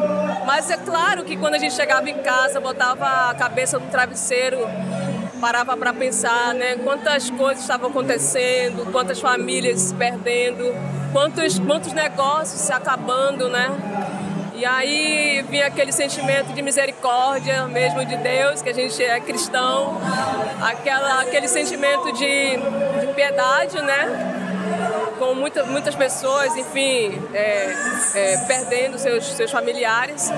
Mas 0.46 0.70
é 0.70 0.76
claro 0.76 1.24
que 1.24 1.36
quando 1.36 1.54
a 1.54 1.58
gente 1.58 1.74
chegava 1.74 2.08
em 2.10 2.18
casa, 2.18 2.60
botava 2.60 3.30
a 3.30 3.34
cabeça 3.34 3.78
no 3.78 3.86
travesseiro, 3.86 4.58
parava 5.40 5.76
para 5.76 5.92
pensar, 5.92 6.54
né? 6.54 6.76
Quantas 6.76 7.30
coisas 7.30 7.62
estavam 7.62 7.88
acontecendo, 7.88 8.90
quantas 8.92 9.18
famílias 9.18 9.80
se 9.80 9.94
perdendo, 9.94 10.72
quantos, 11.12 11.58
quantos 11.58 11.92
negócios 11.92 12.60
se 12.60 12.72
acabando, 12.72 13.48
né? 13.48 13.70
E 14.54 14.66
aí 14.66 15.42
vinha 15.48 15.66
aquele 15.66 15.90
sentimento 15.90 16.52
de 16.52 16.60
misericórdia 16.60 17.66
mesmo 17.66 18.04
de 18.04 18.16
Deus, 18.16 18.60
que 18.60 18.68
a 18.68 18.74
gente 18.74 19.02
é 19.02 19.18
cristão, 19.18 19.98
aquela, 20.60 21.22
aquele 21.22 21.48
sentimento 21.48 22.12
de, 22.12 22.58
de 23.00 23.06
piedade, 23.14 23.80
né? 23.80 24.49
Com 25.18 25.34
muita, 25.34 25.64
muitas 25.64 25.94
pessoas, 25.94 26.56
enfim, 26.56 27.20
é, 27.34 27.74
é, 28.14 28.36
perdendo 28.46 28.98
seus, 28.98 29.24
seus 29.32 29.50
familiares. 29.50 30.30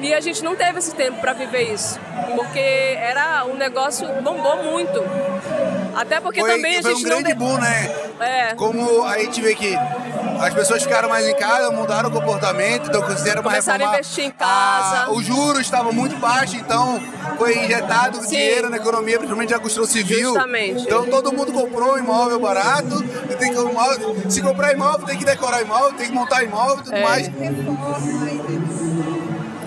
E 0.00 0.12
a 0.14 0.20
gente 0.20 0.42
não 0.42 0.54
teve 0.56 0.78
esse 0.78 0.94
tempo 0.94 1.20
para 1.20 1.32
viver 1.32 1.72
isso, 1.72 1.98
porque 2.34 2.58
era 2.98 3.44
um 3.44 3.54
negócio 3.54 4.06
bombou 4.22 4.62
muito. 4.64 5.02
Até 5.94 6.20
porque 6.20 6.40
Foi, 6.40 6.50
também 6.56 6.78
a 6.78 6.82
foi 6.82 6.94
gente 6.94 7.04
um 7.04 7.08
não 7.08 7.22
grande 7.22 7.32
de- 7.32 7.38
boom, 7.38 7.58
né? 7.58 7.94
É. 8.20 8.54
Como 8.54 9.04
a 9.04 9.18
gente 9.18 9.40
vê 9.40 9.54
que 9.54 9.76
as 10.42 10.54
pessoas 10.54 10.82
ficaram 10.82 11.08
mais 11.08 11.26
em 11.26 11.34
casa, 11.36 11.70
mudaram 11.70 12.08
o 12.08 12.12
comportamento, 12.12 12.88
então 12.88 13.02
consideram 13.02 13.42
uma 13.42 13.50
Começaram 13.50 13.86
a 13.86 13.94
investir 13.94 14.24
em 14.24 14.30
casa. 14.30 15.04
Ah, 15.04 15.10
os 15.12 15.24
juros 15.24 15.60
estavam 15.60 15.92
muito 15.92 16.16
baixos, 16.16 16.54
então 16.54 17.00
foi 17.38 17.56
injetado 17.64 18.20
Sim. 18.22 18.28
dinheiro 18.30 18.68
na 18.70 18.76
economia, 18.76 19.18
principalmente 19.18 19.50
na 19.52 19.58
construção 19.58 19.90
civil. 19.90 20.30
Justamente. 20.30 20.82
Então 20.82 21.06
todo 21.06 21.32
mundo 21.32 21.52
comprou 21.52 21.94
um 21.94 21.98
imóvel 21.98 22.40
barato. 22.40 23.02
Tem 23.38 23.52
que, 23.52 23.58
imóvel- 23.60 24.16
se 24.30 24.40
comprar 24.42 24.72
imóvel, 24.72 25.06
tem 25.06 25.18
que 25.18 25.24
decorar 25.24 25.62
imóvel, 25.62 25.92
tem 25.94 26.06
que 26.08 26.12
montar 26.14 26.42
imóvel 26.42 26.78
e 26.80 26.82
tudo 26.84 26.94
É. 26.96 27.02
mais. 27.02 27.28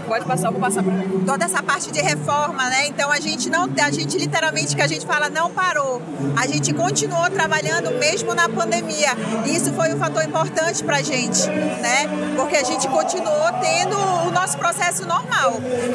Pode 0.07 0.25
passar, 0.25 0.47
eu 0.47 0.51
vou 0.51 0.61
passar 0.61 0.83
para 0.83 0.93
toda 1.25 1.45
essa 1.45 1.61
parte 1.63 1.91
de 1.91 1.99
reforma, 2.01 2.63
né? 2.69 2.87
Então 2.87 3.11
a 3.11 3.19
gente 3.19 3.49
não, 3.49 3.67
a 3.81 3.91
gente 3.91 4.17
literalmente 4.17 4.75
que 4.75 4.81
a 4.81 4.87
gente 4.87 5.05
fala 5.05 5.29
não 5.29 5.49
parou. 5.51 6.01
A 6.37 6.45
gente 6.47 6.73
continuou 6.73 7.29
trabalhando 7.29 7.91
mesmo 7.99 8.33
na 8.35 8.47
pandemia. 8.47 9.09
E 9.45 9.55
isso 9.55 9.73
foi 9.73 9.93
um 9.93 9.97
fator 9.97 10.23
importante 10.23 10.83
pra 10.83 11.01
gente, 11.01 11.47
né? 11.47 12.07
Porque 12.35 12.55
a 12.55 12.63
gente 12.63 12.87
continuou 12.87 13.51
tendo 13.61 13.97
o 14.27 14.31
nosso 14.31 14.57
processo 14.57 15.05
normal. 15.07 15.53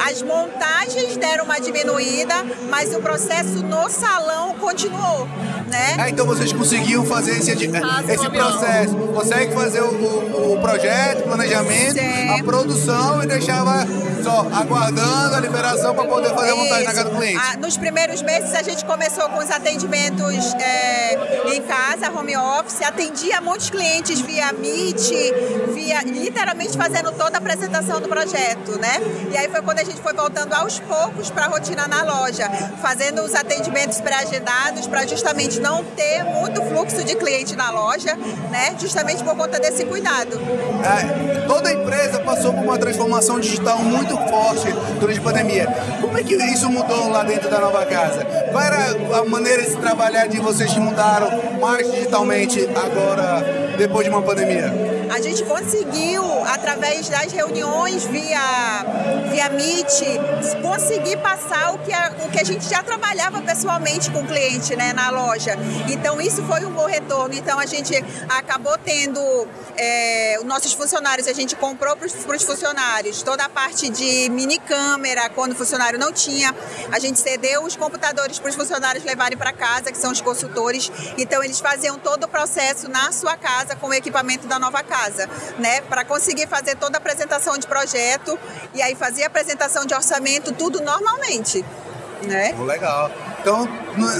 As 0.09 0.21
montagens 0.21 1.15
deram 1.17 1.45
uma 1.45 1.59
diminuída, 1.59 2.35
mas 2.69 2.93
o 2.93 2.99
processo 2.99 3.63
no 3.63 3.89
salão 3.89 4.55
continuou, 4.55 5.27
né? 5.67 5.95
Ah, 5.97 6.09
então 6.09 6.25
vocês 6.25 6.51
conseguiam 6.51 7.05
fazer 7.05 7.31
esse, 7.37 7.51
Casa, 7.67 8.13
esse 8.13 8.29
processo. 8.29 8.95
Consegue 8.95 9.53
fazer 9.53 9.81
o, 9.81 9.87
o- 9.93 10.53
o 10.53 10.61
projeto, 10.61 11.19
o 11.21 11.23
planejamento, 11.23 11.93
Sim. 11.93 12.29
a 12.39 12.43
produção 12.43 13.23
e 13.23 13.27
deixava 13.27 13.85
só 14.23 14.47
aguardando 14.53 15.35
a 15.35 15.39
liberação 15.39 15.93
para 15.95 16.05
poder 16.05 16.29
fazer 16.29 16.51
a 16.51 16.55
montagem 16.55 16.85
na 16.85 16.93
casa 16.93 17.09
do 17.09 17.15
cliente. 17.17 17.39
Ah, 17.41 17.57
nos 17.57 17.77
primeiros 17.77 18.21
meses 18.21 18.53
a 18.53 18.61
gente 18.61 18.85
começou 18.85 19.27
com 19.29 19.39
os 19.39 19.49
atendimentos 19.49 20.53
é, 20.55 21.55
em 21.55 21.61
casa, 21.61 22.11
home 22.11 22.35
office, 22.37 22.81
atendia 22.81 23.41
muitos 23.41 23.69
clientes 23.69 24.21
via 24.21 24.51
Meet, 24.53 25.11
via 25.73 26.01
literalmente 26.03 26.77
fazendo 26.77 27.11
toda 27.11 27.37
a 27.37 27.39
apresentação 27.39 27.99
do 27.99 28.07
projeto, 28.07 28.79
né? 28.79 28.99
E 29.31 29.37
aí 29.37 29.49
foi 29.49 29.61
quando 29.61 29.79
a 29.79 29.83
gente 29.83 30.01
foi 30.01 30.13
voltando 30.13 30.53
aos 30.53 30.79
poucos 30.79 31.29
para 31.29 31.45
a 31.45 31.47
rotina 31.47 31.87
na 31.87 32.03
loja, 32.03 32.49
fazendo 32.81 33.21
os 33.21 33.33
atendimentos 33.35 33.99
pré-agendados 34.01 34.87
para 34.87 35.05
justamente 35.05 35.59
não 35.59 35.83
ter 35.83 36.23
muito 36.23 36.61
fluxo 36.63 37.03
de 37.03 37.15
cliente 37.15 37.55
na 37.55 37.71
loja, 37.71 38.15
né? 38.49 38.75
Justamente 38.79 39.23
por 39.23 39.35
conta 39.35 39.59
desse 39.59 39.85
cuidado. 39.85 40.39
É, 40.83 41.45
toda 41.47 41.71
empresa 41.71 42.19
passou 42.19 42.53
por 42.53 42.63
uma 42.63 42.77
transformação 42.77 43.39
digital 43.39 43.79
muito 43.91 44.17
forte 44.29 44.71
durante 44.99 45.19
a 45.19 45.21
pandemia. 45.21 45.67
Como 45.99 46.17
é 46.17 46.23
que 46.23 46.35
isso 46.35 46.69
mudou 46.69 47.09
lá 47.09 47.23
dentro 47.23 47.49
da 47.49 47.59
nova 47.59 47.85
casa? 47.85 48.25
Qual 48.51 48.63
era 48.63 49.19
a 49.19 49.25
maneira 49.25 49.63
de 49.63 49.75
trabalhar 49.75 50.27
de 50.27 50.39
vocês 50.39 50.71
que 50.73 50.79
mudaram 50.79 51.29
mais 51.59 51.91
digitalmente 51.91 52.67
agora, 52.75 53.75
depois 53.77 54.05
de 54.05 54.11
uma 54.11 54.21
pandemia? 54.21 54.91
A 55.11 55.19
gente 55.19 55.43
conseguiu, 55.43 56.23
através 56.45 57.09
das 57.09 57.33
reuniões 57.33 58.05
via, 58.05 58.85
via 59.29 59.49
Meet, 59.49 60.03
conseguir 60.61 61.17
passar 61.17 61.73
o 61.73 61.79
que, 61.79 61.91
a, 61.91 62.13
o 62.25 62.29
que 62.29 62.39
a 62.39 62.45
gente 62.45 62.69
já 62.69 62.81
trabalhava 62.81 63.41
pessoalmente 63.41 64.09
com 64.09 64.21
o 64.21 64.25
cliente 64.25 64.73
né, 64.73 64.93
na 64.93 65.09
loja. 65.09 65.57
Então, 65.89 66.21
isso 66.21 66.41
foi 66.43 66.63
um 66.65 66.71
bom 66.71 66.85
retorno. 66.85 67.35
Então, 67.35 67.59
a 67.59 67.65
gente 67.65 67.93
acabou 68.29 68.77
tendo 68.77 69.19
é, 69.75 70.37
os 70.39 70.45
nossos 70.45 70.71
funcionários, 70.71 71.27
a 71.27 71.33
gente 71.33 71.57
comprou 71.57 71.93
para 71.97 72.07
os 72.07 72.43
funcionários 72.43 73.21
toda 73.21 73.43
a 73.43 73.49
parte 73.49 73.80
de 73.89 74.29
mini 74.29 74.59
câmera, 74.59 75.29
quando 75.29 75.53
o 75.53 75.55
funcionário 75.55 75.97
não 75.97 76.11
tinha. 76.11 76.53
A 76.91 76.99
gente 76.99 77.19
cedeu 77.19 77.63
os 77.63 77.75
computadores 77.75 78.39
para 78.39 78.49
os 78.49 78.55
funcionários 78.55 79.03
levarem 79.03 79.37
para 79.37 79.51
casa, 79.51 79.91
que 79.91 79.97
são 79.97 80.11
os 80.11 80.21
consultores. 80.21 80.91
Então, 81.17 81.43
eles 81.43 81.59
faziam 81.59 81.97
todo 81.97 82.25
o 82.25 82.27
processo 82.27 82.89
na 82.89 83.11
sua 83.11 83.35
casa 83.37 83.75
com 83.75 83.87
o 83.87 83.93
equipamento 83.93 84.47
da 84.47 84.59
nova 84.59 84.83
casa 84.83 85.29
né? 85.59 85.81
Para 85.81 86.03
conseguir 86.05 86.47
fazer 86.47 86.75
toda 86.75 86.97
a 86.97 86.99
apresentação 86.99 87.57
de 87.57 87.67
projeto 87.67 88.37
e 88.73 88.81
aí 88.81 88.95
fazer 88.95 89.23
a 89.23 89.27
apresentação 89.27 89.85
de 89.85 89.93
orçamento, 89.93 90.51
tudo 90.53 90.81
normalmente. 90.81 91.63
Né? 92.23 92.53
legal. 92.67 93.09
Então 93.39 93.67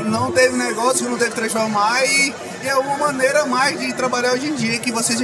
não 0.05 0.31
teve 0.31 0.57
negócio, 0.57 1.07
não 1.07 1.19
teve 1.19 1.31
transformar 1.31 2.03
e 2.03 2.33
é 2.67 2.75
uma 2.75 2.97
maneira 2.97 3.45
mais 3.45 3.79
de 3.79 3.93
trabalhar 3.93 4.33
hoje 4.33 4.47
em 4.47 4.55
dia 4.55 4.79
que 4.79 4.91
vocês. 4.91 5.19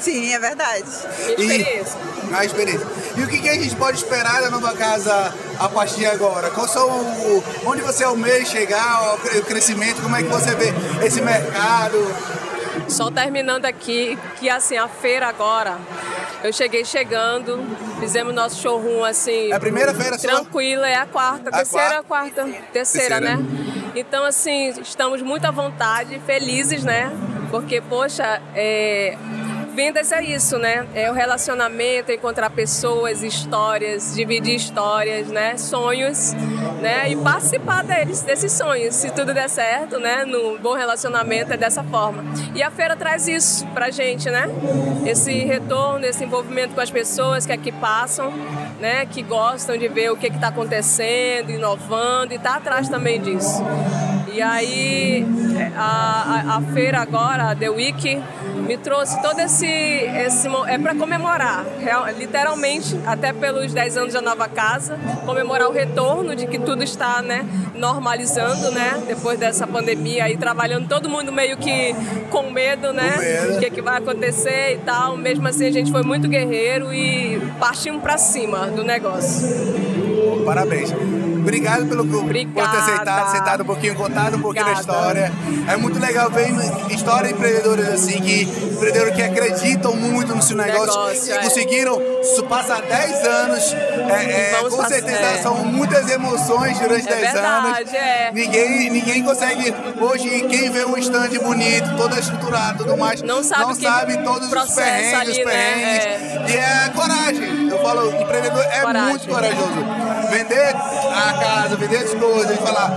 Sim, 0.00 0.32
é 0.32 0.38
verdade. 0.38 0.84
experiência. 1.28 1.98
E, 2.30 2.34
a 2.34 2.44
experiência. 2.44 2.86
E 3.16 3.22
o 3.22 3.28
que, 3.28 3.38
que, 3.40 3.48
a 3.48 3.54
gente 3.54 3.74
pode 3.76 3.98
esperar 3.98 4.40
da 4.40 4.50
nova 4.50 4.72
casa 4.74 5.34
a 5.58 5.68
partir 5.68 6.00
de 6.00 6.06
agora? 6.06 6.50
Qual 6.50 6.68
são 6.68 6.88
o, 6.88 7.44
onde 7.66 7.82
você 7.82 8.04
almeja 8.04 8.44
chegar, 8.44 9.14
o 9.14 9.42
crescimento, 9.44 10.02
como 10.02 10.16
é 10.16 10.22
que 10.22 10.28
você 10.28 10.54
vê 10.54 10.72
esse 11.04 11.20
mercado? 11.20 11.98
Só 12.88 13.10
terminando 13.10 13.66
aqui, 13.66 14.18
que 14.38 14.48
assim, 14.48 14.76
a 14.76 14.88
feira 14.88 15.28
agora, 15.28 15.78
eu 16.42 16.52
cheguei 16.52 16.84
chegando, 16.84 17.64
fizemos 18.00 18.34
nosso 18.34 18.60
showroom 18.60 19.04
assim. 19.04 19.50
É 19.50 19.54
a 19.54 19.60
primeira 19.60 19.94
feira 19.94 20.18
Tranquila, 20.18 20.88
é 20.88 20.96
a 20.96 21.06
quarta, 21.06 21.50
a 21.50 21.52
terceira, 21.52 22.02
quarta, 22.02 22.42
quarta 22.42 22.62
terceira, 22.72 23.20
terceira, 23.20 23.20
né? 23.20 23.79
Então, 23.94 24.24
assim, 24.24 24.68
estamos 24.80 25.20
muito 25.22 25.44
à 25.44 25.50
vontade, 25.50 26.20
felizes, 26.20 26.84
né? 26.84 27.10
Porque, 27.50 27.80
poxa, 27.80 28.40
é, 28.54 29.16
Vendas 29.80 30.12
é 30.12 30.22
isso, 30.22 30.58
né? 30.58 30.86
É 30.94 31.10
o 31.10 31.14
relacionamento, 31.14 32.12
encontrar 32.12 32.50
pessoas, 32.50 33.22
histórias, 33.22 34.14
dividir 34.14 34.54
histórias, 34.54 35.28
né? 35.28 35.56
Sonhos, 35.56 36.34
né? 36.82 37.08
E 37.08 37.16
participar 37.16 37.82
deles, 37.82 38.20
desses 38.20 38.52
sonhos. 38.52 38.94
Se 38.94 39.10
tudo 39.10 39.32
der 39.32 39.48
certo, 39.48 39.98
né? 39.98 40.26
No 40.26 40.58
bom 40.58 40.74
relacionamento 40.74 41.54
é 41.54 41.56
dessa 41.56 41.82
forma. 41.82 42.22
E 42.54 42.62
a 42.62 42.70
feira 42.70 42.94
traz 42.94 43.26
isso 43.26 43.66
pra 43.68 43.88
gente, 43.90 44.28
né? 44.28 44.50
Esse 45.06 45.32
retorno, 45.46 46.04
esse 46.04 46.24
envolvimento 46.24 46.74
com 46.74 46.82
as 46.82 46.90
pessoas 46.90 47.46
que 47.46 47.52
aqui 47.52 47.72
passam, 47.72 48.30
né? 48.78 49.06
Que 49.06 49.22
gostam 49.22 49.78
de 49.78 49.88
ver 49.88 50.10
o 50.10 50.16
que 50.18 50.26
está 50.26 50.48
acontecendo, 50.48 51.52
inovando 51.52 52.34
e 52.34 52.38
tá 52.38 52.56
atrás 52.56 52.86
também 52.90 53.18
disso. 53.18 53.64
E 54.32 54.40
aí 54.40 55.26
a, 55.76 56.52
a, 56.54 56.56
a 56.56 56.62
feira 56.72 57.00
agora, 57.00 57.50
a 57.50 57.56
The 57.56 57.68
Week, 57.68 58.22
me 58.66 58.76
trouxe 58.76 59.20
todo 59.20 59.40
esse. 59.40 59.66
esse 59.66 60.48
é 60.68 60.78
para 60.78 60.94
comemorar, 60.94 61.64
real, 61.80 62.06
literalmente, 62.16 62.98
até 63.06 63.32
pelos 63.32 63.72
10 63.72 63.96
anos 63.96 64.14
da 64.14 64.20
nova 64.20 64.48
casa, 64.48 64.98
comemorar 65.26 65.68
o 65.68 65.72
retorno 65.72 66.36
de 66.36 66.46
que 66.46 66.58
tudo 66.58 66.84
está 66.84 67.20
né, 67.22 67.44
normalizando, 67.74 68.70
né? 68.70 69.02
Depois 69.06 69.38
dessa 69.38 69.66
pandemia 69.66 70.24
aí, 70.24 70.36
trabalhando 70.36 70.88
todo 70.88 71.08
mundo 71.08 71.32
meio 71.32 71.56
que 71.56 71.94
com 72.30 72.50
medo, 72.50 72.92
né? 72.92 73.14
O 73.54 73.58
que, 73.58 73.66
é 73.66 73.70
que 73.70 73.82
vai 73.82 73.98
acontecer 73.98 74.74
e 74.74 74.78
tal. 74.78 75.16
Mesmo 75.16 75.48
assim, 75.48 75.66
a 75.66 75.72
gente 75.72 75.90
foi 75.90 76.02
muito 76.02 76.28
guerreiro 76.28 76.92
e 76.94 77.40
partimos 77.58 78.02
para 78.02 78.16
cima 78.18 78.66
do 78.68 78.84
negócio. 78.84 79.48
Parabéns. 80.44 80.92
Obrigado 81.40 81.86
pelo 81.86 82.02
Obrigada. 82.02 82.68
por 82.68 82.70
ter 82.70 82.82
aceitado, 82.82 83.26
aceitado 83.28 83.60
um 83.62 83.66
pouquinho, 83.66 83.94
contado 83.94 84.36
um 84.36 84.40
pouquinho 84.40 84.66
Obrigada. 84.66 84.74
da 84.74 84.80
história. 84.80 85.32
É 85.68 85.76
muito 85.76 85.98
legal 85.98 86.30
ver 86.30 86.48
história 86.90 87.28
de 87.28 87.34
empreendedores 87.34 87.88
assim, 87.88 88.20
que 88.20 88.42
empreendedores 88.42 89.14
que 89.14 89.22
acreditam 89.22 89.96
muito 89.96 90.34
no 90.34 90.42
seu 90.42 90.56
negócio, 90.56 90.86
negócio 90.86 91.28
e 91.28 91.32
é. 91.32 91.38
conseguiram 91.42 92.02
passar 92.48 92.82
10 92.82 93.26
anos. 93.26 93.72
É, 93.72 94.52
é, 94.52 94.68
com 94.68 94.84
certeza 94.86 95.18
é. 95.18 95.42
são 95.42 95.56
muitas 95.64 96.10
emoções 96.10 96.78
durante 96.78 97.06
10 97.06 97.22
é 97.22 97.38
anos. 97.38 97.94
É. 97.94 98.30
Ninguém, 98.32 98.90
ninguém 98.90 99.22
consegue. 99.22 99.74
Hoje, 100.00 100.28
quem 100.48 100.70
vê 100.70 100.84
um 100.84 100.96
stand 100.96 101.30
bonito, 101.42 101.96
todo 101.96 102.18
estruturado 102.18 102.50
tudo 102.78 102.96
mais, 102.96 103.22
não 103.22 103.42
sabe, 103.42 103.62
não 103.62 103.74
sabe 103.74 104.18
todos 104.18 104.52
os 104.52 104.74
perrengues, 104.74 105.14
ali, 105.14 105.30
os 105.30 105.38
né? 105.38 105.44
perrengues. 105.44 106.04
Né? 106.04 106.46
E 106.48 106.56
é 106.56 106.88
coragem. 106.90 107.68
Eu 107.68 107.78
falo, 107.82 108.10
empreendedor 108.20 108.64
é 108.64 108.80
coragem. 108.80 109.10
muito 109.10 109.28
corajoso. 109.28 110.10
Vender 110.30 110.74
a 110.76 111.29
casa, 111.34 111.76
vender 111.76 111.98
as 111.98 112.14
coisas 112.14 112.58
e 112.58 112.62
falar. 112.62 112.90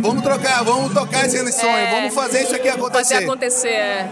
Vamos 0.00 0.22
trocar, 0.22 0.62
vamos 0.62 0.92
tocar 0.92 1.26
esse 1.26 1.52
sonho, 1.52 1.76
é, 1.76 1.90
vamos 1.90 2.14
fazer 2.14 2.42
isso 2.42 2.54
aqui 2.54 2.68
acontecer. 2.68 3.14
Fazer 3.14 3.24
acontecer, 3.24 3.68
é. 3.68 4.08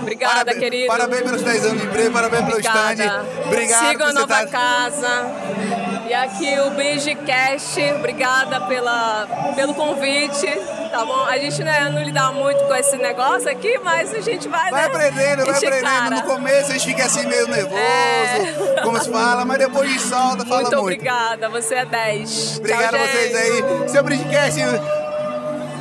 Obrigada, 0.00 0.34
parabéns, 0.34 0.58
querido. 0.58 0.86
Parabéns 0.86 1.22
pelos 1.22 1.42
10 1.42 1.64
anos 1.64 1.80
de 1.80 1.86
emprego, 1.86 2.12
parabéns 2.12 2.42
Obrigada. 2.42 2.96
pelo 2.96 3.02
stand. 3.02 3.46
Obrigado 3.46 3.88
Sigam 3.88 4.08
a 4.08 4.12
nova 4.12 4.26
tá... 4.26 4.46
casa. 4.46 5.93
E 6.14 6.16
aqui 6.16 6.60
o 6.60 6.70
Bridgecast, 6.70 7.76
obrigada 7.96 8.60
pela, 8.68 9.26
pelo 9.56 9.74
convite, 9.74 10.46
tá 10.88 11.04
bom? 11.04 11.24
A 11.24 11.36
gente 11.38 11.60
né, 11.64 11.90
não 11.90 12.04
lidar 12.04 12.32
muito 12.32 12.62
com 12.66 12.74
esse 12.76 12.96
negócio 12.96 13.50
aqui, 13.50 13.80
mas 13.82 14.14
a 14.14 14.20
gente 14.20 14.46
vai, 14.46 14.70
vai 14.70 14.82
né? 14.82 14.86
aprendendo, 14.86 15.44
vai 15.44 15.56
aprendendo. 15.56 16.10
No 16.10 16.22
começo 16.22 16.70
a 16.70 16.74
gente 16.74 16.86
fica 16.86 17.04
assim 17.04 17.26
meio 17.26 17.48
nervoso, 17.48 17.74
é... 17.74 18.80
como 18.84 19.02
se 19.02 19.10
fala, 19.10 19.44
mas 19.44 19.58
depois 19.58 19.90
a 19.90 19.92
gente 19.92 20.02
solta, 20.02 20.46
fala 20.46 20.60
muito. 20.60 20.76
Muito 20.76 20.78
obrigada, 20.78 21.48
você 21.48 21.74
é 21.74 21.84
10. 21.84 22.58
Obrigado 22.58 22.90
Tchau, 22.90 23.00
a 23.00 23.06
vocês 23.08 23.34
aí. 23.34 23.88
Seu 23.88 24.04
Bridgecast 24.04 24.60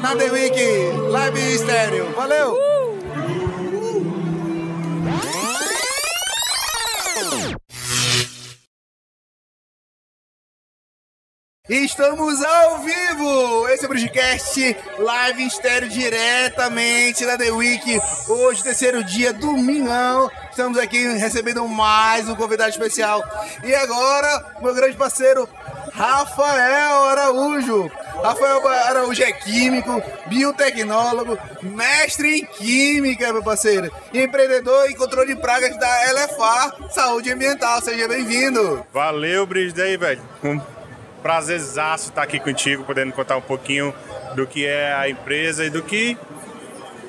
na 0.02 0.16
The 0.16 0.32
Week 0.32 0.60
Live 1.12 1.54
Estéreo. 1.54 2.12
Valeu! 2.16 2.54
Uh! 2.54 2.83
Estamos 11.74 12.40
ao 12.44 12.80
vivo! 12.82 13.68
Esse 13.70 13.84
é 13.84 13.88
o 13.88 13.90
Bridgecast 13.90 14.78
live 15.00 15.48
estéreo 15.48 15.90
diretamente 15.90 17.26
da 17.26 17.36
The 17.36 17.50
Week. 17.50 18.00
Hoje, 18.28 18.62
terceiro 18.62 19.04
dia, 19.04 19.34
domingão. 19.34 20.30
Estamos 20.52 20.78
aqui 20.78 21.00
recebendo 21.16 21.68
mais 21.68 22.30
um 22.30 22.36
convidado 22.36 22.70
especial. 22.70 23.24
E 23.64 23.74
agora, 23.74 24.54
meu 24.62 24.76
grande 24.76 24.96
parceiro, 24.96 25.50
Rafael 25.94 27.06
Araújo. 27.06 27.90
Rafael 28.24 28.68
Araújo 28.68 29.24
é 29.24 29.32
químico, 29.32 30.00
biotecnólogo, 30.28 31.40
mestre 31.64 32.42
em 32.42 32.46
química, 32.46 33.34
meu 33.34 33.42
parceiro. 33.42 33.92
Empreendedor 34.14 34.92
em 34.92 34.96
controle 34.96 35.34
de 35.34 35.42
pragas 35.42 35.76
da 35.80 35.90
LFA 36.12 36.92
Saúde 36.92 37.32
Ambiental. 37.32 37.82
Seja 37.82 38.08
bem-vindo. 38.08 38.86
Valeu, 38.94 39.48
Bridge, 39.48 39.98
velho 39.98 40.22
prazerzaço 41.24 42.10
estar 42.10 42.22
aqui 42.22 42.40
contigo, 42.40 42.84
podendo 42.84 43.14
contar 43.14 43.38
um 43.38 43.42
pouquinho 43.42 43.94
do 44.36 44.46
que 44.46 44.68
é 44.68 44.94
a 44.94 45.10
empresa 45.10 45.66
e 45.66 45.70
do 45.70 45.82
que 45.82 46.18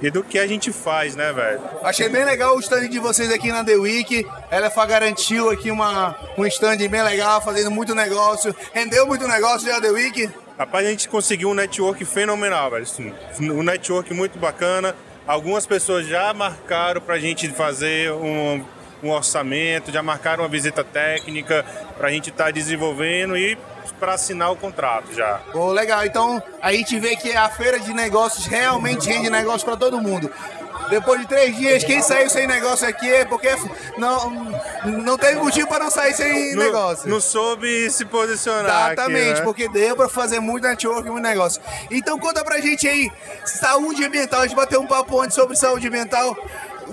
e 0.03 0.11
do 0.11 0.23
que 0.23 0.39
a 0.39 0.47
gente 0.47 0.71
faz, 0.71 1.17
né, 1.17 1.33
velho? 1.33 1.61
Achei 1.83 2.09
bem 2.09 2.25
legal 2.25 2.57
o 2.57 2.61
stand 2.61 2.89
de 2.89 2.99
vocês 2.99 3.33
aqui 3.33 3.51
na 3.51 3.65
The 3.65 3.77
Week. 3.77 4.27
Ela 4.51 4.69
garantiu 4.87 5.51
aqui 5.51 5.71
uma, 5.71 6.15
um 6.37 6.45
stand 6.47 6.77
bem 6.77 7.03
legal, 7.03 7.41
fazendo 7.41 7.71
muito 7.71 7.95
negócio. 7.95 8.55
Rendeu 8.73 9.07
muito 9.07 9.27
negócio 9.27 9.67
já 9.67 9.81
The 9.81 9.91
Week? 9.91 10.31
Rapaz, 10.59 10.87
a 10.87 10.91
gente 10.91 11.09
conseguiu 11.09 11.49
um 11.49 11.55
network 11.55 12.05
fenomenal, 12.05 12.71
velho. 12.71 12.87
Um 13.41 13.63
network 13.63 14.13
muito 14.13 14.39
bacana. 14.39 14.95
Algumas 15.27 15.67
pessoas 15.67 16.07
já 16.07 16.35
marcaram 16.35 17.01
pra 17.01 17.19
gente 17.19 17.49
fazer 17.49 18.13
um, 18.13 18.63
um 19.03 19.11
orçamento, 19.11 19.91
já 19.91 20.03
marcaram 20.03 20.45
uma 20.45 20.51
visita 20.51 20.85
técnica 20.85 21.65
pra 21.97 22.11
gente 22.11 22.29
estar 22.29 22.45
tá 22.45 22.51
desenvolvendo 22.51 23.37
e 23.39 23.57
para 23.93 24.15
assinar 24.15 24.51
o 24.53 24.57
contrato 24.57 25.13
já. 25.13 25.41
Oh, 25.55 25.71
legal. 25.71 26.05
Então 26.05 26.43
a 26.61 26.73
gente 26.73 26.99
vê 26.99 27.17
que 27.17 27.33
a 27.33 27.49
feira 27.49 27.79
de 27.79 27.93
negócios 27.93 28.47
realmente 28.47 29.09
rende 29.09 29.31
negócio 29.31 29.65
para 29.65 29.77
todo 29.77 30.01
mundo. 30.01 30.31
Depois 30.91 31.21
de 31.21 31.27
três 31.27 31.57
dias, 31.57 31.83
quem 31.83 32.03
saiu 32.03 32.29
sem 32.29 32.47
negócio 32.47 32.87
aqui 32.87 33.11
é 33.11 33.25
porque 33.25 33.49
não, 33.97 34.31
não 34.85 35.17
teve 35.17 35.41
motivo 35.41 35.67
para 35.67 35.85
não 35.85 35.91
sair 35.91 36.13
sem 36.13 36.55
não, 36.55 36.65
negócio. 36.65 37.09
Não 37.09 37.21
soube 37.21 37.91
se 37.91 38.05
posicionar. 38.05 38.93
Exatamente, 38.93 39.31
aqui, 39.31 39.39
né? 39.41 39.45
porque 39.45 39.69
deu 39.69 39.97
para 39.97 40.09
fazer 40.09 40.41
muito 40.41 40.67
network 40.67 41.07
e 41.07 41.11
muito 41.11 41.25
negócio. 41.25 41.63
Então 41.91 42.19
conta 42.19 42.45
pra 42.45 42.61
gente 42.61 42.87
aí, 42.87 43.11
saúde 43.45 44.05
ambiental. 44.05 44.41
A 44.41 44.47
gente 44.47 44.57
bateu 44.57 44.81
um 44.81 44.87
papo 44.87 45.21
antes 45.21 45.35
sobre 45.35 45.57
saúde 45.57 45.87
ambiental. 45.87 46.37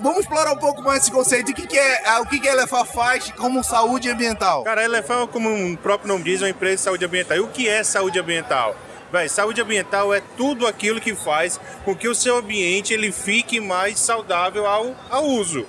Vamos 0.02 0.20
explorar 0.20 0.52
um 0.52 0.58
pouco 0.58 0.82
mais 0.82 1.02
esse 1.02 1.10
conceito. 1.10 1.50
O 1.50 1.54
que, 1.54 1.66
que 1.66 1.78
é 1.78 2.18
o 2.18 2.26
que, 2.26 2.40
que 2.40 2.48
a 2.48 2.54
LFA 2.54 2.84
faz 2.84 3.30
como 3.32 3.62
saúde 3.62 4.10
ambiental? 4.10 4.64
Cara, 4.64 4.84
a 4.84 4.88
LFA, 4.88 5.26
como 5.28 5.48
o 5.48 5.76
próprio 5.76 6.08
nome 6.08 6.24
diz, 6.24 6.42
é 6.42 6.44
uma 6.44 6.50
empresa 6.50 6.76
de 6.76 6.82
saúde 6.82 7.04
ambiental. 7.04 7.36
E 7.36 7.40
o 7.40 7.48
que 7.48 7.68
é 7.68 7.82
saúde 7.84 8.18
ambiental? 8.18 8.76
Véi, 9.12 9.28
saúde 9.28 9.60
ambiental 9.60 10.12
é 10.12 10.22
tudo 10.36 10.66
aquilo 10.66 11.00
que 11.00 11.14
faz 11.14 11.60
com 11.84 11.94
que 11.94 12.08
o 12.08 12.14
seu 12.14 12.36
ambiente 12.38 12.94
ele 12.94 13.12
fique 13.12 13.60
mais 13.60 13.98
saudável 13.98 14.66
ao, 14.66 14.94
ao 15.10 15.24
uso. 15.24 15.66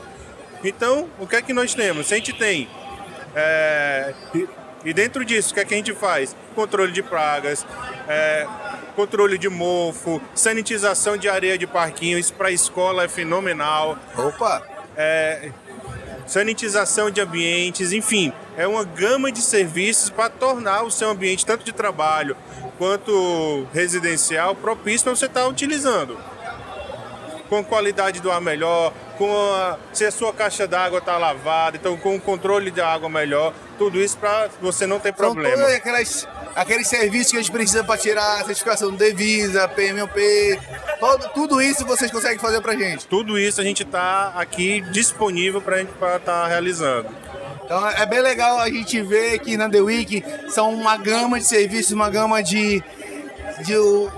Então, 0.64 1.10
o 1.20 1.28
que 1.28 1.36
é 1.36 1.42
que 1.42 1.54
nós 1.54 1.74
temos? 1.74 2.12
A 2.12 2.16
gente 2.16 2.32
tem. 2.32 2.70
é, 3.36 4.14
e 4.86 4.94
dentro 4.94 5.24
disso, 5.24 5.52
o 5.52 5.54
que 5.54 5.60
é 5.62 5.66
que 5.66 5.74
a 5.74 5.78
gente 5.78 5.94
faz? 5.94 6.36
Controle 6.56 6.92
de 6.92 7.02
pragas, 7.02 7.66
é, 8.08 8.48
controle 8.96 9.38
de 9.38 9.50
mofo, 9.50 10.22
sanitização 10.34 11.18
de 11.18 11.28
areia 11.28 11.58
de 11.58 11.68
parquinho, 11.68 12.18
isso 12.18 12.34
para 12.34 12.52
escola 12.52 13.04
é 13.04 13.08
fenomenal. 13.08 13.98
Opa! 14.18 14.62
É, 14.96 15.52
sanitização 16.28 17.10
de 17.10 17.20
ambientes, 17.20 17.92
enfim, 17.92 18.32
é 18.56 18.68
uma 18.68 18.84
gama 18.84 19.32
de 19.32 19.42
serviços 19.42 20.10
para 20.10 20.30
tornar 20.30 20.84
o 20.84 20.92
seu 20.92 21.10
ambiente, 21.10 21.46
tanto 21.46 21.64
de 21.64 21.72
trabalho 21.72 22.38
quanto 22.78 23.68
residencial, 23.74 24.56
propício 24.56 25.06
para 25.06 25.16
você 25.16 25.26
estar 25.26 25.48
utilizando. 25.48 26.18
Com 27.50 27.64
qualidade 27.64 28.20
do 28.20 28.32
ar 28.32 28.42
melhor, 28.42 28.94
com 29.24 29.54
a, 29.56 29.78
se 29.94 30.04
a 30.06 30.12
sua 30.12 30.34
caixa 30.34 30.68
d'água 30.68 31.00
está 31.00 31.18
lavada, 31.18 31.78
então 31.78 31.96
com 31.96 32.16
o 32.16 32.20
controle 32.20 32.70
da 32.70 32.88
água 32.88 33.08
melhor, 33.08 33.54
tudo 33.78 34.02
isso 34.02 34.18
para 34.18 34.50
você 34.62 34.86
não 34.86 35.00
ter 35.00 35.16
São 35.16 35.34
problema. 35.34 35.56
todos 35.56 35.74
aquelas, 35.74 36.28
aqueles 36.54 36.88
serviços 36.88 37.32
que 37.32 37.38
a 37.38 37.42
gente 37.42 37.52
precisa 37.52 37.84
para 37.84 37.98
tirar 37.98 38.42
a 38.42 38.46
certificação 38.46 38.92
do 38.92 38.98
Devisa, 38.98 39.68
PMOP, 39.70 40.60
todo, 41.00 41.30
tudo 41.30 41.62
isso 41.62 41.86
vocês 41.86 42.12
conseguem 42.12 42.38
fazer 42.38 42.60
pra 42.62 42.76
gente. 42.76 43.08
Tudo 43.08 43.40
isso 43.40 43.62
a 43.62 43.64
gente 43.64 43.84
está 43.84 44.34
aqui 44.36 44.82
disponível 44.92 45.62
para 45.62 45.78
a 45.78 45.80
gente 45.80 45.92
estar 45.94 46.48
realizando. 46.48 47.08
Então 47.64 47.90
é 47.90 48.06
bem 48.06 48.20
legal 48.20 48.60
a 48.60 48.70
gente 48.70 49.02
ver 49.02 49.40
que 49.40 49.56
na 49.56 49.70
The 49.70 49.80
Week 49.80 50.24
são 50.50 50.74
uma 50.74 50.98
gama 50.98 51.40
de 51.40 51.46
serviços, 51.46 51.94
uma 51.94 52.10
gama 52.10 52.44
de, 52.44 52.84
de 53.62 53.76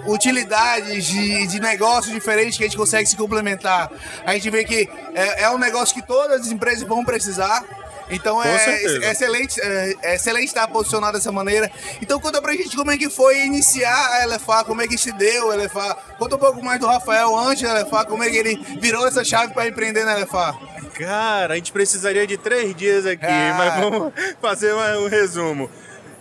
utilidades, 0.07 1.05
de, 1.05 1.47
de 1.47 1.59
negócios 1.59 2.13
diferentes 2.13 2.57
que 2.57 2.63
a 2.63 2.67
gente 2.67 2.77
consegue 2.77 3.07
se 3.07 3.15
complementar. 3.15 3.91
A 4.25 4.33
gente 4.33 4.49
vê 4.49 4.63
que 4.63 4.89
é, 5.13 5.43
é 5.43 5.49
um 5.51 5.57
negócio 5.57 5.93
que 5.93 6.01
todas 6.01 6.41
as 6.41 6.47
empresas 6.51 6.83
vão 6.87 7.03
precisar. 7.03 7.63
Então 8.07 8.41
é, 8.43 8.55
é 9.03 9.11
excelente, 9.11 9.59
é, 9.59 9.95
é 10.03 10.15
excelente 10.15 10.45
estar 10.47 10.67
posicionado 10.67 11.17
dessa 11.17 11.31
maneira. 11.31 11.71
Então 11.99 12.19
conta 12.19 12.39
pra 12.39 12.53
gente 12.53 12.75
como 12.75 12.91
é 12.91 12.97
que 12.97 13.09
foi 13.09 13.45
iniciar 13.45 14.21
a 14.21 14.25
LFA, 14.27 14.63
como 14.63 14.79
é 14.81 14.87
que 14.87 14.95
se 14.95 15.11
deu 15.11 15.51
a 15.51 15.55
LFA. 15.55 15.97
Conta 16.19 16.35
um 16.35 16.39
pouco 16.39 16.63
mais 16.63 16.79
do 16.79 16.85
Rafael 16.85 17.35
antes 17.35 17.63
da 17.63 17.81
LFA, 17.81 18.05
como 18.05 18.23
é 18.23 18.29
que 18.29 18.37
ele 18.37 18.55
virou 18.79 19.07
essa 19.07 19.23
chave 19.23 19.53
para 19.55 19.67
empreender 19.67 20.05
na 20.05 20.15
LFA. 20.17 20.55
Cara, 20.99 21.55
a 21.55 21.57
gente 21.57 21.71
precisaria 21.71 22.27
de 22.27 22.37
três 22.37 22.75
dias 22.75 23.07
aqui, 23.07 23.25
Ah. 23.25 23.55
mas 23.57 23.73
vamos 23.83 24.13
fazer 24.39 24.73
um 24.73 25.09
resumo. 25.09 25.67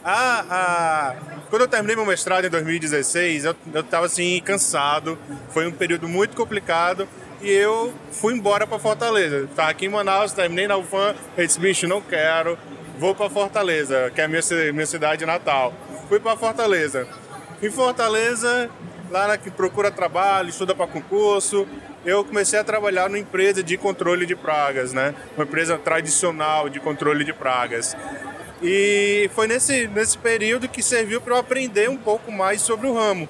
Ah, 0.07 0.45
ah, 0.51 1.15
quando 1.49 1.63
eu 1.63 1.69
terminei 1.69 1.97
meu 1.97 2.05
mestrado 2.05 2.45
em 2.45 2.51
2016, 2.51 3.47
eu, 3.47 3.57
eu 3.73 3.83
tava 3.83 4.05
assim, 4.05 4.39
cansado. 4.45 5.19
Foi 5.49 5.67
um 5.67 5.73
período 5.73 6.07
muito 6.07 6.37
complicado 6.37 7.09
e 7.41 7.51
eu 7.51 7.91
fui 8.13 8.35
embora 8.35 8.67
para 8.67 8.79
Fortaleza. 8.79 9.49
Tava 9.57 9.71
aqui 9.71 9.87
em 9.87 9.89
Manaus, 9.89 10.33
terminei 10.33 10.69
na 10.69 10.77
UFAM, 10.77 11.15
eu 11.39 11.47
disse, 11.47 11.59
bicho, 11.59 11.89
não 11.89 12.03
quero, 12.03 12.59
vou 12.99 13.15
para 13.15 13.31
Fortaleza, 13.31 14.11
que 14.15 14.21
é 14.21 14.25
a 14.25 14.29
minha, 14.29 14.43
minha 14.75 14.87
cidade 14.87 15.25
natal. 15.25 15.73
Fui 16.07 16.21
para 16.21 16.37
Fortaleza. 16.37 17.09
Em 17.63 17.71
Fortaleza, 17.71 18.69
lá 19.11 19.27
na 19.27 19.39
que 19.39 19.51
procura 19.51 19.91
trabalho, 19.91 20.51
estuda 20.51 20.75
para 20.75 20.87
concurso, 20.87 21.67
eu 22.05 22.23
comecei 22.23 22.59
a 22.59 22.65
trabalhar 22.65 23.09
numa 23.09 23.19
empresa 23.19 23.63
de 23.63 23.79
controle 23.79 24.27
de 24.27 24.37
pragas, 24.37 24.93
né? 24.93 25.15
Uma 25.35 25.45
empresa 25.45 25.79
tradicional 25.79 26.69
de 26.69 26.79
controle 26.79 27.25
de 27.25 27.33
pragas. 27.33 27.97
E 28.67 29.29
foi 29.35 29.47
nesse, 29.47 29.87
nesse 29.89 30.17
período 30.17 30.67
que 30.67 30.83
serviu 30.83 31.21
para 31.21 31.35
eu 31.35 31.39
aprender 31.39 31.91
um 31.91 31.99
pouco 31.99 32.33
mais 32.33 32.63
sobre 32.63 32.87
o 32.87 32.95
ramo. 32.95 33.29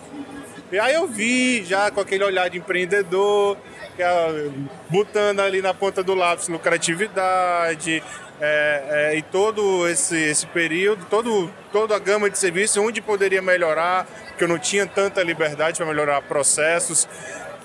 E 0.71 0.79
aí 0.79 0.95
eu 0.95 1.09
vi, 1.09 1.65
já 1.65 1.91
com 1.91 2.01
aquele 2.01 2.23
olhar 2.23 2.49
de 2.49 2.59
empreendedor, 2.59 3.57
é, 3.99 4.49
botando 4.89 5.41
ali 5.41 5.61
na 5.61 5.75
ponta 5.75 6.05
do 6.05 6.15
lápis 6.15 6.47
lucratividade, 6.47 8.01
é, 8.41 8.85
é, 9.11 9.17
e 9.17 9.23
todo 9.23 9.89
esse, 9.89 10.17
esse 10.17 10.47
período, 10.47 11.05
todo, 11.11 11.51
toda 11.73 11.97
a 11.97 11.99
gama 11.99 12.31
de 12.31 12.39
serviços, 12.39 12.77
onde 12.77 13.01
poderia 13.01 13.43
melhorar, 13.43 14.07
porque 14.29 14.45
eu 14.45 14.49
não 14.49 14.59
tinha 14.59 14.87
tanta 14.87 15.21
liberdade 15.21 15.79
para 15.79 15.87
melhorar 15.87 16.23
processos. 16.23 17.09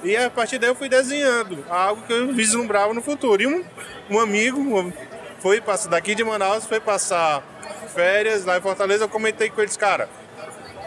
E 0.04 0.18
a 0.18 0.28
partir 0.32 0.58
daí 0.58 0.72
eu 0.72 0.76
fui 0.76 0.90
desenhando 0.90 1.64
algo 1.70 2.02
que 2.02 2.14
eu 2.14 2.34
vislumbrava 2.34 2.96
no 2.96 3.02
futuro. 3.02 3.44
E 3.44 3.46
um, 3.46 3.64
um 4.10 4.20
amigo 4.20 4.92
foi 5.40 5.62
passar 5.62 5.90
daqui 5.90 6.16
de 6.16 6.24
Manaus, 6.24 6.66
foi 6.66 6.80
passar 6.80 7.44
férias 7.92 8.46
lá 8.46 8.58
em 8.58 8.62
Fortaleza, 8.62 9.04
eu 9.06 9.10
comentei 9.10 9.50
com 9.50 9.62
eles, 9.62 9.78
cara, 9.78 10.10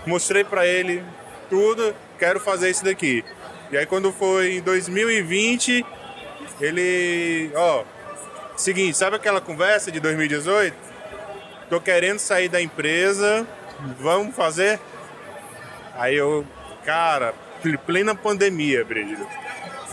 mostrei 0.07 0.45
para 0.45 0.67
ele 0.67 1.03
tudo, 1.49 1.95
quero 2.19 2.41
fazer 2.41 2.71
isso 2.71 2.85
daqui. 2.85 3.25
E 3.71 3.77
aí 3.77 3.87
quando 3.87 4.13
foi 4.13 4.57
em 4.57 4.61
2020, 4.61 5.85
ele, 6.61 7.51
ó, 7.55 7.85
seguinte, 8.57 8.97
sabe 8.97 9.17
aquela 9.17 9.41
conversa 9.41 9.91
de 9.91 10.01
2018? 10.01 10.77
Tô 11.69 11.81
querendo 11.81 12.19
sair 12.19 12.49
da 12.49 12.61
empresa, 12.61 13.47
vamos 13.99 14.35
fazer? 14.35 14.79
Aí 15.95 16.17
eu, 16.17 16.47
cara, 16.85 17.35
plena 17.87 18.15
pandemia, 18.15 18.85
Brígido. 18.85 19.27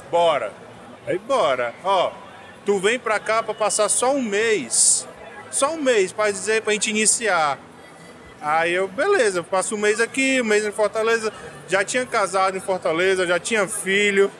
Bora. 0.09 0.51
Aí 1.05 1.17
bora. 1.17 1.73
Ó, 1.83 2.11
tu 2.65 2.79
vem 2.79 2.99
pra 2.99 3.19
cá 3.19 3.41
pra 3.41 3.53
passar 3.53 3.89
só 3.89 4.13
um 4.13 4.21
mês. 4.21 5.07
Só 5.51 5.73
um 5.73 5.81
mês 5.81 6.11
pra 6.11 6.31
dizer 6.31 6.61
pra 6.61 6.73
gente 6.73 6.89
iniciar. 6.89 7.57
Aí 8.41 8.73
eu, 8.73 8.87
beleza, 8.87 9.43
passo 9.43 9.75
um 9.75 9.77
mês 9.77 9.99
aqui, 9.99 10.41
um 10.41 10.45
mês 10.45 10.65
em 10.65 10.71
Fortaleza. 10.71 11.31
Já 11.67 11.83
tinha 11.83 12.05
casado 12.05 12.55
em 12.55 12.61
Fortaleza, 12.61 13.27
já 13.27 13.39
tinha 13.39 13.67
filho. 13.67 14.31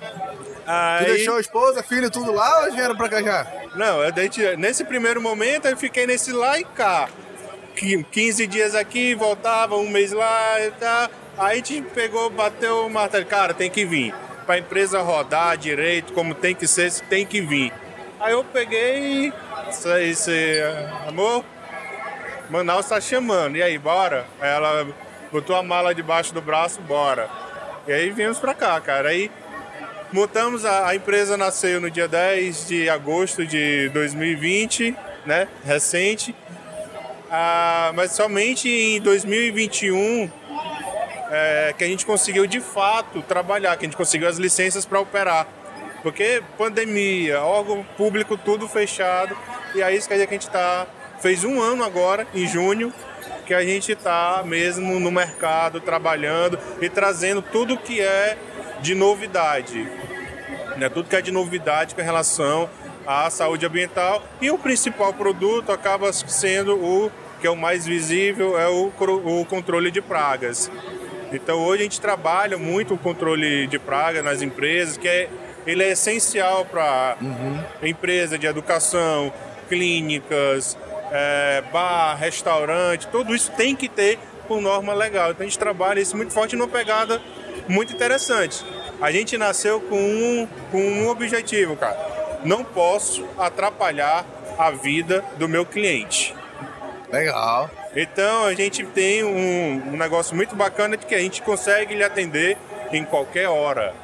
Tu 0.00 0.70
Aí, 0.70 1.04
deixou 1.04 1.36
a 1.36 1.40
esposa, 1.40 1.82
filho, 1.82 2.10
tudo 2.10 2.32
lá 2.32 2.64
ou 2.64 2.72
vieram 2.72 2.96
pra 2.96 3.08
cá 3.08 3.22
já? 3.22 3.46
não, 3.76 4.02
eu 4.02 4.10
dei- 4.10 4.30
nesse 4.56 4.82
primeiro 4.84 5.20
momento 5.20 5.66
eu 5.68 5.76
fiquei 5.76 6.06
nesse 6.06 6.32
lá 6.32 6.58
e 6.58 6.64
cá. 6.64 7.08
Qui- 7.76 8.04
15 8.04 8.46
dias 8.46 8.74
aqui, 8.74 9.14
voltava, 9.14 9.76
um 9.76 9.88
mês 9.90 10.12
lá 10.12 10.60
e 10.62 10.70
tá. 10.70 11.10
Aí 11.36 11.52
a 11.52 11.56
gente 11.56 11.82
pegou, 11.82 12.30
bateu 12.30 12.86
o 12.86 12.90
martelo. 12.90 13.26
Cara, 13.26 13.52
tem 13.52 13.68
que 13.68 13.84
vir. 13.84 14.14
Pra 14.46 14.56
empresa 14.58 15.00
rodar 15.02 15.56
direito, 15.58 16.12
como 16.12 16.34
tem 16.34 16.54
que 16.54 16.66
ser, 16.66 16.90
tem 17.10 17.26
que 17.26 17.40
vir. 17.40 17.72
Aí 18.24 18.32
eu 18.32 18.42
peguei 18.42 19.26
e. 19.26 19.32
Isso 20.10 20.30
aí, 20.30 20.58
amor, 21.06 21.44
Manaus 22.48 22.88
tá 22.88 22.98
chamando. 22.98 23.56
E 23.56 23.62
aí, 23.62 23.76
bora? 23.76 24.24
Aí 24.40 24.48
ela 24.48 24.86
botou 25.30 25.54
a 25.54 25.62
mala 25.62 25.94
debaixo 25.94 26.32
do 26.32 26.40
braço, 26.40 26.80
bora. 26.80 27.28
E 27.86 27.92
aí 27.92 28.08
viemos 28.08 28.38
pra 28.38 28.54
cá, 28.54 28.80
cara. 28.80 29.10
Aí 29.10 29.30
montamos, 30.10 30.64
a, 30.64 30.88
a 30.88 30.96
empresa 30.96 31.36
nasceu 31.36 31.82
no 31.82 31.90
dia 31.90 32.08
10 32.08 32.66
de 32.66 32.88
agosto 32.88 33.46
de 33.46 33.90
2020, 33.90 34.96
né? 35.26 35.46
Recente. 35.62 36.34
Ah, 37.30 37.92
mas 37.94 38.12
somente 38.12 38.70
em 38.70 39.02
2021 39.02 40.30
é, 41.30 41.74
que 41.76 41.84
a 41.84 41.86
gente 41.86 42.06
conseguiu 42.06 42.46
de 42.46 42.60
fato 42.60 43.20
trabalhar, 43.20 43.76
que 43.76 43.84
a 43.84 43.88
gente 43.88 43.98
conseguiu 43.98 44.28
as 44.28 44.38
licenças 44.38 44.86
para 44.86 44.98
operar. 44.98 45.46
Porque 46.04 46.42
pandemia, 46.58 47.40
órgão 47.40 47.82
público 47.96 48.36
tudo 48.36 48.68
fechado. 48.68 49.34
E 49.74 49.82
aí 49.82 49.96
isso 49.96 50.06
quer 50.06 50.14
dizer 50.14 50.26
que 50.26 50.34
a 50.34 50.38
gente 50.38 50.50
tá. 50.50 50.86
Fez 51.20 51.42
um 51.42 51.62
ano 51.62 51.82
agora, 51.82 52.26
em 52.34 52.46
junho, 52.46 52.92
que 53.46 53.54
a 53.54 53.64
gente 53.64 53.92
está 53.92 54.42
mesmo 54.44 55.00
no 55.00 55.10
mercado 55.10 55.80
trabalhando 55.80 56.58
e 56.82 56.90
trazendo 56.90 57.40
tudo 57.40 57.78
que 57.78 58.02
é 58.02 58.36
de 58.82 58.94
novidade. 58.94 59.88
Né? 60.76 60.90
Tudo 60.90 61.08
que 61.08 61.16
é 61.16 61.22
de 61.22 61.32
novidade 61.32 61.94
com 61.94 62.02
relação 62.02 62.68
à 63.06 63.30
saúde 63.30 63.64
ambiental. 63.64 64.22
E 64.42 64.50
o 64.50 64.58
principal 64.58 65.14
produto 65.14 65.72
acaba 65.72 66.12
sendo 66.12 66.74
o 66.76 67.10
que 67.40 67.46
é 67.46 67.50
o 67.50 67.56
mais 67.56 67.86
visível, 67.86 68.58
é 68.58 68.68
o, 68.68 68.92
o 69.24 69.46
controle 69.46 69.90
de 69.90 70.02
pragas. 70.02 70.70
Então 71.32 71.62
hoje 71.62 71.80
a 71.80 71.84
gente 71.84 72.00
trabalha 72.00 72.58
muito 72.58 72.94
o 72.94 72.98
controle 72.98 73.66
de 73.66 73.78
praga 73.78 74.22
nas 74.22 74.42
empresas, 74.42 74.96
que 74.96 75.08
é, 75.08 75.28
ele 75.66 75.82
é 75.82 75.92
essencial 75.92 76.64
para 76.64 77.16
empresa 77.82 78.38
de 78.38 78.46
educação, 78.46 79.32
clínicas, 79.68 80.76
é, 81.10 81.62
bar, 81.72 82.16
restaurante, 82.16 83.06
tudo 83.08 83.34
isso 83.34 83.50
tem 83.52 83.74
que 83.74 83.88
ter 83.88 84.18
por 84.46 84.60
norma 84.60 84.92
legal. 84.92 85.30
Então 85.30 85.44
a 85.44 85.48
gente 85.48 85.58
trabalha 85.58 86.00
isso 86.00 86.16
muito 86.16 86.32
forte 86.32 86.56
numa 86.56 86.68
pegada 86.68 87.20
muito 87.68 87.94
interessante. 87.94 88.64
A 89.00 89.10
gente 89.10 89.36
nasceu 89.36 89.80
com 89.80 89.96
um, 89.96 90.48
com 90.70 90.80
um 90.80 91.08
objetivo, 91.08 91.76
cara. 91.76 91.96
Não 92.44 92.62
posso 92.62 93.26
atrapalhar 93.38 94.24
a 94.58 94.70
vida 94.70 95.24
do 95.36 95.48
meu 95.48 95.64
cliente. 95.64 96.34
Legal. 97.10 97.70
Então 97.94 98.44
a 98.44 98.54
gente 98.54 98.84
tem 98.86 99.24
um, 99.24 99.92
um 99.92 99.96
negócio 99.96 100.34
muito 100.34 100.54
bacana 100.54 100.96
de 100.96 101.06
que 101.06 101.14
a 101.14 101.18
gente 101.18 101.42
consegue 101.42 101.94
lhe 101.94 102.02
atender 102.02 102.56
em 102.92 103.04
qualquer 103.04 103.48
hora. 103.48 103.94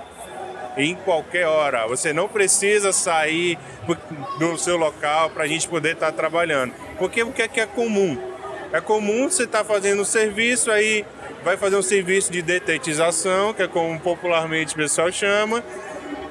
Em 0.77 0.95
qualquer 0.95 1.47
hora. 1.47 1.87
Você 1.87 2.13
não 2.13 2.29
precisa 2.29 2.93
sair 2.93 3.59
do 4.39 4.57
seu 4.59 4.77
local 4.77 5.31
para 5.31 5.45
a 5.45 5.47
gente 5.47 5.69
poder 5.69 5.95
estar 5.95 6.13
trabalhando. 6.13 6.73
Porque 6.99 7.23
o 7.23 7.33
que 7.33 7.43
é 7.43 7.49
que 7.49 7.61
é 7.61 7.67
comum? 7.67 8.17
É 8.73 8.81
comum 8.81 9.29
você 9.29 9.45
estar 9.45 9.65
fazendo 9.65 10.03
um 10.03 10.05
serviço 10.05 10.71
aí 10.71 11.05
vai 11.43 11.57
fazer 11.57 11.77
um 11.77 11.83
serviço 11.83 12.31
de 12.31 12.43
detetização, 12.43 13.55
que 13.55 13.63
é 13.63 13.69
como 13.69 13.99
popularmente 13.99 14.75
o 14.75 14.77
pessoal 14.77 15.11
chama, 15.11 15.65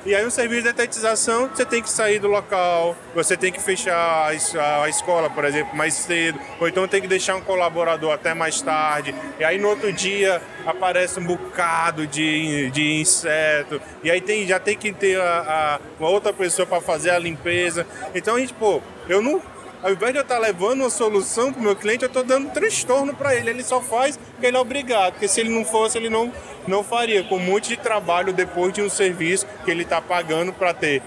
e 0.05 0.15
aí, 0.15 0.25
o 0.25 0.31
serviço 0.31 0.63
de 0.63 0.73
detetização, 0.73 1.47
você 1.47 1.65
tem 1.65 1.81
que 1.81 1.89
sair 1.89 2.19
do 2.19 2.27
local, 2.27 2.95
você 3.13 3.35
tem 3.35 3.51
que 3.51 3.61
fechar 3.61 4.27
a, 4.27 4.89
escola, 4.89 5.29
por 5.29 5.43
exemplo, 5.43 5.75
mais 5.75 5.93
cedo, 5.93 6.39
ou 6.59 6.67
então 6.67 6.87
tem 6.87 7.01
que 7.01 7.07
deixar 7.07 7.35
um 7.35 7.41
colaborador 7.41 8.13
até 8.13 8.33
mais 8.33 8.61
tarde. 8.61 9.13
E 9.39 9.43
aí, 9.43 9.57
no 9.57 9.67
outro 9.67 9.91
dia, 9.91 10.41
aparece 10.65 11.19
um 11.19 11.25
bocado 11.25 12.07
de, 12.07 12.71
de 12.71 13.01
inseto. 13.01 13.81
E 14.03 14.09
aí, 14.09 14.21
tem, 14.21 14.47
já 14.47 14.59
tem 14.59 14.77
que 14.77 14.91
ter 14.93 15.19
a, 15.19 15.79
a 15.79 15.79
uma 15.99 16.09
outra 16.09 16.31
pessoa 16.31 16.65
para 16.65 16.79
fazer 16.79 17.09
a 17.09 17.19
limpeza. 17.19 17.85
Então, 18.15 18.35
a 18.35 18.39
gente, 18.39 18.53
pô, 18.53 18.81
eu 19.07 19.21
não 19.21 19.41
ao 19.81 19.91
invés 19.91 20.11
de 20.11 20.19
eu 20.19 20.23
estar 20.23 20.37
levando 20.39 20.81
uma 20.81 20.89
solução 20.89 21.53
para 21.53 21.59
o 21.59 21.63
meu 21.63 21.75
cliente, 21.75 22.03
eu 22.03 22.07
estou 22.07 22.23
dando 22.23 22.51
transtorno 22.51 23.13
para 23.13 23.35
ele. 23.35 23.49
Ele 23.49 23.63
só 23.63 23.81
faz 23.81 24.17
porque 24.17 24.45
ele 24.45 24.57
é 24.57 24.59
obrigado, 24.59 25.13
porque 25.13 25.27
se 25.27 25.39
ele 25.39 25.49
não 25.49 25.63
fosse, 25.63 25.97
ele 25.97 26.09
não, 26.09 26.31
não 26.67 26.83
faria, 26.83 27.23
com 27.23 27.37
um 27.37 27.39
monte 27.39 27.69
de 27.69 27.77
trabalho 27.77 28.33
depois 28.33 28.73
de 28.73 28.81
um 28.81 28.89
serviço 28.89 29.47
que 29.63 29.71
ele 29.71 29.83
está 29.83 30.01
pagando 30.01 30.51
para 30.51 30.73
ter. 30.73 31.01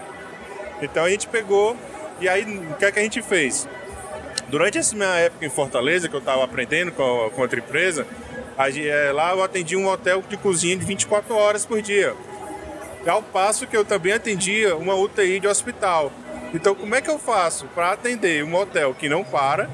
Então 0.81 1.05
a 1.05 1.11
gente 1.11 1.29
pegou 1.29 1.77
e 2.21 2.29
aí 2.29 2.45
o 2.45 2.75
que 2.75 2.85
é 2.85 2.93
que 2.93 2.99
a 2.99 3.03
gente 3.03 3.21
fez? 3.21 3.69
Durante 4.49 4.79
essa 4.79 4.95
minha 4.95 5.17
época 5.17 5.45
em 5.47 5.51
Fortaleza, 5.51 6.09
que 6.09 6.15
eu 6.15 6.21
estava 6.21 6.45
aprendendo 6.45 6.93
com, 6.93 7.31
com 7.35 7.43
outra 7.43 7.59
empresa, 7.59 8.07
é, 8.59 9.13
lá 9.13 9.33
eu 9.33 9.43
atendi 9.43 9.77
um 9.77 9.89
hotel 9.89 10.23
de 10.29 10.37
cozinha 10.37 10.77
de 10.77 10.85
24 10.85 11.35
horas 11.35 11.67
por 11.67 11.81
dia. 11.83 12.15
Ao 13.07 13.23
passo 13.23 13.67
que 13.67 13.77
eu 13.77 13.85
também 13.85 14.13
atendia 14.13 14.77
uma 14.77 14.95
UTI 14.95 15.41
de 15.41 15.49
hospital. 15.49 16.13
Então, 16.55 16.75
como 16.75 16.95
é 16.95 17.01
que 17.01 17.11
eu 17.11 17.19
faço 17.19 17.67
para 17.75 17.93
atender 17.93 18.45
um 18.45 18.55
hotel 18.55 18.95
que 18.95 19.09
não 19.09 19.25
para 19.25 19.71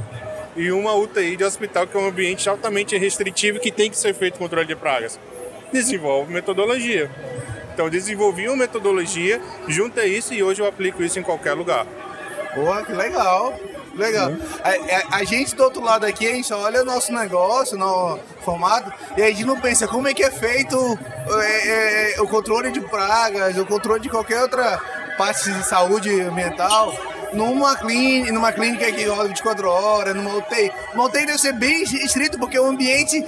e 0.57 0.71
uma 0.71 0.95
UTI 0.95 1.37
de 1.37 1.45
hospital 1.45 1.87
que 1.87 1.97
é 1.97 2.01
um 2.01 2.09
ambiente 2.09 2.49
altamente 2.49 2.97
restritivo 2.97 3.59
que 3.59 3.73
tem 3.73 3.91
que 3.91 3.97
ser 3.97 4.15
feito 4.15 4.39
controle 4.39 4.67
de 4.67 4.77
pragas? 4.77 5.19
Desenvolve 5.73 6.33
metodologia. 6.33 7.11
Então, 7.75 7.91
desenvolvi 7.91 8.49
uma 8.49 8.57
metodologia, 8.57 9.41
junta 9.67 10.05
isso 10.05 10.35
e 10.35 10.43
hoje 10.43 10.61
eu 10.61 10.67
aplico 10.67 11.03
isso 11.03 11.19
em 11.19 11.23
qualquer 11.23 11.55
lugar. 11.55 11.87
Porra, 12.55 12.85
que 12.85 12.93
legal. 12.93 13.55
Legal. 13.95 14.31
Uhum. 14.31 14.39
A, 14.63 15.17
a, 15.17 15.19
a, 15.19 15.25
gente 15.25 15.57
do 15.57 15.65
outro 15.65 15.83
lado 15.83 16.07
aqui, 16.07 16.27
a 16.27 16.33
gente 16.33 16.53
olha 16.53 16.83
o 16.83 16.85
nosso 16.85 17.13
negócio, 17.13 17.77
no 17.77 18.19
formato, 18.45 18.93
e 19.17 19.23
a 19.23 19.29
gente 19.29 19.45
não 19.45 19.61
pensa 19.61 19.89
como 19.89 20.07
é 20.07 20.15
que 20.15 20.23
é 20.23 20.31
feito 20.31 20.77
é, 21.43 22.15
é, 22.15 22.21
o 22.21 22.29
controle 22.29 22.71
de 22.71 22.81
pragas, 22.81 23.59
o 23.59 23.67
controle 23.67 24.01
de 24.01 24.09
qualquer 24.09 24.41
outra 24.41 24.81
parte 25.19 25.53
de 25.53 25.67
saúde 25.67 26.09
mental 26.31 26.97
numa 27.33 27.77
clínica, 27.77 28.33
numa 28.33 28.53
clínica 28.53 28.91
que 28.93 29.05
roda 29.05 29.29
24 29.29 29.69
horas, 29.69 30.15
numa 30.15 30.37
UTI. 30.37 30.73
Uma 30.95 31.05
UTI 31.07 31.27
deve 31.27 31.39
ser 31.39 31.53
bem 31.53 31.83
estrito, 31.83 32.39
porque 32.39 32.57
é 32.57 32.61
um 32.61 32.69
ambiente 32.69 33.21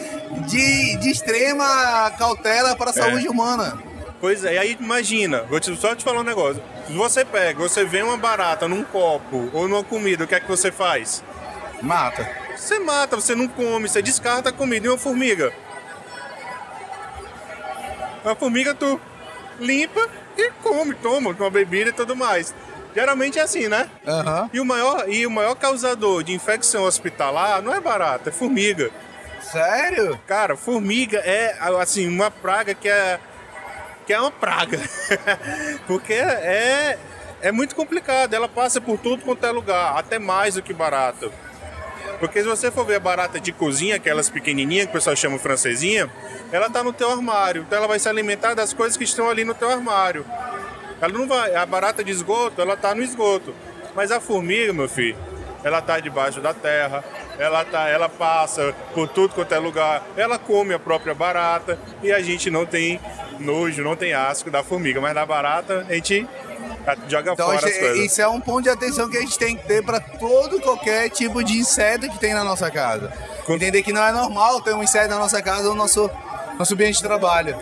de, 0.46 0.96
de 0.96 1.10
extrema 1.10 2.10
cautela 2.16 2.76
para 2.76 2.90
a 2.90 2.94
é. 2.94 2.96
saúde 2.96 3.28
humana. 3.28 3.78
Pois 4.20 4.44
é, 4.44 4.54
e 4.54 4.58
aí 4.58 4.76
imagina, 4.78 5.42
vou 5.42 5.58
te, 5.58 5.74
só 5.76 5.94
te 5.94 6.04
falar 6.04 6.20
um 6.20 6.24
negócio. 6.24 6.62
Se 6.86 6.92
você 6.92 7.24
pega, 7.24 7.58
você 7.58 7.84
vê 7.84 8.02
uma 8.02 8.16
barata 8.16 8.68
num 8.68 8.84
copo 8.84 9.50
ou 9.52 9.66
numa 9.66 9.82
comida, 9.82 10.24
o 10.24 10.26
que 10.26 10.34
é 10.34 10.40
que 10.40 10.48
você 10.48 10.70
faz? 10.70 11.24
Mata. 11.82 12.30
Você 12.56 12.78
mata, 12.78 13.16
você 13.16 13.34
não 13.34 13.48
come, 13.48 13.88
você 13.88 14.00
descarta 14.00 14.50
a 14.50 14.52
comida. 14.52 14.86
E 14.86 14.90
uma 14.90 14.98
formiga? 14.98 15.52
Uma 18.22 18.36
formiga 18.36 18.74
tu 18.74 19.00
limpa 19.58 20.08
e 20.40 20.50
come, 20.62 20.94
toma 20.94 21.30
uma 21.30 21.50
bebida 21.50 21.90
e 21.90 21.92
tudo 21.92 22.16
mais. 22.16 22.54
Geralmente 22.94 23.38
é 23.38 23.42
assim, 23.42 23.68
né? 23.68 23.88
Uhum. 24.06 24.50
E, 24.52 24.60
o 24.60 24.64
maior, 24.64 25.08
e 25.08 25.26
o 25.26 25.30
maior 25.30 25.54
causador 25.54 26.22
de 26.24 26.32
infecção 26.32 26.84
hospitalar 26.84 27.62
não 27.62 27.74
é 27.74 27.80
barata, 27.80 28.30
é 28.30 28.32
formiga. 28.32 28.90
Sério? 29.40 30.18
Cara, 30.26 30.56
formiga 30.56 31.18
é 31.18 31.56
assim 31.80 32.08
uma 32.08 32.30
praga 32.30 32.74
que 32.74 32.88
é 32.88 33.18
que 34.06 34.12
é 34.12 34.20
uma 34.20 34.30
praga. 34.30 34.80
Porque 35.86 36.14
é 36.14 36.98
é 37.42 37.50
muito 37.50 37.74
complicado, 37.74 38.34
ela 38.34 38.48
passa 38.48 38.80
por 38.80 38.98
tudo 38.98 39.24
quanto 39.24 39.44
é 39.46 39.50
lugar, 39.50 39.98
até 39.98 40.18
mais 40.18 40.54
do 40.54 40.62
que 40.62 40.74
barata. 40.74 41.30
Porque 42.20 42.42
se 42.42 42.46
você 42.46 42.70
for 42.70 42.84
ver 42.84 42.96
a 42.96 43.00
barata 43.00 43.40
de 43.40 43.50
cozinha, 43.50 43.96
aquelas 43.96 44.28
pequenininhas 44.28 44.84
que 44.84 44.90
o 44.90 44.92
pessoal 44.92 45.16
chama 45.16 45.38
francesinha, 45.38 46.08
ela 46.52 46.66
está 46.66 46.84
no 46.84 46.92
teu 46.92 47.10
armário. 47.10 47.62
Então 47.62 47.78
ela 47.78 47.88
vai 47.88 47.98
se 47.98 48.08
alimentar 48.08 48.52
das 48.52 48.74
coisas 48.74 48.96
que 48.96 49.04
estão 49.04 49.28
ali 49.28 49.42
no 49.42 49.54
teu 49.54 49.70
armário. 49.70 50.24
Ela 51.00 51.12
não 51.12 51.26
vai. 51.26 51.54
A 51.54 51.64
barata 51.64 52.04
de 52.04 52.12
esgoto, 52.12 52.60
ela 52.60 52.74
está 52.74 52.94
no 52.94 53.02
esgoto. 53.02 53.54
Mas 53.94 54.12
a 54.12 54.20
formiga, 54.20 54.70
meu 54.70 54.88
filho, 54.88 55.16
ela 55.64 55.78
está 55.78 55.98
debaixo 55.98 56.40
da 56.40 56.54
terra, 56.54 57.02
ela 57.38 57.64
tá, 57.64 57.88
ela 57.88 58.08
passa 58.08 58.74
por 58.94 59.08
tudo 59.08 59.34
quanto 59.34 59.54
é 59.54 59.58
lugar, 59.58 60.06
ela 60.16 60.38
come 60.38 60.74
a 60.74 60.78
própria 60.78 61.14
barata 61.14 61.78
e 62.02 62.12
a 62.12 62.20
gente 62.20 62.50
não 62.50 62.64
tem 62.64 63.00
nojo, 63.38 63.82
não 63.82 63.96
tem 63.96 64.12
asco 64.12 64.50
da 64.50 64.62
formiga, 64.62 65.00
mas 65.00 65.14
da 65.14 65.24
barata 65.26 65.86
a 65.88 65.94
gente 65.94 66.26
joga 67.08 67.32
então, 67.32 67.46
fora 67.46 67.56
as 67.56 67.78
coisas. 67.78 67.98
Isso 67.98 68.20
é 68.20 68.28
um 68.28 68.40
ponto 68.40 68.62
de 68.62 68.70
atenção 68.70 69.08
que 69.08 69.16
a 69.16 69.20
gente 69.20 69.38
tem 69.38 69.56
que 69.56 69.66
ter 69.66 69.84
para 69.84 70.00
todo 70.00 70.60
qualquer 70.60 71.10
tipo 71.10 71.42
de 71.42 71.58
inseto 71.58 72.08
que 72.08 72.18
tem 72.18 72.34
na 72.34 72.44
nossa 72.44 72.70
casa. 72.70 73.12
Entender 73.48 73.82
que 73.82 73.92
não 73.92 74.02
é 74.02 74.12
normal 74.12 74.60
ter 74.60 74.74
um 74.74 74.82
inseto 74.82 75.08
na 75.08 75.18
nossa 75.18 75.42
casa 75.42 75.68
ou 75.68 75.74
no 75.74 75.82
nosso, 75.82 76.10
nosso 76.58 76.74
ambiente 76.74 76.96
de 76.96 77.02
trabalho. 77.02 77.56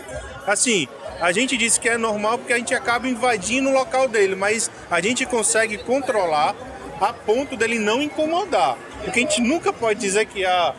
Assim, 0.45 0.87
a 1.19 1.31
gente 1.31 1.57
diz 1.57 1.77
que 1.77 1.89
é 1.89 1.97
normal 1.97 2.37
porque 2.37 2.53
a 2.53 2.57
gente 2.57 2.73
acaba 2.73 3.07
invadindo 3.07 3.69
o 3.69 3.73
local 3.73 4.07
dele, 4.07 4.35
mas 4.35 4.69
a 4.89 5.01
gente 5.01 5.25
consegue 5.25 5.77
controlar 5.79 6.55
a 7.01 7.13
ponto 7.13 7.57
dele 7.57 7.79
não 7.79 8.01
incomodar. 8.01 8.77
Porque 9.03 9.19
a 9.19 9.23
gente 9.23 9.41
nunca 9.41 9.73
pode 9.73 9.99
dizer 9.99 10.25
que 10.25 10.45
ah, 10.45 10.73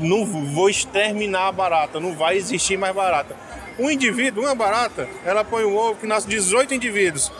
não 0.00 0.24
vou 0.24 0.68
exterminar 0.68 1.48
a 1.48 1.52
barata, 1.52 2.00
não 2.00 2.14
vai 2.14 2.36
existir 2.36 2.76
mais 2.76 2.94
barata. 2.94 3.36
Um 3.78 3.90
indivíduo, 3.90 4.44
uma 4.44 4.54
barata, 4.54 5.08
ela 5.24 5.44
põe 5.44 5.64
um 5.64 5.76
ovo 5.76 6.00
que 6.00 6.06
nasce 6.06 6.26
18 6.26 6.74
indivíduos. 6.74 7.30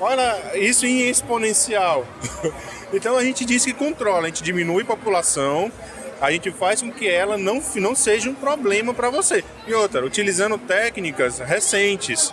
Olha, 0.00 0.56
isso 0.56 0.86
em 0.86 1.08
exponencial. 1.08 2.06
então 2.92 3.16
a 3.16 3.24
gente 3.24 3.44
diz 3.44 3.64
que 3.64 3.72
controla, 3.72 4.22
a 4.22 4.26
gente 4.26 4.42
diminui 4.42 4.82
a 4.82 4.86
população, 4.86 5.72
a 6.20 6.30
gente 6.30 6.50
faz 6.50 6.82
com 6.82 6.90
que 6.90 7.08
ela 7.08 7.36
não, 7.36 7.62
não 7.76 7.94
seja 7.94 8.30
um 8.30 8.34
problema 8.34 8.94
para 8.94 9.10
você. 9.10 9.44
E 9.66 9.74
outra, 9.74 10.04
utilizando 10.04 10.56
técnicas 10.56 11.40
recentes, 11.40 12.32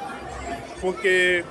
porque 0.80 1.44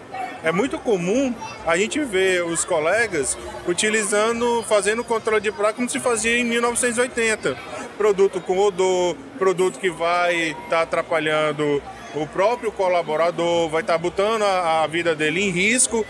é 0.44 0.52
muito 0.52 0.78
comum 0.78 1.34
a 1.66 1.76
gente 1.76 1.98
ver 2.00 2.44
os 2.44 2.64
colegas 2.64 3.36
utilizando, 3.66 4.62
fazendo 4.68 5.02
controle 5.02 5.40
de 5.40 5.50
praga 5.50 5.72
como 5.72 5.88
se 5.88 5.98
fazia 5.98 6.38
em 6.38 6.44
1980. 6.44 7.56
Produto 7.96 8.40
com 8.40 8.58
odor, 8.58 9.16
produto 9.38 9.78
que 9.78 9.90
vai 9.90 10.50
estar 10.50 10.68
tá 10.68 10.80
atrapalhando 10.82 11.82
o 12.14 12.26
próprio 12.26 12.70
colaborador 12.70 13.68
vai 13.68 13.80
estar 13.80 13.94
tá 13.94 13.98
botando 13.98 14.42
a, 14.42 14.82
a, 14.82 14.86
vida 14.86 15.14
dele 15.14 15.42
em 15.42 15.50
risco, 15.50 16.06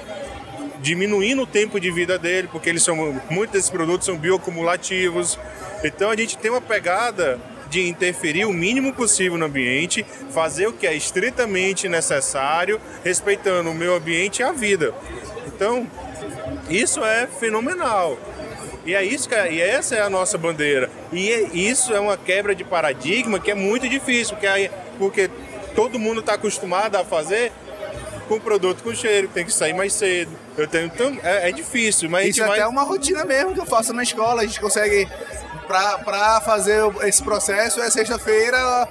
diminuindo 0.80 1.42
o 1.42 1.46
tempo 1.46 1.80
de 1.80 1.90
vida 1.90 2.18
dele, 2.18 2.48
porque 2.50 2.68
eles 2.68 2.82
são 2.82 3.20
muitos 3.30 3.54
desses 3.54 3.70
produtos 3.70 4.06
são 4.06 4.16
bioacumulativos. 4.16 5.38
Então 5.82 6.10
a 6.10 6.16
gente 6.16 6.36
tem 6.36 6.50
uma 6.50 6.60
pegada 6.60 7.40
de 7.70 7.88
interferir 7.88 8.44
o 8.44 8.52
mínimo 8.52 8.92
possível 8.92 9.38
no 9.38 9.46
ambiente, 9.46 10.04
fazer 10.30 10.66
o 10.66 10.72
que 10.72 10.86
é 10.86 10.94
estritamente 10.94 11.88
necessário, 11.88 12.80
respeitando 13.02 13.70
o 13.70 13.74
meio 13.74 13.94
ambiente 13.94 14.40
e 14.40 14.42
a 14.42 14.52
vida. 14.52 14.94
Então, 15.46 15.86
isso 16.68 17.04
é 17.04 17.26
fenomenal. 17.26 18.18
E 18.86 18.94
é 18.94 19.02
isso 19.02 19.28
que 19.28 19.34
é, 19.34 19.52
e 19.52 19.60
essa 19.60 19.96
é 19.96 20.02
a 20.02 20.10
nossa 20.10 20.36
bandeira. 20.36 20.90
E 21.12 21.32
é, 21.32 21.48
isso 21.54 21.92
é 21.92 21.98
uma 21.98 22.16
quebra 22.16 22.54
de 22.54 22.62
paradigma 22.62 23.40
que 23.40 23.50
é 23.50 23.54
muito 23.54 23.88
difícil, 23.88 24.36
porque, 24.36 24.70
porque 24.98 25.30
todo 25.74 25.98
mundo 25.98 26.20
está 26.20 26.34
acostumado 26.34 26.96
a 26.96 27.04
fazer 27.04 27.52
com 28.28 28.40
produto 28.40 28.82
com 28.82 28.94
cheiro, 28.94 29.28
tem 29.28 29.44
que 29.44 29.52
sair 29.52 29.74
mais 29.74 29.92
cedo. 29.92 30.32
Eu 30.56 30.66
tenho 30.66 30.86
então, 30.86 31.16
é, 31.22 31.48
é 31.48 31.52
difícil, 31.52 32.08
mas 32.08 32.28
isso 32.28 32.42
é 32.42 32.46
vai... 32.46 32.58
até 32.58 32.68
uma 32.68 32.82
rotina 32.82 33.24
mesmo 33.24 33.52
que 33.52 33.60
eu 33.60 33.66
faço 33.66 33.92
na 33.92 34.02
escola. 34.02 34.42
A 34.42 34.46
gente 34.46 34.60
consegue 34.60 35.08
para 35.66 36.40
fazer 36.42 36.80
esse 37.02 37.22
processo 37.22 37.80
é 37.80 37.90
sexta-feira, 37.90 38.88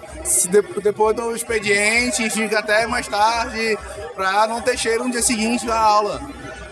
depois 0.82 1.16
do 1.16 1.36
expediente, 1.36 2.30
fica 2.30 2.60
até 2.60 2.88
mais 2.88 3.08
tarde, 3.08 3.78
para 4.16 4.48
não 4.48 4.62
ter 4.62 4.78
cheiro 4.78 5.04
no 5.04 5.12
dia 5.12 5.22
seguinte 5.22 5.66
da 5.66 5.80
aula. 5.80 6.22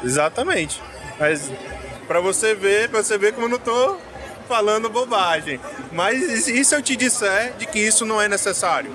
Exatamente. 0.04 0.82
Mas 1.20 1.52
para 2.08 2.20
você 2.20 2.56
ver, 2.56 2.90
para 2.90 3.04
você 3.04 3.18
ver 3.18 3.34
como 3.34 3.46
eu 3.46 3.50
não 3.50 3.60
tô 3.60 3.98
falando 4.48 4.90
bobagem. 4.90 5.60
Mas 5.92 6.48
e 6.48 6.64
se 6.64 6.76
eu 6.76 6.82
te 6.82 6.96
disser 6.96 7.54
de 7.58 7.66
que 7.66 7.80
isso 7.80 8.06
não 8.06 8.22
é 8.22 8.28
necessário? 8.28 8.92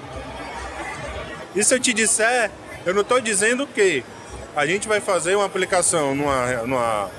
E 1.57 1.65
se 1.65 1.75
eu 1.75 1.81
te 1.81 1.95
disser, 1.95 2.51
eu 2.85 2.93
não 2.93 3.01
estou 3.01 3.19
dizendo 3.19 3.67
que 3.67 4.05
a 4.55 4.67
gente 4.67 4.87
vai 4.87 5.01
fazer 5.01 5.35
uma 5.35 5.47
aplicação 5.47 6.15
numa, 6.15 6.47
numa, 6.65 7.11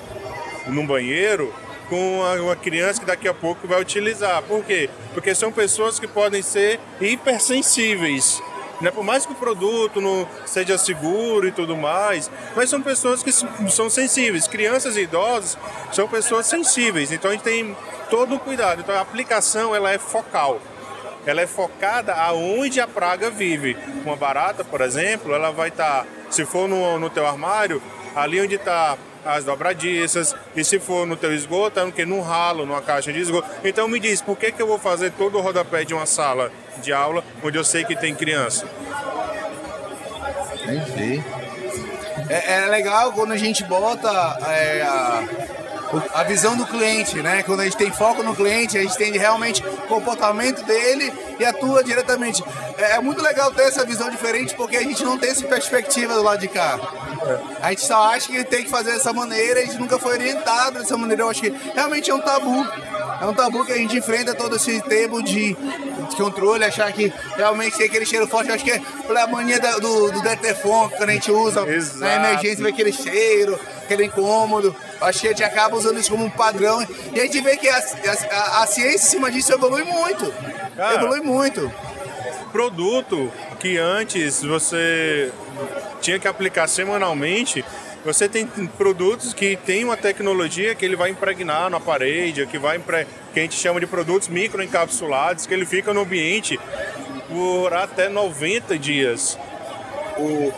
num 0.67 0.85
banheiro 0.85 1.51
com 1.89 2.19
uma 2.19 2.55
criança 2.55 2.99
que 2.99 3.05
daqui 3.07 3.27
a 3.27 3.33
pouco 3.33 3.67
vai 3.67 3.81
utilizar. 3.81 4.43
Por 4.43 4.63
quê? 4.63 4.91
Porque 5.13 5.33
são 5.33 5.51
pessoas 5.51 5.99
que 5.99 6.07
podem 6.07 6.43
ser 6.43 6.79
hipersensíveis. 7.01 8.39
Né? 8.79 8.91
Por 8.91 9.03
mais 9.03 9.25
que 9.25 9.31
o 9.31 9.35
produto 9.35 9.99
não 9.99 10.27
seja 10.45 10.77
seguro 10.77 11.47
e 11.47 11.51
tudo 11.51 11.75
mais, 11.75 12.29
mas 12.55 12.69
são 12.69 12.79
pessoas 12.79 13.23
que 13.23 13.31
são 13.31 13.89
sensíveis. 13.89 14.47
Crianças 14.47 14.95
e 14.97 15.01
idosos 15.01 15.57
são 15.91 16.07
pessoas 16.07 16.45
sensíveis, 16.45 17.11
então 17.11 17.31
a 17.31 17.33
gente 17.33 17.43
tem 17.43 17.75
todo 18.07 18.35
o 18.35 18.39
cuidado. 18.39 18.81
Então 18.81 18.93
a 18.93 19.01
aplicação 19.01 19.75
ela 19.75 19.91
é 19.91 19.97
focal. 19.97 20.61
Ela 21.27 21.41
é 21.41 21.47
focada 21.47 22.13
aonde 22.13 22.79
a 22.79 22.87
praga 22.87 23.29
vive. 23.29 23.77
Uma 24.05 24.15
barata, 24.15 24.63
por 24.63 24.81
exemplo, 24.81 25.33
ela 25.33 25.51
vai 25.51 25.69
estar, 25.69 26.03
tá, 26.03 26.05
se 26.29 26.45
for 26.45 26.67
no, 26.67 26.97
no 26.97 27.09
teu 27.09 27.27
armário, 27.27 27.81
ali 28.15 28.41
onde 28.41 28.55
está 28.55 28.97
as 29.25 29.43
dobradiças, 29.43 30.33
e 30.55 30.63
se 30.63 30.79
for 30.79 31.05
no 31.05 31.17
teu 31.17 31.33
esgoto, 31.33 31.79
é 31.79 31.83
no 31.83 31.91
que? 31.91 32.05
Num 32.05 32.21
ralo, 32.21 32.65
numa 32.65 32.81
caixa 32.81 33.11
de 33.11 33.19
esgoto. 33.19 33.49
Então 33.63 33.87
me 33.87 33.99
diz, 33.99 34.21
por 34.21 34.37
que, 34.37 34.51
que 34.53 34.61
eu 34.61 34.67
vou 34.67 34.79
fazer 34.79 35.11
todo 35.11 35.37
o 35.37 35.41
rodapé 35.41 35.83
de 35.83 35.93
uma 35.93 36.05
sala 36.05 36.49
de 36.81 36.93
aula 36.93 37.23
onde 37.43 37.57
eu 37.57 37.63
sei 37.63 37.83
que 37.83 37.95
tem 37.95 38.15
criança? 38.15 38.65
Entendi. 40.63 41.21
É, 42.29 42.63
é 42.63 42.65
legal 42.67 43.11
quando 43.13 43.33
a 43.33 43.37
gente 43.37 43.63
bota 43.65 44.09
é, 44.47 44.81
a, 44.81 45.23
a 46.13 46.23
visão 46.23 46.55
do 46.55 46.65
cliente, 46.65 47.21
né? 47.21 47.43
Quando 47.43 47.61
a 47.61 47.63
gente 47.63 47.77
tem 47.77 47.91
foco 47.91 48.23
no 48.23 48.35
cliente, 48.35 48.77
a 48.77 48.81
gente 48.81 48.97
tem 48.97 49.11
realmente 49.11 49.63
o 49.65 49.87
comportamento 49.87 50.63
dele 50.63 51.11
e 51.39 51.45
atua 51.45 51.83
diretamente. 51.83 52.43
É, 52.77 52.93
é 52.93 52.99
muito 52.99 53.21
legal 53.21 53.51
ter 53.51 53.63
essa 53.63 53.85
visão 53.85 54.09
diferente 54.09 54.55
porque 54.55 54.77
a 54.77 54.83
gente 54.83 55.03
não 55.03 55.17
tem 55.17 55.29
essa 55.29 55.45
perspectiva 55.45 56.13
do 56.13 56.23
lado 56.23 56.39
de 56.39 56.47
cá. 56.47 56.79
A 57.61 57.69
gente 57.69 57.85
só 57.85 58.13
acha 58.13 58.27
que 58.27 58.43
tem 58.43 58.63
que 58.63 58.69
fazer 58.69 58.93
dessa 58.93 59.11
maneira, 59.13 59.59
a 59.59 59.63
gente 59.63 59.77
nunca 59.77 59.97
foi 59.97 60.13
orientado 60.13 60.79
dessa 60.79 60.97
maneira. 60.97 61.23
Eu 61.23 61.29
acho 61.29 61.41
que 61.41 61.53
realmente 61.73 62.09
é 62.09 62.13
um 62.13 62.21
tabu. 62.21 62.65
É 63.19 63.25
um 63.25 63.33
tabu 63.33 63.65
que 63.65 63.71
a 63.71 63.77
gente 63.77 63.97
enfrenta 63.97 64.35
todo 64.35 64.55
esse 64.55 64.79
tempo 64.81 65.21
de, 65.23 65.57
de 66.15 66.15
controle, 66.15 66.63
achar 66.63 66.91
que 66.91 67.11
realmente 67.35 67.77
tem 67.77 67.87
aquele 67.87 68.05
cheiro 68.05 68.27
forte. 68.27 68.49
Eu 68.49 68.55
acho 68.55 68.63
que 68.63 68.71
é 68.71 68.79
pela 69.05 69.27
mania 69.27 69.59
do, 69.59 70.11
do 70.11 70.21
Detefon 70.21 70.89
que 70.89 71.03
a 71.03 71.07
gente 71.07 71.31
usa 71.31 71.67
Exato. 71.67 71.99
na 71.99 72.15
emergência, 72.15 72.63
vê 72.63 72.69
aquele 72.69 72.91
cheiro, 72.91 73.59
aquele 73.83 74.05
incômodo. 74.05 74.75
Acho 75.01 75.21
que 75.21 75.27
a 75.27 75.29
gente 75.31 75.43
acaba 75.43 75.75
usando 75.75 75.99
isso 75.99 76.11
como 76.11 76.25
um 76.25 76.29
padrão. 76.29 76.85
E 77.13 77.19
a 77.19 77.23
gente 77.23 77.41
vê 77.41 77.57
que 77.57 77.67
a, 77.69 77.77
a, 78.31 78.63
a 78.63 78.67
ciência 78.67 78.95
em 78.95 78.97
cima 78.97 79.31
disso 79.31 79.53
evolui 79.53 79.83
muito. 79.83 80.33
Cara, 80.75 80.95
evolui 80.95 81.21
muito. 81.21 81.71
Produto 82.51 83.31
que 83.59 83.77
antes 83.77 84.43
você 84.43 85.31
tinha 86.01 86.19
que 86.19 86.27
aplicar 86.27 86.67
semanalmente, 86.67 87.63
você 88.07 88.29
tem 88.29 88.47
produtos 88.47 89.33
que 89.33 89.57
tem 89.57 89.83
uma 89.83 89.97
tecnologia 89.97 90.73
que 90.73 90.85
ele 90.85 90.95
vai 90.95 91.09
impregnar 91.09 91.69
na 91.69 91.77
parede, 91.77 92.47
que 92.47 92.57
vai 92.57 92.77
impre... 92.77 93.05
que 93.33 93.39
a 93.41 93.43
gente 93.43 93.55
chama 93.55 93.81
de 93.81 93.85
produtos 93.85 94.29
microencapsulados, 94.29 95.45
que 95.45 95.53
ele 95.53 95.65
fica 95.65 95.93
no 95.93 96.01
ambiente 96.01 96.57
por 97.27 97.73
até 97.73 98.07
90 98.07 98.79
dias. 98.79 99.37
O... 100.17 100.53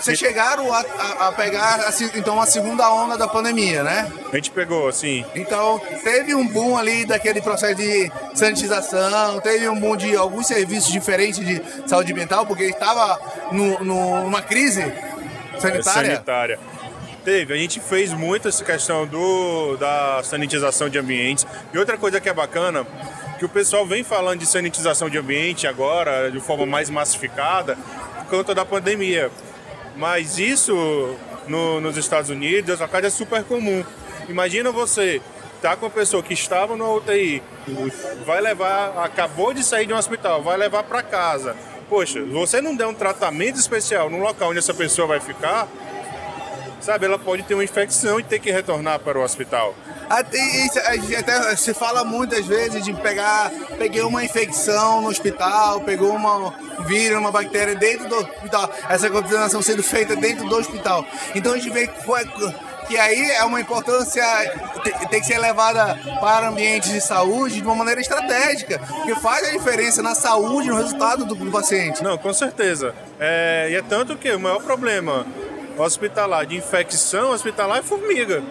Vocês 0.00 0.18
chegaram 0.18 0.72
a, 0.72 0.80
a, 0.80 1.28
a 1.28 1.32
pegar 1.32 1.74
assim, 1.86 2.10
então 2.14 2.40
a 2.40 2.46
segunda 2.46 2.90
onda 2.90 3.18
da 3.18 3.28
pandemia, 3.28 3.82
né? 3.82 4.10
A 4.32 4.36
gente 4.36 4.50
pegou, 4.50 4.90
sim. 4.90 5.26
Então 5.34 5.78
teve 6.02 6.34
um 6.34 6.46
boom 6.46 6.76
ali 6.76 7.04
daquele 7.04 7.42
processo 7.42 7.74
de 7.74 8.10
sanitização, 8.34 9.40
teve 9.40 9.68
um 9.68 9.78
boom 9.78 9.94
de 9.94 10.16
alguns 10.16 10.46
serviços 10.46 10.90
diferentes 10.90 11.44
de 11.44 11.60
saúde 11.86 12.14
mental, 12.14 12.46
porque 12.46 12.64
estava 12.64 13.20
numa 13.52 14.40
crise 14.40 14.82
sanitária. 15.58 16.08
É 16.08 16.14
sanitária. 16.14 16.58
Teve, 17.24 17.54
a 17.54 17.56
gente 17.56 17.80
fez 17.80 18.12
muito 18.12 18.48
essa 18.48 18.62
questão 18.62 19.06
do, 19.06 19.78
da 19.78 20.20
sanitização 20.22 20.90
de 20.90 20.98
ambientes. 20.98 21.46
E 21.72 21.78
outra 21.78 21.96
coisa 21.96 22.20
que 22.20 22.28
é 22.28 22.34
bacana, 22.34 22.86
que 23.38 23.46
o 23.46 23.48
pessoal 23.48 23.86
vem 23.86 24.04
falando 24.04 24.40
de 24.40 24.46
sanitização 24.46 25.08
de 25.08 25.16
ambiente 25.16 25.66
agora, 25.66 26.30
de 26.30 26.38
forma 26.38 26.66
mais 26.66 26.90
massificada, 26.90 27.78
por 28.18 28.26
conta 28.26 28.54
da 28.54 28.64
pandemia. 28.66 29.30
Mas 29.96 30.38
isso 30.38 31.16
no, 31.48 31.80
nos 31.80 31.96
Estados 31.96 32.28
Unidos, 32.28 32.82
a 32.82 32.88
casa 32.88 33.06
é 33.06 33.10
super 33.10 33.42
comum. 33.42 33.82
Imagina 34.28 34.70
você 34.70 35.22
tá 35.62 35.74
com 35.76 35.86
uma 35.86 35.90
pessoa 35.90 36.22
que 36.22 36.34
estava 36.34 36.76
no 36.76 36.96
UTI, 36.96 37.42
vai 38.26 38.42
levar, 38.42 38.98
acabou 39.02 39.54
de 39.54 39.64
sair 39.64 39.86
de 39.86 39.94
um 39.94 39.96
hospital, 39.96 40.42
vai 40.42 40.58
levar 40.58 40.82
para 40.82 41.02
casa. 41.02 41.56
Poxa, 41.88 42.22
você 42.22 42.60
não 42.60 42.76
der 42.76 42.86
um 42.86 42.92
tratamento 42.92 43.58
especial 43.58 44.10
no 44.10 44.18
local 44.18 44.50
onde 44.50 44.58
essa 44.58 44.74
pessoa 44.74 45.08
vai 45.08 45.20
ficar, 45.20 45.66
sabe, 46.84 47.06
ela 47.06 47.18
pode 47.18 47.42
ter 47.44 47.54
uma 47.54 47.64
infecção 47.64 48.20
e 48.20 48.22
ter 48.22 48.38
que 48.38 48.50
retornar 48.50 49.00
para 49.00 49.18
o 49.18 49.22
hospital. 49.22 49.74
A 50.08 50.22
gente 50.96 51.16
até 51.16 51.56
se 51.56 51.72
fala 51.72 52.04
muitas 52.04 52.46
vezes 52.46 52.84
de 52.84 52.92
pegar, 52.92 53.50
peguei 53.78 54.02
uma 54.02 54.22
infecção 54.22 55.00
no 55.00 55.08
hospital, 55.08 55.80
pegou 55.80 56.14
uma, 56.14 56.36
um 56.36 56.84
vírus, 56.84 57.18
uma 57.18 57.30
bactéria 57.30 57.74
dentro 57.74 58.08
do 58.08 58.16
hospital, 58.16 58.70
essa 58.88 59.08
contaminação 59.08 59.62
sendo 59.62 59.82
feita 59.82 60.14
dentro 60.14 60.46
do 60.46 60.56
hospital. 60.56 61.06
Então 61.34 61.54
a 61.54 61.56
gente 61.56 61.70
vê 61.70 61.88
que 62.86 62.98
aí 62.98 63.30
é 63.30 63.44
uma 63.44 63.60
importância 63.60 64.22
tem 65.08 65.20
que 65.20 65.26
ser 65.26 65.38
levada 65.38 65.98
para 66.20 66.48
ambientes 66.48 66.92
de 66.92 67.00
saúde 67.00 67.62
de 67.62 67.66
uma 67.66 67.74
maneira 67.74 68.00
estratégica, 68.00 68.78
porque 68.78 69.14
faz 69.14 69.48
a 69.48 69.52
diferença 69.52 70.02
na 70.02 70.14
saúde, 70.14 70.68
no 70.68 70.76
resultado 70.76 71.24
do, 71.24 71.34
do 71.34 71.50
paciente. 71.50 72.04
Não, 72.04 72.18
com 72.18 72.32
certeza. 72.34 72.94
É, 73.18 73.68
e 73.70 73.74
é 73.74 73.82
tanto 73.82 74.16
que 74.16 74.30
o 74.30 74.38
maior 74.38 74.62
problema 74.62 75.26
hospitalar, 75.76 76.46
de 76.46 76.56
infecção 76.56 77.30
hospitalar 77.30 77.78
é 77.78 77.82
formiga. 77.82 78.42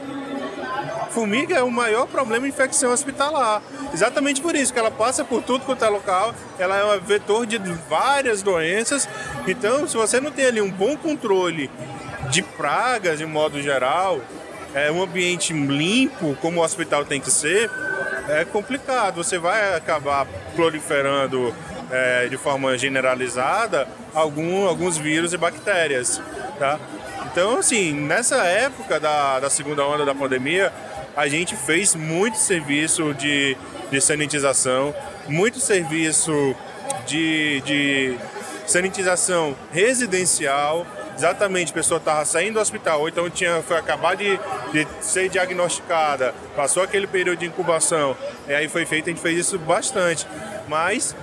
Formiga 1.10 1.56
é 1.56 1.62
o 1.62 1.70
maior 1.70 2.08
problema 2.08 2.44
de 2.44 2.50
infecção 2.50 2.92
hospitalar. 2.92 3.62
Exatamente 3.94 4.42
por 4.42 4.56
isso 4.56 4.74
que 4.74 4.80
ela 4.80 4.90
passa 4.90 5.24
por 5.24 5.44
tudo 5.44 5.64
quanto 5.64 5.86
é 5.86 5.90
local, 5.90 6.34
ela 6.58 6.76
é 6.76 6.84
um 6.84 7.00
vetor 7.00 7.46
de 7.46 7.60
várias 7.88 8.42
doenças. 8.42 9.08
Então, 9.48 9.88
se 9.88 9.96
você 9.96 10.20
não 10.20 10.32
tem 10.32 10.46
ali 10.46 10.62
um 10.62 10.72
bom 10.72 10.98
controle 10.98 11.70
de 12.30 12.42
pragas 12.42 13.20
de 13.20 13.26
modo 13.26 13.62
geral, 13.62 14.20
é 14.74 14.92
um 14.92 15.04
ambiente 15.04 15.54
limpo, 15.54 16.36
como 16.42 16.60
o 16.60 16.64
hospital 16.64 17.06
tem 17.06 17.22
que 17.22 17.30
ser, 17.30 17.70
é 18.28 18.44
complicado. 18.44 19.24
Você 19.24 19.38
vai 19.38 19.76
acabar 19.76 20.26
proliferando 20.56 21.54
é, 21.92 22.28
de 22.28 22.38
forma 22.38 22.76
generalizada 22.76 23.88
algum, 24.16 24.68
alguns 24.68 24.98
vírus 24.98 25.32
e 25.32 25.38
bactérias, 25.38 26.20
tá? 26.58 26.80
Então, 27.34 27.58
assim, 27.58 27.92
nessa 27.92 28.44
época 28.44 29.00
da, 29.00 29.40
da 29.40 29.50
segunda 29.50 29.84
onda 29.84 30.06
da 30.06 30.14
pandemia, 30.14 30.72
a 31.18 31.28
gente 31.28 31.56
fez 31.56 31.96
muito 31.96 32.38
serviço 32.38 33.12
de, 33.16 33.58
de 33.90 34.00
sanitização, 34.00 34.94
muito 35.28 35.60
serviço 35.60 36.56
de, 37.08 37.60
de 37.62 38.18
sanitização 38.68 39.56
residencial. 39.72 40.86
Exatamente, 41.18 41.72
a 41.72 41.74
pessoa 41.74 41.98
estava 41.98 42.24
saindo 42.24 42.54
do 42.54 42.60
hospital, 42.60 43.02
ou 43.02 43.10
então 43.10 43.28
tinha, 43.32 43.64
foi 43.64 43.78
acabar 43.78 44.16
de, 44.16 44.40
de 44.72 44.88
ser 45.02 45.28
diagnosticada, 45.28 46.36
passou 46.56 46.84
aquele 46.84 47.08
período 47.08 47.40
de 47.40 47.48
incubação, 47.48 48.16
e 48.48 48.54
aí 48.54 48.68
foi 48.68 48.86
feito, 48.86 49.10
a 49.10 49.10
gente 49.10 49.22
fez 49.22 49.40
isso 49.40 49.58
bastante. 49.58 50.28
Mas 50.68 51.16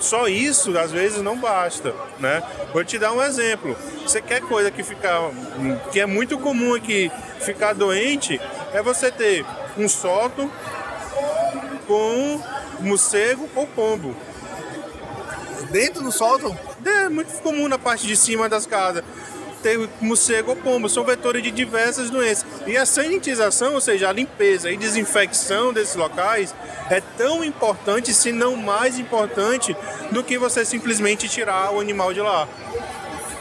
só 0.00 0.26
isso 0.26 0.76
às 0.76 0.90
vezes 0.90 1.22
não 1.22 1.36
basta, 1.36 1.94
né? 2.18 2.42
Vou 2.72 2.84
te 2.84 2.98
dar 2.98 3.12
um 3.12 3.22
exemplo. 3.22 3.76
Você 4.02 4.20
quer 4.20 4.40
coisa 4.40 4.70
que 4.70 4.82
fica 4.82 5.30
que 5.92 6.00
é 6.00 6.06
muito 6.06 6.38
comum 6.38 6.74
aqui, 6.74 7.10
ficar 7.40 7.74
doente, 7.74 8.40
é 8.72 8.82
você 8.82 9.10
ter 9.10 9.44
um 9.76 9.88
sótão 9.88 10.50
com 11.86 12.40
morcego 12.80 13.48
ou 13.54 13.66
pombo. 13.66 14.16
Dentro 15.70 16.02
do 16.02 16.10
sótão? 16.10 16.58
É 16.84 17.08
muito 17.08 17.32
comum 17.42 17.68
na 17.68 17.78
parte 17.78 18.06
de 18.06 18.16
cima 18.16 18.48
das 18.48 18.66
casas 18.66 19.04
ter 19.62 19.88
morcego 20.00 20.50
ou 20.50 20.56
pombo, 20.56 20.88
são 20.88 21.04
vetores 21.04 21.42
de 21.42 21.50
diversas 21.50 22.10
doenças. 22.10 22.46
E 22.66 22.76
a 22.76 22.86
sanitização, 22.86 23.74
ou 23.74 23.80
seja, 23.80 24.08
a 24.08 24.12
limpeza 24.12 24.70
e 24.70 24.76
desinfecção 24.76 25.72
desses 25.72 25.96
locais, 25.96 26.54
é 26.90 27.00
tão 27.16 27.44
importante, 27.44 28.14
se 28.14 28.32
não 28.32 28.56
mais 28.56 28.98
importante, 28.98 29.76
do 30.10 30.24
que 30.24 30.38
você 30.38 30.64
simplesmente 30.64 31.28
tirar 31.28 31.72
o 31.72 31.80
animal 31.80 32.12
de 32.14 32.20
lá. 32.20 32.48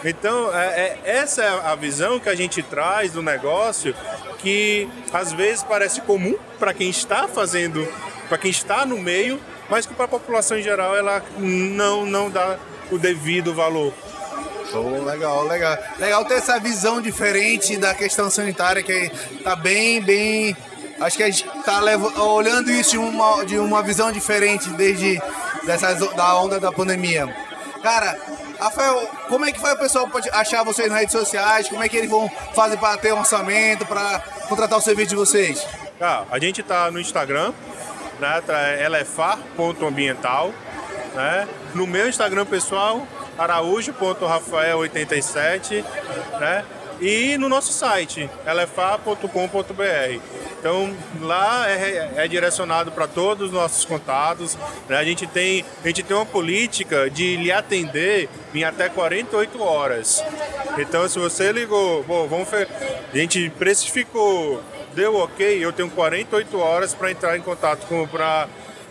Então, 0.04 0.54
é, 0.54 0.66
é, 0.66 1.00
essa 1.06 1.44
é 1.44 1.50
a 1.50 1.76
visão 1.76 2.20
que 2.20 2.30
a 2.30 2.36
gente 2.36 2.62
traz 2.62 3.12
do 3.12 3.22
negócio, 3.22 3.96
que 4.40 4.88
às 5.12 5.32
vezes 5.34 5.64
parece 5.64 6.02
comum 6.02 6.36
para 6.60 6.74
quem 6.74 6.90
está 6.90 7.28
fazendo, 7.28 7.88
para 8.30 8.38
quem 8.38 8.52
está 8.52 8.86
no 8.86 8.98
meio, 8.98 9.40
mas 9.70 9.86
que 9.86 9.94
para 9.94 10.06
a 10.06 10.08
população 10.10 10.58
em 10.58 10.62
geral 10.62 10.96
ela 10.96 11.24
não, 11.38 12.06
não 12.06 12.30
dá 12.30 12.58
o 12.92 12.98
devido 12.98 13.54
valor. 13.54 13.94
Oh, 14.74 15.04
legal, 15.04 15.46
legal. 15.46 15.78
Legal 15.98 16.26
ter 16.26 16.36
essa 16.36 16.60
visão 16.60 17.02
diferente 17.02 17.78
da 17.78 17.94
questão 17.94 18.30
sanitária, 18.30 18.84
que 18.84 19.12
tá 19.44 19.56
bem, 19.56 20.02
bem. 20.02 20.56
Acho 21.00 21.18
que 21.18 21.24
a 21.24 21.30
gente 21.30 21.48
tá 21.64 21.80
olhando 22.24 22.72
isso 22.72 22.92
de 22.92 22.98
uma, 22.98 23.46
de 23.46 23.58
uma 23.58 23.84
visão 23.84 24.12
diferente 24.12 24.70
desde 24.72 25.22
dessa, 25.64 25.94
da 25.94 26.40
onda 26.40 26.60
da 26.60 26.72
pandemia. 26.72 27.34
Cara, 27.84 28.18
Rafael, 28.60 29.08
como 29.30 29.46
é 29.46 29.52
que 29.52 29.60
faz 29.60 29.76
o 29.76 29.78
pessoal 29.78 30.08
pode 30.08 30.30
achar 30.32 30.64
vocês 30.64 30.90
nas 30.90 31.00
redes 31.00 31.14
sociais? 31.14 31.70
Como 31.70 31.84
é 31.84 31.88
que 31.88 31.96
eles 31.96 32.10
vão 32.10 32.30
fazer 32.56 32.78
para 32.78 32.98
ter 32.98 33.14
um 33.14 33.20
orçamento, 33.20 33.86
para 33.86 34.20
contratar 34.50 34.80
o 34.80 34.82
serviço 34.82 35.10
de 35.10 35.16
vocês? 35.16 35.66
Ah, 36.02 36.24
a 36.32 36.40
gente 36.40 36.64
tá 36.64 36.90
no 36.90 37.00
Instagram, 37.00 37.54
né? 38.20 38.84
Elefar.ambiental. 38.84 40.52
Né? 41.14 41.48
No 41.74 41.88
meu 41.88 42.08
Instagram 42.08 42.46
pessoal, 42.46 43.08
araújo.rafael87, 43.38 45.84
né? 46.40 46.66
E 47.00 47.38
no 47.38 47.48
nosso 47.48 47.72
site, 47.72 48.28
elefa.com.br. 48.46 50.20
Então 50.60 50.92
lá 51.22 51.70
é, 51.70 52.14
é 52.16 52.28
direcionado 52.28 52.92
para 52.92 53.08
todos 53.08 53.48
os 53.48 53.54
nossos 53.54 53.86
contatos. 53.86 54.58
Né? 54.90 54.98
A, 54.98 55.04
gente 55.04 55.28
tem, 55.28 55.64
a 55.84 55.88
gente 55.88 56.02
tem 56.02 56.18
uma 56.18 56.26
política 56.26 57.10
de 57.10 57.38
lhe 57.38 57.52
atender 57.52 58.28
em 58.54 58.64
até 58.64 58.90
48 58.90 59.62
horas. 59.62 60.24
Então 60.80 61.08
se 61.08 61.20
você 61.20 61.52
ligou, 61.52 62.04
bom, 62.04 62.28
vamos 62.28 62.48
a 62.52 63.18
gente 63.18 63.50
precificou, 63.52 64.62
deu 64.96 65.16
ok, 65.16 65.64
eu 65.64 65.72
tenho 65.72 65.90
48 65.92 66.60
horas 66.60 66.94
para 66.94 67.12
entrar 67.12 67.38
em 67.38 67.42
contato 67.42 67.86
com 67.88 68.08
para 68.08 68.48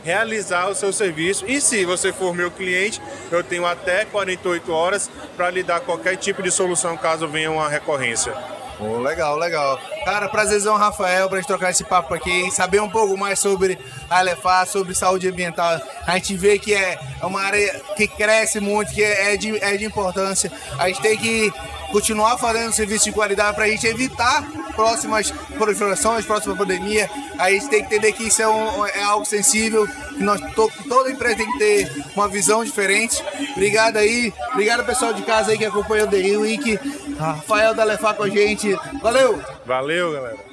realizar 0.06 0.68
o 0.68 0.74
seu 0.74 0.92
serviço. 0.92 1.44
E 1.48 1.60
se 1.60 1.84
você 1.84 2.12
for 2.12 2.32
meu 2.32 2.48
cliente, 2.48 3.02
eu 3.28 3.42
tenho 3.42 3.66
até 3.66 4.04
48 4.04 4.72
horas 4.72 5.10
para 5.36 5.50
lhe 5.50 5.64
dar 5.64 5.80
qualquer 5.80 6.16
tipo 6.16 6.44
de 6.44 6.50
solução 6.52 6.96
caso 6.96 7.26
venha 7.26 7.50
uma 7.50 7.68
recorrência. 7.68 8.32
Oh, 8.78 8.98
legal, 8.98 9.36
legal. 9.36 9.80
Cara, 10.04 10.28
prazerzão, 10.28 10.76
Rafael, 10.76 11.28
pra 11.28 11.38
gente 11.38 11.48
trocar 11.48 11.70
esse 11.70 11.82
papo 11.82 12.14
aqui, 12.14 12.50
saber 12.52 12.80
um 12.80 12.88
pouco 12.88 13.16
mais 13.16 13.40
sobre 13.40 13.78
a 14.08 14.18
Alefá, 14.18 14.64
sobre 14.64 14.94
saúde 14.94 15.26
ambiental. 15.28 15.80
A 16.06 16.12
gente 16.12 16.36
vê 16.36 16.56
que 16.56 16.72
é 16.72 16.98
uma 17.22 17.40
área 17.40 17.80
que 17.96 18.06
cresce 18.06 18.60
muito, 18.60 18.92
que 18.92 19.02
é 19.02 19.36
de, 19.36 19.58
é 19.58 19.76
de 19.76 19.84
importância. 19.86 20.52
A 20.78 20.86
gente 20.88 21.00
tem 21.00 21.16
que 21.16 21.52
continuar 21.90 22.36
fazendo 22.38 22.72
serviço 22.72 23.04
de 23.04 23.12
qualidade 23.12 23.54
para 23.54 23.64
a 23.64 23.68
gente 23.68 23.86
evitar 23.86 24.44
próximas 24.74 25.30
proliferações, 25.56 26.24
próxima 26.24 26.54
pandemia. 26.54 27.08
A 27.38 27.50
gente 27.50 27.68
tem 27.68 27.80
que 27.80 27.94
entender 27.94 28.12
que 28.12 28.24
isso 28.24 28.42
é, 28.42 28.48
um, 28.48 28.86
é 28.86 29.02
algo 29.02 29.24
sensível, 29.24 29.86
que, 29.86 30.22
nós, 30.22 30.40
to, 30.54 30.70
toda 30.88 31.10
empresa 31.10 31.36
tem 31.36 31.50
que 31.50 31.58
ter 31.58 32.04
uma 32.14 32.28
visão 32.28 32.64
diferente. 32.64 33.24
Obrigado 33.52 33.96
aí, 33.96 34.32
obrigado 34.52 34.84
pessoal 34.84 35.12
de 35.12 35.22
casa 35.22 35.50
aí 35.50 35.58
que 35.58 35.64
acompanhou 35.64 36.06
o 36.06 36.10
The 36.10 36.36
Week. 36.36 36.78
Rafael 37.18 37.74
da 37.74 37.84
Lefá 37.84 38.12
com 38.12 38.24
a 38.24 38.28
gente. 38.28 38.78
Valeu! 39.02 39.42
Valeu, 39.64 40.12
galera! 40.12 40.45